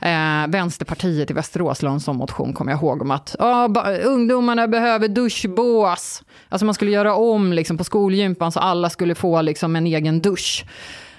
Eh, 0.00 0.48
Vänsterpartiet 0.48 1.30
i 1.30 1.34
Västerås 1.34 1.82
la 1.82 1.90
en 1.90 2.00
sån 2.00 2.16
motion, 2.16 2.52
kommer 2.52 2.72
jag 2.72 2.80
ihåg, 2.80 3.02
om 3.02 3.10
att 3.10 3.36
oh, 3.38 3.68
ungdomarna 4.04 4.68
behöver 4.68 5.08
duschbås. 5.08 6.22
Alltså 6.48 6.64
man 6.64 6.74
skulle 6.74 6.90
göra 6.90 7.14
om 7.14 7.52
liksom, 7.52 7.78
på 7.78 7.84
skolgympan 7.84 8.52
så 8.52 8.60
alla 8.60 8.90
skulle 8.90 9.14
få 9.14 9.42
liksom, 9.42 9.76
en 9.76 9.86
egen 9.86 10.20
dusch. 10.20 10.64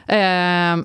Eh, 0.07 0.78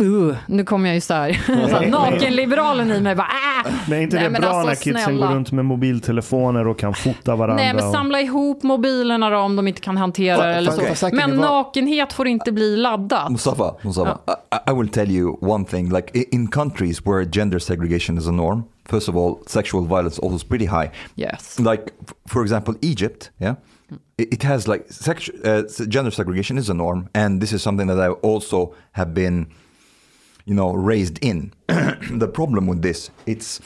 Uh, 0.00 0.36
nu 0.46 0.64
kommer 0.64 0.88
jag 0.88 0.94
ju 0.94 1.00
så 1.00 1.14
här, 1.14 1.32
så 1.46 1.52
här 1.52 1.90
nakenliberalen 1.90 2.90
i 2.90 3.00
mig 3.00 3.14
bara 3.14 3.26
äh. 3.26 3.72
Men 3.88 3.98
är 3.98 4.02
inte 4.02 4.16
Nej, 4.16 4.24
det 4.24 4.40
bra 4.40 4.48
alltså, 4.48 4.68
när 4.68 4.74
kidsen 4.74 5.02
snälla. 5.02 5.26
går 5.26 5.34
runt 5.34 5.52
med 5.52 5.64
mobiltelefoner 5.64 6.66
och 6.66 6.78
kan 6.78 6.94
fota 6.94 7.36
varandra? 7.36 7.64
Nej, 7.64 7.74
men 7.74 7.84
och... 7.84 7.92
samla 7.92 8.20
ihop 8.20 8.62
mobilerna 8.62 9.30
då, 9.30 9.38
om 9.38 9.56
de 9.56 9.68
inte 9.68 9.80
kan 9.80 9.96
hantera 9.96 10.46
det 10.46 10.54
eller 10.54 10.70
fast- 10.70 11.00
så. 11.00 11.10
Men 11.12 11.30
nakenhet 11.30 12.12
får 12.12 12.28
inte 12.28 12.52
bli 12.52 12.76
laddat. 12.76 13.30
Mustafa, 13.32 13.74
Mustafa 13.82 14.18
I, 14.66 14.70
I 14.70 14.74
will 14.74 14.88
tell 14.88 15.10
you 15.10 15.38
one 15.40 15.64
thing. 15.64 15.92
Like 15.92 16.18
in 16.18 16.48
countries 16.48 17.06
where 17.06 17.24
gender 17.24 17.58
segregation 17.58 18.18
is 18.18 18.26
a 18.26 18.30
norm, 18.32 18.62
first 18.84 19.08
of 19.08 19.16
all, 19.16 19.38
sexual 19.46 19.86
violence 19.86 20.22
also 20.22 20.36
is 20.36 20.44
pretty 20.44 20.66
high. 20.66 20.90
Yes. 21.16 21.58
Like 21.58 21.92
for 22.28 22.42
example, 22.42 22.74
Egypt, 22.80 23.30
yeah, 23.40 23.54
it, 24.30 24.42
has 24.42 24.68
like 24.68 24.88
sexu- 24.88 25.44
uh, 25.44 25.86
gender 25.86 26.10
segregation 26.10 26.58
is 26.58 26.68
a 26.68 26.74
norm, 26.74 27.08
and 27.14 27.40
this 27.40 27.52
is 27.52 27.62
something 27.62 27.86
that 27.86 27.98
I 27.98 28.10
also 28.10 28.74
have 28.92 29.14
been, 29.14 29.48
you 30.44 30.54
know, 30.54 30.72
raised 30.72 31.18
in. 31.22 31.52
the 31.66 32.28
problem 32.32 32.66
with 32.66 32.82
this, 32.82 33.10
it's 33.26 33.60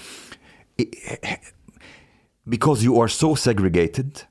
it, 0.78 0.94
because 2.48 2.84
you 2.84 3.00
are 3.00 3.08
so 3.08 3.34
segregated, 3.34 4.22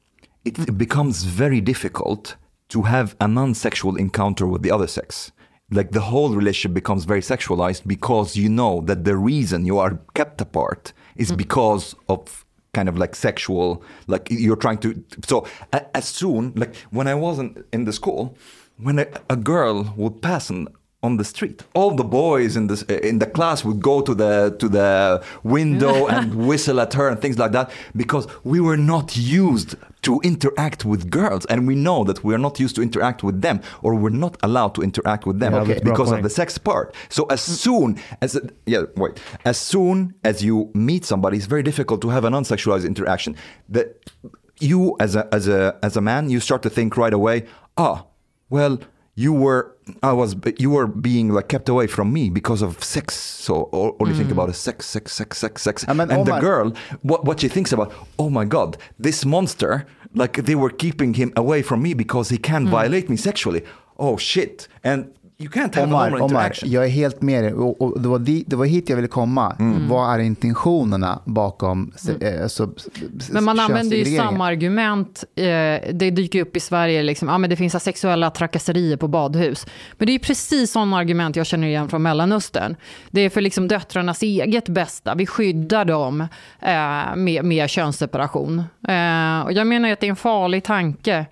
it 0.43 0.77
becomes 0.77 1.23
very 1.23 1.61
difficult 1.61 2.35
to 2.69 2.84
have 2.84 3.15
a 3.19 3.27
non-sexual 3.27 3.95
encounter 3.95 4.47
with 4.47 4.61
the 4.61 4.72
other 4.72 4.88
sex. 4.88 5.31
Like 5.72 5.91
the 5.91 6.02
whole 6.02 6.35
relationship 6.35 6.76
becomes 6.76 7.06
very 7.06 7.22
sexualized 7.22 7.88
because 7.88 8.35
you 8.35 8.49
know 8.49 8.81
that 8.81 9.03
the 9.03 9.18
reason 9.18 9.65
you 9.65 9.80
are 9.80 9.99
kept 10.14 10.39
apart 10.39 10.93
is 11.15 11.31
because 11.31 11.95
of 12.07 12.44
kind 12.76 12.89
of 12.89 12.97
like 12.97 13.15
sexual, 13.15 13.81
like 14.07 14.27
you're 14.30 14.61
trying 14.65 14.77
to. 14.80 15.03
So 15.26 15.47
as 15.72 16.06
soon, 16.06 16.53
like 16.56 16.76
when 16.91 17.07
I 17.07 17.15
wasn't 17.15 17.65
in 17.72 17.85
the 17.85 17.93
school, 17.93 18.38
when 18.77 18.99
a, 18.99 19.07
a 19.30 19.38
girl 19.38 19.93
would 19.95 20.22
pass 20.22 20.52
on, 20.52 20.68
on 21.06 21.18
the 21.18 21.23
street, 21.23 21.64
all 21.73 21.91
the 21.95 22.03
boys 22.03 22.57
in 22.57 22.68
the 22.68 22.77
in 23.10 23.19
the 23.19 23.30
class 23.38 23.64
would 23.64 23.82
go 23.82 24.02
to 24.02 24.14
the 24.14 24.56
to 24.60 24.68
the 24.68 25.23
window 25.44 26.07
and 26.15 26.34
whistle 26.48 26.80
at 26.86 26.94
her 26.94 27.07
and 27.07 27.22
things 27.22 27.38
like 27.38 27.52
that 27.52 27.72
because 27.95 28.26
we 28.44 28.60
were 28.60 28.77
not 28.94 29.15
used 29.15 29.76
to 30.02 30.19
interact 30.23 30.86
with 30.86 31.10
girls 31.10 31.45
and 31.45 31.68
we 31.68 31.76
know 31.76 32.03
that 32.03 32.23
we 32.23 32.34
are 32.36 32.44
not 32.48 32.60
used 32.60 32.76
to 32.76 32.82
interact 32.82 33.23
with 33.23 33.41
them 33.41 33.61
or 33.84 33.95
we're 33.95 34.19
not 34.26 34.38
allowed 34.44 34.73
to 34.76 34.82
interact 34.82 35.26
with 35.26 35.40
them 35.40 35.53
Yeah, 35.53 35.80
bra 35.80 35.91
because 35.91 36.11
of 36.11 36.22
the 36.23 36.30
sex 36.30 36.57
part. 36.57 36.94
So 37.10 37.26
as 37.36 37.41
soon 37.41 37.98
as 38.22 38.40
yeah, 38.65 38.84
wait, 38.95 39.14
as 39.45 39.57
soon 39.57 40.14
as 40.23 40.44
you 40.44 40.56
meet 40.73 41.06
somebody, 41.06 41.38
it's 41.38 41.48
very 41.56 41.64
difficult 41.64 42.02
to 42.02 42.10
have 42.10 42.23
a 42.26 42.30
non-sexualized 42.30 42.86
interaction. 42.86 43.36
That 43.69 43.88
you 44.60 44.95
as 44.99 45.15
a 45.15 45.23
as 45.34 45.48
a 45.48 45.77
as 45.88 45.98
a 45.98 46.02
man, 46.02 46.30
you 46.30 46.40
start 46.40 46.61
to 46.64 46.69
think 46.69 46.98
right 46.98 47.14
away, 47.14 47.45
ah, 47.77 48.06
well, 48.49 48.80
you 49.15 49.31
were 49.31 49.75
I 50.03 50.13
was 50.13 50.35
you 50.57 50.69
were 50.69 50.87
being 50.87 51.29
like 51.29 51.47
kept 51.47 51.69
away 51.69 51.87
from 51.87 52.11
me 52.11 52.29
because 52.29 52.61
of 52.61 52.83
sex. 52.83 53.15
So 53.15 53.63
all, 53.71 53.89
all 53.99 54.07
you 54.07 54.13
think 54.13 54.29
mm. 54.29 54.33
about 54.33 54.49
is 54.49 54.57
sex, 54.57 54.85
sex, 54.85 55.13
sex, 55.13 55.37
sex, 55.37 55.61
sex. 55.61 55.85
I 55.87 55.93
mean, 55.93 56.11
and 56.11 56.21
oh 56.21 56.23
the 56.23 56.31
Omar- 56.31 56.41
girl, 56.41 56.73
what 57.01 57.23
what 57.25 57.39
she 57.39 57.47
thinks 57.47 57.71
about, 57.71 57.93
oh 58.19 58.29
my 58.29 58.45
god, 58.45 58.77
this 58.99 59.25
monster, 59.25 59.85
like 60.13 60.33
they 60.45 60.55
were 60.55 60.69
keeping 60.69 61.13
him 61.13 61.31
away 61.35 61.61
from 61.61 61.81
me 61.81 61.93
because 61.93 62.29
he 62.29 62.37
can 62.37 62.67
mm. 62.67 62.69
violate 62.69 63.09
me 63.09 63.15
sexually. 63.15 63.63
Oh 63.97 64.17
shit. 64.17 64.67
And 64.83 65.13
you 65.37 65.49
can't 65.49 65.75
have 65.75 65.87
Omar, 65.87 66.21
Omar, 66.21 66.51
jag 66.63 66.85
är 66.85 66.89
helt 66.89 67.21
med 67.21 67.43
dig. 67.43 67.53
Och, 67.53 67.81
och 67.81 68.01
det, 68.01 68.07
var 68.07 68.19
di, 68.19 68.43
det 68.47 68.55
var 68.55 68.65
hit 68.65 68.89
jag 68.89 68.95
ville 68.95 69.07
komma. 69.07 69.55
Mm. 69.59 69.87
Vad 69.89 70.15
är 70.15 70.19
intentionerna 70.19 71.19
bakom 71.25 71.91
se- 71.95 72.27
eh, 72.27 72.47
så, 72.47 72.69
Men 73.31 73.43
man 73.43 73.59
använder 73.59 73.97
ju 73.97 74.17
samma 74.17 74.45
argument. 74.45 75.23
Eh, 75.35 75.43
det 75.93 76.11
dyker 76.11 76.41
upp 76.41 76.55
i 76.55 76.59
Sverige, 76.59 77.03
liksom, 77.03 77.27
ja, 77.27 77.37
men 77.37 77.49
det 77.49 77.55
finns 77.55 77.83
sexuella 77.83 78.29
trakasserier 78.29 78.97
på 78.97 79.07
badhus. 79.07 79.67
Men 79.97 80.07
det 80.07 80.11
är 80.15 80.19
precis 80.19 80.71
sådana 80.71 80.97
argument 80.97 81.35
jag 81.35 81.45
känner 81.45 81.67
igen 81.67 81.89
från 81.89 82.01
Mellanöstern. 82.01 82.75
Det 83.11 83.21
är 83.21 83.29
för 83.29 83.41
liksom 83.41 83.67
döttrarnas 83.67 84.23
eget 84.23 84.69
bästa. 84.69 85.15
Vi 85.15 85.25
skyddar 85.25 85.85
dem 85.85 86.21
eh, 86.61 87.15
med, 87.15 87.45
med 87.45 87.69
könsseparation. 87.69 88.59
Eh, 88.87 89.39
och 89.41 89.53
jag 89.53 89.67
menar 89.67 89.89
att 89.91 89.99
det 89.99 90.07
är 90.07 90.09
en 90.09 90.15
farlig 90.15 90.63
tanke. 90.63 91.25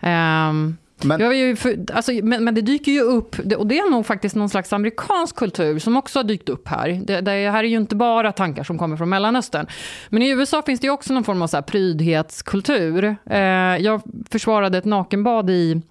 Ehm, 0.00 0.76
men- 1.04 1.20
jag 1.20 1.34
ju 1.36 1.56
för, 1.56 1.76
alltså, 1.92 2.12
men, 2.12 2.44
men 2.44 2.54
det 2.54 2.60
dyker 2.60 2.92
ju 2.92 3.00
upp, 3.00 3.36
och 3.56 3.66
det 3.66 3.78
är 3.78 3.90
nog 3.90 4.06
faktiskt 4.06 4.36
någon 4.36 4.48
slags 4.48 4.72
amerikansk 4.72 5.36
kultur 5.36 5.78
som 5.78 5.96
också 5.96 6.18
har 6.18 6.24
dykt 6.24 6.48
upp 6.48 6.68
här. 6.68 7.00
Det, 7.04 7.20
det 7.20 7.30
här 7.50 7.64
är 7.64 7.68
ju 7.68 7.76
inte 7.76 7.96
bara 7.96 8.32
tankar 8.32 8.64
som 8.64 8.78
kommer 8.78 8.96
från 8.96 9.08
Mellanöstern. 9.08 9.66
Men 10.08 10.22
i 10.22 10.30
USA 10.30 10.62
finns 10.66 10.80
det 10.80 10.86
ju 10.86 10.90
också 10.92 11.14
någon 11.14 11.24
form 11.24 11.42
av 11.42 11.46
så 11.46 11.56
här 11.56 11.62
prydhetskultur. 11.62 13.16
Eh, 13.30 13.38
jag 13.76 14.02
försvarade 14.30 14.78
ett 14.78 14.84
nakenbad 14.84 15.50
i 15.50 15.82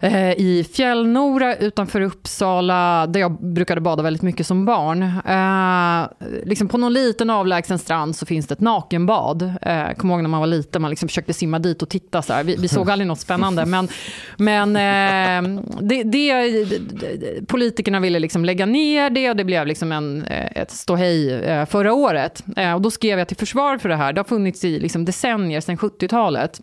Eh, 0.00 0.32
i 0.32 0.66
Fjällnora 0.72 1.56
utanför 1.56 2.00
Uppsala, 2.00 3.06
där 3.06 3.20
jag 3.20 3.32
brukade 3.32 3.80
bada 3.80 4.02
väldigt 4.02 4.22
mycket 4.22 4.46
som 4.46 4.64
barn. 4.64 5.02
Eh, 5.02 6.28
liksom 6.44 6.68
på 6.68 6.78
någon 6.78 6.92
liten 6.92 7.30
avlägsen 7.30 7.78
strand 7.78 8.16
så 8.16 8.26
finns 8.26 8.46
det 8.46 8.52
ett 8.52 8.60
nakenbad. 8.60 9.42
Eh, 9.62 9.92
kommer 9.96 10.14
ihåg 10.14 10.22
när 10.22 10.28
man 10.28 10.40
var 10.40 10.46
liten, 10.46 10.82
man 10.82 10.90
liksom 10.90 11.08
försökte 11.08 11.32
simma 11.32 11.58
dit 11.58 11.82
och 11.82 11.88
titta. 11.88 12.22
Så 12.22 12.32
här. 12.32 12.44
Vi, 12.44 12.56
vi 12.56 12.68
såg 12.68 12.90
aldrig 12.90 13.08
något 13.08 13.20
spännande, 13.20 13.66
men, 13.66 13.88
men 14.36 14.76
eh, 14.76 15.62
det, 15.80 16.02
det, 16.02 17.48
politikerna 17.48 18.00
ville 18.00 18.18
liksom 18.18 18.44
lägga 18.44 18.66
ner 18.66 19.10
det 19.10 19.30
och 19.30 19.36
det 19.36 19.44
blev 19.44 19.66
liksom 19.66 19.92
en, 19.92 20.24
eh, 20.24 20.62
ett 20.62 20.70
ståhej 20.70 21.32
eh, 21.32 21.66
förra 21.66 21.92
året. 21.92 22.44
Eh, 22.56 22.74
och 22.74 22.80
då 22.80 22.90
skrev 22.90 23.18
jag 23.18 23.28
till 23.28 23.36
försvar 23.36 23.78
för 23.78 23.88
det 23.88 23.96
här. 23.96 24.12
Det 24.12 24.18
har 24.18 24.24
funnits 24.24 24.64
i 24.64 24.78
liksom 24.78 25.04
decennier, 25.04 25.60
sedan 25.60 25.76
70-talet. 25.76 26.60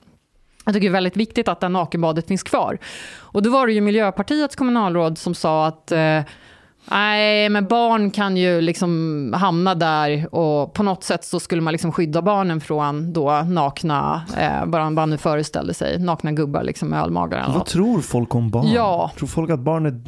Jag 0.66 0.74
tycker 0.74 0.88
det 0.88 0.91
är 0.91 0.94
väldigt 0.94 1.18
viktigt 1.18 1.48
att 1.48 1.60
det 1.60 1.66
här 1.66 1.72
nakenbadet 1.72 2.28
finns 2.28 2.44
kvar. 2.44 2.78
Och 3.36 3.41
då 3.41 3.49
var 3.49 3.68
det 3.68 3.74
ju 3.74 3.82
Miljöpartiets 3.82 4.56
kommunalråd 4.56 5.18
som 5.18 5.36
sa 5.36 5.68
att 5.68 5.91
eh, 5.91 6.22
nej, 6.86 7.49
men 7.49 7.68
barn 7.68 8.12
kan 8.12 8.38
ju 8.38 8.62
liksom 8.62 9.34
hamna 9.38 9.76
där 9.76 10.36
och 10.36 10.74
på 10.74 10.84
något 10.84 11.03
sätt 11.03 11.26
så 11.26 11.40
skulle 11.40 11.62
man 11.62 11.72
liksom 11.72 11.91
skydda 11.91 12.22
barnen 12.22 12.62
från 12.62 13.14
då 13.14 13.41
nakna, 13.41 14.26
eh, 14.38 14.66
bara 14.66 14.90
man 14.90 15.10
nu 15.10 15.18
föreställde 15.18 15.74
sig, 15.74 15.99
nakna 15.99 16.32
gubbar 16.32 16.64
liksom 16.64 16.90
med 16.90 17.02
ölmagar 17.03 17.38
eller 17.38 17.48
Vad 17.48 17.57
något. 17.57 17.68
tror 17.68 18.02
folk 18.02 18.36
om 18.36 18.49
barn? 18.49 18.68
Ja. 18.68 19.12
Tror 19.18 19.28
folk 19.28 19.49
att 19.49 19.60
barn 19.60 19.86
är... 19.86 20.02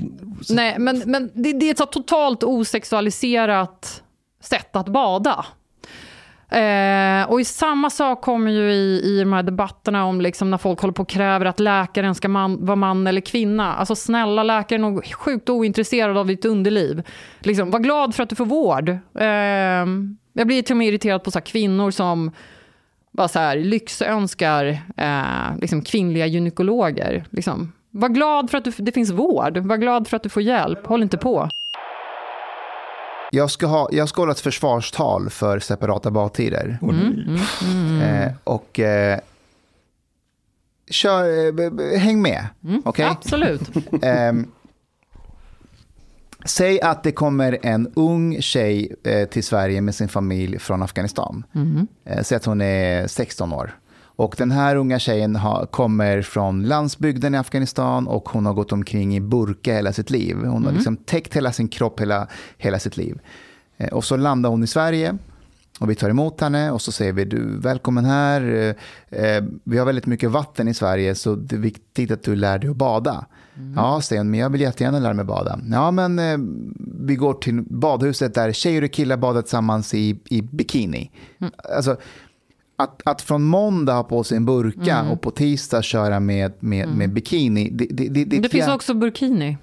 Nej, 0.53 0.79
men, 0.79 1.03
men 1.05 1.29
det, 1.33 1.53
det 1.53 1.65
är 1.65 1.71
ett 1.71 1.77
så 1.77 1.85
totalt 1.85 2.43
osexualiserat 2.43 4.03
sätt 4.41 4.75
att 4.75 4.87
bada. 4.87 5.45
Eh, 6.51 7.29
och 7.29 7.41
i 7.41 7.45
samma 7.45 7.89
sak 7.89 8.21
kommer 8.21 8.51
ju 8.51 8.71
i, 8.71 9.01
i 9.03 9.19
de 9.19 9.33
här 9.33 9.43
debatterna 9.43 10.05
om 10.05 10.21
liksom 10.21 10.51
när 10.51 10.57
folk 10.57 10.79
håller 10.79 10.93
på 10.93 11.01
och 11.01 11.09
kräver 11.09 11.45
att 11.45 11.59
läkaren 11.59 12.15
ska 12.15 12.27
man, 12.27 12.65
vara 12.65 12.75
man 12.75 13.07
eller 13.07 13.21
kvinna. 13.21 13.75
Alltså 13.75 13.95
snälla, 13.95 14.43
läkaren 14.43 14.83
är 14.83 14.89
nog 14.89 15.13
sjukt 15.13 15.49
ointresserad 15.49 16.17
av 16.17 16.27
ditt 16.27 16.45
underliv. 16.45 17.03
Liksom, 17.39 17.71
var 17.71 17.79
glad 17.79 18.15
för 18.15 18.23
att 18.23 18.29
du 18.29 18.35
får 18.35 18.45
vård. 18.45 18.89
Eh, 19.19 19.85
jag 20.33 20.47
blir 20.47 20.61
till 20.61 20.73
och 20.73 20.77
med 20.77 20.87
irriterad 20.87 21.23
på 21.23 21.31
så 21.31 21.39
här 21.39 21.45
kvinnor 21.45 21.91
som 21.91 22.31
bara 23.11 23.27
så 23.27 23.39
här, 23.39 23.57
lyxönskar 23.57 24.65
eh, 24.97 25.57
liksom 25.61 25.81
kvinnliga 25.81 26.25
gynekologer. 26.25 27.25
Liksom. 27.29 27.73
Var 27.91 28.09
glad 28.09 28.49
för 28.49 28.57
att 28.57 28.63
du, 28.63 28.71
det 28.77 28.91
finns 28.91 29.11
vård. 29.11 29.57
Var 29.57 29.77
glad 29.77 30.07
för 30.07 30.17
att 30.17 30.23
du 30.23 30.29
får 30.29 30.43
hjälp. 30.43 30.85
Håll 30.85 31.03
inte 31.03 31.17
på 31.17 31.49
jag 33.37 33.51
ska, 33.51 33.65
ha, 33.65 33.89
jag 33.91 34.09
ska 34.09 34.21
hålla 34.21 34.31
ett 34.31 34.39
försvarstal 34.39 35.29
för 35.29 35.59
separata 35.59 36.11
badtider. 36.11 36.77
Eh, 38.01 38.31
och 38.43 38.79
eh, 38.79 39.19
kör, 40.89 41.47
eh, 41.59 41.99
häng 41.99 42.21
med. 42.21 42.47
okej? 42.85 43.05
Absolut. 43.05 43.61
Ehm, 44.01 44.51
säg 46.45 46.81
att 46.81 47.03
det 47.03 47.11
kommer 47.11 47.57
en 47.61 47.91
ung 47.95 48.41
tjej 48.41 48.95
eh, 49.03 49.27
till 49.27 49.43
Sverige 49.43 49.81
med 49.81 49.95
sin 49.95 50.07
familj 50.07 50.59
från 50.59 50.81
Afghanistan. 50.81 51.43
Eh, 52.05 52.23
säg 52.23 52.35
att 52.35 52.45
hon 52.45 52.61
är 52.61 53.07
16 53.07 53.53
år. 53.53 53.77
Och 54.17 54.35
den 54.37 54.51
här 54.51 54.75
unga 54.75 54.99
tjejen 54.99 55.35
har, 55.35 55.65
kommer 55.65 56.21
från 56.21 56.63
landsbygden 56.63 57.35
i 57.35 57.37
Afghanistan 57.37 58.07
och 58.07 58.29
hon 58.29 58.45
har 58.45 58.53
gått 58.53 58.71
omkring 58.71 59.15
i 59.15 59.21
burka 59.21 59.73
hela 59.73 59.93
sitt 59.93 60.09
liv. 60.09 60.35
Hon 60.35 60.65
har 60.65 60.71
liksom 60.71 60.97
täckt 60.97 61.35
hela 61.35 61.51
sin 61.51 61.67
kropp 61.67 62.01
hela, 62.01 62.27
hela 62.57 62.79
sitt 62.79 62.97
liv. 62.97 63.19
Eh, 63.77 63.87
och 63.87 64.03
så 64.03 64.17
landar 64.17 64.49
hon 64.49 64.63
i 64.63 64.67
Sverige 64.67 65.17
och 65.79 65.89
vi 65.89 65.95
tar 65.95 66.09
emot 66.09 66.41
henne 66.41 66.71
och 66.71 66.81
så 66.81 66.91
säger 66.91 67.13
vi 67.13 67.25
du 67.25 67.57
välkommen 67.59 68.05
här. 68.05 68.41
Eh, 69.11 69.21
eh, 69.21 69.43
vi 69.63 69.77
har 69.77 69.85
väldigt 69.85 70.05
mycket 70.05 70.31
vatten 70.31 70.67
i 70.67 70.73
Sverige 70.73 71.15
så 71.15 71.35
det 71.35 71.55
är 71.55 71.59
viktigt 71.59 72.11
att 72.11 72.23
du 72.23 72.35
lär 72.35 72.59
dig 72.59 72.69
att 72.69 72.75
bada. 72.75 73.25
Ja, 73.75 74.01
säger 74.01 74.19
hon, 74.19 74.31
men 74.31 74.39
jag 74.39 74.49
vill 74.49 74.61
jättegärna 74.61 74.99
lära 74.99 75.13
mig 75.13 75.25
bada. 75.25 75.59
Ja, 75.71 75.91
men 75.91 76.19
eh, 76.19 76.37
vi 77.05 77.15
går 77.15 77.33
till 77.33 77.61
badhuset 77.61 78.33
där 78.33 78.51
tjejer 78.51 78.83
och 78.83 78.91
killar 78.91 79.17
badar 79.17 79.41
tillsammans 79.41 79.93
i, 79.93 80.19
i 80.29 80.41
bikini. 80.41 81.11
Alltså, 81.75 81.97
att, 82.77 83.01
att 83.05 83.21
från 83.21 83.43
måndag 83.43 83.93
ha 83.93 84.03
på 84.03 84.23
sig 84.23 84.37
en 84.37 84.45
burka 84.45 85.03
och 85.11 85.21
på 85.21 85.31
tisdag 85.31 85.81
köra 85.81 86.19
med, 86.19 86.53
med, 86.59 86.89
med 86.89 87.13
bikini. 87.13 87.69
Det, 87.69 87.85
det, 87.89 88.07
det, 88.09 88.39
Det 88.39 88.49
finns 88.49 88.65
jä- 88.67 88.75
också 88.75 88.93
burkini. 88.93 89.57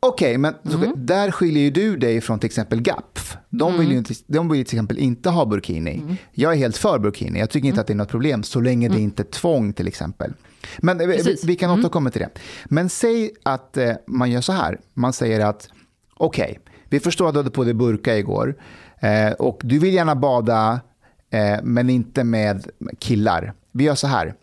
Okej, 0.00 0.38
men 0.38 0.54
så, 0.64 0.92
där 0.96 1.30
skiljer 1.30 1.62
ju 1.62 1.70
du 1.70 1.96
dig 1.96 2.20
från 2.20 2.38
till 2.38 2.46
exempel 2.46 2.80
GAPF. 2.80 3.36
De 3.50 3.78
vill 3.78 3.90
ju 3.90 3.98
inte, 3.98 4.14
de 4.26 4.48
vill 4.48 4.64
till 4.64 4.76
exempel 4.76 4.98
inte 4.98 5.30
ha 5.30 5.46
burkini. 5.46 6.16
Jag 6.32 6.52
är 6.52 6.56
helt 6.56 6.76
för 6.76 6.98
burkini. 6.98 7.38
Jag 7.38 7.50
tycker 7.50 7.68
inte 7.68 7.80
att 7.80 7.86
det 7.86 7.92
är 7.92 7.96
något 7.96 8.08
problem 8.08 8.42
så 8.42 8.60
länge 8.60 8.88
det 8.88 9.00
inte 9.00 9.22
är 9.22 9.24
tvång 9.24 9.72
till 9.72 9.88
exempel. 9.88 10.32
Men 10.78 11.00
eh, 11.00 11.06
vi, 11.06 11.36
vi 11.44 11.56
kan 11.56 11.70
återkomma 11.80 12.10
till 12.10 12.20
det. 12.20 12.30
Men 12.64 12.88
säg 12.88 13.30
att 13.42 13.76
eh, 13.76 13.92
man 14.06 14.30
gör 14.30 14.40
så 14.40 14.52
här. 14.52 14.78
Man 14.94 15.12
säger 15.12 15.46
att 15.46 15.68
okej, 16.16 16.58
vi 16.88 17.00
förstår 17.00 17.28
att 17.28 17.34
du 17.34 17.38
hade 17.38 17.50
på 17.50 17.64
dig 17.64 17.74
burka 17.74 18.16
igår 18.18 18.56
eh, 19.00 19.32
och 19.32 19.60
du 19.64 19.78
vill 19.78 19.94
gärna 19.94 20.16
bada 20.16 20.80
eh, 21.30 21.58
men 21.62 21.90
inte 21.90 22.24
med 22.24 22.70
killar. 22.98 23.52
Vi 23.72 23.84
gör 23.84 23.94
så 23.94 24.06
här. 24.06 24.34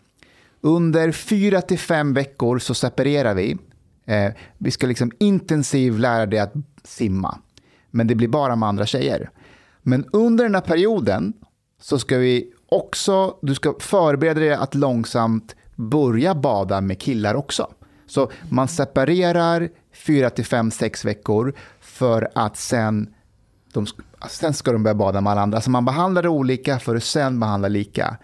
Under 0.60 1.12
fyra 1.12 1.60
till 1.60 1.78
fem 1.78 2.14
veckor 2.14 2.58
så 2.58 2.74
separerar 2.74 3.34
vi. 3.34 3.58
Eh, 4.06 4.32
vi 4.58 4.70
ska 4.70 4.86
liksom 4.86 5.12
intensivt 5.18 6.00
lära 6.00 6.26
dig 6.26 6.38
att 6.38 6.52
simma. 6.84 7.38
Men 7.90 8.06
det 8.06 8.14
blir 8.14 8.28
bara 8.28 8.56
med 8.56 8.68
andra 8.68 8.86
tjejer. 8.86 9.30
Men 9.82 10.04
under 10.12 10.44
den 10.44 10.54
här 10.54 10.62
perioden 10.62 11.32
så 11.80 11.98
ska 11.98 12.18
vi 12.18 12.52
också, 12.68 13.36
du 13.42 13.54
ska 13.54 13.74
förbereda 13.80 14.40
dig 14.40 14.52
att 14.52 14.74
långsamt 14.74 15.56
börja 15.74 16.34
bada 16.34 16.80
med 16.80 17.00
killar 17.00 17.34
också. 17.34 17.70
Så 18.06 18.30
man 18.50 18.68
separerar 18.68 19.68
fyra 19.92 20.30
till 20.30 20.44
fem, 20.44 20.70
sex 20.70 21.04
veckor 21.04 21.54
för 21.80 22.28
att 22.34 22.56
sen, 22.56 23.14
de, 23.72 23.86
Alltså, 24.18 24.38
sen 24.38 24.54
ska 24.54 24.72
de 24.72 24.82
börja 24.82 24.94
bada 24.94 25.20
med 25.20 25.32
alla 25.32 25.40
andra. 25.40 25.56
Alltså, 25.56 25.70
man 25.70 25.84
behandlar 25.84 26.22
det 26.22 26.28
olika 26.28 26.78
för 26.78 26.96
att 26.96 27.04
sen 27.04 27.40
behandla 27.40 27.68
lika. 27.68 28.16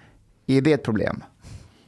Är 0.47 0.61
det 0.61 0.73
ett 0.73 0.83
problem? 0.83 1.25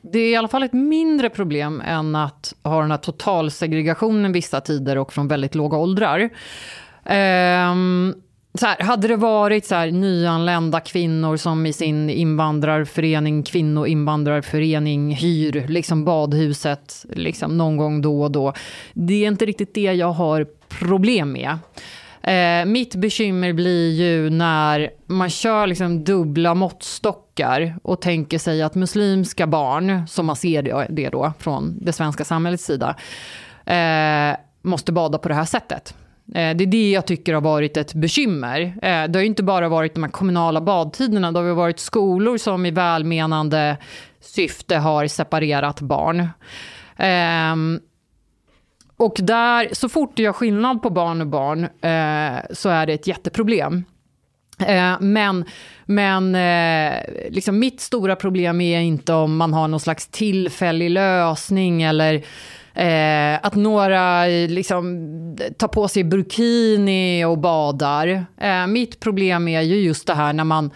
Det 0.02 0.18
är 0.18 0.32
i 0.32 0.36
alla 0.36 0.48
fall 0.48 0.62
ett 0.62 0.72
mindre 0.72 1.30
problem 1.30 1.82
än 1.86 2.16
att 2.16 2.54
ha 2.62 2.80
den 2.80 2.90
här 2.90 2.98
totalsegregationen 2.98 4.32
vissa 4.32 4.60
tider 4.60 4.98
och 4.98 5.12
från 5.12 5.28
väldigt 5.28 5.54
låga 5.54 5.76
åldrar. 5.76 6.30
Ehm, 7.04 8.14
så 8.58 8.66
här, 8.66 8.84
hade 8.84 9.08
det 9.08 9.16
varit 9.16 9.66
så 9.66 9.74
här, 9.74 9.90
nyanlända 9.90 10.80
kvinnor 10.80 11.36
som 11.36 11.66
i 11.66 11.72
sin 11.72 12.10
invandrarförening, 12.10 13.42
kvinnoinvandrarförening 13.42 15.14
hyr 15.14 15.66
liksom 15.68 16.04
badhuset 16.04 17.06
liksom 17.10 17.58
någon 17.58 17.76
gång 17.76 18.02
då 18.02 18.22
och 18.22 18.30
då. 18.30 18.52
Det 18.92 19.24
är 19.24 19.28
inte 19.28 19.46
riktigt 19.46 19.74
det 19.74 19.92
jag 19.92 20.12
har 20.12 20.46
problem 20.68 21.32
med. 21.32 21.58
Eh, 22.26 22.64
mitt 22.64 22.94
bekymmer 22.94 23.52
blir 23.52 23.92
ju 23.92 24.30
när 24.30 24.90
man 25.06 25.30
kör 25.30 25.66
liksom 25.66 26.04
dubbla 26.04 26.54
måttstockar 26.54 27.76
och 27.82 28.00
tänker 28.00 28.38
sig 28.38 28.62
att 28.62 28.74
muslimska 28.74 29.46
barn, 29.46 30.06
som 30.08 30.26
man 30.26 30.36
ser 30.36 30.86
det, 30.88 31.08
då 31.08 31.32
från 31.38 31.78
det 31.80 31.92
svenska 31.92 32.24
samhällets 32.24 32.64
sida, 32.64 32.96
eh, 33.66 34.36
måste 34.62 34.92
bada 34.92 35.18
på 35.18 35.28
det 35.28 35.34
här 35.34 35.44
sättet. 35.44 35.94
Eh, 36.28 36.56
det 36.56 36.64
är 36.64 36.66
det 36.66 36.90
jag 36.90 37.06
tycker 37.06 37.34
har 37.34 37.40
varit 37.40 37.76
ett 37.76 37.94
bekymmer. 37.94 38.60
Eh, 38.60 39.04
det 39.08 39.18
har 39.18 39.20
ju 39.20 39.26
inte 39.26 39.42
bara 39.42 39.68
varit 39.68 39.94
de 39.94 40.02
här 40.02 40.10
kommunala 40.10 40.60
badtiderna, 40.60 41.32
det 41.32 41.38
har 41.38 41.46
ju 41.46 41.54
varit 41.54 41.78
skolor 41.78 42.38
som 42.38 42.66
i 42.66 42.70
välmenande 42.70 43.76
syfte 44.20 44.76
har 44.76 45.06
separerat 45.06 45.80
barn. 45.80 46.28
Ehm, 46.96 47.80
och 48.96 49.16
där, 49.18 49.68
så 49.72 49.88
fort 49.88 50.16
du 50.16 50.22
gör 50.22 50.32
skillnad 50.32 50.82
på 50.82 50.90
barn 50.90 51.20
och 51.20 51.26
barn 51.26 51.64
eh, 51.64 52.40
så 52.50 52.68
är 52.68 52.86
det 52.86 52.92
ett 52.92 53.06
jätteproblem. 53.06 53.84
Eh, 54.58 54.96
men 55.00 55.44
men 55.84 56.34
eh, 56.34 57.00
liksom 57.30 57.58
mitt 57.58 57.80
stora 57.80 58.16
problem 58.16 58.60
är 58.60 58.80
inte 58.80 59.12
om 59.12 59.36
man 59.36 59.54
har 59.54 59.68
någon 59.68 59.80
slags 59.80 60.06
tillfällig 60.06 60.90
lösning 60.90 61.82
eller 61.82 62.14
eh, 62.74 63.38
att 63.42 63.54
några 63.54 64.26
liksom, 64.26 65.36
tar 65.58 65.68
på 65.68 65.88
sig 65.88 66.04
burkini 66.04 67.24
och 67.24 67.38
badar. 67.38 68.26
Eh, 68.40 68.66
mitt 68.66 69.00
problem 69.00 69.48
är 69.48 69.60
ju 69.60 69.76
just 69.76 70.06
det 70.06 70.14
här 70.14 70.32
när 70.32 70.44
man 70.44 70.70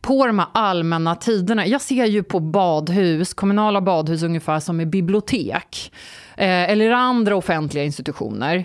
på 0.00 0.26
de 0.26 0.38
här 0.38 0.48
allmänna 0.54 1.14
tiderna. 1.14 1.66
Jag 1.66 1.80
ser 1.80 2.04
ju 2.04 2.22
på 2.22 2.40
badhus, 2.40 3.34
kommunala 3.34 3.80
badhus 3.80 4.22
ungefär 4.22 4.60
som 4.60 4.80
i 4.80 4.86
bibliotek. 4.86 5.92
Eh, 6.38 6.70
eller 6.70 6.90
andra 6.90 7.36
offentliga 7.36 7.84
institutioner. 7.84 8.64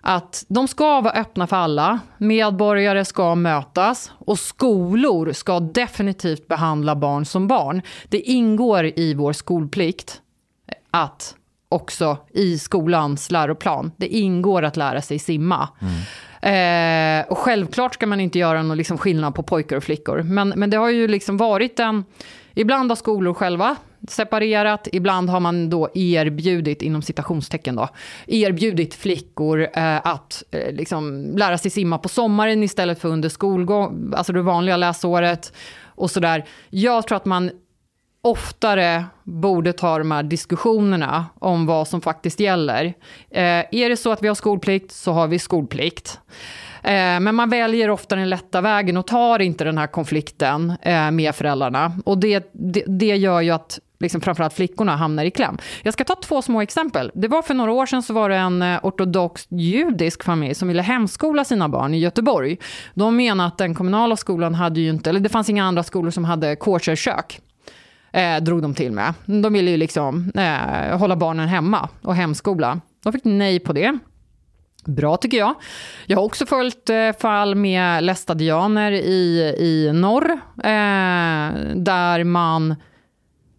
Att 0.00 0.44
de 0.48 0.68
ska 0.68 1.00
vara 1.00 1.14
öppna 1.14 1.46
för 1.46 1.56
alla, 1.56 2.00
medborgare 2.18 3.04
ska 3.04 3.34
mötas 3.34 4.12
och 4.18 4.38
skolor 4.38 5.32
ska 5.32 5.60
definitivt 5.60 6.48
behandla 6.48 6.96
barn 6.96 7.24
som 7.24 7.46
barn. 7.46 7.82
Det 8.08 8.20
ingår 8.20 8.84
i 8.84 9.14
vår 9.14 9.32
skolplikt 9.32 10.20
att 10.90 11.34
också 11.68 12.16
i 12.30 12.58
skolans 12.58 13.30
läroplan, 13.30 13.92
det 13.96 14.08
ingår 14.08 14.62
att 14.62 14.76
lära 14.76 15.02
sig 15.02 15.18
simma. 15.18 15.68
Mm. 15.80 15.94
Eh, 16.42 17.26
och 17.28 17.38
självklart 17.38 17.94
ska 17.94 18.06
man 18.06 18.20
inte 18.20 18.38
göra 18.38 18.62
någon 18.62 18.76
liksom 18.76 18.98
skillnad 18.98 19.34
på 19.34 19.42
pojkar 19.42 19.76
och 19.76 19.84
flickor. 19.84 20.22
Men, 20.22 20.48
men 20.48 20.70
det 20.70 20.76
har 20.76 20.90
ju 20.90 21.08
liksom 21.08 21.36
varit 21.36 21.80
en... 21.80 22.04
Ibland 22.54 22.90
har 22.90 22.96
skolor 22.96 23.34
själva 23.34 23.76
separerat, 24.08 24.88
ibland 24.92 25.30
har 25.30 25.40
man 25.40 25.70
då 25.70 25.88
erbjudit, 25.94 26.82
inom 26.82 27.02
citationstecken 27.02 27.76
då, 27.76 27.88
erbjudit 28.26 28.94
flickor 28.94 29.68
eh, 29.74 30.06
att 30.06 30.42
eh, 30.50 30.72
liksom 30.72 31.32
lära 31.36 31.58
sig 31.58 31.70
simma 31.70 31.98
på 31.98 32.08
sommaren 32.08 32.62
istället 32.62 33.00
för 33.00 33.08
under 33.08 33.28
skolgång, 33.28 34.12
alltså 34.16 34.32
det 34.32 34.42
vanliga 34.42 34.76
läsåret 34.76 35.52
och 35.84 36.10
sådär. 36.10 36.44
Jag 36.70 37.06
tror 37.06 37.16
att 37.16 37.24
man 37.24 37.50
oftare 38.22 39.04
borde 39.24 39.72
ta 39.72 39.98
de 39.98 40.10
här 40.10 40.22
diskussionerna 40.22 41.26
om 41.38 41.66
vad 41.66 41.88
som 41.88 42.00
faktiskt 42.00 42.40
gäller. 42.40 42.84
Eh, 43.30 43.64
är 43.70 43.88
det 43.88 43.96
så 43.96 44.12
att 44.12 44.22
vi 44.22 44.28
har 44.28 44.34
skolplikt 44.34 44.92
så 44.92 45.12
har 45.12 45.28
vi 45.28 45.38
skolplikt. 45.38 46.20
Eh, 46.82 47.20
men 47.20 47.34
man 47.34 47.50
väljer 47.50 47.90
ofta 47.90 48.16
den 48.16 48.30
lätta 48.30 48.60
vägen 48.60 48.96
och 48.96 49.06
tar 49.06 49.38
inte 49.38 49.64
den 49.64 49.78
här 49.78 49.86
konflikten 49.86 50.72
eh, 50.82 51.10
med 51.10 51.34
föräldrarna. 51.34 51.92
Och 52.04 52.18
det, 52.18 52.50
det, 52.52 52.84
det 52.86 53.16
gör 53.16 53.40
ju 53.40 53.50
att 53.50 53.78
liksom 54.00 54.20
framförallt 54.20 54.54
flickorna 54.54 54.96
hamnar 54.96 55.24
i 55.24 55.30
kläm. 55.30 55.58
Jag 55.82 55.94
ska 55.94 56.04
ta 56.04 56.14
två 56.14 56.42
små 56.42 56.60
exempel. 56.60 57.10
Det 57.14 57.28
var 57.28 57.42
för 57.42 57.54
några 57.54 57.72
år 57.72 57.86
sedan 57.86 58.02
så 58.02 58.14
var 58.14 58.28
det 58.28 58.36
en 58.36 58.62
eh, 58.62 58.78
ortodox 58.82 59.46
judisk 59.50 60.24
familj 60.24 60.54
som 60.54 60.68
ville 60.68 60.82
hemskola 60.82 61.44
sina 61.44 61.68
barn 61.68 61.94
i 61.94 61.98
Göteborg. 61.98 62.58
De 62.94 63.16
menade 63.16 63.46
att 63.46 63.58
den 63.58 63.74
kommunala 63.74 64.16
skolan 64.16 64.54
hade 64.54 64.80
ju 64.80 64.90
inte, 64.90 65.10
eller 65.10 65.20
det 65.20 65.28
fanns 65.28 65.48
inga 65.48 65.64
andra 65.64 65.82
skolor 65.82 66.10
som 66.10 66.24
hade 66.24 66.56
kosherkök 66.56 67.40
eh, 68.12 68.36
drog 68.36 68.62
de 68.62 68.74
till 68.74 68.92
med. 68.92 69.14
De 69.24 69.52
ville 69.52 69.70
ju 69.70 69.76
liksom 69.76 70.32
eh, 70.34 70.98
hålla 70.98 71.16
barnen 71.16 71.48
hemma 71.48 71.88
och 72.02 72.14
hemskola. 72.14 72.80
De 73.02 73.12
fick 73.12 73.24
nej 73.24 73.60
på 73.60 73.72
det. 73.72 73.98
Bra 74.84 75.16
tycker 75.16 75.38
jag. 75.38 75.54
Jag 76.06 76.16
har 76.16 76.24
också 76.24 76.46
följt 76.46 76.90
eh, 76.90 77.12
fall 77.20 77.54
med 77.54 78.04
lästadianer 78.04 78.92
i, 78.92 79.54
i 79.58 79.92
norr, 79.92 80.30
eh, 80.56 81.74
där 81.74 82.24
man 82.24 82.74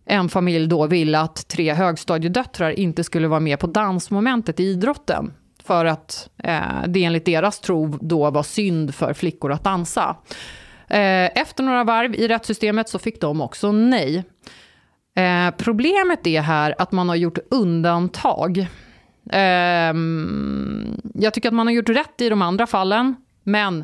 en 0.06 0.30
familj 0.30 0.68
då 0.68 0.88
ville 0.88 1.20
att 1.20 1.48
tre 1.48 1.74
högstadiedöttrar 1.74 2.80
inte 2.80 3.04
skulle 3.04 3.28
vara 3.28 3.40
med 3.40 3.60
på 3.60 3.68
dansmomentet 3.68 4.60
i 4.60 4.64
idrotten. 4.64 5.34
För 5.64 5.86
att 5.86 6.30
eh, 6.44 6.88
det 6.88 7.04
enligt 7.04 7.26
deras 7.26 7.60
tro 7.60 7.98
då 8.02 8.30
var 8.30 8.44
synd 8.44 8.96
för 8.96 9.14
flickor 9.14 9.52
att 9.52 9.64
dansa. 9.64 10.16
Eh, 10.92 11.30
efter 11.42 11.64
några 11.64 11.84
varv 11.84 12.16
i 12.16 12.28
rättssystemet 12.28 12.90
så 12.90 13.00
fick 13.00 13.22
de 13.22 13.42
också 13.42 13.72
nej. 13.72 14.24
Eh, 15.16 15.52
problemet 15.58 16.28
är 16.28 16.42
här 16.42 16.76
att 16.78 16.92
man 16.92 17.10
har 17.10 17.16
gjort 17.16 17.38
undantag. 17.52 18.68
Ehm, 19.32 21.02
jag 21.14 21.34
tycker 21.34 21.50
att 21.50 21.56
man 21.56 21.68
har 21.68 21.74
gjort 21.74 21.90
rätt 21.90 22.22
i 22.22 22.30
de 22.30 22.42
andra 22.42 22.68
fallen. 22.68 23.16
Men 23.44 23.80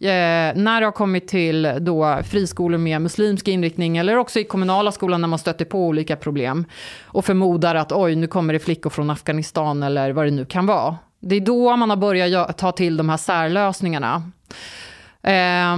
eh, 0.00 0.54
när 0.54 0.80
det 0.80 0.86
har 0.86 0.92
kommit 0.92 1.28
till 1.28 1.72
då 1.80 2.18
friskolor 2.24 2.78
med 2.78 3.02
muslimsk 3.02 3.48
inriktning 3.48 3.96
eller 3.96 4.16
också 4.16 4.40
i 4.40 4.44
kommunala 4.44 4.92
skolan 4.92 5.20
när 5.20 5.28
man 5.28 5.38
stöter 5.38 5.64
på 5.64 5.86
olika 5.86 6.16
problem 6.16 6.64
och 7.04 7.24
förmodar 7.24 7.74
att 7.74 7.92
oj, 7.92 8.16
nu 8.16 8.26
kommer 8.26 8.52
det 8.52 8.58
flickor 8.58 8.90
från 8.90 9.10
Afghanistan 9.10 9.82
eller 9.82 10.12
vad 10.12 10.26
det 10.26 10.30
nu 10.30 10.44
kan 10.44 10.66
vara. 10.66 10.96
Det 11.20 11.36
är 11.36 11.40
då 11.40 11.76
man 11.76 11.90
har 11.90 11.96
börjat 11.96 12.58
ta 12.58 12.72
till 12.72 12.96
de 12.96 13.08
här 13.08 13.16
särlösningarna. 13.16 14.22
Eh, 15.22 15.76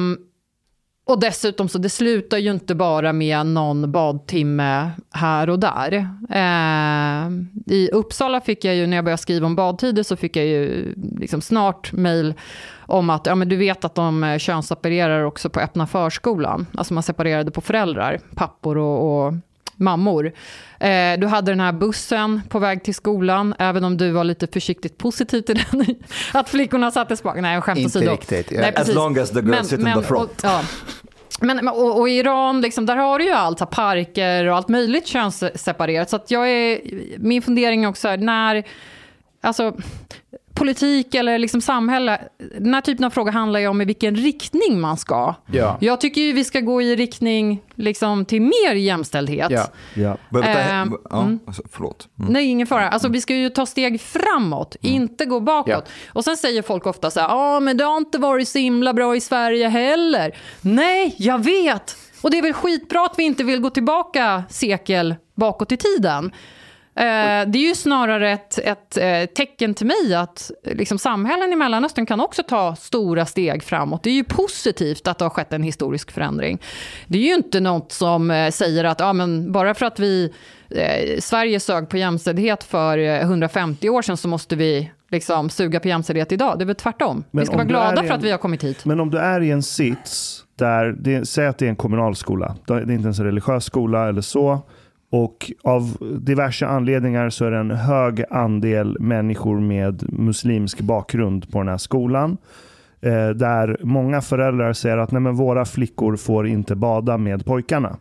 och 1.10 1.20
dessutom 1.20 1.68
så 1.68 1.78
det 1.78 1.88
slutar 1.88 2.38
ju 2.38 2.50
inte 2.50 2.74
bara 2.74 3.12
med 3.12 3.46
någon 3.46 3.92
badtimme 3.92 4.90
här 5.10 5.50
och 5.50 5.58
där. 5.58 5.92
Eh, 6.30 7.30
I 7.66 7.90
Uppsala 7.92 8.40
fick 8.40 8.64
jag 8.64 8.74
ju, 8.74 8.86
när 8.86 8.96
jag 8.96 9.04
började 9.04 9.22
skriva 9.22 9.46
om 9.46 9.56
badtider, 9.56 10.02
så 10.02 10.16
fick 10.16 10.36
jag 10.36 10.46
ju 10.46 10.94
liksom 11.18 11.40
snart 11.40 11.92
mejl 11.92 12.34
om 12.78 13.10
att 13.10 13.26
ja, 13.26 13.34
men 13.34 13.48
du 13.48 13.56
vet 13.56 13.84
att 13.84 13.94
de 13.94 14.24
eh, 14.24 14.38
könsseparerar 14.38 15.22
också 15.22 15.50
på 15.50 15.60
öppna 15.60 15.86
förskolan. 15.86 16.66
Alltså 16.74 16.94
man 16.94 17.02
separerade 17.02 17.50
på 17.50 17.60
föräldrar, 17.60 18.20
pappor 18.34 18.78
och, 18.78 19.26
och 19.26 19.34
mammor. 19.80 20.32
Eh, 20.80 21.18
du 21.18 21.26
hade 21.26 21.52
den 21.52 21.60
här 21.60 21.72
bussen 21.72 22.42
på 22.48 22.58
väg 22.58 22.84
till 22.84 22.94
skolan, 22.94 23.54
även 23.58 23.84
om 23.84 23.96
du 23.96 24.10
var 24.10 24.24
lite 24.24 24.46
försiktigt 24.46 24.98
positiv 24.98 25.42
till 25.42 25.64
den. 25.70 25.96
att 26.32 26.48
flickorna 26.48 26.90
sattes 26.90 27.22
bak. 27.22 27.36
Nej, 27.40 27.60
skämt 27.60 27.86
åsido. 27.86 28.10
Inte 28.10 28.14
riktigt. 28.14 28.52
Yeah. 28.52 28.62
Nej, 28.62 28.82
as 28.82 28.94
long 28.94 29.18
as 29.18 29.30
the 29.30 29.34
girls 29.34 29.50
men, 29.50 29.64
sit 29.64 29.80
men, 29.80 29.96
in 29.96 30.02
the 30.02 30.08
front. 30.08 30.30
Och, 30.30 30.36
ja. 30.42 30.62
Men, 31.40 31.68
och, 31.68 32.00
och, 32.00 32.08
i 32.08 32.12
Iran, 32.12 32.60
liksom, 32.60 32.86
där 32.86 32.96
har 32.96 33.18
du 33.18 33.24
ju 33.24 33.32
allt, 33.32 33.70
parker 33.70 34.46
och 34.46 34.56
allt 34.56 34.68
möjligt 34.68 35.06
könsseparerat. 35.06 36.10
Så 36.10 36.16
att 36.16 36.30
jag 36.30 36.50
är, 36.50 36.80
min 37.18 37.42
fundering 37.42 37.84
är 37.84 37.88
också 37.88 38.16
när, 38.16 38.64
alltså, 39.40 39.76
politik 40.54 41.14
eller 41.14 41.38
liksom 41.38 41.60
samhälle, 41.60 42.20
den 42.58 42.74
här 42.74 42.80
typen 42.80 43.04
av 43.04 43.10
frågor 43.10 43.32
handlar 43.32 43.60
ju 43.60 43.66
om 43.66 43.80
i 43.80 43.84
vilken 43.84 44.16
riktning 44.16 44.80
man 44.80 44.96
ska. 44.96 45.34
Ja. 45.46 45.78
Jag 45.80 46.00
tycker 46.00 46.20
ju 46.20 46.32
vi 46.32 46.44
ska 46.44 46.60
gå 46.60 46.82
i 46.82 46.96
riktning 46.96 47.62
liksom, 47.74 48.24
till 48.24 48.42
mer 48.42 48.74
jämställdhet. 48.74 49.50
Ja. 49.50 49.66
Ja. 49.94 50.16
Äh, 50.42 50.68
ja, 51.10 51.22
mm. 51.22 51.38
alltså, 51.46 51.62
förlåt. 51.72 52.08
Mm. 52.18 52.32
Nej, 52.32 52.46
ingen 52.46 52.66
fara. 52.66 52.88
Alltså, 52.88 53.08
vi 53.08 53.20
ska 53.20 53.34
ju 53.34 53.48
ta 53.48 53.66
steg 53.66 54.00
framåt, 54.00 54.76
mm. 54.82 54.96
inte 54.96 55.24
gå 55.24 55.40
bakåt. 55.40 55.84
Ja. 55.86 56.10
Och 56.12 56.24
sen 56.24 56.36
säger 56.36 56.62
folk 56.62 56.86
ofta 56.86 57.10
så 57.10 57.20
här, 57.20 57.28
ja 57.28 57.56
ah, 57.56 57.60
men 57.60 57.76
det 57.76 57.84
har 57.84 57.96
inte 57.96 58.18
varit 58.18 58.48
så 58.48 58.58
himla 58.58 58.94
bra 58.94 59.16
i 59.16 59.20
Sverige 59.20 59.68
heller. 59.68 60.36
Nej, 60.60 61.14
jag 61.18 61.44
vet. 61.44 61.96
Och 62.22 62.30
det 62.30 62.38
är 62.38 62.42
väl 62.42 62.52
skitbra 62.52 63.04
att 63.04 63.14
vi 63.18 63.22
inte 63.22 63.44
vill 63.44 63.60
gå 63.60 63.70
tillbaka 63.70 64.44
sekel 64.50 65.14
bakåt 65.34 65.72
i 65.72 65.76
tiden. 65.76 66.32
Eh, 67.00 67.46
det 67.46 67.58
är 67.58 67.68
ju 67.68 67.74
snarare 67.74 68.30
ett, 68.30 68.58
ett 68.58 68.96
eh, 68.96 69.34
tecken 69.34 69.74
till 69.74 69.86
mig 69.86 70.14
att 70.14 70.50
liksom, 70.64 70.98
samhällen 70.98 71.52
i 71.52 71.56
Mellanöstern 71.56 72.06
kan 72.06 72.20
också 72.20 72.42
ta 72.42 72.76
stora 72.76 73.26
steg 73.26 73.62
framåt. 73.62 74.02
Det 74.02 74.10
är 74.10 74.14
ju 74.14 74.24
positivt 74.24 75.08
att 75.08 75.18
det 75.18 75.24
har 75.24 75.30
skett 75.30 75.52
en 75.52 75.62
historisk 75.62 76.10
förändring. 76.10 76.58
Det 77.06 77.18
är 77.18 77.22
ju 77.22 77.34
inte 77.34 77.60
något 77.60 77.92
som 77.92 78.30
eh, 78.30 78.50
säger 78.50 78.84
att 78.84 79.00
ja, 79.00 79.12
men 79.12 79.52
bara 79.52 79.74
för 79.74 79.86
att 79.86 79.98
vi 79.98 80.32
Sverige 81.18 81.60
sög 81.60 81.88
på 81.88 81.96
jämställdhet 81.96 82.64
för 82.64 82.98
150 82.98 83.88
år 83.88 84.02
sedan 84.02 84.16
så 84.16 84.28
måste 84.28 84.56
vi 84.56 84.90
liksom 85.10 85.50
suga 85.50 85.80
på 85.80 85.88
jämställdhet 85.88 86.32
idag. 86.32 86.58
Det 86.58 86.64
är 86.64 86.66
väl 86.66 86.74
tvärtom. 86.74 87.24
Men 87.30 87.40
vi 87.40 87.46
ska 87.46 87.56
vara 87.56 87.66
glada 87.66 88.00
en, 88.02 88.08
för 88.08 88.14
att 88.14 88.22
vi 88.22 88.30
har 88.30 88.38
kommit 88.38 88.64
hit. 88.64 88.84
Men 88.84 89.00
om 89.00 89.10
du 89.10 89.18
är 89.18 89.40
i 89.40 89.50
en 89.50 89.62
sits 89.62 90.44
där, 90.58 90.94
det, 90.98 91.28
säg 91.28 91.46
att 91.46 91.58
det 91.58 91.64
är 91.64 91.68
en 91.68 91.76
kommunalskola, 91.76 92.56
det 92.66 92.72
är 92.72 92.80
inte 92.80 92.92
ens 92.92 93.18
en 93.18 93.24
religiös 93.24 93.64
skola 93.64 94.08
eller 94.08 94.20
så, 94.20 94.60
och 95.10 95.52
av 95.62 95.96
diverse 96.20 96.66
anledningar 96.66 97.30
så 97.30 97.44
är 97.44 97.50
det 97.50 97.58
en 97.58 97.70
hög 97.70 98.24
andel 98.30 98.96
människor 99.00 99.60
med 99.60 100.12
muslimsk 100.12 100.80
bakgrund 100.80 101.50
på 101.52 101.58
den 101.58 101.68
här 101.68 101.76
skolan. 101.76 102.36
Eh, 103.00 103.28
där 103.28 103.80
många 103.82 104.20
föräldrar 104.20 104.72
säger 104.72 104.98
att 104.98 105.10
Nej, 105.10 105.20
men 105.20 105.36
våra 105.36 105.64
flickor 105.64 106.16
får 106.16 106.46
inte 106.46 106.74
bada 106.74 107.18
med 107.18 107.44
pojkarna. 107.44 107.96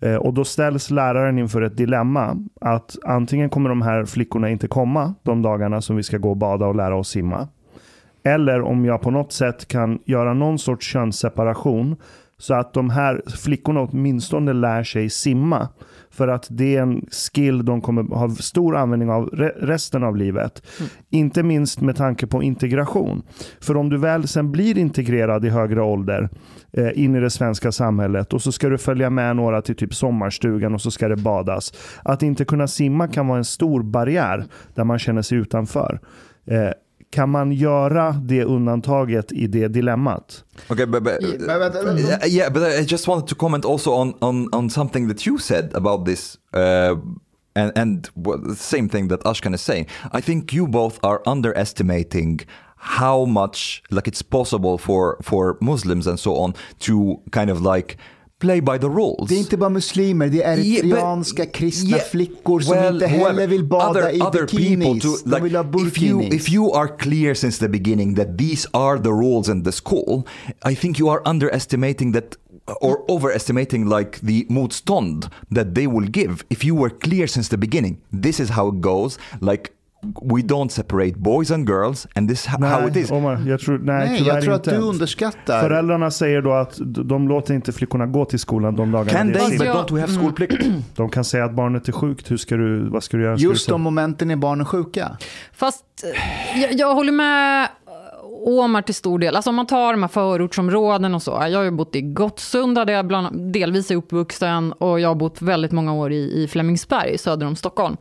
Eh, 0.00 0.14
och 0.14 0.34
då 0.34 0.44
ställs 0.44 0.90
läraren 0.90 1.38
inför 1.38 1.62
ett 1.62 1.76
dilemma. 1.76 2.36
Att 2.60 2.96
antingen 3.04 3.50
kommer 3.50 3.68
de 3.68 3.82
här 3.82 4.04
flickorna 4.04 4.50
inte 4.50 4.68
komma 4.68 5.14
de 5.22 5.42
dagarna 5.42 5.80
som 5.80 5.96
vi 5.96 6.02
ska 6.02 6.18
gå 6.18 6.30
och 6.30 6.36
bada 6.36 6.66
och 6.66 6.74
lära 6.74 6.96
oss 6.96 7.08
simma. 7.08 7.48
Eller 8.22 8.62
om 8.62 8.84
jag 8.84 9.00
på 9.00 9.10
något 9.10 9.32
sätt 9.32 9.68
kan 9.68 9.98
göra 10.04 10.34
någon 10.34 10.58
sorts 10.58 10.86
könsseparation 10.86 11.96
så 12.40 12.54
att 12.54 12.72
de 12.72 12.90
här 12.90 13.22
flickorna 13.36 13.80
åtminstone 13.80 14.52
lär 14.52 14.84
sig 14.84 15.10
simma. 15.10 15.68
För 16.10 16.28
att 16.28 16.46
det 16.50 16.76
är 16.76 16.82
en 16.82 17.06
skill 17.10 17.64
de 17.64 17.80
kommer 17.80 18.02
ha 18.02 18.30
stor 18.30 18.76
användning 18.76 19.10
av 19.10 19.26
resten 19.56 20.04
av 20.04 20.16
livet. 20.16 20.62
Mm. 20.78 20.90
Inte 21.10 21.42
minst 21.42 21.80
med 21.80 21.96
tanke 21.96 22.26
på 22.26 22.42
integration. 22.42 23.22
För 23.60 23.76
om 23.76 23.88
du 23.88 23.98
väl 23.98 24.28
sen 24.28 24.52
blir 24.52 24.78
integrerad 24.78 25.44
i 25.44 25.48
högre 25.48 25.82
ålder 25.82 26.28
eh, 26.72 27.04
in 27.04 27.14
i 27.14 27.20
det 27.20 27.30
svenska 27.30 27.72
samhället 27.72 28.32
och 28.32 28.42
så 28.42 28.52
ska 28.52 28.68
du 28.68 28.78
följa 28.78 29.10
med 29.10 29.36
några 29.36 29.62
till 29.62 29.76
typ 29.76 29.94
sommarstugan 29.94 30.74
och 30.74 30.80
så 30.80 30.90
ska 30.90 31.08
det 31.08 31.16
badas. 31.16 31.72
Att 32.04 32.22
inte 32.22 32.44
kunna 32.44 32.66
simma 32.66 33.08
kan 33.08 33.28
vara 33.28 33.38
en 33.38 33.44
stor 33.44 33.82
barriär 33.82 34.44
där 34.74 34.84
man 34.84 34.98
känner 34.98 35.22
sig 35.22 35.38
utanför. 35.38 36.00
Eh, 36.46 36.70
kan 37.10 37.30
man 37.30 37.52
göra 37.52 38.12
det 38.12 38.44
undantaget 38.44 39.32
i 39.32 39.46
det 39.46 39.68
dilemmat? 39.68 40.44
Okay, 40.68 40.86
but, 40.86 41.02
but 41.02 41.22
uh, 41.22 42.26
yeah, 42.26 42.52
but 42.52 42.62
I 42.62 42.84
just 42.84 43.08
wanted 43.08 43.28
to 43.28 43.34
comment 43.34 43.64
also 43.64 43.90
on 43.92 44.14
on 44.20 44.48
on 44.52 44.70
something 44.70 45.08
that 45.08 45.26
you 45.26 45.38
said 45.38 45.74
about 45.74 46.04
this. 46.04 46.38
Uh, 46.54 46.96
and, 47.56 47.72
and 47.76 48.08
the 48.46 48.54
same 48.54 48.88
thing 48.88 49.08
that 49.08 49.24
Ashkan 49.24 49.54
is 49.54 49.60
saying. 49.60 49.86
I 50.12 50.20
think 50.20 50.52
you 50.52 50.68
both 50.68 51.00
are 51.02 51.20
underestimating 51.26 52.40
how 52.76 53.24
much 53.24 53.82
like 53.90 54.08
it's 54.08 54.22
possible 54.22 54.78
for 54.78 55.16
for 55.22 55.58
Muslims 55.60 56.06
and 56.06 56.18
so 56.18 56.36
on 56.36 56.54
to 56.78 57.20
kind 57.30 57.50
of 57.50 57.60
like 57.60 57.96
play 58.40 58.60
by 58.60 58.78
the 58.78 58.86
rules. 58.86 59.28
Det 59.28 59.34
är 59.34 59.38
inte 59.38 59.56
bara 59.56 59.70
muslimer, 59.70 60.28
det 60.28 60.42
är 60.42 60.58
eritreanska 60.58 61.42
yeah, 61.42 61.52
kristna 61.52 61.96
yeah, 61.96 62.08
flickor 62.08 62.60
som 62.60 62.74
well, 62.74 62.94
inte 62.94 63.06
heller 63.06 63.46
vill 63.46 63.64
bada 63.64 63.90
other, 63.90 64.16
i 64.16 64.20
other 64.20 64.46
bikinis. 64.46 65.02
To, 65.02 65.08
like, 65.08 65.36
De 65.36 65.42
vill 65.42 65.56
ha 65.56 65.64
burkinis. 65.64 65.96
If 65.96 66.02
you, 66.02 66.22
if 66.22 66.50
you 66.50 66.72
are 66.74 66.88
clear 66.88 67.34
since 67.34 67.58
the 67.58 67.68
beginning 67.68 68.14
that 68.14 68.38
these 68.38 68.68
are 68.72 68.98
the 68.98 69.12
rules 69.12 69.48
in 69.48 69.64
the 69.64 69.72
school, 69.72 70.22
I 70.72 70.74
think 70.76 70.98
you 70.98 71.10
are 71.10 71.22
underestimating 71.24 72.12
that 72.12 72.36
or 72.80 73.04
overestimating 73.08 73.88
like 73.88 74.20
the 74.20 74.46
motstånd 74.48 75.30
that 75.54 75.74
they 75.74 75.86
will 75.86 76.06
give 76.06 76.44
if 76.48 76.64
you 76.64 76.80
were 76.80 76.90
clear 76.90 77.26
since 77.26 77.48
the 77.48 77.56
beginning. 77.56 77.98
This 78.22 78.40
is 78.40 78.50
how 78.50 78.68
it 78.68 78.80
goes. 78.80 79.18
Like 79.40 79.72
we 80.02 80.42
don't 80.42 80.68
separate 80.68 81.12
boys 81.16 81.50
and 81.50 81.68
girls 81.68 82.06
and 82.14 82.28
this 82.28 82.40
is 82.40 82.46
how 82.46 82.88
it 82.88 82.96
is. 82.96 83.10
Omar, 83.10 83.42
jag 83.46 83.60
tror, 83.60 83.78
nej, 83.78 84.08
nej 84.08 84.22
jag 84.22 84.42
tror 84.42 84.54
inte. 84.54 84.70
att 84.70 84.80
du 84.80 84.86
underskattar. 84.86 85.60
Föräldrarna 85.60 86.10
säger 86.10 86.42
då 86.42 86.52
att 86.52 86.78
de 86.84 87.28
låter 87.28 87.54
inte 87.54 87.72
flickorna 87.72 88.06
gå 88.06 88.24
till 88.24 88.38
skolan 88.38 88.76
de 88.76 88.92
dagarna 88.92 89.18
Can 89.18 89.32
they, 89.32 89.58
but 89.58 89.66
don't 89.66 89.94
we 89.94 90.00
have 90.00 90.12
skolplikt? 90.12 90.64
De 90.96 91.08
kan 91.08 91.24
säga 91.24 91.44
att 91.44 91.54
barnet 91.54 91.88
är 91.88 91.92
sjukt, 91.92 92.30
hur 92.30 92.36
ska 92.36 92.56
du, 92.56 92.88
vad 92.88 93.02
ska 93.04 93.16
du 93.16 93.22
göra? 93.22 93.36
Just 93.36 93.68
de 93.68 93.82
momenten 93.82 94.30
är 94.30 94.36
barnen 94.36 94.66
sjuka. 94.66 95.16
Fast 95.52 95.84
eh, 96.04 96.62
jag, 96.62 96.72
jag 96.72 96.94
håller 96.94 97.12
med 97.12 97.68
Omar 98.46 98.82
till 98.82 98.94
stor 98.94 99.18
del. 99.18 99.36
Alltså 99.36 99.50
om 99.50 99.56
man 99.56 99.66
tar 99.66 99.92
de 99.92 100.02
här 100.02 100.08
förortsområden 100.08 101.14
och 101.14 101.22
så. 101.22 101.30
Jag 101.30 101.58
har 101.58 101.64
ju 101.64 101.70
bott 101.70 101.96
i 101.96 102.00
Gottsunda 102.00 102.84
där 102.84 102.92
jag 102.92 103.06
bland, 103.06 103.52
delvis 103.52 103.90
är 103.90 103.96
uppvuxen 103.96 104.72
och 104.72 105.00
jag 105.00 105.08
har 105.08 105.14
bott 105.14 105.42
väldigt 105.42 105.72
många 105.72 105.92
år 105.92 106.12
i, 106.12 106.42
i 106.42 106.48
Flemingsberg 106.48 107.18
söder 107.18 107.46
om 107.46 107.56
Stockholm. 107.56 107.96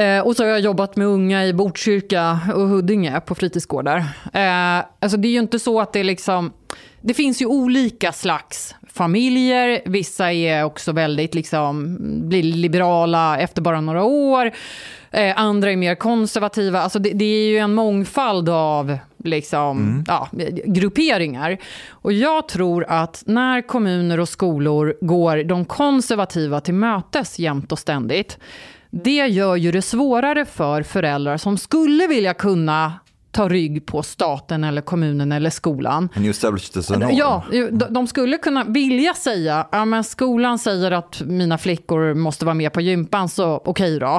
Eh, 0.00 0.20
och 0.20 0.36
så 0.36 0.42
har 0.42 0.50
jag 0.50 0.60
jobbat 0.60 0.96
med 0.96 1.06
unga 1.06 1.46
i 1.46 1.52
Botkyrka 1.52 2.40
och 2.54 2.68
Huddinge 2.68 3.20
på 3.20 3.34
fritidsgårdar. 3.34 3.98
Eh, 4.32 4.84
alltså 5.00 5.16
det 5.16 5.28
är 5.28 5.32
ju 5.32 5.38
inte 5.38 5.58
så 5.58 5.80
att 5.80 5.92
det 5.92 6.00
är 6.00 6.04
liksom... 6.04 6.52
Det 7.00 7.14
finns 7.14 7.42
ju 7.42 7.46
olika 7.46 8.12
slags 8.12 8.74
familjer. 8.92 9.82
Vissa 9.86 10.32
är 10.32 10.64
också 10.64 10.92
väldigt 10.92 11.34
liksom, 11.34 11.96
blir 12.28 12.42
liberala 12.42 13.38
efter 13.38 13.62
bara 13.62 13.80
några 13.80 14.04
år. 14.04 14.50
Eh, 15.10 15.40
andra 15.40 15.72
är 15.72 15.76
mer 15.76 15.94
konservativa. 15.94 16.80
Alltså 16.80 16.98
det, 16.98 17.10
det, 17.10 17.24
är 17.24 17.48
ju 17.48 17.58
en 17.58 17.74
mångfald 17.74 18.48
av 18.48 18.98
liksom, 19.24 19.78
mm. 19.78 20.04
ja, 20.08 20.28
grupperingar. 20.64 21.58
Och 21.88 22.12
jag 22.12 22.48
tror 22.48 22.84
att 22.88 23.22
när 23.26 23.62
kommuner 23.62 24.20
och 24.20 24.28
skolor 24.28 24.96
går 25.00 25.44
de 25.44 25.64
konservativa 25.64 26.60
till 26.60 26.74
mötes 26.74 27.38
jämt 27.38 27.72
och 27.72 27.78
ständigt 27.78 28.38
det 29.04 29.26
gör 29.26 29.56
ju 29.56 29.72
det 29.72 29.82
svårare 29.82 30.44
för 30.44 30.82
föräldrar 30.82 31.36
som 31.36 31.58
skulle 31.58 32.06
vilja 32.06 32.34
kunna 32.34 32.92
ta 33.30 33.48
rygg 33.48 33.86
på 33.86 34.02
staten 34.02 34.64
eller 34.64 34.82
kommunen 34.82 35.32
eller 35.32 35.50
skolan. 35.50 36.08
Ja, 37.12 37.44
de 37.90 38.06
skulle 38.06 38.38
kunna 38.38 38.64
vilja 38.64 39.14
säga, 39.14 39.66
ja 39.72 39.84
men 39.84 40.04
skolan 40.04 40.58
säger 40.58 40.90
att 40.90 41.22
mina 41.26 41.58
flickor 41.58 42.14
måste 42.14 42.44
vara 42.44 42.54
med 42.54 42.72
på 42.72 42.80
gympan, 42.80 43.28
så 43.28 43.54
okej 43.64 43.96
okay 43.96 43.98
då. 43.98 44.16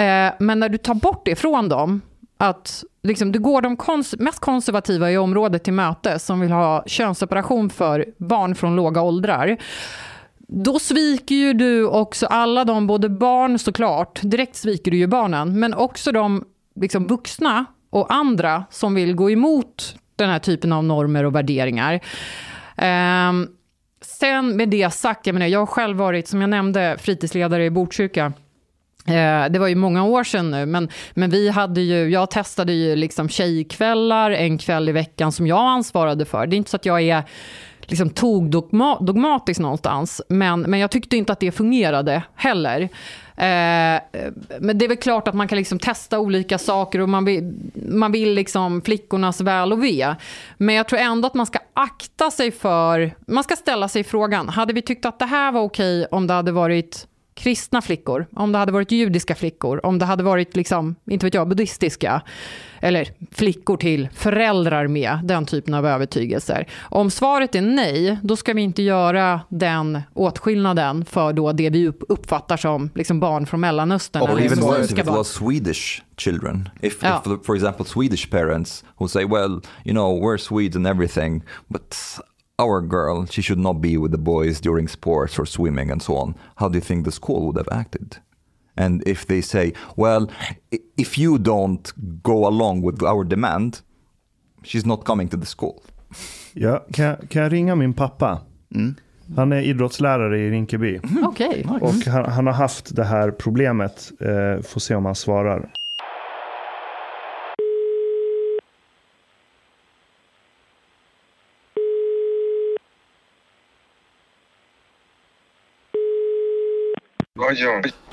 Eh, 0.00 0.32
men 0.38 0.60
när 0.60 0.68
du 0.68 0.78
tar 0.78 0.94
bort 0.94 1.22
det 1.24 1.36
från 1.36 1.68
dem, 1.68 2.00
att 2.38 2.84
liksom, 3.02 3.32
du 3.32 3.38
går 3.38 3.62
de 3.62 3.76
kons 3.76 4.14
mest 4.18 4.38
konservativa 4.38 5.10
i 5.10 5.18
området 5.18 5.64
till 5.64 5.72
möte 5.72 6.18
som 6.18 6.40
vill 6.40 6.52
ha 6.52 6.84
könsseparation 6.86 7.70
för 7.70 8.06
barn 8.16 8.54
från 8.54 8.76
låga 8.76 9.02
åldrar, 9.02 9.56
då 10.54 10.78
sviker 10.78 11.34
ju 11.34 11.52
du 11.52 11.86
också 11.86 12.26
alla 12.26 12.64
de, 12.64 12.86
både 12.86 13.08
barn 13.08 13.58
såklart, 13.58 14.20
direkt 14.22 14.56
sviker 14.56 14.90
du 14.90 14.96
ju 14.96 15.06
barnen, 15.06 15.60
men 15.60 15.74
också 15.74 16.12
de 16.12 16.44
liksom 16.80 17.06
vuxna 17.06 17.64
och 17.90 18.14
andra 18.14 18.64
som 18.70 18.94
vill 18.94 19.14
gå 19.14 19.30
emot 19.30 19.96
den 20.16 20.30
här 20.30 20.38
typen 20.38 20.72
av 20.72 20.84
normer 20.84 21.24
och 21.24 21.34
värderingar. 21.34 22.00
Um, 22.76 23.48
sen 24.00 24.56
med 24.56 24.68
det 24.68 24.90
sagt, 24.90 25.26
jag, 25.26 25.34
menar, 25.34 25.46
jag 25.46 25.58
har 25.58 25.66
själv 25.66 25.96
varit, 25.96 26.28
som 26.28 26.40
jag 26.40 26.50
nämnde, 26.50 26.96
fritidsledare 27.00 27.64
i 27.64 27.70
Botkyrka. 27.70 28.32
Eh, 29.06 29.50
det 29.50 29.58
var 29.58 29.68
ju 29.68 29.74
många 29.74 30.04
år 30.04 30.24
sedan 30.24 30.50
nu, 30.50 30.66
men, 30.66 30.88
men 31.14 31.30
vi 31.30 31.48
hade 31.48 31.80
ju, 31.80 32.10
jag 32.10 32.30
testade 32.30 32.72
ju 32.72 32.96
liksom 32.96 33.28
tjejkvällar 33.28 34.30
en 34.30 34.58
kväll 34.58 34.88
i 34.88 34.92
veckan 34.92 35.32
som 35.32 35.46
jag 35.46 35.58
ansvarade 35.58 36.24
för. 36.24 36.46
Det 36.46 36.56
är 36.56 36.58
inte 36.58 36.70
så 36.70 36.76
att 36.76 36.86
jag 36.86 37.02
är 37.02 37.22
liksom 37.92 38.10
tog 38.10 38.50
dogma, 38.50 39.00
dogmatiskt 39.00 39.60
någonstans, 39.60 40.22
men, 40.28 40.60
men 40.60 40.80
jag 40.80 40.90
tyckte 40.90 41.16
inte 41.16 41.32
att 41.32 41.40
det 41.40 41.52
fungerade 41.52 42.22
heller. 42.34 42.80
Eh, 43.36 44.00
men 44.60 44.78
det 44.78 44.84
är 44.84 44.88
väl 44.88 44.96
klart 44.96 45.28
att 45.28 45.34
man 45.34 45.48
kan 45.48 45.58
liksom 45.58 45.78
testa 45.78 46.18
olika 46.18 46.58
saker 46.58 46.98
och 46.98 47.08
man 47.08 47.24
vill, 47.24 47.54
man 47.74 48.12
vill 48.12 48.34
liksom 48.34 48.82
flickornas 48.82 49.40
väl 49.40 49.72
och 49.72 49.84
ve. 49.84 50.14
Men 50.56 50.74
jag 50.74 50.88
tror 50.88 50.98
ändå 50.98 51.26
att 51.26 51.34
man 51.34 51.46
ska 51.46 51.58
akta 51.74 52.30
sig 52.30 52.50
för, 52.50 53.14
man 53.26 53.44
ska 53.44 53.56
ställa 53.56 53.88
sig 53.88 54.04
frågan, 54.04 54.48
hade 54.48 54.72
vi 54.72 54.82
tyckt 54.82 55.04
att 55.04 55.18
det 55.18 55.26
här 55.26 55.52
var 55.52 55.60
okej 55.60 56.06
om 56.10 56.26
det 56.26 56.34
hade 56.34 56.52
varit 56.52 57.06
kristna 57.34 57.82
flickor, 57.82 58.26
om 58.32 58.52
det 58.52 58.58
hade 58.58 58.72
varit 58.72 58.90
judiska 58.90 59.34
flickor, 59.34 59.86
om 59.86 59.98
det 59.98 60.04
hade 60.04 60.22
varit, 60.22 60.56
liksom, 60.56 60.94
inte 61.06 61.26
vet 61.26 61.34
jag, 61.34 61.48
buddhistiska, 61.48 62.22
eller 62.82 63.08
flickor 63.30 63.76
till 63.76 64.08
föräldrar 64.14 64.86
med 64.86 65.18
den 65.24 65.46
typen 65.46 65.74
av 65.74 65.86
övertygelser. 65.86 66.68
Om 66.80 67.10
svaret 67.10 67.54
är 67.54 67.62
nej, 67.62 68.18
då 68.22 68.36
ska 68.36 68.52
vi 68.52 68.62
inte 68.62 68.82
göra 68.82 69.40
den 69.48 70.02
åtskillnaden 70.14 71.04
för 71.04 71.32
då 71.32 71.52
det 71.52 71.70
vi 71.70 71.92
uppfattar 72.08 72.56
som 72.56 72.90
liksom 72.94 73.20
barn 73.20 73.46
från 73.46 73.60
Mellanöstern. 73.60 74.22
Or 74.22 74.40
even 74.40 74.60
worse 74.60 74.94
if 74.94 74.98
it 74.98 75.06
was 75.06 75.28
Swedish 75.28 76.02
children. 76.16 76.68
If, 76.80 77.02
ja. 77.02 77.22
if, 77.26 77.46
for 77.46 77.56
example, 77.56 77.84
Swedish 77.84 78.30
parents 78.30 78.84
who 78.96 79.08
say, 79.08 79.24
well, 79.24 79.60
you 79.84 79.92
know, 79.92 80.22
we're 80.22 80.38
Swedes 80.38 80.76
and 80.76 80.86
everything, 80.86 81.42
but 81.68 81.96
our 82.58 82.80
girl, 82.80 83.26
she 83.30 83.42
should 83.42 83.62
not 83.62 83.80
be 83.80 83.96
with 83.96 84.12
the 84.12 84.18
boys 84.18 84.60
during 84.60 84.88
sports 84.88 85.38
or 85.38 85.46
swimming 85.46 85.90
and 85.90 86.02
so 86.02 86.16
on. 86.16 86.34
How 86.56 86.68
do 86.68 86.76
you 86.76 86.84
think 86.84 87.04
the 87.04 87.12
school 87.12 87.46
would 87.46 87.56
have 87.56 87.80
acted? 87.80 88.18
And 88.76 89.08
if 89.08 89.26
they 89.26 89.42
say, 89.42 89.72
well, 89.96 90.26
if 90.96 91.18
you 91.18 91.38
don't 91.38 91.92
go 92.22 92.46
along 92.46 92.86
with 92.86 93.02
our 93.02 93.24
demand, 93.24 93.78
she's 94.62 94.86
not 94.86 95.04
coming 95.04 95.28
to 95.28 95.36
the 95.36 95.46
school. 95.46 95.82
Ja, 96.52 96.86
kan, 96.92 97.16
kan 97.28 97.42
jag 97.42 97.52
ringa 97.52 97.74
min 97.74 97.94
pappa? 97.94 98.40
Mm. 98.74 98.94
Han 99.36 99.52
är 99.52 99.60
idrottslärare 99.60 100.38
i 100.38 100.50
Rinkeby. 100.50 101.00
Mm. 101.04 101.24
Okay. 101.24 101.64
Och 101.80 101.94
han, 102.06 102.24
han, 102.24 102.46
har 102.46 102.54
haft 102.54 102.96
det 102.96 103.04
här 103.04 103.30
problemet. 103.30 104.12
Eh, 104.20 104.62
får 104.62 104.80
se 104.80 104.94
om 104.94 105.04
han 105.04 105.14
svarar. 105.14 105.70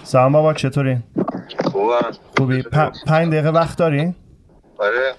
سلام 0.02 0.32
بابا 0.32 0.54
چطوری؟ 0.54 0.98
خوبم 1.64 2.12
خوبی؟ 2.36 2.62
پنج 3.06 3.32
دقیقه 3.32 3.50
وقت 3.50 3.78
داری؟ 3.78 4.14
آره 4.78 5.14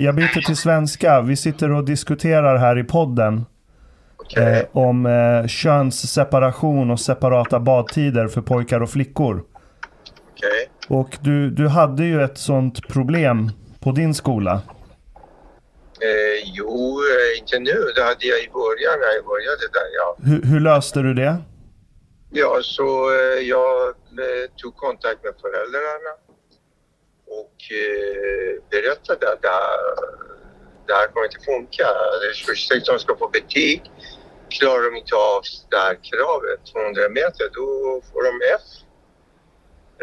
Jag 0.00 0.14
byter 0.14 0.46
till 0.46 0.56
svenska. 0.56 1.20
Vi 1.20 1.36
sitter 1.36 1.70
och 1.70 1.84
diskuterar 1.84 2.56
här 2.56 2.78
i 2.78 2.84
podden. 2.84 3.44
Okay. 4.18 4.58
Eh, 4.58 4.64
om 4.72 5.06
eh, 5.06 5.46
könsseparation 5.46 6.90
och 6.90 7.00
separata 7.00 7.60
badtider 7.60 8.28
för 8.28 8.40
pojkar 8.40 8.80
och 8.80 8.90
flickor. 8.90 9.44
Okay. 10.32 10.66
Och 10.88 11.18
du, 11.20 11.50
du 11.50 11.68
hade 11.68 12.04
ju 12.04 12.22
ett 12.22 12.38
sånt 12.38 12.88
problem 12.88 13.50
på 13.80 13.92
din 13.92 14.14
skola. 14.14 14.52
Eh, 16.00 16.50
jo, 16.54 16.98
eh, 17.00 17.40
inte 17.40 17.58
nu. 17.58 17.92
Det 17.96 18.02
hade 18.02 18.26
jag 18.26 18.38
i 18.38 18.48
början 18.52 19.00
när 19.00 19.14
jag 19.16 19.24
började 19.24 19.66
där, 19.72 19.88
ja. 19.98 20.16
Hur, 20.22 20.42
hur 20.42 20.60
löste 20.60 21.00
du 21.00 21.14
det? 21.14 21.36
Ja, 22.33 22.59
så 22.63 23.13
eh, 23.13 23.39
jag 23.39 23.87
eh, 23.89 24.49
tog 24.57 24.75
kontakt 24.75 25.23
med 25.23 25.33
föräldrarna 25.41 26.13
och 27.27 27.57
eh, 27.71 28.63
berättade 28.69 29.33
att 29.33 29.41
det 29.41 29.47
här, 29.47 29.79
det 30.87 30.93
här 30.93 31.07
kommer 31.07 31.25
inte 31.25 31.45
funka. 31.45 31.87
Först 32.45 32.85
som 32.85 32.99
ska 32.99 33.17
få 33.17 33.27
betyg. 33.27 33.81
Klarar 34.49 34.83
de 34.83 34.97
inte 34.97 35.15
av 35.15 35.41
det 35.69 35.77
här 35.77 35.97
kravet, 36.09 36.59
200 36.73 37.09
meter, 37.09 37.49
då 37.53 38.01
får 38.11 38.23
de 38.23 38.41
F. 38.55 38.67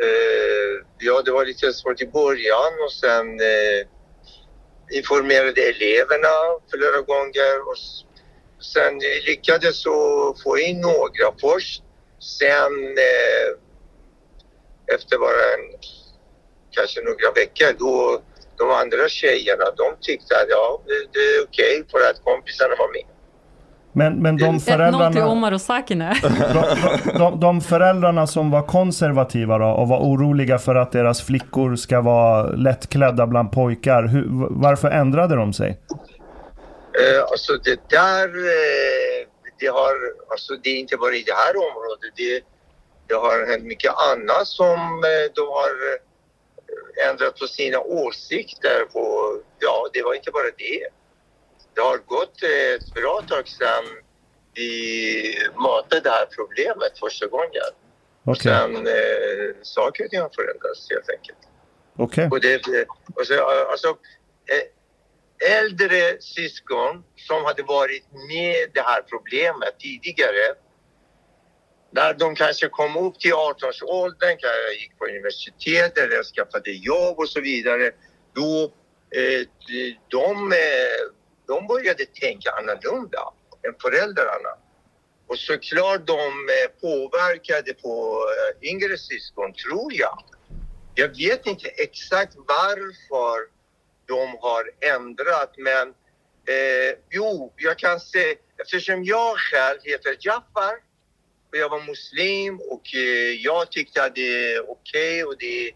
Eh, 0.02 0.86
ja, 0.98 1.22
det 1.24 1.30
var 1.30 1.44
lite 1.44 1.72
svårt 1.72 2.00
i 2.02 2.06
början 2.06 2.72
och 2.84 2.92
sen 2.92 3.40
eh, 3.40 3.80
informerade 4.98 5.60
eleverna 5.60 6.34
flera 6.70 7.00
gånger 7.00 7.68
och 7.68 7.78
sen 8.64 8.98
lyckades 9.26 9.82
så 9.82 10.34
få 10.44 10.58
in 10.58 10.80
några 10.80 11.26
först 11.40 11.82
Sen 12.20 12.72
eh, 13.08 13.48
efter 14.94 15.18
bara 15.18 15.42
en, 15.54 15.64
kanske 16.70 17.00
några 17.00 17.30
veckor 17.34 17.70
då 17.78 18.22
de 18.58 18.70
andra 18.70 19.08
tjejerna 19.08 19.64
de 19.76 19.96
tyckte 20.00 20.34
att 20.34 20.48
ja, 20.48 20.82
det, 20.86 20.98
det 21.12 21.18
är 21.18 21.42
okej 21.44 21.80
okay 21.80 21.90
för 21.90 22.10
att 22.10 22.24
kompisarna 22.24 22.74
var 22.78 22.92
med. 22.92 23.06
Men, 23.92 24.22
men 24.22 24.36
de 24.36 24.60
föräldrarna... 24.60 25.12
till 25.12 25.22
Omar 25.22 25.52
och 25.52 25.60
Sakine. 25.60 26.14
De, 26.22 27.18
de, 27.18 27.40
de, 27.40 27.60
föräldrarna 27.60 28.26
som 28.26 28.50
var 28.50 28.62
konservativa 28.62 29.58
då, 29.58 29.66
och 29.66 29.88
var 29.88 29.98
oroliga 29.98 30.58
för 30.58 30.74
att 30.74 30.92
deras 30.92 31.22
flickor 31.22 31.76
ska 31.76 32.00
vara 32.00 32.42
lättklädda 32.42 33.26
bland 33.26 33.52
pojkar. 33.52 34.02
Hur, 34.06 34.26
varför 34.50 34.88
ändrade 34.88 35.36
de 35.36 35.52
sig? 35.52 35.68
Eh, 35.68 37.22
alltså 37.30 37.52
det 37.52 37.80
där 37.90 38.28
eh, 38.28 39.28
det, 39.58 39.66
har, 39.66 39.94
alltså 40.30 40.56
det 40.56 40.70
är 40.70 40.76
inte 40.76 40.96
bara 40.96 41.14
i 41.14 41.22
det 41.22 41.34
här 41.34 41.56
området. 41.56 42.12
Det, 42.16 42.44
det 43.06 43.14
har 43.14 43.46
hänt 43.46 43.64
mycket 43.64 43.92
annat 43.94 44.46
som 44.46 44.78
eh, 45.04 45.32
de 45.34 45.40
har 45.40 45.70
eh, 45.92 47.08
ändrat 47.10 47.38
på 47.38 47.46
sina 47.46 47.80
åsikter. 47.80 48.84
På, 48.92 49.34
ja, 49.58 49.88
det 49.92 50.02
var 50.02 50.14
inte 50.14 50.30
bara 50.30 50.50
det. 50.58 50.88
Det 51.74 51.80
har 51.80 51.98
gått 51.98 52.42
ett 52.42 52.94
bra 52.94 53.22
tag 53.28 53.48
sedan 53.48 53.84
vi 54.54 55.38
mötte 55.64 56.00
det 56.00 56.10
här 56.10 56.26
problemet 56.26 56.98
första 56.98 57.26
gången. 57.26 57.70
Okay. 58.24 58.52
Sen 58.52 58.86
eh, 58.86 59.54
saker 59.62 60.04
och 60.04 60.10
ting 60.10 60.20
har 60.20 60.30
förändrats 60.34 60.90
helt 60.90 61.10
enkelt. 61.10 61.38
Okej. 61.96 62.26
Okay. 62.26 62.84
Och 63.14 63.26
så, 63.26 63.44
alltså, 63.44 63.88
eh, 63.88 64.77
äldre 65.46 66.20
syskon 66.20 67.04
som 67.16 67.44
hade 67.44 67.62
varit 67.62 68.04
med 68.28 68.70
det 68.74 68.80
här 68.80 69.02
problemet 69.02 69.78
tidigare. 69.78 70.54
När 71.90 72.14
de 72.14 72.34
kanske 72.34 72.68
kom 72.68 72.96
upp 72.96 73.18
till 73.20 73.32
18-årsåldern, 73.32 74.38
gick 74.80 74.98
på 74.98 75.06
universitet 75.06 75.98
eller 75.98 76.22
skaffade 76.22 76.70
jobb 76.70 77.18
och 77.18 77.28
så 77.28 77.40
vidare. 77.40 77.90
Då 78.34 78.62
eh, 79.10 79.46
de, 80.08 80.52
eh, 80.52 81.00
de 81.46 81.66
började 81.66 82.04
tänka 82.04 82.50
annorlunda 82.50 83.32
än 83.66 83.74
föräldrarna. 83.82 84.52
Och 85.26 85.38
såklart 85.38 86.06
de 86.06 86.28
eh, 86.56 86.70
påverkade 86.80 87.74
på 87.74 88.24
eh, 88.34 88.70
yngre 88.70 88.98
syskon, 88.98 89.52
tror 89.52 89.92
jag. 89.94 90.24
Jag 90.94 91.08
vet 91.08 91.46
inte 91.46 91.68
exakt 91.68 92.34
varför 92.36 93.57
de 94.08 94.36
har 94.40 94.64
ändrat. 94.96 95.54
Men 95.56 95.88
eh, 96.54 96.98
jo, 97.10 97.52
jag 97.56 97.78
kan 97.78 98.00
säga 98.00 98.34
eftersom 98.62 99.04
jag 99.04 99.38
själv 99.38 99.78
heter 99.82 100.16
Jafar 100.20 100.74
och 101.50 101.56
jag 101.56 101.68
var 101.68 101.80
muslim 101.86 102.60
och 102.60 102.94
eh, 102.94 103.32
jag 103.44 103.70
tyckte 103.70 104.04
att 104.04 104.14
det 104.14 104.54
är 104.54 104.70
okej 104.70 104.70
okay 104.70 105.22
och 105.24 105.34
det, 105.38 105.72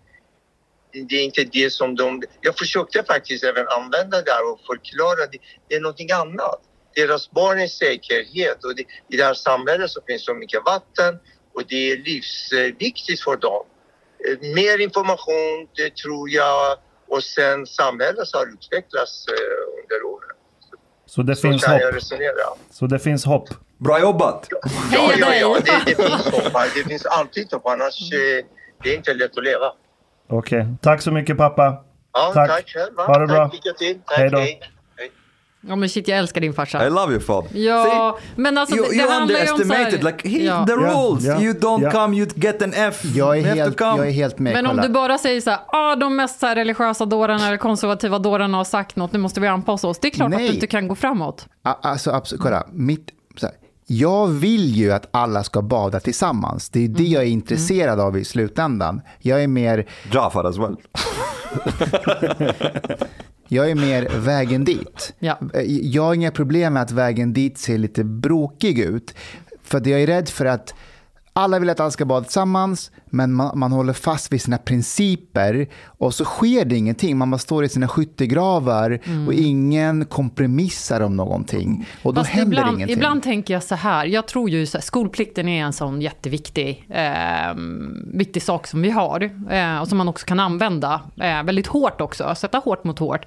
det 1.08 1.16
är 1.16 1.24
inte 1.24 1.44
det 1.44 1.70
som 1.70 1.94
de... 1.94 2.22
Jag 2.40 2.58
försökte 2.58 3.04
faktiskt 3.04 3.44
även 3.44 3.68
använda 3.68 4.22
det 4.22 4.32
här 4.32 4.52
och 4.52 4.60
förklara 4.66 5.26
det, 5.32 5.38
det 5.68 5.74
är 5.74 5.80
någonting 5.80 6.12
annat. 6.12 6.60
Deras 6.94 7.30
barn 7.30 7.60
är 7.60 7.66
säkerhet 7.66 8.64
och 8.64 8.76
det, 8.76 8.84
i 9.08 9.16
det 9.16 9.24
här 9.24 9.34
samhället 9.34 9.90
så 9.90 10.00
finns 10.06 10.24
så 10.24 10.34
mycket 10.34 10.62
vatten 10.64 11.18
och 11.54 11.62
det 11.68 11.92
är 11.92 11.96
livsviktigt 11.96 13.22
för 13.22 13.36
dem. 13.36 13.66
Eh, 14.28 14.54
mer 14.54 14.78
information, 14.78 15.68
det 15.76 15.96
tror 15.96 16.30
jag 16.30 16.78
och 17.12 17.24
sen 17.24 17.66
samhället 17.66 18.28
har 18.32 18.46
utvecklats 18.46 19.26
eh, 19.28 19.82
under 19.82 20.06
åren. 20.12 20.36
Så 21.06 21.22
det 21.22 21.36
så 21.36 21.48
finns 21.48 21.64
hopp? 21.64 21.80
Så 22.70 22.86
det 22.86 22.98
finns 22.98 23.24
hopp? 23.24 23.48
Bra 23.78 24.00
jobbat! 24.00 24.48
Ja, 24.92 25.12
ja, 25.18 25.34
ja, 25.34 25.58
det, 25.64 25.82
det 25.86 25.94
finns 25.94 26.26
hopp. 26.26 26.52
Det 26.74 26.84
finns 26.88 27.06
alltid 27.06 27.52
hopp, 27.52 27.66
annars 27.66 28.12
eh, 28.12 28.44
det 28.82 28.92
är 28.92 28.96
inte 28.96 29.14
lätt 29.14 29.38
att 29.38 29.44
leva. 29.44 29.72
Okej, 30.28 30.60
okay. 30.60 30.74
tack 30.82 31.02
så 31.02 31.10
mycket 31.10 31.36
pappa. 31.36 31.84
Ja, 32.12 32.30
tack. 32.34 32.50
tack 32.50 32.68
själv. 32.68 32.96
Ha 32.96 33.18
det 33.18 33.26
bra. 33.26 33.44
Tack, 33.44 33.52
lycka 33.52 33.72
till. 33.78 34.00
Tack, 34.06 34.18
hej 34.18 34.30
då. 34.30 34.38
Hej. 34.38 34.60
Ja 35.68 35.76
men 35.76 35.88
shit, 35.88 36.08
jag 36.08 36.18
älskar 36.18 36.40
din 36.40 36.52
farsa. 36.54 36.86
I 36.86 36.90
love 36.90 37.12
your 37.12 37.20
father. 37.20 37.50
Ja, 37.60 38.18
men 38.36 38.58
alltså 38.58 38.76
you, 38.76 38.86
det, 38.88 38.94
you 38.96 39.06
det 39.06 39.12
handlar 39.12 39.40
ju 39.40 39.50
om 39.52 39.58
så 39.58 39.64
här, 39.64 39.84
underestimated, 39.84 40.04
like, 40.04 40.28
he, 40.28 40.44
ja. 40.44 40.66
the 40.66 40.72
rules. 40.72 41.24
ja, 41.24 41.40
you 41.40 41.52
don't 41.54 41.82
ja. 41.82 41.90
come, 41.90 42.16
you 42.16 42.28
get 42.34 42.62
an 42.62 42.72
F. 42.76 43.00
Jag 43.04 43.38
You 43.38 43.46
är, 43.48 43.54
helt, 43.54 43.80
jag 43.80 44.08
är 44.08 44.10
helt 44.10 44.38
med. 44.38 44.52
Men 44.52 44.66
om 44.66 44.70
kolla. 44.70 44.82
du 44.82 44.88
bara 44.88 45.18
säger 45.18 45.40
så 45.40 45.50
här, 45.50 45.60
ah, 45.68 45.96
de 45.96 46.16
mest 46.16 46.40
så 46.40 46.46
här 46.46 46.54
religiösa 46.54 47.04
dårarna 47.06 47.46
eller 47.46 47.56
konservativa 47.56 48.18
dårarna 48.18 48.56
har 48.56 48.64
sagt 48.64 48.96
något, 48.96 49.12
nu 49.12 49.18
måste 49.18 49.40
vi 49.40 49.46
anpassa 49.46 49.88
oss. 49.88 49.98
Det 49.98 50.08
är 50.08 50.10
klart 50.10 50.32
att 50.32 50.38
Nej. 50.38 50.48
du 50.48 50.54
inte 50.54 50.66
kan 50.66 50.88
gå 50.88 50.94
framåt. 50.94 51.46
A- 51.64 51.76
Alltså, 51.82 52.10
absolut, 52.10 52.42
kolla. 52.42 52.66
Mitt, 52.72 53.10
så 53.36 53.46
här, 53.46 53.54
jag 53.98 54.28
vill 54.28 54.76
ju 54.76 54.92
att 54.92 55.08
alla 55.10 55.44
ska 55.44 55.62
bada 55.62 56.00
tillsammans. 56.00 56.68
Det 56.68 56.84
är 56.84 56.88
det 56.88 57.04
jag 57.04 57.22
är 57.22 57.26
intresserad 57.26 58.00
av 58.00 58.18
i 58.18 58.24
slutändan. 58.24 59.00
Jag 59.18 59.42
är 59.42 59.48
mer, 59.48 59.88
Jafar 60.12 60.44
as 60.44 60.58
well. 60.58 60.76
jag 63.48 63.70
är 63.70 63.74
mer 63.74 64.08
vägen 64.18 64.64
dit. 64.64 65.14
Ja. 65.18 65.38
Jag 65.82 66.02
har 66.02 66.14
inga 66.14 66.30
problem 66.30 66.72
med 66.72 66.82
att 66.82 66.90
vägen 66.90 67.32
dit 67.32 67.58
ser 67.58 67.78
lite 67.78 68.04
brokig 68.04 68.78
ut. 68.78 69.14
För 69.62 69.88
jag 69.88 70.02
är 70.02 70.06
rädd 70.06 70.28
för 70.28 70.46
att 70.46 70.74
alla 71.32 71.58
vill 71.58 71.70
att 71.70 71.80
alla 71.80 71.90
ska 71.90 72.04
bada 72.04 72.24
tillsammans, 72.24 72.90
men 73.06 73.32
man, 73.32 73.58
man 73.58 73.72
håller 73.72 73.92
fast 73.92 74.32
vid 74.32 74.42
sina 74.42 74.58
principer 74.58 75.68
och 75.84 76.14
så 76.14 76.24
sker 76.24 76.64
det 76.64 76.76
ingenting. 76.76 77.18
Man 77.18 77.30
bara 77.30 77.38
står 77.38 77.64
i 77.64 77.68
sina 77.68 77.88
skyttegravar 77.88 79.00
och 79.26 79.34
ingen 79.34 80.04
kompromissar 80.04 81.00
om 81.00 81.16
någonting. 81.16 81.88
Och 82.02 82.14
då 82.14 82.20
Fast 82.20 82.30
händer 82.30 82.58
ibland, 82.58 82.76
ingenting. 82.76 82.96
ibland 82.96 83.22
tänker 83.22 83.54
jag 83.54 83.62
så 83.62 83.74
här, 83.74 84.06
jag 84.06 84.28
tror 84.28 84.50
ju 84.50 84.58
här, 84.58 84.80
skolplikten 84.80 85.48
är 85.48 85.64
en 85.64 85.72
sån 85.72 86.00
jätteviktig 86.00 86.86
eh, 86.90 87.54
viktig 88.14 88.42
sak 88.42 88.66
som 88.66 88.82
vi 88.82 88.90
har 88.90 89.30
eh, 89.50 89.80
och 89.80 89.88
som 89.88 89.98
man 89.98 90.08
också 90.08 90.26
kan 90.26 90.40
använda 90.40 91.00
eh, 91.20 91.42
väldigt 91.42 91.66
hårt 91.66 92.00
också, 92.00 92.34
sätta 92.34 92.58
hårt 92.58 92.84
mot 92.84 92.98
hårt. 92.98 93.26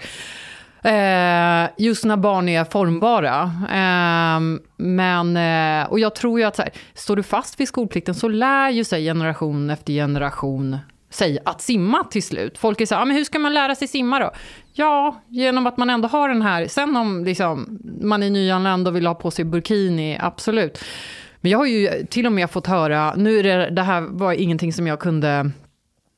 Eh, 0.86 1.70
just 1.78 2.06
när 2.06 2.18
barn 2.18 2.50
är 2.50 2.64
formbara. 2.64 3.42
Eh, 3.70 4.40
men, 4.78 5.38
eh, 5.38 5.92
och 5.92 6.00
jag 6.00 6.16
tror 6.16 6.40
ju 6.40 6.46
att 6.46 6.56
så 6.56 6.62
här, 6.62 6.72
står 6.94 7.16
du 7.16 7.24
fast 7.24 7.60
vid 7.60 7.68
skolplikten 7.68 8.16
så 8.16 8.28
lär 8.28 8.70
ju 8.70 8.84
sig 8.84 9.04
generation 9.04 9.70
efter 9.70 9.94
generation 9.94 10.78
sig 11.10 11.40
att 11.46 11.62
simma 11.62 12.04
till 12.04 12.24
slut. 12.24 12.58
Folk 12.58 12.82
är 12.82 12.86
så 12.86 12.96
här, 12.96 13.02
ah, 13.02 13.06
men 13.06 13.16
hur 13.16 13.24
ska 13.24 13.40
man 13.40 13.54
lära 13.54 13.76
sig 13.76 13.88
simma 13.88 14.20
då? 14.20 14.32
Ja, 14.74 15.22
genom 15.28 15.68
att 15.68 15.78
man 15.78 15.90
ändå 15.90 16.08
har 16.08 16.30
den 16.30 16.42
här, 16.42 16.68
sen 16.68 16.96
om 16.96 17.26
liksom, 17.26 17.80
man 18.02 18.24
är 18.24 18.30
nyanländ 18.30 18.88
och 18.88 18.96
vill 18.96 19.08
ha 19.08 19.16
på 19.16 19.32
sig 19.32 19.46
burkini, 19.46 20.18
absolut. 20.22 20.84
Men 21.42 21.52
jag 21.52 21.60
har 21.60 21.66
ju 21.66 22.06
till 22.10 22.26
och 22.26 22.32
med 22.32 22.52
fått 22.52 22.68
höra, 22.68 23.14
nu 23.16 23.40
är 23.40 23.44
det, 23.44 23.70
det 23.70 23.82
här 23.82 24.02
var 24.02 24.34
ingenting 24.34 24.74
som 24.74 24.88
jag 24.88 25.00
kunde 25.00 25.52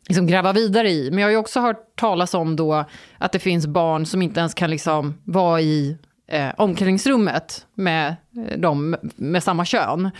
liksom 0.08 0.28
gräva 0.28 0.54
vidare 0.54 0.90
i. 0.90 1.10
Men 1.12 1.20
jag 1.20 1.26
har 1.26 1.32
ju 1.32 1.38
också 1.38 1.60
hört 1.60 1.96
talas 1.96 2.34
om 2.34 2.56
då 2.56 2.86
att 3.18 3.32
det 3.32 3.40
finns 3.40 3.68
barn 3.68 4.06
som 4.06 4.22
inte 4.22 4.40
ens 4.40 4.54
kan 4.54 4.70
liksom 4.70 5.18
vara 5.24 5.62
i 5.62 5.98
eh, 6.28 6.50
omklädningsrummet 6.58 7.66
med 7.74 8.16
eh, 8.48 8.58
dem 8.60 8.96
med 9.16 9.44
samma 9.44 9.66
kön. 9.66 10.12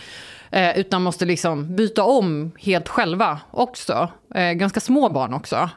Eh, 0.50 0.78
utan 0.78 1.02
måste 1.02 1.24
liksom 1.24 1.76
byta 1.76 2.04
om 2.04 2.52
helt 2.58 2.88
själva 2.88 3.40
också. 3.50 4.08
Eh, 4.34 4.52
ganska 4.52 4.80
små 4.80 5.08
barn 5.08 5.34
också. 5.34 5.70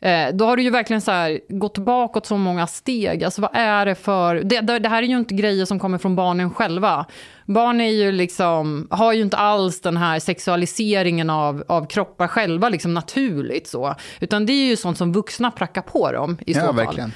Eh, 0.00 0.28
då 0.34 0.44
har 0.46 0.56
du 0.56 0.62
ju 0.62 0.70
verkligen 0.70 1.00
så 1.00 1.10
här, 1.10 1.40
gått 1.48 1.78
bakåt 1.78 2.26
så 2.26 2.36
många 2.36 2.66
steg. 2.66 3.24
Alltså 3.24 3.40
vad 3.42 3.50
är 3.54 3.86
det 3.86 3.94
för... 3.94 4.34
Det, 4.34 4.60
det, 4.60 4.78
det 4.78 4.88
här 4.88 5.02
är 5.02 5.06
ju 5.06 5.16
inte 5.16 5.34
grejer 5.34 5.64
som 5.64 5.78
kommer 5.78 5.98
från 5.98 6.16
barnen 6.16 6.50
själva. 6.50 7.06
Barn 7.46 7.80
är 7.80 7.90
ju 7.90 8.12
liksom, 8.12 8.86
har 8.90 9.12
ju 9.12 9.22
inte 9.22 9.36
alls 9.36 9.80
den 9.80 9.96
här 9.96 10.18
sexualiseringen 10.18 11.30
av, 11.30 11.64
av 11.68 11.86
kroppar 11.86 12.28
själva 12.28 12.68
liksom 12.68 12.94
naturligt 12.94 13.66
så. 13.68 13.94
Utan 14.20 14.46
det 14.46 14.52
är 14.52 14.66
ju 14.66 14.76
sånt 14.76 14.98
som 14.98 15.12
vuxna 15.12 15.50
prackar 15.50 15.82
på 15.82 16.12
dem 16.12 16.38
i 16.46 16.54
så 16.54 16.60
Ja, 16.60 16.66
fall. 16.66 16.76
verkligen. 16.76 17.12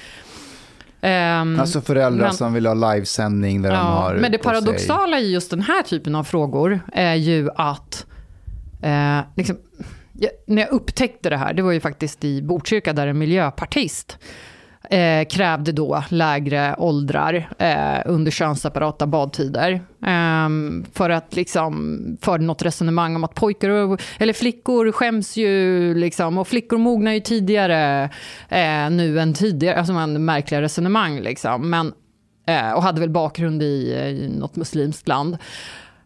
Ehm, 1.01 1.59
Alltså 1.59 1.81
föräldrar 1.81 2.25
men- 2.25 2.33
som 2.33 2.53
vill 2.53 2.65
ha 2.65 2.73
livesändning 2.73 3.61
där 3.61 3.69
de 3.71 3.77
har 3.77 4.13
men 4.15 4.31
det 4.31 4.37
på 4.37 4.49
sig- 4.49 4.53
paradoxala 4.63 5.19
i 5.19 5.31
just 5.33 5.49
den 5.51 5.61
här 5.61 5.83
typen 5.83 6.15
av 6.15 6.23
frågor 6.23 6.79
är 6.93 7.15
ju 7.15 7.49
att... 7.55 8.05
Eh, 8.83 9.19
liksom, 9.35 9.57
jag, 10.21 10.31
när 10.45 10.61
jag 10.61 10.71
upptäckte 10.71 11.29
det 11.29 11.37
här, 11.37 11.53
det 11.53 11.61
var 11.61 11.71
ju 11.71 11.79
faktiskt 11.79 12.23
i 12.23 12.41
Botkyrka 12.41 12.93
där 12.93 13.07
en 13.07 13.17
miljöpartist 13.17 14.17
eh, 14.89 15.25
krävde 15.25 15.71
då 15.71 16.03
lägre 16.09 16.75
åldrar 16.77 17.49
eh, 17.57 18.01
under 18.05 18.31
könsseparata 18.31 19.07
badtider. 19.07 19.71
Eh, 20.05 20.49
för 20.93 21.09
att 21.09 21.35
liksom 21.35 22.17
förde 22.21 22.43
något 22.43 22.61
resonemang 22.61 23.15
om 23.15 23.23
att 23.23 23.35
pojkar 23.35 23.69
och, 23.69 24.01
eller 24.17 24.33
flickor 24.33 24.91
skäms 24.91 25.37
ju 25.37 25.93
liksom, 25.95 26.37
och 26.37 26.47
flickor 26.47 26.77
mognar 26.77 27.11
ju 27.11 27.19
tidigare 27.19 28.09
eh, 28.49 28.89
nu 28.89 29.19
än 29.19 29.33
tidigare. 29.33 29.79
Alltså 29.79 29.93
en 29.93 30.25
märkliga 30.25 30.61
resonemang 30.61 31.19
liksom. 31.19 31.69
Men, 31.69 31.93
eh, 32.47 32.71
och 32.71 32.83
hade 32.83 32.99
väl 32.99 33.09
bakgrund 33.09 33.63
i, 33.63 33.93
i 33.93 34.29
något 34.39 34.55
muslimskt 34.55 35.07
land. 35.07 35.37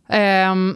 Ehm, 0.09 0.75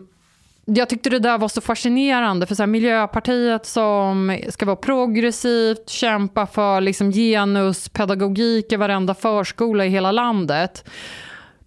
jag 0.75 0.89
tyckte 0.89 1.09
det 1.09 1.19
där 1.19 1.37
var 1.37 1.47
så 1.47 1.61
fascinerande, 1.61 2.45
för 2.45 2.55
så 2.55 2.63
här, 2.63 2.67
Miljöpartiet 2.67 3.65
som 3.65 4.39
ska 4.49 4.65
vara 4.65 4.75
progressivt, 4.75 5.89
kämpa 5.89 6.45
för 6.45 6.81
liksom, 6.81 7.11
genuspedagogik 7.11 8.71
i 8.71 8.75
varenda 8.75 9.13
förskola 9.13 9.85
i 9.85 9.89
hela 9.89 10.11
landet. 10.11 10.89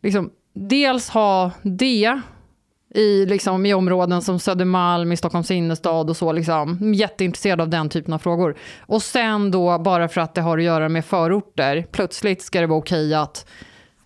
Liksom, 0.02 0.30
dels 0.54 1.08
ha 1.08 1.50
det 1.62 2.20
i, 2.94 3.26
liksom, 3.26 3.66
i 3.66 3.74
områden 3.74 4.22
som 4.22 4.38
Södermalm, 4.38 5.12
i 5.12 5.16
Stockholms 5.16 5.50
innerstad 5.50 6.10
och 6.10 6.16
så. 6.16 6.32
Liksom, 6.32 6.94
jätteintresserad 6.94 7.60
av 7.60 7.68
den 7.68 7.88
typen 7.88 8.14
av 8.14 8.18
frågor. 8.18 8.56
Och 8.80 9.02
sen 9.02 9.50
då, 9.50 9.78
bara 9.78 10.08
för 10.08 10.20
att 10.20 10.34
det 10.34 10.40
har 10.40 10.58
att 10.58 10.64
göra 10.64 10.88
med 10.88 11.04
förorter, 11.04 11.86
plötsligt 11.92 12.42
ska 12.42 12.60
det 12.60 12.66
vara 12.66 12.78
okej 12.78 13.14
att 13.14 13.46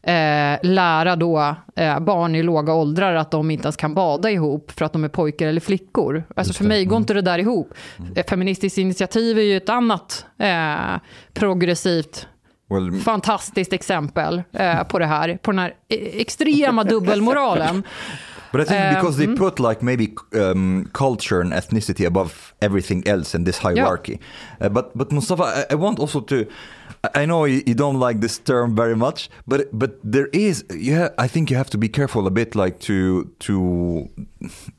eh, 0.07 0.59
lära 0.63 1.17
då 1.17 1.57
eh, 1.77 2.01
barn 2.01 2.35
i 2.35 2.43
låga 2.43 2.73
åldrar 2.73 3.15
att 3.15 3.31
de 3.31 3.51
inte 3.51 3.65
ens 3.67 3.77
kan 3.77 3.95
bada 3.95 4.31
ihop 4.31 4.71
för 4.71 4.85
att 4.85 4.93
de 4.93 5.05
är 5.05 5.09
pojkar 5.09 5.47
eller 5.47 5.61
flickor. 5.61 6.25
Alltså 6.37 6.53
för 6.53 6.65
mig 6.65 6.85
går 6.85 6.99
inte 6.99 7.15
det 7.15 7.23
där 7.23 7.39
ihop. 7.39 7.75
Mm. 7.99 8.25
Feministiskt 8.29 8.79
initiativ 8.79 9.39
är 9.39 9.43
ju 9.43 9.57
ett 9.57 9.69
annat 9.69 10.27
eh, 10.39 11.01
progressivt 11.35 12.27
Well, 12.71 13.01
fantastiskt 13.01 13.73
exempel 13.73 14.43
eh, 14.53 14.83
på 14.83 14.99
det 14.99 15.07
här, 15.07 15.39
på 15.43 15.51
den 15.51 15.59
här 15.59 15.75
e- 15.89 16.21
extrema 16.21 16.85
dubbelmoralen. 16.85 17.83
But 18.53 18.61
I 18.61 18.65
think 18.65 18.85
Um, 18.85 18.95
because 18.95 19.17
they 19.17 19.27
mm. 19.27 19.37
put 19.37 19.59
like 19.59 19.83
maybe 19.83 20.09
um, 20.33 20.91
culture 20.93 21.41
and 21.41 21.53
ethnicity 21.53 22.07
above 22.07 22.55
everything 22.61 23.03
else 23.07 23.39
in 23.39 23.45
this 23.45 23.59
hierarchy. 23.59 24.19
Uh, 24.61 24.69
but 24.69 24.95
but 24.95 25.13
Mustafa, 25.13 25.43
I, 25.43 25.73
I 25.73 25.75
want 25.75 26.01
also 26.01 26.21
to. 26.21 26.47
I- 27.15 27.27
know 27.27 27.45
you, 27.45 27.63
you 27.67 27.75
don't 27.75 27.99
like 27.99 28.21
this 28.21 28.39
term 28.39 28.75
very 28.77 28.97
much, 28.97 29.29
but 29.47 29.69
but 29.73 29.99
there 30.05 30.29
is. 30.33 30.65
Yeah, 30.71 31.09
I 31.19 31.29
think 31.29 31.51
you 31.51 31.57
have 31.57 31.71
to 31.71 31.79
be 31.79 31.89
careful 31.89 32.27
a 32.27 32.31
bit, 32.31 32.55
like 32.55 32.79
to 32.81 33.25
to 33.41 34.09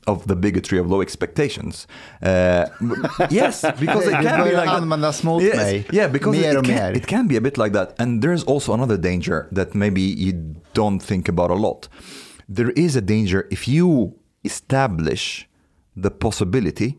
of 0.06 0.26
the 0.26 0.34
bigotry 0.36 0.78
of 0.78 0.86
low 0.90 1.00
expectations. 1.00 1.86
Uh, 2.22 2.66
yes, 3.30 3.62
because 3.80 4.06
it 4.06 4.12
can 4.22 4.44
be 4.44 4.50
like 4.56 4.66
that. 4.80 4.88
Yes, 5.42 5.56
Yeah, 5.92 6.08
because 6.08 6.36
mer 6.36 6.58
it, 6.58 6.64
can, 6.64 6.74
it 6.96 7.06
can 7.06 7.26
be 7.28 7.36
a 7.36 7.40
bit 7.40 7.58
like 7.58 7.72
that. 7.72 7.94
And 7.98 8.22
there's 8.22 8.44
also 8.44 8.72
another 8.72 8.96
danger 8.96 9.48
that 9.52 9.74
maybe 9.74 10.00
you 10.02 10.32
don't 10.74 11.00
think 11.02 11.28
about 11.28 11.50
a 11.50 11.54
lot. 11.54 11.88
There 12.48 12.70
is 12.70 12.96
a 12.96 13.00
danger 13.02 13.46
if 13.50 13.68
you 13.68 14.14
establish 14.44 15.48
the 15.96 16.10
possibility 16.10 16.98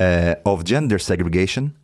uh, 0.00 0.34
of 0.44 0.64
gender 0.64 0.98
segregation. 0.98 1.74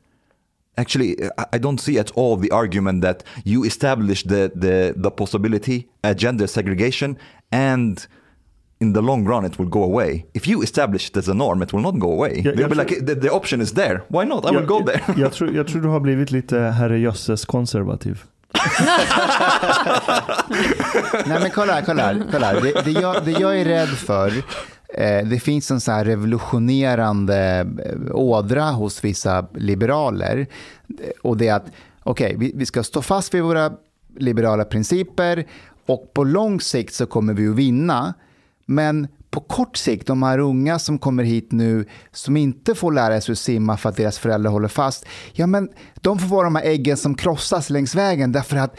Actually, 0.78 1.16
I- 1.52 1.58
don't 1.58 1.80
see 1.80 1.98
at 1.98 2.10
all 2.14 2.36
the 2.40 2.50
argument 2.52 3.02
that 3.02 3.24
you 3.44 3.64
establish 3.66 4.22
the, 4.22 4.50
the, 4.54 4.92
the 5.02 5.10
possibility 5.10 5.86
of 6.04 6.16
gender 6.16 6.46
segregation 6.46 7.16
and 7.52 8.06
in 8.80 8.92
the 8.92 9.00
long 9.00 9.24
run 9.28 9.44
it 9.44 9.58
will 9.58 9.68
go 9.68 9.82
away. 9.82 10.24
If 10.34 10.46
you 10.48 10.62
establish 10.62 11.08
it 11.10 11.16
as 11.16 11.28
a 11.28 11.34
norm, 11.34 11.62
it 11.62 11.72
will 11.72 11.82
not 11.82 11.94
go 11.98 12.12
away. 12.12 12.42
Jag- 12.44 12.44
They'll 12.44 12.60
jag 12.60 12.70
be 12.70 12.74
tror- 12.76 12.84
like, 12.84 13.06
the, 13.06 13.14
the 13.20 13.30
option 13.30 13.60
is 13.60 13.72
there. 13.72 14.00
Why 14.08 14.24
not? 14.24 14.44
I 14.44 14.50
will 14.56 14.66
go 14.66 14.84
there. 14.86 15.00
Jag, 15.08 15.18
jag, 15.24 15.32
tror, 15.32 15.54
jag 15.56 15.66
tror 15.66 15.82
du 15.82 15.88
har 15.88 16.00
blivit 16.00 16.30
lite 16.30 16.58
herrejösses 16.58 17.44
konservativ. 17.44 18.22
Nej 21.26 21.40
men 21.40 21.50
kolla 21.50 21.72
här, 21.72 21.82
kolla 21.82 22.02
här. 22.02 22.22
Kolla 22.32 22.46
här. 22.46 22.60
Det, 22.60 22.72
det, 22.84 22.90
jag, 23.00 23.24
det 23.24 23.30
jag 23.30 23.60
är 23.60 23.64
rädd 23.64 23.88
för, 23.88 24.32
Eh, 24.94 25.26
det 25.26 25.40
finns 25.40 25.70
en 25.70 25.80
så 25.80 25.92
här 25.92 26.04
revolutionerande 26.04 27.66
eh, 27.84 28.16
ådra 28.16 28.64
hos 28.64 29.04
vissa 29.04 29.46
liberaler. 29.54 30.46
Eh, 31.00 31.10
och 31.22 31.36
det 31.36 31.48
är 31.48 31.54
att, 31.54 31.66
okej, 32.02 32.34
vi, 32.38 32.52
vi 32.54 32.66
ska 32.66 32.82
stå 32.82 33.02
fast 33.02 33.34
vid 33.34 33.42
våra 33.42 33.72
liberala 34.16 34.64
principer 34.64 35.46
och 35.86 36.12
på 36.14 36.24
lång 36.24 36.60
sikt 36.60 36.94
så 36.94 37.06
kommer 37.06 37.34
vi 37.34 37.48
att 37.48 37.54
vinna. 37.54 38.14
Men 38.66 39.08
på 39.30 39.40
kort 39.40 39.76
sikt, 39.76 40.06
de 40.06 40.22
här 40.22 40.38
unga 40.38 40.78
som 40.78 40.98
kommer 40.98 41.24
hit 41.24 41.52
nu 41.52 41.84
som 42.12 42.36
inte 42.36 42.74
får 42.74 42.92
lära 42.92 43.20
sig 43.20 43.32
att 43.32 43.38
simma 43.38 43.76
för 43.76 43.88
att 43.88 43.96
deras 43.96 44.18
föräldrar 44.18 44.50
håller 44.50 44.68
fast, 44.68 45.06
ja 45.32 45.46
men 45.46 45.68
de 45.94 46.18
får 46.18 46.26
vara 46.28 46.44
de 46.44 46.54
här 46.54 46.64
äggen 46.64 46.96
som 46.96 47.14
krossas 47.14 47.70
längs 47.70 47.94
vägen 47.94 48.32
därför 48.32 48.56
att 48.56 48.76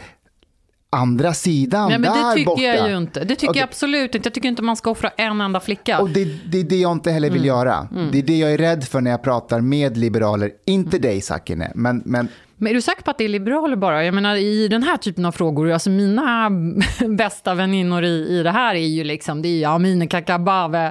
andra 0.92 1.34
sidan, 1.34 1.88
Nej, 1.88 1.98
men 1.98 2.12
där 2.12 2.28
det 2.28 2.34
tycker 2.34 2.46
borta. 2.46 2.62
jag 2.62 2.90
ju 2.90 2.96
inte. 2.96 3.20
Det 3.24 3.34
tycker 3.36 3.50
Okej. 3.50 3.60
jag 3.60 3.66
absolut 3.68 4.14
inte. 4.14 4.26
Jag 4.26 4.34
tycker 4.34 4.48
inte 4.48 4.62
man 4.62 4.76
ska 4.76 4.90
offra 4.90 5.08
en 5.16 5.40
enda 5.40 5.60
flicka. 5.60 6.00
Och 6.00 6.10
det, 6.10 6.24
det 6.50 6.60
är 6.60 6.64
det 6.64 6.76
jag 6.76 6.92
inte 6.92 7.10
heller 7.10 7.30
vill 7.30 7.36
Mm. 7.42 7.46
göra. 7.48 7.88
Det 8.12 8.18
är 8.18 8.22
det 8.22 8.38
jag 8.38 8.52
är 8.52 8.58
rädd 8.58 8.84
för 8.84 9.00
när 9.00 9.10
jag 9.10 9.22
pratar 9.22 9.60
med 9.60 9.96
liberaler. 9.96 10.50
Inte 10.66 10.98
dig 10.98 11.20
Sakine, 11.20 11.72
men, 11.74 12.02
men 12.04 12.28
Men 12.60 12.70
är 12.70 12.74
du 12.74 12.80
säker 12.80 13.02
på 13.02 13.10
att 13.10 13.18
det 13.18 13.24
är 13.24 13.28
liberaler 13.28 13.76
bara? 13.76 14.04
Jag 14.04 14.14
menar 14.14 14.36
i 14.36 14.68
den 14.68 14.82
här 14.82 14.96
typen 14.96 15.24
av 15.24 15.32
frågor, 15.32 15.70
alltså 15.70 15.90
mina 15.90 16.50
bästa 17.18 17.54
väninnor 17.54 18.04
i, 18.04 18.38
i 18.38 18.42
det 18.42 18.50
här 18.50 18.74
är 18.74 18.86
ju 18.86 19.04
liksom, 19.04 19.42
det 19.42 19.48
är 19.48 19.56
ju 19.58 19.64
Amineh 19.64 20.08
Kakabaveh 20.08 20.90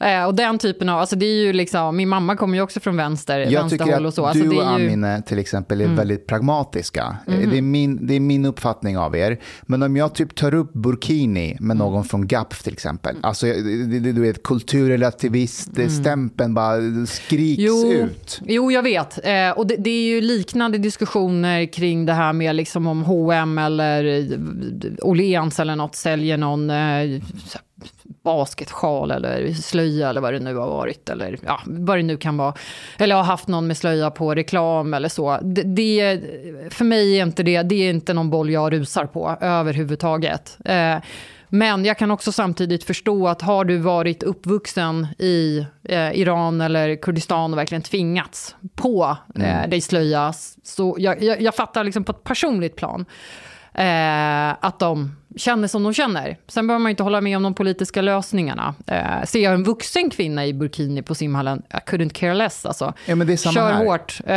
eh, 0.00 0.24
och 0.24 0.34
den 0.34 0.58
typen 0.58 0.88
av, 0.88 1.00
alltså 1.00 1.16
det 1.16 1.26
är 1.26 1.44
ju 1.44 1.52
liksom, 1.52 1.96
min 1.96 2.08
mamma 2.08 2.36
kommer 2.36 2.54
ju 2.56 2.62
också 2.62 2.80
från 2.80 2.96
vänster, 2.96 3.38
Jag 3.38 3.48
tycker 3.48 3.60
vänsterhåll 3.84 4.06
att 4.06 4.08
och 4.08 4.14
så. 4.14 4.26
Alltså 4.26 4.44
du 4.44 4.50
det 4.50 4.56
och 4.56 4.62
är 4.62 4.78
ju, 4.78 4.84
Mm. 4.84 5.04
Amine 5.04 5.22
till 5.22 5.38
exempel 5.38 5.80
är 5.80 5.86
väldigt 5.88 6.26
pragmatiska. 6.26 7.16
Mhm. 7.26 7.50
Det, 7.50 7.58
är 7.58 7.62
min, 7.62 8.06
det 8.06 8.14
är 8.14 8.20
min 8.20 8.44
uppfattning 8.44 8.98
av 8.98 9.16
er. 9.16 9.40
Men 9.62 9.82
om 9.82 9.96
jag 9.96 10.14
typ 10.14 10.34
tar 10.34 10.54
upp 10.54 10.72
burkini 10.72 11.56
med 11.60 11.64
Mm. 11.74 11.78
någon 11.78 12.04
från 12.04 12.26
GAPF 12.26 12.62
till 12.62 12.72
exempel. 12.72 13.16
Alltså, 13.22 13.46
det- 13.46 13.98
det- 13.98 14.12
du 14.12 14.20
vet, 14.20 14.42
kulturrelativist-stämpeln 14.42 16.54
bara 16.54 17.06
skriks 17.06 17.58
Mm. 17.58 17.70
Jo, 17.76 17.92
ut. 17.92 18.40
jo, 18.46 18.72
jag 18.72 18.82
vet. 18.82 19.18
Eh, 19.26 19.50
och 19.56 19.66
det, 19.66 19.76
det 19.76 19.90
är 19.90 20.02
ju 20.14 20.20
liknande 20.20 20.78
diskussioner 21.10 21.72
kring 21.72 22.06
det 22.06 22.12
här 22.12 22.32
med 22.32 22.56
liksom 22.56 22.86
om 22.86 23.04
H&M 23.04 23.58
eller 23.58 24.30
Åhléns 25.02 25.60
eller 25.60 25.76
något 25.76 25.94
säljer 25.94 26.36
någon 26.36 26.70
eh, 26.70 27.22
basketsjal 28.24 29.10
eller 29.10 29.52
slöja 29.52 30.08
eller 30.10 30.20
vad 30.20 30.32
det 30.32 30.38
nu 30.38 30.54
har 30.54 30.66
varit. 30.68 31.08
Eller 31.08 31.38
ja, 31.46 31.60
vad 31.66 31.98
det 31.98 32.02
nu 32.02 32.16
kan 32.16 32.36
vara. 32.36 32.54
Eller 32.98 33.14
har 33.14 33.22
haft 33.22 33.48
någon 33.48 33.66
med 33.66 33.76
slöja 33.76 34.10
på 34.10 34.34
reklam 34.34 34.94
eller 34.94 35.08
så. 35.08 35.38
Det, 35.42 35.62
det, 35.62 36.20
för 36.70 36.84
mig 36.84 37.18
är 37.18 37.22
inte 37.22 37.42
det, 37.42 37.62
det 37.62 37.74
är 37.74 37.90
inte 37.90 38.14
någon 38.14 38.30
boll 38.30 38.50
jag 38.50 38.72
rusar 38.72 39.06
på 39.06 39.36
överhuvudtaget. 39.40 40.58
Eh, 40.64 40.96
men 41.50 41.84
jag 41.84 41.98
kan 41.98 42.10
också 42.10 42.32
samtidigt 42.32 42.84
förstå 42.84 43.28
att 43.28 43.42
har 43.42 43.64
du 43.64 43.76
varit 43.76 44.22
uppvuxen 44.22 45.06
i 45.18 45.66
eh, 45.84 46.12
Iran 46.12 46.60
eller 46.60 46.96
Kurdistan 46.96 47.52
och 47.52 47.58
verkligen 47.58 47.82
tvingats 47.82 48.56
på 48.74 49.16
eh, 49.34 49.68
dig 49.68 49.80
slöja, 49.80 50.32
så 50.62 50.96
jag, 50.98 51.22
jag, 51.22 51.40
jag 51.40 51.54
fattar 51.54 51.84
liksom 51.84 52.04
på 52.04 52.12
ett 52.12 52.24
personligt 52.24 52.76
plan 52.76 53.04
eh, 53.74 54.50
att 54.60 54.78
de 54.78 55.16
känner 55.36 55.68
som 55.68 55.82
de 55.82 55.92
känner. 55.94 56.36
Sen 56.48 56.66
behöver 56.66 56.82
man 56.82 56.90
inte 56.90 57.02
hålla 57.02 57.20
med 57.20 57.36
om 57.36 57.42
de 57.42 57.54
politiska 57.54 58.02
lösningarna. 58.02 58.74
Eh, 58.86 59.24
ser 59.24 59.40
jag 59.40 59.54
en 59.54 59.64
vuxen 59.64 60.10
kvinna 60.10 60.46
i 60.46 60.54
burkini 60.54 61.02
på 61.02 61.14
simhallen, 61.14 61.62
I 61.70 61.90
couldn't 61.90 62.12
care 62.12 62.34
less. 62.34 62.66
Alltså. 62.66 62.94
Ja, 63.06 63.14
men 63.14 63.26
det 63.26 63.32
är 63.32 63.36
samma 63.36 63.52
Kör 63.52 63.72
här. 63.72 63.84
hårt. 63.84 64.20
Eh, 64.20 64.30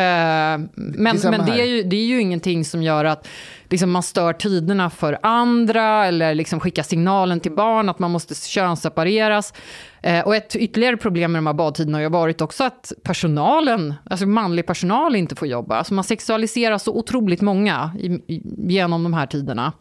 men 0.75 1.17
Det 1.17 1.27
är 1.27 1.31
men 1.31 1.45
det, 1.45 1.61
är 1.61 1.65
ju, 1.65 1.83
det 1.83 1.95
är 1.95 2.05
ju 2.05 2.21
ingenting 2.21 2.65
som 2.65 2.83
gör 2.83 3.05
att 3.05 3.27
liksom, 3.69 3.91
man 3.91 4.03
stör 4.03 4.33
tiderna 4.33 4.89
för 4.89 5.19
andra 5.23 6.05
eller 6.05 6.35
liksom 6.35 6.59
skickar 6.59 6.83
signalen 6.83 7.39
till 7.39 7.51
barn 7.51 7.89
att 7.89 7.99
man 7.99 8.11
måste 8.11 8.35
könssepareras. 8.35 9.53
Eh, 10.01 10.25
och 10.25 10.35
ett 10.35 10.55
ytterligare 10.55 10.97
problem 10.97 11.31
med 11.31 11.37
de 11.39 11.47
här 11.47 11.53
badtiderna 11.53 11.97
har 11.97 12.01
ju 12.03 12.09
varit 12.09 12.41
också 12.41 12.63
att 12.63 12.91
personalen, 13.03 13.93
alltså 14.09 14.25
manlig 14.25 14.65
personal 14.65 15.15
inte 15.15 15.35
får 15.35 15.47
jobba. 15.47 15.75
Alltså 15.77 15.93
man 15.93 16.03
sexualiserar 16.03 16.77
så 16.77 16.91
otroligt 16.93 17.41
många 17.41 17.91
i, 17.99 18.05
i, 18.07 18.41
genom 18.67 19.03
de 19.03 19.13
här 19.13 19.25
tiderna. 19.25 19.73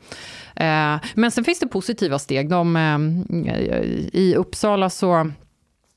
Eh, 0.57 0.97
men 1.15 1.31
sen 1.31 1.45
finns 1.45 1.61
det 1.61 1.67
positiva 1.67 2.19
steg. 2.19 2.51
De, 2.51 2.77
eh, 2.77 2.99
I 4.13 4.35
Uppsala 4.37 4.91
så 4.91 5.31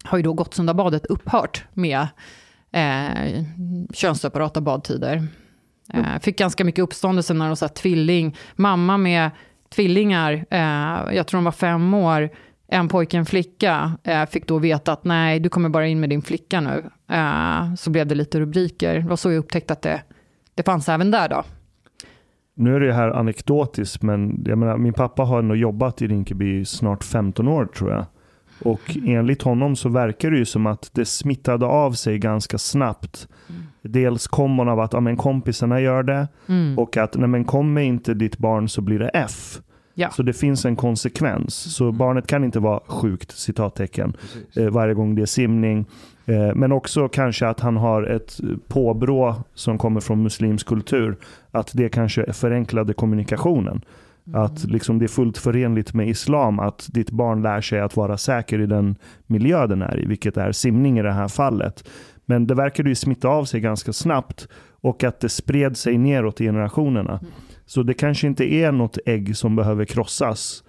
har 0.03 0.17
ju 0.17 0.23
då 0.23 0.33
Gottsundabadet 0.33 1.05
upphört 1.05 1.63
med 1.73 2.07
eh, 2.71 3.43
könsseparata 3.93 4.61
badtider. 4.61 5.27
Eh, 5.93 6.19
fick 6.21 6.37
ganska 6.37 6.63
mycket 6.63 6.83
uppståndelse 6.83 7.33
när 7.33 7.47
de 7.47 7.55
sa 7.55 7.67
tvilling, 7.67 8.37
mamma 8.55 8.97
med 8.97 9.31
tvillingar, 9.75 10.45
eh, 10.49 11.15
jag 11.15 11.27
tror 11.27 11.37
de 11.37 11.45
var 11.45 11.51
fem 11.51 11.93
år, 11.93 12.29
en 12.67 12.87
pojke, 12.87 13.17
en 13.17 13.25
flicka, 13.25 13.97
eh, 14.03 14.25
fick 14.25 14.47
då 14.47 14.57
veta 14.57 14.93
att 14.93 15.03
nej, 15.03 15.39
du 15.39 15.49
kommer 15.49 15.69
bara 15.69 15.87
in 15.87 15.99
med 15.99 16.09
din 16.09 16.21
flicka 16.21 16.61
nu. 16.61 16.83
Så 17.77 17.89
blev 17.89 18.07
det 18.07 18.15
lite 18.15 18.39
rubriker. 18.39 18.93
Det 18.93 19.07
var 19.07 19.15
så 19.15 19.31
jag 19.31 19.39
upptäckte 19.39 19.73
att 19.73 19.81
det, 19.81 20.01
det 20.55 20.63
fanns 20.63 20.89
även 20.89 21.11
där 21.11 21.29
då. 21.29 21.43
Nu 22.57 22.75
är 22.75 22.79
det 22.79 22.93
här 22.93 23.09
anekdotiskt, 23.09 24.03
men 24.03 24.43
jag 24.47 24.57
menar, 24.57 24.77
min 24.77 24.93
pappa 24.93 25.23
har 25.23 25.39
ändå 25.39 25.55
jobbat 25.55 26.01
i 26.01 26.07
Rinkeby 26.07 26.59
i 26.59 26.65
snart 26.65 27.03
15 27.03 27.47
år 27.47 27.65
tror 27.65 27.91
jag. 27.91 28.05
Och 28.63 28.97
enligt 29.05 29.41
honom 29.41 29.75
så 29.75 29.89
verkar 29.89 30.31
det 30.31 30.37
ju 30.37 30.45
som 30.45 30.65
att 30.65 30.89
det 30.93 31.05
smittade 31.05 31.65
av 31.65 31.91
sig 31.91 32.19
ganska 32.19 32.57
snabbt. 32.57 33.27
Dels 33.81 34.27
kom 34.27 34.51
man 34.51 34.69
av 34.69 34.79
att 34.79 34.93
ja, 34.93 34.99
men 34.99 35.17
kompisarna 35.17 35.79
gör 35.81 36.03
det 36.03 36.27
Mm. 36.47 36.79
och 36.79 36.97
att 36.97 37.15
nej, 37.15 37.27
men 37.27 37.45
kommer 37.45 37.81
inte 37.81 38.13
ditt 38.13 38.37
barn 38.37 38.69
så 38.69 38.81
blir 38.81 38.99
det 38.99 39.09
F. 39.09 39.59
Ja. 39.93 40.09
Så 40.09 40.23
det 40.23 40.33
finns 40.33 40.65
en 40.65 40.75
konsekvens. 40.75 41.75
Så 41.75 41.91
barnet 41.91 42.27
kan 42.27 42.43
inte 42.43 42.59
vara 42.59 42.79
sjukt, 42.87 43.31
citattecken, 43.31 44.13
eh, 44.55 44.69
varje 44.69 44.93
gång 44.93 45.15
det 45.15 45.21
är 45.21 45.25
simning. 45.25 45.85
Eh, 46.25 46.55
men 46.55 46.71
också 46.71 47.07
kanske 47.07 47.47
att 47.47 47.59
han 47.59 47.77
har 47.77 48.03
ett 48.03 48.39
påbrå 48.67 49.35
som 49.53 49.77
kommer 49.77 49.99
från 49.99 50.23
muslimsk 50.23 50.67
kultur. 50.67 51.17
Att 51.51 51.71
det 51.73 51.89
kanske 51.89 52.33
förenklade 52.33 52.93
kommunikationen. 52.93 53.81
Att 54.33 54.63
liksom 54.63 54.99
det 54.99 55.05
är 55.05 55.07
fullt 55.07 55.37
förenligt 55.37 55.93
med 55.93 56.09
islam 56.09 56.59
att 56.59 56.89
ditt 56.91 57.11
barn 57.11 57.41
lär 57.41 57.61
sig 57.61 57.79
att 57.79 57.95
vara 57.95 58.17
säker 58.17 58.61
i 58.61 58.65
den 58.65 58.95
miljö 59.27 59.67
den 59.67 59.81
är 59.81 59.99
i, 59.99 60.05
vilket 60.05 60.37
är 60.37 60.51
simning 60.51 60.99
i 60.99 61.01
det 61.01 61.11
här 61.11 61.27
fallet. 61.27 61.89
Men 62.25 62.47
det 62.47 62.55
verkade 62.55 62.89
ju 62.89 62.95
smitta 62.95 63.27
av 63.27 63.45
sig 63.45 63.59
ganska 63.59 63.93
snabbt 63.93 64.47
och 64.81 65.03
att 65.03 65.19
det 65.19 65.29
spred 65.29 65.77
sig 65.77 65.97
neråt 65.97 66.41
i 66.41 66.43
generationerna. 66.43 67.19
Så 67.65 67.83
det 67.83 67.93
kanske 67.93 68.27
inte 68.27 68.53
är 68.53 68.71
något 68.71 68.97
ägg 69.05 69.37
som 69.37 69.55
behöver 69.55 69.85
krossas 69.85 70.63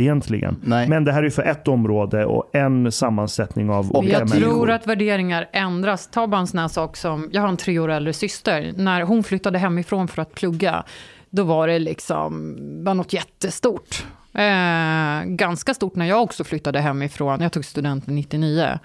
egentligen. 0.00 0.56
Nej. 0.64 0.88
Men 0.88 1.04
det 1.04 1.12
här 1.12 1.18
är 1.18 1.24
ju 1.24 1.30
för 1.30 1.42
ett 1.42 1.68
område 1.68 2.24
och 2.24 2.50
en 2.52 2.92
sammansättning 2.92 3.70
av 3.70 3.90
Och 3.90 3.98
olika 3.98 4.18
Jag 4.18 4.28
människor. 4.28 4.50
tror 4.50 4.70
att 4.70 4.86
värderingar 4.86 5.48
ändras. 5.52 6.08
Ta 6.12 6.26
bara 6.26 6.40
en 6.40 6.46
sån 6.46 6.58
här 6.60 6.68
sak 6.68 6.96
som, 6.96 7.28
jag 7.32 7.40
har 7.42 7.48
en 7.48 7.56
tre 7.56 7.78
år 7.78 7.90
äldre 7.90 8.12
syster. 8.12 8.72
När 8.76 9.02
hon 9.02 9.22
flyttade 9.22 9.58
hemifrån 9.58 10.08
för 10.08 10.22
att 10.22 10.34
plugga, 10.34 10.84
då 11.30 11.42
var 11.44 11.66
det 11.68 11.78
liksom 11.78 12.56
var 12.84 12.94
något 12.94 13.12
jättestort. 13.12 14.04
Eh, 14.34 15.24
ganska 15.24 15.74
stort 15.74 15.96
när 15.96 16.06
jag 16.06 16.22
också 16.22 16.44
flyttade 16.44 16.80
hemifrån. 16.80 17.40
Jag 17.40 17.52
tog 17.52 17.64
studenten 17.64 18.14
99. 18.14 18.78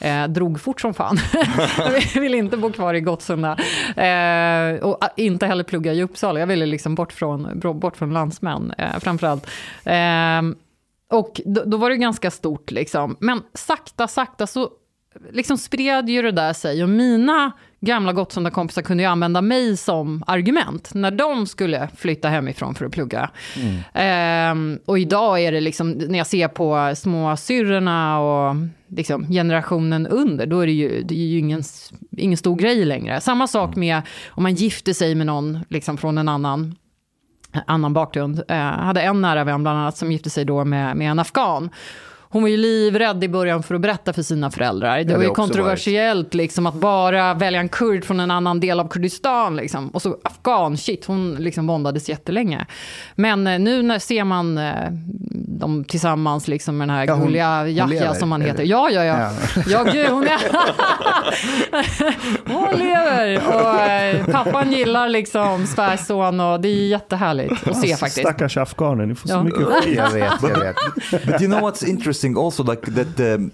Eh, 0.00 0.24
drog 0.24 0.60
fort 0.60 0.80
som 0.80 0.94
fan. 0.94 1.18
jag 2.14 2.20
ville 2.20 2.36
inte 2.36 2.56
bo 2.56 2.72
kvar 2.72 2.94
i 2.94 3.00
Gottsunda. 3.00 3.50
Eh, 3.96 4.84
och 4.84 5.04
ah, 5.04 5.08
inte 5.16 5.46
heller 5.46 5.64
plugga 5.64 5.92
i 5.92 6.02
Uppsala. 6.02 6.40
Jag 6.40 6.46
ville 6.46 6.66
liksom 6.66 6.94
bort 6.94 7.12
från, 7.12 7.60
bort 7.60 7.96
från 7.96 8.12
landsmän 8.12 8.72
eh, 8.78 8.98
framförallt. 8.98 9.46
Eh, 9.84 10.42
och 11.10 11.40
då, 11.44 11.64
då 11.64 11.76
var 11.76 11.90
det 11.90 11.96
ganska 11.96 12.30
stort 12.30 12.70
liksom. 12.70 13.16
Men 13.20 13.42
sakta, 13.54 14.08
sakta 14.08 14.46
så 14.46 14.70
liksom 15.30 15.58
spred 15.58 16.08
ju 16.08 16.22
det 16.22 16.32
där 16.32 16.52
sig. 16.52 16.82
Och 16.82 16.88
mina 16.88 17.52
gamla 17.82 18.12
Gottsunda-kompisar 18.12 18.82
kunde 18.82 19.02
ju 19.02 19.08
använda 19.08 19.42
mig 19.42 19.76
som 19.76 20.24
argument 20.26 20.94
när 20.94 21.10
de 21.10 21.46
skulle 21.46 21.88
flytta 21.96 22.28
hemifrån 22.28 22.74
för 22.74 22.86
att 22.86 22.92
plugga. 22.92 23.30
Ehm, 23.94 24.78
och 24.84 24.98
idag 24.98 25.40
är 25.40 25.52
det 25.52 25.60
liksom, 25.60 25.90
när 25.90 26.18
jag 26.18 26.26
ser 26.26 26.48
på 26.48 26.92
småsyrrorna 26.96 28.20
och 28.20 28.56
liksom 28.88 29.26
generationen 29.26 30.06
under, 30.06 30.46
då 30.46 30.60
är 30.60 30.66
det 30.66 30.72
ju, 30.72 31.02
det 31.02 31.14
är 31.14 31.26
ju 31.26 31.38
ingen, 31.38 31.62
ingen 32.16 32.38
stor 32.38 32.56
grej 32.56 32.84
längre. 32.84 33.20
Samma 33.20 33.46
sak 33.46 33.76
med 33.76 34.02
om 34.28 34.42
man 34.42 34.54
gifter 34.54 34.92
sig 34.92 35.14
med 35.14 35.26
någon 35.26 35.58
liksom 35.68 35.96
från 35.96 36.18
en 36.18 36.28
annan 36.28 36.74
annan 37.66 37.92
bakgrund. 37.92 38.42
Eh, 38.48 38.56
hade 38.56 39.02
en 39.02 39.20
nära 39.20 39.44
vän 39.44 39.62
bland 39.62 39.78
annat 39.78 39.96
som 39.96 40.12
gifte 40.12 40.30
sig 40.30 40.44
då 40.44 40.64
med, 40.64 40.96
med 40.96 41.10
en 41.10 41.18
afghan. 41.18 41.70
Hon 42.32 42.42
var 42.42 42.48
ju 42.48 42.56
livrädd 42.56 43.24
i 43.24 43.28
början 43.28 43.62
för 43.62 43.74
att 43.74 43.80
berätta 43.80 44.12
för 44.12 44.22
sina 44.22 44.50
föräldrar. 44.50 44.96
Det 44.98 45.04
det 45.04 45.16
var 45.16 45.24
ju 45.24 45.30
kontroversiellt 45.30 46.34
liksom, 46.34 46.66
att 46.66 46.74
bara 46.74 47.34
välja 47.34 47.60
en 47.60 47.68
kurd 47.68 48.04
från 48.04 48.20
en 48.20 48.30
annan 48.30 48.60
del 48.60 48.80
av 48.80 48.88
Kurdistan. 48.88 49.56
Liksom. 49.56 49.88
Och 49.88 50.02
så 50.02 50.16
afghan, 50.24 50.76
shit, 50.76 51.04
hon 51.04 51.34
liksom 51.34 51.66
våndades 51.66 52.08
jättelänge. 52.08 52.66
Men 53.14 53.46
eh, 53.46 53.58
nu 53.58 53.82
när 53.82 53.98
ser 53.98 54.24
man 54.24 54.58
eh, 54.58 54.72
dem 55.58 55.84
tillsammans 55.84 56.48
liksom, 56.48 56.78
med 56.78 56.88
den 56.88 56.96
här 56.96 57.06
Ja, 57.06 57.14
hon 57.14 57.34
Yahya 57.34 58.14
som 58.14 58.32
han 58.32 58.40
heter. 58.42 58.64
Ja, 58.64 58.90
ja, 58.90 59.04
ja. 59.04 59.18
Ja. 59.56 59.62
Ja, 59.66 59.82
gud, 59.92 60.08
hon 60.08 60.24
är... 60.26 60.38
hon 62.52 62.78
lever! 62.78 63.42
Och 63.54 63.80
eh, 63.80 64.26
pappan 64.26 64.72
gillar 64.72 65.08
liksom 65.08 65.66
svärson 65.66 66.40
och 66.40 66.60
det 66.60 66.68
är 66.68 66.86
jättehärligt 66.86 67.68
att 67.68 67.80
se 67.80 67.96
faktiskt. 67.96 68.26
Stackars 68.26 68.56
afghaner, 68.56 69.06
ni 69.06 69.14
får 69.14 69.28
så 69.28 69.34
Ja. 69.34 69.42
mycket 69.42 69.64
skit. 69.66 69.96
Jag 69.96 70.10
vet, 70.10 70.32
jag 70.42 70.58
vet. 70.58 70.76
but 71.26 71.42
you 71.42 71.50
know 71.52 71.60
what's 71.60 71.88
interesting 71.88 72.21
also 72.36 72.62
like 72.64 72.82
that 72.94 73.20
um, 73.34 73.52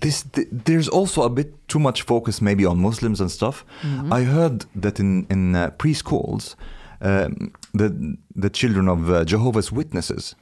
this 0.00 0.22
th- 0.22 0.48
there's 0.64 0.88
also 0.88 1.22
a 1.22 1.28
bit 1.28 1.48
too 1.68 1.78
much 1.78 2.02
focus 2.02 2.40
maybe 2.40 2.64
on 2.66 2.78
muslims 2.78 3.20
and 3.20 3.30
stuff. 3.30 3.64
I 4.10 4.24
heard 4.24 4.64
that 4.82 4.98
in 5.00 5.26
in 5.30 5.54
uh, 5.54 5.70
preschools 5.78 6.54
um, 7.00 7.52
the 7.74 8.16
the 8.42 8.50
children 8.50 8.88
of 8.88 9.10
uh, 9.10 9.24
jehovah's 9.24 9.72
witnesses 9.72 10.36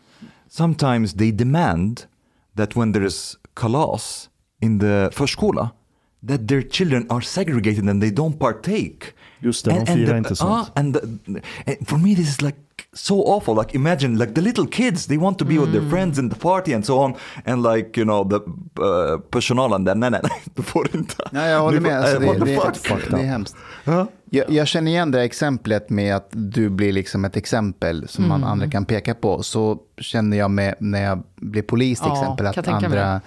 sometimes 0.49 1.15
they 1.15 1.31
demand 1.33 2.07
that 2.57 2.75
when 2.77 2.93
there's 2.93 3.39
kalas 3.55 4.29
in 4.61 4.79
the 4.79 5.11
förskola 5.13 5.73
that 6.29 6.49
their 6.49 6.63
children 6.71 7.07
are 7.11 7.21
segregated 7.21 7.89
and 7.89 8.03
they 8.03 8.11
don't 8.11 8.39
partake. 8.39 9.05
Just 9.39 9.65
det, 9.65 9.71
de 9.71 9.87
firar 9.87 10.07
the, 10.13 10.19
inte 10.19 10.37
sånt. 10.37 10.51
ah, 10.51 10.81
and, 10.81 10.95
the, 10.95 11.01
and 11.67 11.89
for 11.89 11.99
me 11.99 12.15
this 12.15 12.29
is 12.29 12.43
like 12.43 12.59
so 12.93 13.15
awful. 13.27 13.57
Like 13.57 13.75
imagine 13.77 14.19
like 14.19 14.35
the 14.35 14.41
little 14.41 14.67
kids, 14.67 15.07
they 15.07 15.19
want 15.19 15.39
to 15.39 15.45
be 15.45 15.59
with 15.59 15.73
their 15.73 15.91
friends 15.91 16.19
in 16.19 16.31
the 16.31 16.37
party 16.37 16.75
and 16.75 16.85
so 16.87 16.99
on. 16.99 17.15
And 17.45 17.63
like 17.63 18.01
you 18.01 18.05
know 18.05 18.29
the 18.31 18.37
uh, 18.83 19.21
personalen 19.31 19.85
där, 19.85 19.95
nej 19.95 20.11
nej 20.11 20.21
nej, 20.23 20.33
du 20.55 20.63
får 20.63 20.97
inte. 20.97 21.15
Nej, 21.33 21.51
jag 21.51 21.61
håller 21.61 21.81
med. 21.81 21.99
Alltså, 21.99 22.19
det, 22.19 22.27
det, 22.27 22.45
det, 22.45 23.17
det 23.17 23.23
är 23.23 23.27
hemskt. 23.27 23.57
Ja. 23.85 24.07
Jag, 24.31 24.51
jag 24.51 24.67
känner 24.69 24.91
igen 24.91 25.11
det 25.11 25.19
här 25.19 25.25
exemplet 25.25 25.91
med 25.91 26.17
att 26.17 26.29
du 26.31 26.69
blir 26.71 26.93
liksom 26.93 27.25
ett 27.25 27.37
exempel 27.37 28.09
som 28.09 28.29
man 28.29 28.41
Mm. 28.41 28.53
andra 28.53 28.71
kan 28.71 28.85
peka 28.85 29.15
på. 29.15 29.43
Så 29.43 29.79
känner 29.99 30.37
jag 30.37 30.51
med 30.51 30.75
när 30.81 31.03
jag 31.03 31.23
blev 31.37 31.63
polis 31.63 31.99
till 32.01 32.09
Ja, 32.09 32.23
exempel, 32.23 32.47
att 32.47 32.69
andra 32.69 33.15
äh, 33.15 33.21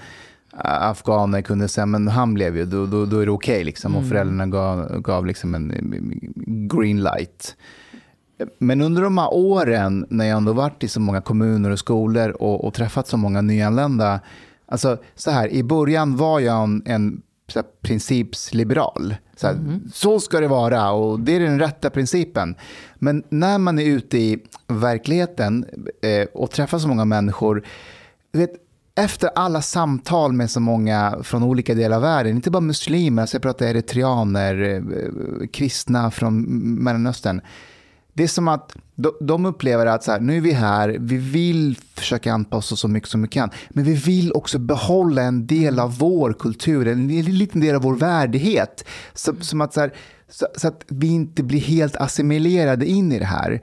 afghaner 0.58 1.42
kunde 1.42 1.68
säga, 1.68 1.86
men 1.86 2.08
han 2.08 2.34
blev 2.34 2.58
ju, 2.58 2.66
då, 2.66 2.86
då, 2.86 3.06
då 3.06 3.20
är 3.20 3.26
det 3.26 3.32
okej 3.32 3.64
liksom. 3.64 3.92
Mm. 3.92 4.04
Och 4.04 4.10
föräldrarna 4.10 4.48
gav, 4.48 5.02
gav 5.02 5.26
liksom 5.26 5.56
en 5.56 6.70
green 6.74 7.04
light. 7.04 7.56
Men 8.58 8.82
under 8.82 9.02
de 9.02 9.18
här 9.18 9.34
åren 9.34 10.06
när 10.10 10.26
jag 10.26 10.38
ändå 10.38 10.54
varit 10.54 10.84
i 10.84 10.88
så 10.88 11.00
många 11.00 11.22
kommuner 11.22 11.70
och 11.70 11.80
skolor 11.80 12.30
och, 12.30 12.66
och 12.66 12.74
träffat 12.74 13.08
så 13.08 13.18
många 13.18 13.42
nyanlända. 13.42 14.20
Alltså 14.66 14.98
så 15.16 15.32
här, 15.32 15.48
i 15.48 15.64
början 15.64 16.18
var 16.18 16.40
jag 16.40 16.64
en, 16.64 16.82
en 16.86 17.22
så 17.48 17.60
här, 17.60 17.68
principsliberal. 17.82 19.16
Så, 19.36 19.48
här, 19.48 19.80
så 19.94 20.20
ska 20.20 20.40
det 20.40 20.48
vara 20.48 20.92
och 20.92 21.20
det 21.20 21.36
är 21.36 21.40
den 21.40 21.60
rätta 21.60 21.90
principen. 21.90 22.56
Men 22.96 23.24
när 23.30 23.58
man 23.58 23.80
är 23.80 23.86
ute 23.86 24.18
i 24.18 24.40
verkligheten 24.68 25.66
eh, 26.02 26.28
och 26.34 26.52
träffar 26.52 26.80
så 26.80 26.88
många 26.88 27.06
människor. 27.06 27.64
Vet, 28.32 28.52
efter 28.96 29.30
alla 29.36 29.62
samtal 29.62 30.34
med 30.34 30.52
så 30.52 30.60
många 30.60 31.18
från 31.24 31.44
olika 31.44 31.74
delar 31.74 31.96
av 31.96 32.02
världen, 32.02 32.36
inte 32.36 32.52
bara 32.52 32.62
muslimer, 32.62 33.22
alltså 33.22 33.36
jag 33.36 33.42
pratar 33.42 33.66
eritreaner, 33.66 34.62
eh, 34.64 35.48
kristna 35.48 36.12
från 36.12 36.44
Mellanöstern. 36.84 37.42
Det 38.14 38.24
är 38.24 38.28
som 38.28 38.48
att 38.48 38.76
de, 38.96 39.12
de 39.22 39.46
upplever 39.46 39.86
att 39.86 40.04
så 40.04 40.12
här, 40.12 40.20
nu 40.20 40.38
är 40.38 40.42
vi 40.42 40.52
här, 40.52 40.98
vi 41.00 41.18
vill 41.18 41.78
försöka 41.94 42.34
anpassa 42.34 42.74
oss 42.74 42.80
så 42.80 42.88
mycket 42.88 43.10
som 43.10 43.22
vi 43.22 43.28
kan, 43.28 43.50
men 43.70 43.84
vi 43.84 43.94
vill 43.94 44.32
också 44.34 44.60
behålla 44.60 45.22
en 45.22 45.48
del 45.48 45.80
av 45.80 45.98
vår 45.98 46.34
kultur, 46.34 46.88
en 46.88 47.08
liten 47.08 47.62
del 47.62 47.76
av 47.76 47.82
vår 47.82 47.96
värdighet. 47.96 48.86
Så, 49.14 49.36
som 49.40 49.62
att, 49.62 49.74
så, 49.74 49.80
här, 49.80 49.94
så, 50.30 50.48
så 50.56 50.68
att 50.68 50.86
vi 50.88 51.08
inte 51.08 51.44
blir 51.44 51.60
helt 51.60 51.96
assimilerade 51.96 52.86
in 52.86 53.12
i 53.12 53.20
det 53.20 53.26
här. 53.26 53.62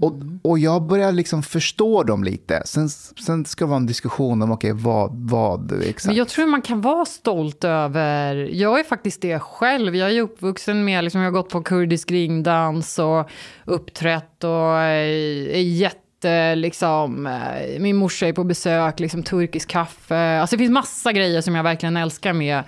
Och, 0.00 0.12
och 0.42 0.58
jag 0.58 0.82
börjar 0.82 1.12
liksom 1.12 1.42
förstå 1.42 2.02
dem 2.02 2.24
lite. 2.24 2.62
Sen, 2.64 2.88
sen 2.88 3.44
ska 3.44 3.64
det 3.64 3.68
vara 3.68 3.76
en 3.76 3.86
diskussion 3.86 4.42
om 4.42 4.52
okay, 4.52 4.72
vad, 4.72 5.10
vad 5.30 5.72
exakt. 5.82 6.06
Men 6.06 6.16
jag 6.16 6.28
tror 6.28 6.46
man 6.46 6.62
kan 6.62 6.80
vara 6.80 7.04
stolt 7.04 7.64
över, 7.64 8.34
jag 8.52 8.80
är 8.80 8.84
faktiskt 8.84 9.22
det 9.22 9.38
själv, 9.38 9.96
jag 9.96 10.12
är 10.12 10.20
uppvuxen 10.20 10.84
med, 10.84 11.04
liksom, 11.04 11.20
jag 11.20 11.26
har 11.26 11.32
gått 11.42 11.48
på 11.48 11.62
kurdisk 11.62 12.10
ringdans 12.10 12.98
och 12.98 13.30
uppträtt 13.64 14.44
och 14.44 14.78
är, 14.78 15.48
är 15.48 15.60
jätte, 15.62 16.54
liksom, 16.54 17.26
eh, 17.26 17.80
min 17.80 17.96
morsa 17.96 18.26
är 18.26 18.32
på 18.32 18.44
besök, 18.44 19.00
liksom 19.00 19.22
turkisk 19.22 19.68
kaffe, 19.68 20.40
alltså 20.40 20.56
det 20.56 20.58
finns 20.58 20.72
massa 20.72 21.12
grejer 21.12 21.40
som 21.40 21.54
jag 21.54 21.62
verkligen 21.62 21.96
älskar 21.96 22.32
med 22.32 22.62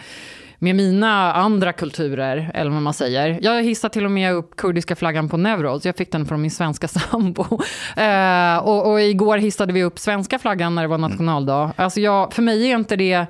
med 0.59 0.77
mina 0.77 1.33
andra 1.33 1.73
kulturer, 1.73 2.51
eller 2.55 2.71
vad 2.71 2.83
man 2.83 2.95
säger. 2.95 3.39
Jag 3.43 3.63
hissar 3.63 3.89
till 3.89 4.05
och 4.05 4.11
med 4.11 4.35
upp 4.35 4.57
kurdiska 4.57 4.97
flaggan 4.97 5.29
på 5.29 5.37
Nevroz. 5.37 5.85
Jag 5.85 5.97
fick 5.97 6.13
den 6.13 6.27
från 6.27 6.43
min 6.43 6.51
svenska 6.51 6.89
sambo. 7.11 7.45
Eh, 7.97 8.57
och, 8.59 8.91
och 8.91 9.01
igår 9.01 9.39
hissade 9.39 9.73
vi 9.73 9.85
upp 9.85 9.99
svenska 9.99 10.39
flaggan 10.39 10.75
när 10.75 10.83
det 10.83 10.89
var 10.89 10.99
nationaldag. 10.99 11.73
Alltså 11.77 12.01
jag, 12.01 12.33
för 12.33 12.43
mig 12.43 12.71
är 12.71 12.77
inte 12.79 12.97
det... 12.97 13.27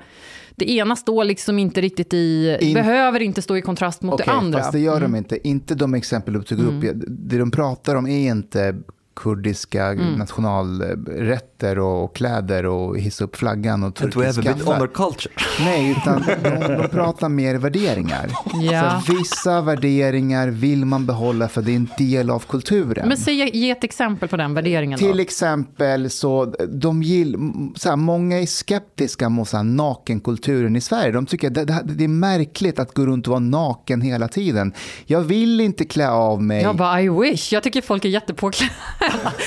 Det 0.59 0.71
ena 0.71 0.95
står 0.95 1.23
liksom 1.23 1.59
inte 1.59 1.81
riktigt 1.81 2.13
i... 2.13 2.57
In- 2.61 2.73
behöver 2.73 3.21
inte 3.21 3.41
stå 3.41 3.57
i 3.57 3.61
kontrast 3.61 4.01
mot 4.01 4.13
Okej, 4.13 4.25
det 4.27 4.31
andra. 4.31 4.59
fast 4.59 4.71
det 4.71 4.79
gör 4.79 4.99
de 4.99 5.15
inte. 5.15 5.47
Inte 5.47 5.75
de 5.75 5.93
exempel 5.93 6.33
du 6.33 6.43
tog 6.43 6.59
upp. 6.59 6.93
Det 7.07 7.37
de 7.37 7.51
pratar 7.51 7.95
om 7.95 8.07
är 8.07 8.29
inte 8.31 8.75
kurdiska 9.17 9.93
nationalrätter 9.93 11.79
och 11.79 12.15
kläder 12.15 12.65
och 12.65 12.99
hissa 12.99 13.23
upp 13.23 13.35
flaggan 13.35 13.83
och 13.83 13.95
turkisk 13.95 14.43
kaffe. 14.43 14.63
honor 14.63 14.87
culture. 14.87 15.33
Nej, 15.59 15.91
utan 15.91 16.23
de, 16.43 16.49
de 16.77 16.87
pratar 16.89 17.29
mer 17.29 17.55
värderingar. 17.55 18.31
Ja. 18.71 19.01
Så 19.05 19.13
vissa 19.13 19.61
värderingar 19.61 20.47
vill 20.47 20.85
man 20.85 21.05
behålla 21.05 21.47
för 21.47 21.61
det 21.61 21.71
är 21.71 21.75
en 21.75 21.89
del 21.97 22.29
av 22.29 22.39
kulturen. 22.39 23.07
Men 23.07 23.17
säg, 23.17 23.57
ge 23.57 23.71
ett 23.71 23.83
exempel 23.83 24.29
på 24.29 24.37
den 24.37 24.53
värderingen 24.53 24.99
Till 24.99 25.17
då. 25.17 25.21
exempel 25.23 26.09
så, 26.09 26.45
de 26.69 27.03
gill, 27.03 27.35
så 27.75 27.89
här, 27.89 27.95
många 27.95 28.39
är 28.41 28.45
skeptiska 28.45 29.29
mot 29.29 29.49
så 29.49 29.57
här, 29.57 29.63
nakenkulturen 29.63 30.75
i 30.75 30.81
Sverige. 30.81 31.11
De 31.11 31.25
tycker 31.25 31.47
att 31.47 31.53
det, 31.53 31.65
det, 31.65 31.81
det 31.85 32.03
är 32.03 32.07
märkligt 32.07 32.79
att 32.79 32.93
gå 32.93 33.05
runt 33.05 33.27
och 33.27 33.31
vara 33.31 33.39
naken 33.39 34.01
hela 34.01 34.27
tiden. 34.27 34.73
Jag 35.05 35.21
vill 35.21 35.61
inte 35.61 35.85
klä 35.85 36.09
av 36.09 36.43
mig. 36.43 36.61
Jag 36.61 36.75
bara, 36.75 37.01
I 37.01 37.09
wish. 37.09 37.53
Jag 37.53 37.63
tycker 37.63 37.81
folk 37.81 38.05
är 38.05 38.09
jättepåklädda. 38.09 38.73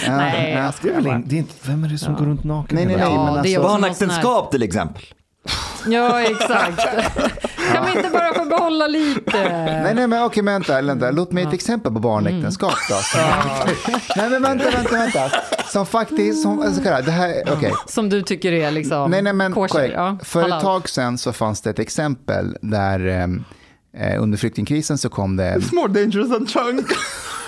Nej, 0.08 0.52
ja. 0.52 0.58
jag 0.64 0.72
Det 0.82 0.88
är 0.88 1.00
väl 1.00 1.22
det 1.24 1.36
inte, 1.36 1.54
vem 1.62 1.84
är 1.84 1.88
det 1.88 1.98
som 1.98 2.14
går 2.14 2.24
runt 2.24 2.44
naken? 2.44 2.76
Nej, 2.76 2.86
nej, 2.86 2.96
nej. 2.96 3.04
Ja, 3.04 3.24
men 3.24 3.34
alltså, 3.38 3.54
här- 3.54 3.62
Barnäktenskap 3.68 4.50
till 4.50 4.62
exempel. 4.62 5.02
Ja, 5.86 6.20
exakt. 6.20 6.78
kan 7.72 7.84
vi 7.86 7.96
inte 7.96 8.10
bara 8.10 8.34
få 8.34 8.44
behålla 8.44 8.86
lite? 8.86 9.48
Nej, 9.82 9.94
nej, 9.94 10.06
men 10.06 10.22
okej, 10.22 10.42
vänta, 10.42 10.82
vänta. 10.82 11.10
Låt 11.10 11.32
mig 11.32 11.44
ett 11.44 11.52
exempel 11.52 11.92
på 11.92 11.98
barnäktenskap 12.00 12.74
då. 12.88 13.20
nej, 14.16 14.30
men 14.30 14.42
vänta, 14.42 14.70
vänta, 14.70 14.92
vänta. 14.92 15.30
Som 15.66 15.86
faktiskt, 15.86 16.42
som, 16.42 16.60
alltså, 16.60 16.82
kolla, 16.82 17.00
det 17.00 17.10
här, 17.10 17.34
okej. 17.52 17.72
Som 17.86 18.08
du 18.08 18.22
tycker 18.22 18.52
är 18.52 18.70
liksom 18.70 19.10
Nej, 19.10 19.22
nej, 19.22 19.32
men 19.32 19.52
korrekt. 19.52 19.94
Ja, 19.94 20.18
För 20.24 20.48
ett 20.48 20.60
tag 20.60 20.88
sedan 20.88 21.18
så 21.18 21.32
fanns 21.32 21.60
det 21.60 21.70
ett 21.70 21.78
exempel 21.78 22.56
där 22.62 23.06
eh, 23.06 23.26
under 24.18 24.38
flyktingkrisen 24.38 24.98
så 24.98 25.08
kom 25.08 25.36
det... 25.36 25.56
It's 25.58 25.74
more 25.74 25.88
dangerous 25.88 26.28
than 26.30 26.46
chunk. 26.46 26.86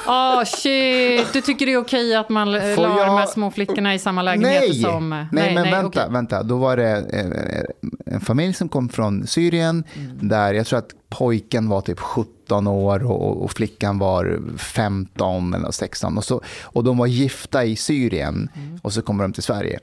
Ah 0.06 0.44
shit, 0.44 1.32
du 1.32 1.40
tycker 1.40 1.66
det 1.66 1.72
är 1.72 1.76
okej 1.76 2.14
att 2.14 2.28
man 2.28 2.54
eh, 2.54 2.74
Får 2.74 2.82
la 2.82 2.98
jag- 2.98 3.06
de 3.06 3.16
här 3.18 3.26
små 3.26 3.50
flickorna 3.50 3.94
i 3.94 3.98
samma 3.98 4.22
lägenheter 4.22 4.68
Nej! 4.68 4.82
som... 4.82 5.08
nej, 5.32 5.54
men 5.54 5.62
vänta, 5.70 5.86
okej. 5.86 6.06
vänta. 6.10 6.42
Då 6.42 6.56
var 6.56 6.76
det 6.76 6.90
eh, 7.12 8.14
en 8.14 8.20
familj 8.20 8.54
som 8.54 8.68
kom 8.68 8.88
från 8.88 9.26
Syrien 9.26 9.84
Mm. 9.96 10.28
där 10.28 10.54
jag 10.54 10.66
tror 10.66 10.78
att 10.78 10.90
pojken 11.08 11.68
var 11.68 11.80
typ 11.80 12.00
17 12.00 12.66
år 12.66 13.04
och, 13.04 13.42
och 13.44 13.50
flickan 13.50 13.98
var 13.98 14.40
15 14.58 15.54
eller 15.54 15.70
16. 15.70 16.18
Och, 16.18 16.24
så, 16.24 16.40
och 16.62 16.84
de 16.84 16.98
var 16.98 17.06
gifta 17.06 17.64
i 17.64 17.76
Syrien 17.76 18.48
Mm. 18.56 18.78
och 18.82 18.92
så 18.92 19.02
kommer 19.02 19.24
de 19.24 19.32
till 19.32 19.42
Sverige. 19.42 19.78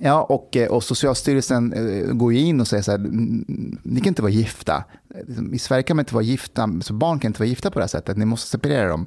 Ja, 0.00 0.22
och, 0.22 0.56
eh, 0.56 0.68
och 0.68 0.84
Socialstyrelsen 0.84 1.72
eh, 1.72 2.12
går 2.12 2.32
ju 2.32 2.38
in 2.40 2.60
och 2.60 2.68
säger 2.68 2.82
så 2.82 2.90
här, 2.90 2.98
"Mm, 2.98 3.78
ni 3.82 4.00
kan 4.00 4.08
inte 4.08 4.22
vara 4.22 4.32
gifta. 4.32 4.84
I 5.52 5.58
Sverige 5.58 5.82
kan 5.82 5.96
man 5.96 6.02
inte 6.02 6.14
vara 6.14 6.24
gifta, 6.24 6.68
så 6.82 6.92
barn 6.94 7.18
kan 7.18 7.28
inte 7.28 7.40
vara 7.40 7.48
gifta 7.48 7.70
på 7.70 7.78
det 7.78 7.82
här 7.82 7.88
sättet, 7.88 8.16
ni 8.16 8.24
måste 8.24 8.50
separera 8.50 8.88
dem. 8.88 9.06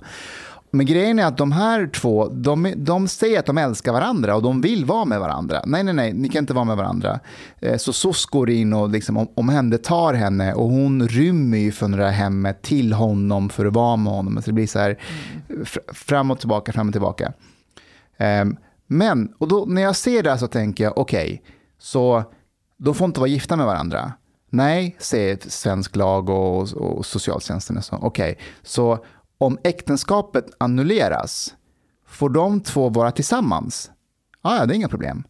Men 0.72 0.86
grejen 0.86 1.20
är 1.20 1.26
att 1.26 1.38
de 1.38 1.52
här 1.52 1.88
två, 1.88 2.28
de, 2.30 2.74
de 2.78 3.08
säger 3.08 3.40
att 3.40 3.46
de 3.46 3.58
älskar 3.58 3.94
varandra 3.94 4.36
och 4.36 4.42
de 4.42 4.62
vill 4.62 4.86
vara 4.86 5.06
med 5.06 5.20
varandra. 5.20 5.62
Nej, 5.66 5.84
nej, 5.84 5.94
nej, 5.94 6.14
ni 6.14 6.30
kan 6.30 6.44
inte 6.44 6.54
vara 6.54 6.66
med 6.66 6.78
varandra. 6.78 7.20
Eh, 7.60 7.78
Så 7.78 7.94
SOS 7.94 8.26
går 8.26 8.50
in 8.50 8.74
och 8.74 8.90
liksom 8.90 9.18
om- 9.18 9.28
omhändertar 9.36 10.14
henne 10.14 10.54
och 10.54 10.70
hon 10.70 11.08
rymmer 11.08 11.58
ju 11.58 11.72
från 11.72 11.92
det 11.92 12.06
här 12.06 12.12
hemmet 12.12 12.62
till 12.62 12.94
honom 12.94 13.50
för 13.50 13.66
att 13.66 13.74
vara 13.74 13.96
med 13.96 14.14
honom. 14.14 14.36
Så 14.42 14.42
det 14.50 14.54
blir 14.54 14.68
så 14.68 14.80
här 14.80 14.98
fr- 15.50 15.94
fram 15.94 16.32
och 16.32 16.40
tillbaka, 16.40 16.72
fram 16.74 16.88
och 16.88 16.94
tillbaka. 16.94 17.34
Ehm, 18.18 18.58
Men, 18.88 19.34
och 19.38 19.48
då, 19.48 19.66
när 19.66 19.82
jag 19.82 19.96
ser 19.96 20.24
det 20.24 20.30
här 20.30 20.38
så 20.38 20.48
tänker 20.48 20.84
jag, 20.84 20.98
okej, 20.98 21.44
så 21.78 22.24
de 22.78 22.96
får 22.96 23.06
inte 23.06 23.20
vara 23.20 23.30
gifta 23.30 23.56
med 23.56 23.66
varandra. 23.66 24.14
Nej, 24.50 24.96
säger 25.00 25.40
svensk 25.48 25.96
lag 25.96 26.30
och, 26.30 26.74
och 26.74 27.06
socialtjänsten. 27.06 27.78
och 27.78 27.84
så. 27.86 27.96
Okej, 27.96 28.40
så 28.64 29.06
om 29.38 29.58
äktenskapet 29.64 30.46
annulleras, 30.58 31.56
får 32.08 32.30
de 32.30 32.60
två 32.60 32.90
vara 32.90 33.12
tillsammans? 33.12 33.92
Ja, 34.44 34.58
ja, 34.58 34.66
det 34.66 34.74
är 34.74 34.76
inga 34.76 34.90
problem. 34.90 35.24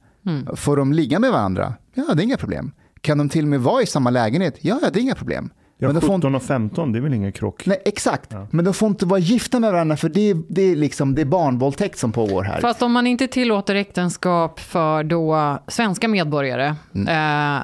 Får 0.55 0.77
de 0.77 0.93
ligga 0.93 1.19
med 1.19 1.31
varandra? 1.31 1.73
Ja, 1.93 2.13
det 2.13 2.21
är 2.21 2.23
inga 2.23 2.37
problem. 2.37 2.71
Kan 3.01 3.17
de 3.17 3.29
till 3.29 3.45
och 3.45 3.49
med 3.49 3.61
vara 3.61 3.81
i 3.81 3.85
samma 3.85 4.09
lägenhet? 4.09 4.57
Ja, 4.61 4.79
ja 4.81 4.89
det 4.89 4.99
är 4.99 5.01
inga 5.01 5.15
problem. 5.15 5.49
Ja, 5.77 5.87
Men 5.87 5.95
de 5.95 6.01
får 6.01 6.15
17 6.17 6.35
och 6.35 6.43
15, 6.43 6.91
det 6.91 6.99
är 6.99 7.01
väl 7.01 7.13
ingen 7.13 7.31
krock? 7.31 7.65
Nej, 7.65 7.81
exakt. 7.85 8.33
Men 8.51 8.65
de 8.65 8.73
får 8.73 8.87
inte 8.89 9.05
vara 9.05 9.19
gifta 9.19 9.59
med 9.59 9.71
varandra 9.71 9.97
för 9.97 10.09
det, 10.09 10.29
är- 10.29 10.41
det, 10.47 10.61
är, 10.61 10.75
liksom, 10.75 11.15
det 11.15 11.21
är 11.21 11.25
barnvåldtäkt 11.25 11.97
som 11.99 12.11
pågår 12.11 12.43
här. 12.43 12.61
Fast 12.61 12.81
om 12.81 12.91
man 12.91 13.07
inte 13.07 13.27
tillåter 13.27 13.75
äktenskap 13.75 14.59
för 14.59 15.03
då 15.03 15.57
svenska 15.67 16.07
medborgare, 16.07 16.75
Mm. 16.95 17.07
eh, 17.07 17.63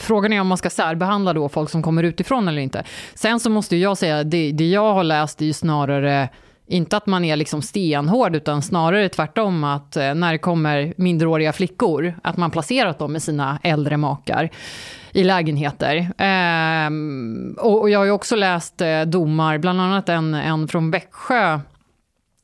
frågan 0.00 0.32
är 0.32 0.40
om 0.40 0.46
man 0.46 0.58
ska 0.58 0.70
särbehandla 0.70 1.32
då 1.32 1.48
folk 1.48 1.70
som 1.70 1.82
kommer 1.82 2.02
utifrån 2.02 2.48
eller 2.48 2.62
inte. 2.62 2.84
Sen 3.14 3.40
så 3.40 3.50
måste 3.50 3.76
ju 3.76 3.82
jag 3.82 3.98
säga, 3.98 4.24
det, 4.24 4.52
det 4.52 4.68
jag 4.68 4.94
har 4.94 5.04
läst 5.04 5.42
är 5.42 5.46
ju 5.46 5.52
snarare 5.52 6.28
inte 6.66 6.96
att 6.96 7.06
man 7.06 7.24
är 7.24 7.36
liksom 7.36 7.62
stenhård, 7.62 8.36
utan 8.36 8.62
snarare 8.62 9.08
tvärtom 9.08 9.64
att 9.64 9.96
eh, 9.96 10.14
när 10.14 10.32
det 10.32 10.38
kommer 10.38 10.94
minderåriga 10.96 11.52
flickor, 11.52 12.14
att 12.22 12.36
man 12.36 12.50
placerat 12.50 12.98
dem 12.98 13.12
med 13.12 13.22
sina 13.22 13.58
äldre 13.62 13.96
makar 13.96 14.50
i 15.12 15.24
lägenheter. 15.24 16.12
Ehm, 16.18 17.56
och, 17.58 17.90
jag 17.90 17.98
har 17.98 18.04
ju 18.04 18.10
också 18.10 18.36
läst 18.36 18.80
eh, 18.80 19.02
domar, 19.02 19.58
bland 19.58 19.80
annat 19.80 20.08
en, 20.08 20.34
en 20.34 20.68
från 20.68 20.90
Växjö, 20.90 21.60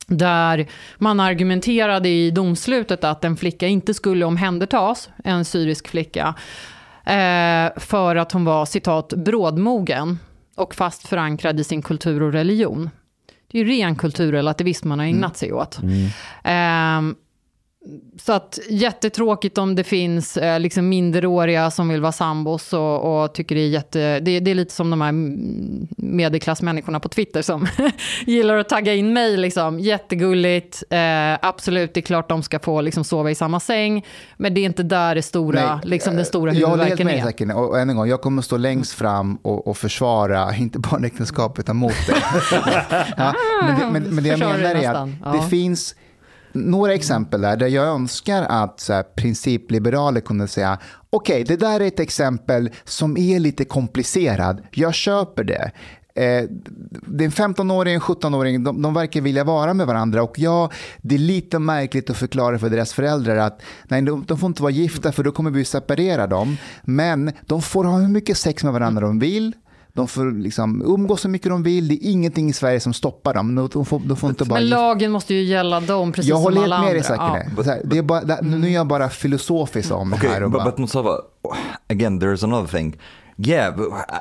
där 0.07 0.67
man 0.99 1.21
argumenterade 1.21 2.09
i 2.09 2.31
domslutet 2.31 3.05
att 3.05 3.25
en 3.25 3.37
flicka 3.37 3.67
inte 3.67 3.95
skulle 3.95 4.25
omhändertas, 4.25 5.09
en 5.25 5.45
syrisk 5.45 5.89
flicka, 5.89 6.35
Eh, 7.09 7.71
för 7.77 8.17
att 8.17 8.33
hon 8.33 8.45
var, 8.45 8.67
citat, 8.67 9.09
brådmogen 9.09 10.19
och 10.57 10.75
fast 10.75 11.09
förankrad 11.09 11.61
i 11.61 11.65
sin 11.65 11.83
kultur 11.83 12.23
och 12.23 12.33
religion. 12.33 12.91
Det 13.49 13.59
är 13.59 13.65
ju 13.65 13.71
ren 13.71 13.97
kulturrelativism 13.97 14.89
man 14.89 14.99
har 14.99 15.07
ägnat 15.07 15.37
sig 15.37 15.53
åt. 15.53 15.79
Eh, 16.45 17.01
så 18.21 18.33
att 18.33 18.59
jättetråkigt 18.69 19.59
om 19.59 19.75
det 19.75 19.85
finns 19.85 20.37
eh, 20.37 20.61
liksom 20.61 20.89
minderåriga 20.89 21.71
som 21.71 21.89
vill 21.89 22.01
vara 22.01 22.13
sambos 22.13 22.73
och, 22.73 23.23
och 23.23 23.35
tycker 23.35 23.55
det 23.55 23.61
är 23.61 23.69
jätte... 23.69 24.21
Det, 24.21 24.41
det, 24.41 24.51
är 24.51 24.55
lite 24.55 24.75
som 24.75 24.91
de 24.91 25.01
här 25.01 25.13
medelklassmänniskorna 25.97 27.01
på 27.01 27.09
Twitter 27.09 27.43
som 27.43 27.67
gillar 28.27 28.57
att 28.57 28.69
tagga 28.69 28.95
in 28.95 29.13
mig. 29.13 29.37
Liksom. 29.37 29.81
Jättegulligt, 29.81 30.83
eh, 30.91 31.35
absolut, 31.43 31.95
det 31.95 32.01
är 32.01 32.03
klart 32.03 32.29
de 32.29 32.43
ska 32.43 32.59
få 32.59 32.81
liksom, 32.81 33.05
sova 33.05 33.31
i 33.31 33.35
samma 33.35 33.61
säng. 33.61 34.07
Men 34.37 34.55
det 34.55 34.61
är 34.61 34.65
inte 34.65 34.83
där 34.83 35.15
det 35.15 35.23
stora, 35.23 35.77
Nej, 35.77 35.81
liksom, 35.85 36.17
den 36.17 36.25
stora 36.25 36.53
huvudvärken 36.53 37.09
är. 37.09 37.17
Jag 37.17 37.23
håller 37.25 37.47
med 37.47 37.57
Och 37.57 37.81
än 37.81 37.91
en 37.91 37.97
gång, 37.97 38.09
jag 38.09 38.21
kommer 38.21 38.43
stå 38.43 38.57
längst 38.57 38.93
fram 38.93 39.37
och, 39.43 39.67
och 39.67 39.77
försvara, 39.77 40.55
inte 40.59 40.79
bara 40.79 41.07
äktenskap 41.07 41.59
utan 41.59 41.77
mot 41.77 42.07
det. 42.07 42.15
ja, 43.17 43.35
men, 43.63 43.81
det 43.81 43.87
men, 43.93 44.15
men 44.15 44.25
det 44.25 44.31
jag 44.31 44.39
menar 44.39 44.75
är 44.75 44.91
att 44.91 45.09
ja. 45.25 45.33
det 45.33 45.49
finns 45.51 45.95
några 46.53 46.95
exempel 46.95 47.41
där, 47.41 47.57
där 47.57 47.67
jag 47.67 47.87
önskar 47.87 48.43
att 48.43 48.81
så 48.81 48.93
här, 48.93 49.03
principliberaler 49.03 50.21
kunde 50.21 50.49
säga 50.49 50.79
okej, 51.11 51.43
okay, 51.43 51.57
det 51.57 51.67
där 51.67 51.81
är 51.81 51.87
ett 51.87 52.01
exempel 52.01 52.71
som 52.85 53.17
är 53.17 53.39
lite 53.39 53.65
komplicerad, 53.65 54.63
jag 54.71 54.95
köper 54.95 55.45
det. 55.45 55.73
Eh, 56.15 56.45
det 57.07 57.25
är 57.25 57.27
en 57.27 57.55
15-åring 57.55 57.97
och 57.97 58.11
en 58.11 58.17
17-åring, 58.17 58.65
de, 58.65 58.83
de 58.83 58.95
verkar 58.95 59.21
vilja 59.21 59.45
vara 59.45 59.75
med 59.75 59.87
varandra 59.87 60.23
och 60.23 60.39
ja, 60.39 60.71
det 61.03 61.15
är 61.15 61.19
lite 61.19 61.59
märkligt 61.59 62.11
att 62.11 62.17
förklara 62.17 62.59
för 62.59 62.71
deras 62.71 62.93
föräldrar 62.93 63.37
att 63.37 63.63
nej, 63.89 64.03
de, 64.03 64.25
de 64.29 64.39
får 64.39 64.47
inte 64.47 64.63
vara 64.63 64.73
gifta 64.73 65.13
för 65.13 65.25
då 65.25 65.33
kommer 65.33 65.51
vi 65.51 65.65
separera 65.65 66.27
dem. 66.27 66.57
Men 66.83 67.33
de 67.47 67.63
får 67.63 67.85
ha 67.85 67.99
hur 67.99 68.09
mycket 68.09 68.39
sex 68.39 68.65
med 68.65 68.73
varandra 68.73 69.07
de 69.07 69.19
vill, 69.19 69.55
de 69.99 70.09
får 70.09 70.43
liksom 70.43 70.83
umgås 70.83 71.21
så 71.21 71.29
mycket 71.29 71.51
de 71.51 71.63
vill. 71.63 71.89
Det 71.89 71.95
är 71.95 72.11
ingenting 72.11 72.51
i 72.51 72.53
Sverige 72.53 72.81
som 72.81 72.93
stoppar 72.93 73.35
dem. 73.35 73.69
De 73.73 73.85
får, 73.85 74.01
de 74.05 74.17
får 74.17 74.31
inte 74.31 74.45
bara 74.45 74.61
Men 74.61 74.69
lagen 74.69 75.13
måste 75.13 75.35
ju 75.35 75.43
gälla 75.43 75.81
dem 75.81 76.13
precis 76.13 76.31
som 76.31 76.47
alla 76.47 76.47
andra. 76.47 76.61
Jag 76.61 76.69
håller 76.69 76.77
helt 76.77 76.87
med 76.87 76.95
dig 76.95 77.45
Sakine. 77.57 77.73
Ja. 77.73 77.83
Det 77.85 77.99
är 77.99 78.03
bara, 78.03 78.25
det, 78.25 78.39
nu 78.43 78.69
är 78.69 78.75
jag 78.75 78.87
bara 78.87 79.09
filosofisk 79.09 79.93
om 79.93 80.13
okay, 80.13 80.29
det 80.29 80.35
här. 80.35 80.43
Och 80.43 80.51
but, 80.51 80.61
bara... 80.61 80.71
but 80.71 80.79
Mustafa, 80.79 81.19
again 81.89 82.21
there's 82.21 82.45
another 82.45 82.79
thing. 82.79 82.97
Yeah, 83.47 83.77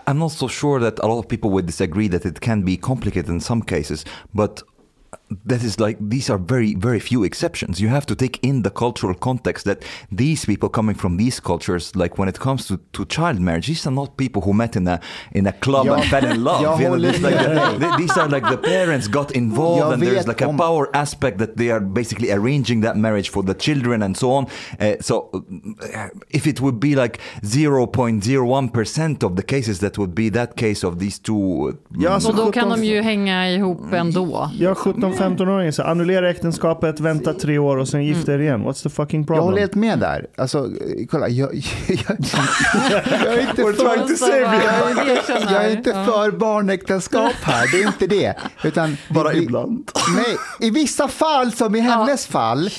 I'm 0.05 0.13
not 0.13 0.31
so 0.31 0.47
sure 0.47 0.91
that 0.91 0.99
a 0.99 1.07
lot 1.07 1.19
of 1.19 1.27
people 1.27 1.49
would 1.49 1.65
disagree 1.65 2.09
that 2.09 2.25
it 2.25 2.39
can 2.39 2.65
be 2.65 2.77
complicated 2.77 3.29
in 3.29 3.41
some 3.41 3.61
cases, 3.61 4.05
but 4.31 4.63
that 5.45 5.63
is 5.63 5.79
like 5.79 5.97
these 5.99 6.29
are 6.29 6.37
very 6.37 6.75
very 6.75 6.99
few 6.99 7.23
exceptions. 7.23 7.81
You 7.81 7.89
have 7.89 8.05
to 8.05 8.15
take 8.15 8.39
in 8.41 8.63
the 8.63 8.69
cultural 8.69 9.13
context 9.13 9.65
that 9.65 9.83
these 10.11 10.45
people 10.45 10.69
coming 10.69 10.95
from 10.95 11.17
these 11.17 11.39
cultures 11.39 11.95
like 11.95 12.17
when 12.17 12.29
it 12.29 12.39
comes 12.39 12.67
to, 12.67 12.79
to 12.93 13.05
child 13.05 13.39
marriage 13.39 13.67
these 13.67 13.85
are 13.85 13.91
not 13.91 14.17
people 14.17 14.41
who 14.41 14.53
met 14.53 14.75
in 14.75 14.87
a 14.87 14.99
in 15.31 15.47
a 15.47 15.51
club 15.53 15.85
ja, 15.85 15.95
and 15.95 16.05
fell 16.05 16.25
in 16.25 16.43
love 16.49 16.79
you 16.79 16.87
know, 16.87 16.95
like 16.95 17.19
the, 17.79 17.95
these 17.97 18.17
are 18.17 18.29
like 18.29 18.47
the 18.49 18.57
parents 18.57 19.07
got 19.07 19.31
involved 19.31 19.93
and 19.93 20.01
there's 20.01 20.27
like 20.27 20.41
a 20.41 20.53
power 20.53 20.89
aspect 20.95 21.37
that 21.37 21.57
they 21.57 21.71
are 21.71 21.79
basically 21.79 22.31
arranging 22.31 22.81
that 22.81 22.95
marriage 22.95 23.29
for 23.29 23.43
the 23.43 23.53
children 23.53 24.01
and 24.03 24.15
so 24.17 24.31
on. 24.31 24.47
Uh, 24.79 24.95
so 25.01 25.29
uh, 25.93 26.09
if 26.29 26.47
it 26.47 26.61
would 26.61 26.79
be 26.79 26.95
like 26.95 27.19
0.01% 27.41 29.23
of 29.23 29.35
the 29.35 29.43
cases 29.43 29.79
that 29.79 29.97
would 29.97 30.13
be 30.15 30.29
that 30.29 30.55
case 30.55 30.83
of 30.83 30.99
these 30.99 31.19
two 31.19 31.77
ja, 31.97 32.09
alltså, 32.09 32.29
och 32.29 32.35
då 32.35 32.51
kan 32.51 32.69
de 32.69 32.83
ju 32.83 33.01
hänga 33.01 33.51
ihop 33.51 33.93
ändå. 33.93 34.49
Ja, 34.53 34.75
17-15-åring 35.18 35.72
så 35.72 35.84
annullera 35.84 36.30
äktenskapet, 36.30 36.99
vänta 36.99 37.34
tre 37.34 37.57
år 37.57 37.77
och 37.77 37.88
sen 37.88 38.06
gifta 38.06 38.34
er 38.34 38.39
igen. 38.39 38.64
What's 38.64 38.84
the 38.84 38.89
fucking 38.89 39.26
problem? 39.26 39.38
Jag 39.38 39.44
håller 39.44 39.60
helt 39.60 39.76
med 39.76 39.99
där. 39.99 40.27
Alltså, 40.38 40.69
kolla, 41.10 41.30
jag, 41.30 41.56
jag, 41.56 41.64
jag, 41.88 42.18
jag 43.26 43.34
är 43.34 43.41
inte 43.41 43.56
för, 43.64 44.73
jag 45.53 45.65
är 45.65 45.72
inte 45.72 45.94
för 45.94 46.31
barnäktenskap 46.31 47.34
här, 47.41 47.72
det 47.72 47.84
är 47.84 47.88
inte 47.88 48.07
det. 48.07 48.34
Utan, 48.64 48.98
Bara 49.10 49.30
vi, 49.30 49.44
ibland. 49.44 49.91
Nej, 50.15 50.38
i 50.60 50.69
vissa 50.69 51.07
fall, 51.07 51.52
som 51.52 51.76
i 51.76 51.80
hennes 51.80 52.27
fall, 52.27 52.69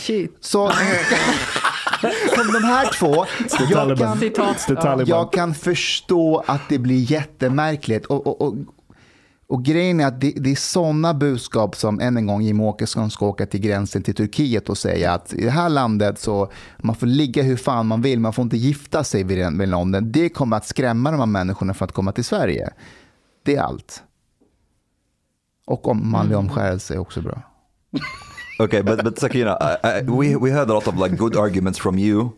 så... 0.40 0.72
som 2.34 2.52
de 2.52 2.64
här 2.64 2.92
två, 2.98 3.26
jag 3.70 4.78
kan, 4.78 5.06
jag 5.06 5.32
kan 5.32 5.54
förstå 5.54 6.44
att 6.46 6.60
det 6.68 6.78
blir 6.78 7.12
jättemärkligt. 7.12 8.06
Och, 8.06 8.26
och, 8.26 8.40
och, 8.40 8.54
och 9.48 9.64
grejen 9.64 10.00
är 10.00 10.06
att 10.06 10.20
det, 10.20 10.32
det 10.36 10.50
är 10.50 10.56
sådana 10.56 11.14
budskap 11.14 11.76
som 11.76 12.00
än 12.00 12.16
en 12.16 12.26
gång 12.26 12.42
Jimmie 12.42 12.66
Åkesson 12.66 13.10
ska 13.10 13.26
åka 13.26 13.46
till 13.46 13.60
gränsen 13.60 14.02
till 14.02 14.14
Turkiet 14.14 14.68
och 14.68 14.78
säga 14.78 15.12
att 15.12 15.34
i 15.34 15.44
det 15.44 15.50
här 15.50 15.68
landet 15.68 16.18
så 16.18 16.52
man 16.78 16.94
får 16.94 17.06
ligga 17.06 17.42
hur 17.42 17.56
fan 17.56 17.86
man 17.86 18.02
vill, 18.02 18.20
man 18.20 18.32
får 18.32 18.42
inte 18.42 18.56
gifta 18.56 19.04
sig 19.04 19.24
vid, 19.24 19.58
vid 19.58 19.68
London. 19.68 20.12
Det 20.12 20.28
kommer 20.28 20.56
att 20.56 20.66
skrämma 20.66 21.10
de 21.10 21.20
här 21.20 21.26
människorna 21.26 21.74
för 21.74 21.84
att 21.84 21.92
komma 21.92 22.12
till 22.12 22.24
Sverige. 22.24 22.70
Det 23.42 23.56
är 23.56 23.62
allt. 23.62 24.02
Och 25.66 25.88
om 25.88 26.10
manlig 26.10 26.34
mm. 26.34 26.46
omskärelse 26.46 26.94
är 26.94 26.98
också 26.98 27.20
bra. 27.20 27.42
okay, 28.58 28.82
but 28.82 29.04
but 29.04 29.18
Sakina, 29.18 29.58
I, 29.60 29.88
I, 29.88 30.02
we 30.02 30.36
we 30.36 30.50
heard 30.50 30.70
a 30.70 30.74
lot 30.74 30.88
of 30.88 30.94
like 30.94 31.16
good 31.16 31.36
arguments 31.36 31.78
from 31.78 31.98
you. 31.98 32.28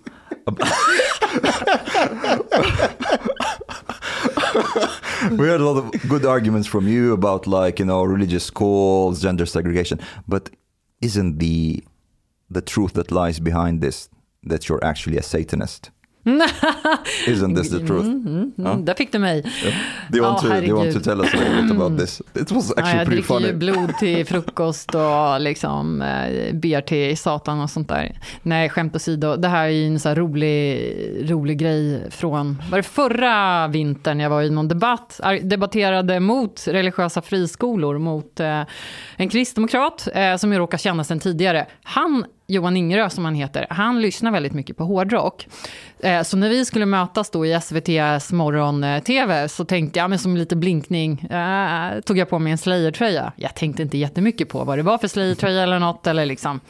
we 5.31 5.47
heard 5.49 5.61
a 5.61 5.69
lot 5.69 5.77
of 5.77 6.09
good 6.09 6.25
arguments 6.25 6.67
from 6.67 6.89
you 6.89 7.13
about 7.13 7.47
like 7.47 7.79
you 7.79 7.85
know 7.85 8.03
religious 8.03 8.45
schools, 8.45 9.23
gender 9.23 9.47
segregation, 9.47 10.01
but 10.27 10.51
isn't 11.01 11.39
the 11.39 11.83
the 12.51 12.61
truth 12.61 12.95
that 12.95 13.11
lies 13.11 13.39
behind 13.41 13.81
this 13.81 14.09
that 14.43 14.69
you're 14.69 14.85
actually 14.85 15.17
a 15.17 15.23
Satanist? 15.23 15.91
Isn't 17.27 17.57
this 17.57 17.71
the 17.71 17.79
truth? 17.79 18.07
Mm, 18.07 18.53
mm. 18.59 18.67
Huh? 18.67 18.85
Där 18.85 18.95
fick 18.95 19.13
du 19.13 19.19
mig. 19.19 19.39
Yeah. 19.65 19.77
You 20.13 20.23
want 20.23 20.45
oh, 20.45 20.49
to, 20.49 20.65
you 20.65 20.77
want 20.77 20.93
to 20.93 21.01
tell 21.01 21.21
us 21.21 21.35
a 21.35 21.37
little 21.37 21.63
bit 21.63 21.71
about 21.71 21.99
this? 21.99 22.23
It 22.35 22.53
was 22.53 22.71
actually 22.71 22.99
ja, 22.99 23.05
pretty 23.05 23.23
funny. 23.23 23.47
Jag 23.47 23.59
dricker 23.59 23.67
ju 23.67 23.85
blod 23.87 23.99
till 23.99 24.27
frukost 24.27 24.95
och 24.95 25.41
liksom 25.41 26.03
eh, 26.03 26.55
ber 26.55 26.81
till 26.81 27.19
Satan 27.19 27.61
och 27.61 27.71
sånt 27.71 27.89
där. 27.89 28.19
Nej, 28.43 28.69
skämt 28.69 28.97
åsido. 28.97 29.37
Det 29.37 29.49
här 29.49 29.65
är 29.65 29.69
ju 29.69 29.87
en 29.87 30.01
så 30.01 30.15
rolig, 30.15 31.31
rolig 31.31 31.59
grej 31.59 32.11
från, 32.11 32.63
var 32.71 32.79
det 32.79 32.83
förra 32.83 33.69
vintern 33.69 34.21
jag 34.21 34.31
var 34.31 34.43
i 34.43 34.51
någon 34.51 34.69
debatt, 34.69 35.21
debatterade 35.43 36.21
mot 36.21 36.69
religiösa 36.69 37.23
friskolor, 37.23 37.99
mot 37.99 38.41
eh, 38.41 38.63
en 39.17 39.29
kristdemokrat 39.29 40.09
eh, 40.15 40.37
som 40.37 40.53
jag 40.53 40.61
råkar 40.61 40.79
känna 40.79 41.05
sedan 41.05 41.21
tidigare. 41.21 41.67
Han 41.83 42.25
Johan 42.51 42.77
Ingerö 42.77 43.11
som 43.11 43.25
han 43.25 43.35
heter, 43.35 43.67
han 43.71 44.01
lyssnar 44.01 44.31
väldigt 44.31 44.53
mycket 44.53 44.77
på 44.77 44.85
hårdrock. 44.85 45.47
Eh, 46.03 46.23
så 46.23 46.37
när 46.37 46.49
vi 46.49 46.65
skulle 46.65 46.87
mötas 46.87 47.31
då 47.31 47.47
i 47.47 47.53
SVTs 47.53 48.33
morgon-tv 48.33 49.49
så 49.49 49.65
tänkte 49.65 49.99
jag, 49.99 50.11
men 50.11 50.19
som 50.19 50.37
lite 50.37 50.57
blinkning, 50.57 51.21
äh, 51.21 52.01
tog 52.01 52.19
jag 52.19 52.29
på 52.29 52.39
mig 52.39 52.53
en 52.53 52.59
Slayer-tröja. 52.59 53.33
Jag 53.37 53.55
tänkte 53.55 53.83
inte 53.83 53.99
jättemycket 53.99 54.49
på 54.49 54.65
vad 54.65 54.79
det 54.79 54.83
var 54.83 54.99
för 54.99 55.09
Slayer-tröja 55.09 55.63
eller 55.63 55.79
något, 55.79 56.07
eller 56.07 56.27
liksom. 56.27 56.61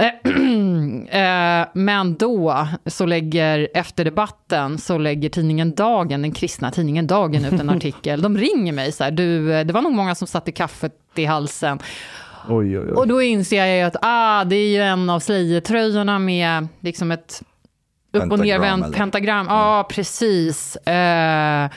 Men 1.72 2.14
då, 2.14 2.66
så 2.86 3.06
lägger, 3.06 3.68
efter 3.74 4.04
debatten, 4.04 4.78
så 4.78 4.98
lägger 4.98 5.28
tidningen 5.28 5.74
Dagen, 5.74 6.22
den 6.22 6.32
kristna 6.32 6.70
tidningen 6.70 7.06
Dagen, 7.06 7.44
ut 7.44 7.60
en 7.60 7.70
artikel. 7.76 8.22
De 8.22 8.38
ringer 8.38 8.72
mig 8.72 8.92
så 8.92 9.04
här, 9.04 9.10
du, 9.10 9.64
det 9.64 9.72
var 9.72 9.82
nog 9.82 9.92
många 9.92 10.14
som 10.14 10.26
satte 10.26 10.52
kaffet 10.52 10.94
i 11.14 11.24
halsen. 11.24 11.78
Oj, 12.48 12.78
oj, 12.78 12.84
oj. 12.88 12.92
Och 12.92 13.08
då 13.08 13.22
inser 13.22 13.56
jag 13.64 13.76
ju 13.76 13.82
att 13.82 13.96
ah, 14.02 14.44
det 14.44 14.56
är 14.56 14.68
ju 14.68 14.82
en 14.82 15.10
av 15.10 15.20
Slayer-tröjorna 15.20 16.18
med 16.18 16.68
liksom 16.80 17.10
ett 17.10 17.42
upp 18.12 18.32
och 18.32 18.38
nervänt 18.38 18.96
pentagram. 18.96 19.46
Ja, 19.48 19.80
ah, 19.80 19.84
precis. 19.84 20.76
Eh, 20.76 21.70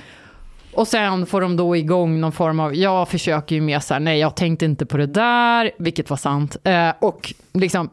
och 0.73 0.87
sen 0.87 1.25
får 1.25 1.41
de 1.41 1.55
då 1.55 1.75
igång 1.75 2.19
någon 2.19 2.31
form 2.31 2.59
av, 2.59 2.75
jag 2.75 3.09
försöker 3.09 3.55
ju 3.55 3.61
med 3.61 3.83
så 3.83 3.93
här, 3.93 4.01
nej 4.01 4.19
jag 4.19 4.35
tänkte 4.35 4.65
inte 4.65 4.85
på 4.85 4.97
det 4.97 5.05
där, 5.05 5.71
vilket 5.77 6.09
var 6.09 6.17
sant. 6.17 6.57
Eh, 6.63 6.89
och 7.01 7.33
liksom, 7.53 7.89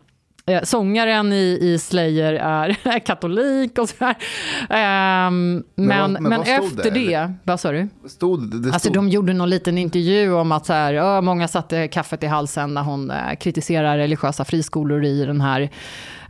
Eh, 0.50 0.62
sångaren 0.62 1.32
i, 1.32 1.58
i 1.60 1.78
Slayer 1.78 2.32
är 2.32 2.98
katolik 3.06 3.78
och 3.78 3.88
sådär. 3.88 4.16
Eh, 4.60 5.30
men 5.30 5.64
men, 5.74 6.12
men, 6.12 6.22
men 6.22 6.40
efter 6.40 6.90
det, 6.90 6.90
det 6.90 7.32
vad 7.44 7.60
sa 7.60 7.72
du? 7.72 7.88
Stod, 8.08 8.50
det 8.50 8.58
stod. 8.58 8.74
Alltså 8.74 8.92
de 8.92 9.08
gjorde 9.08 9.32
någon 9.32 9.50
liten 9.50 9.78
intervju 9.78 10.32
om 10.32 10.52
att 10.52 10.66
så 10.66 10.72
här, 10.72 10.94
ö, 10.94 11.20
många 11.20 11.48
satte 11.48 11.88
kaffet 11.88 12.22
i 12.22 12.26
halsen 12.26 12.74
när 12.74 12.82
hon 12.82 13.10
eh, 13.10 13.34
kritiserar 13.40 13.98
religiösa 13.98 14.44
friskolor 14.44 15.04
i 15.04 15.24
den 15.24 15.40
här 15.40 15.70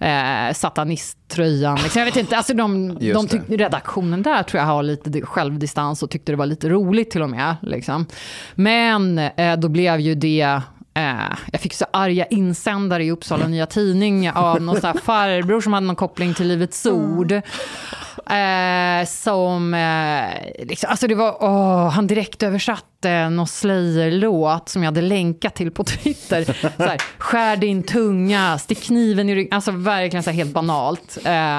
eh, 0.01 0.55
satanisttröjan. 0.55 1.78
Liksom, 1.82 1.98
jag 1.98 2.06
vet 2.06 2.16
inte, 2.16 2.36
alltså 2.36 2.55
de, 2.55 2.98
de 3.14 3.28
tyck, 3.28 3.42
redaktionen 3.48 4.22
där 4.22 4.42
tror 4.42 4.59
jag 4.59 4.66
har 4.66 4.82
lite 4.82 5.20
självdistans 5.20 6.02
och 6.02 6.10
tyckte 6.10 6.32
det 6.32 6.36
var 6.36 6.47
lite 6.47 6.68
roligt 6.68 7.10
till 7.10 7.22
och 7.22 7.30
med. 7.30 7.56
Liksom. 7.62 8.06
Men 8.55 9.18
eh, 9.18 9.56
då 9.56 9.68
blev 9.68 10.01
ju 10.01 10.14
det 10.14 10.60
Eh, 10.94 11.36
jag 11.52 11.60
fick 11.60 11.74
så 11.74 11.84
arga 11.92 12.26
insändare 12.26 13.04
i 13.04 13.10
Uppsala 13.10 13.46
Nya 13.46 13.66
Tidning 13.66 14.30
av 14.30 14.62
någon 14.62 14.80
sån 14.80 14.98
farbror 14.98 15.60
som 15.60 15.72
hade 15.72 15.86
någon 15.86 15.96
koppling 15.96 16.34
till 16.34 16.48
Livets 16.48 16.86
Ord. 16.86 17.32
Eh, 17.32 19.06
som, 19.06 19.74
eh, 19.74 20.64
liksom, 20.66 20.90
alltså 20.90 21.06
det 21.06 21.14
var, 21.14 21.36
åh, 21.40 21.88
han 21.88 22.06
direkt 22.06 22.42
översatte 22.42 23.28
någon 23.28 23.46
Slayer-låt 23.46 24.68
som 24.68 24.82
jag 24.82 24.88
hade 24.88 25.02
länkat 25.02 25.54
till 25.54 25.70
på 25.70 25.84
Twitter. 25.84 26.44
Så 26.76 26.84
här, 26.84 26.98
Skär 27.18 27.56
din 27.56 27.82
tunga, 27.82 28.58
stick 28.58 28.82
kniven 28.82 29.28
i 29.28 29.34
ryggen, 29.34 29.52
alltså 29.52 29.70
verkligen 29.70 30.22
så 30.22 30.30
helt 30.30 30.52
banalt. 30.52 31.18
Eh, 31.24 31.58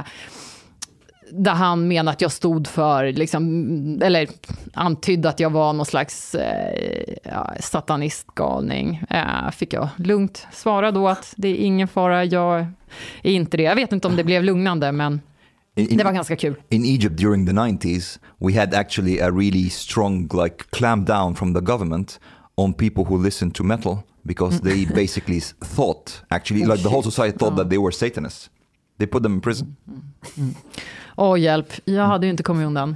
där 1.31 1.53
han 1.53 1.87
menade 1.87 2.11
att 2.15 2.21
jag 2.21 2.31
stod 2.31 2.67
för, 2.67 3.11
liksom, 3.13 4.01
eller 4.03 4.27
antydde 4.73 5.29
att 5.29 5.39
jag 5.39 5.49
var 5.49 5.73
någon 5.73 5.85
slags 5.85 6.35
eh, 6.35 7.15
ja, 7.23 7.53
satanistgalning. 7.59 9.03
Eh, 9.09 9.51
fick 9.51 9.73
jag 9.73 9.87
lugnt 9.97 10.47
svara 10.51 10.91
då 10.91 11.07
att 11.07 11.33
det 11.37 11.47
är 11.47 11.55
ingen 11.55 11.87
fara, 11.87 12.25
jag 12.25 12.59
är 13.23 13.31
inte 13.31 13.57
det. 13.57 13.63
Jag 13.63 13.75
vet 13.75 13.91
inte 13.93 14.07
om 14.07 14.15
det 14.15 14.23
blev 14.23 14.43
lugnande, 14.43 14.91
men 14.91 15.21
In, 15.75 15.97
det 15.97 16.03
var 16.03 16.11
ganska 16.11 16.35
kul. 16.35 16.55
in 16.69 16.83
Egypt 16.85 17.17
during 17.17 17.45
the 17.47 17.53
90s, 17.53 18.19
we 18.37 18.59
had 18.59 18.73
actually 18.73 19.19
a 19.21 19.29
really 19.31 19.69
strong 19.69 20.29
like 20.43 20.55
clamp 20.69 21.07
down 21.07 21.35
from 21.35 21.53
the 21.53 21.61
government 21.61 22.19
on 22.55 22.73
people 22.73 23.03
who 23.03 23.23
listened 23.23 23.55
to 23.55 23.63
metal 23.63 23.97
because 24.23 24.59
they 24.61 24.85
basically 24.85 25.37
s- 25.37 25.55
thought, 25.75 26.23
actually, 26.29 26.65
like 26.65 26.83
the 26.83 26.89
whole 26.89 27.03
society 27.03 27.37
thought 27.37 27.55
that 27.57 27.69
they 27.69 27.77
were 27.77 27.91
Satanists. 27.91 28.49
They 28.99 29.07
put 29.07 29.23
them 29.23 29.33
in 29.33 29.41
prison. 29.41 29.75
Åh, 31.21 31.33
oh, 31.33 31.39
hjälp. 31.39 31.73
Jag 31.85 32.05
hade 32.05 32.25
ju 32.25 32.31
inte 32.31 32.43
kommit 32.43 32.65
undan. 32.65 32.95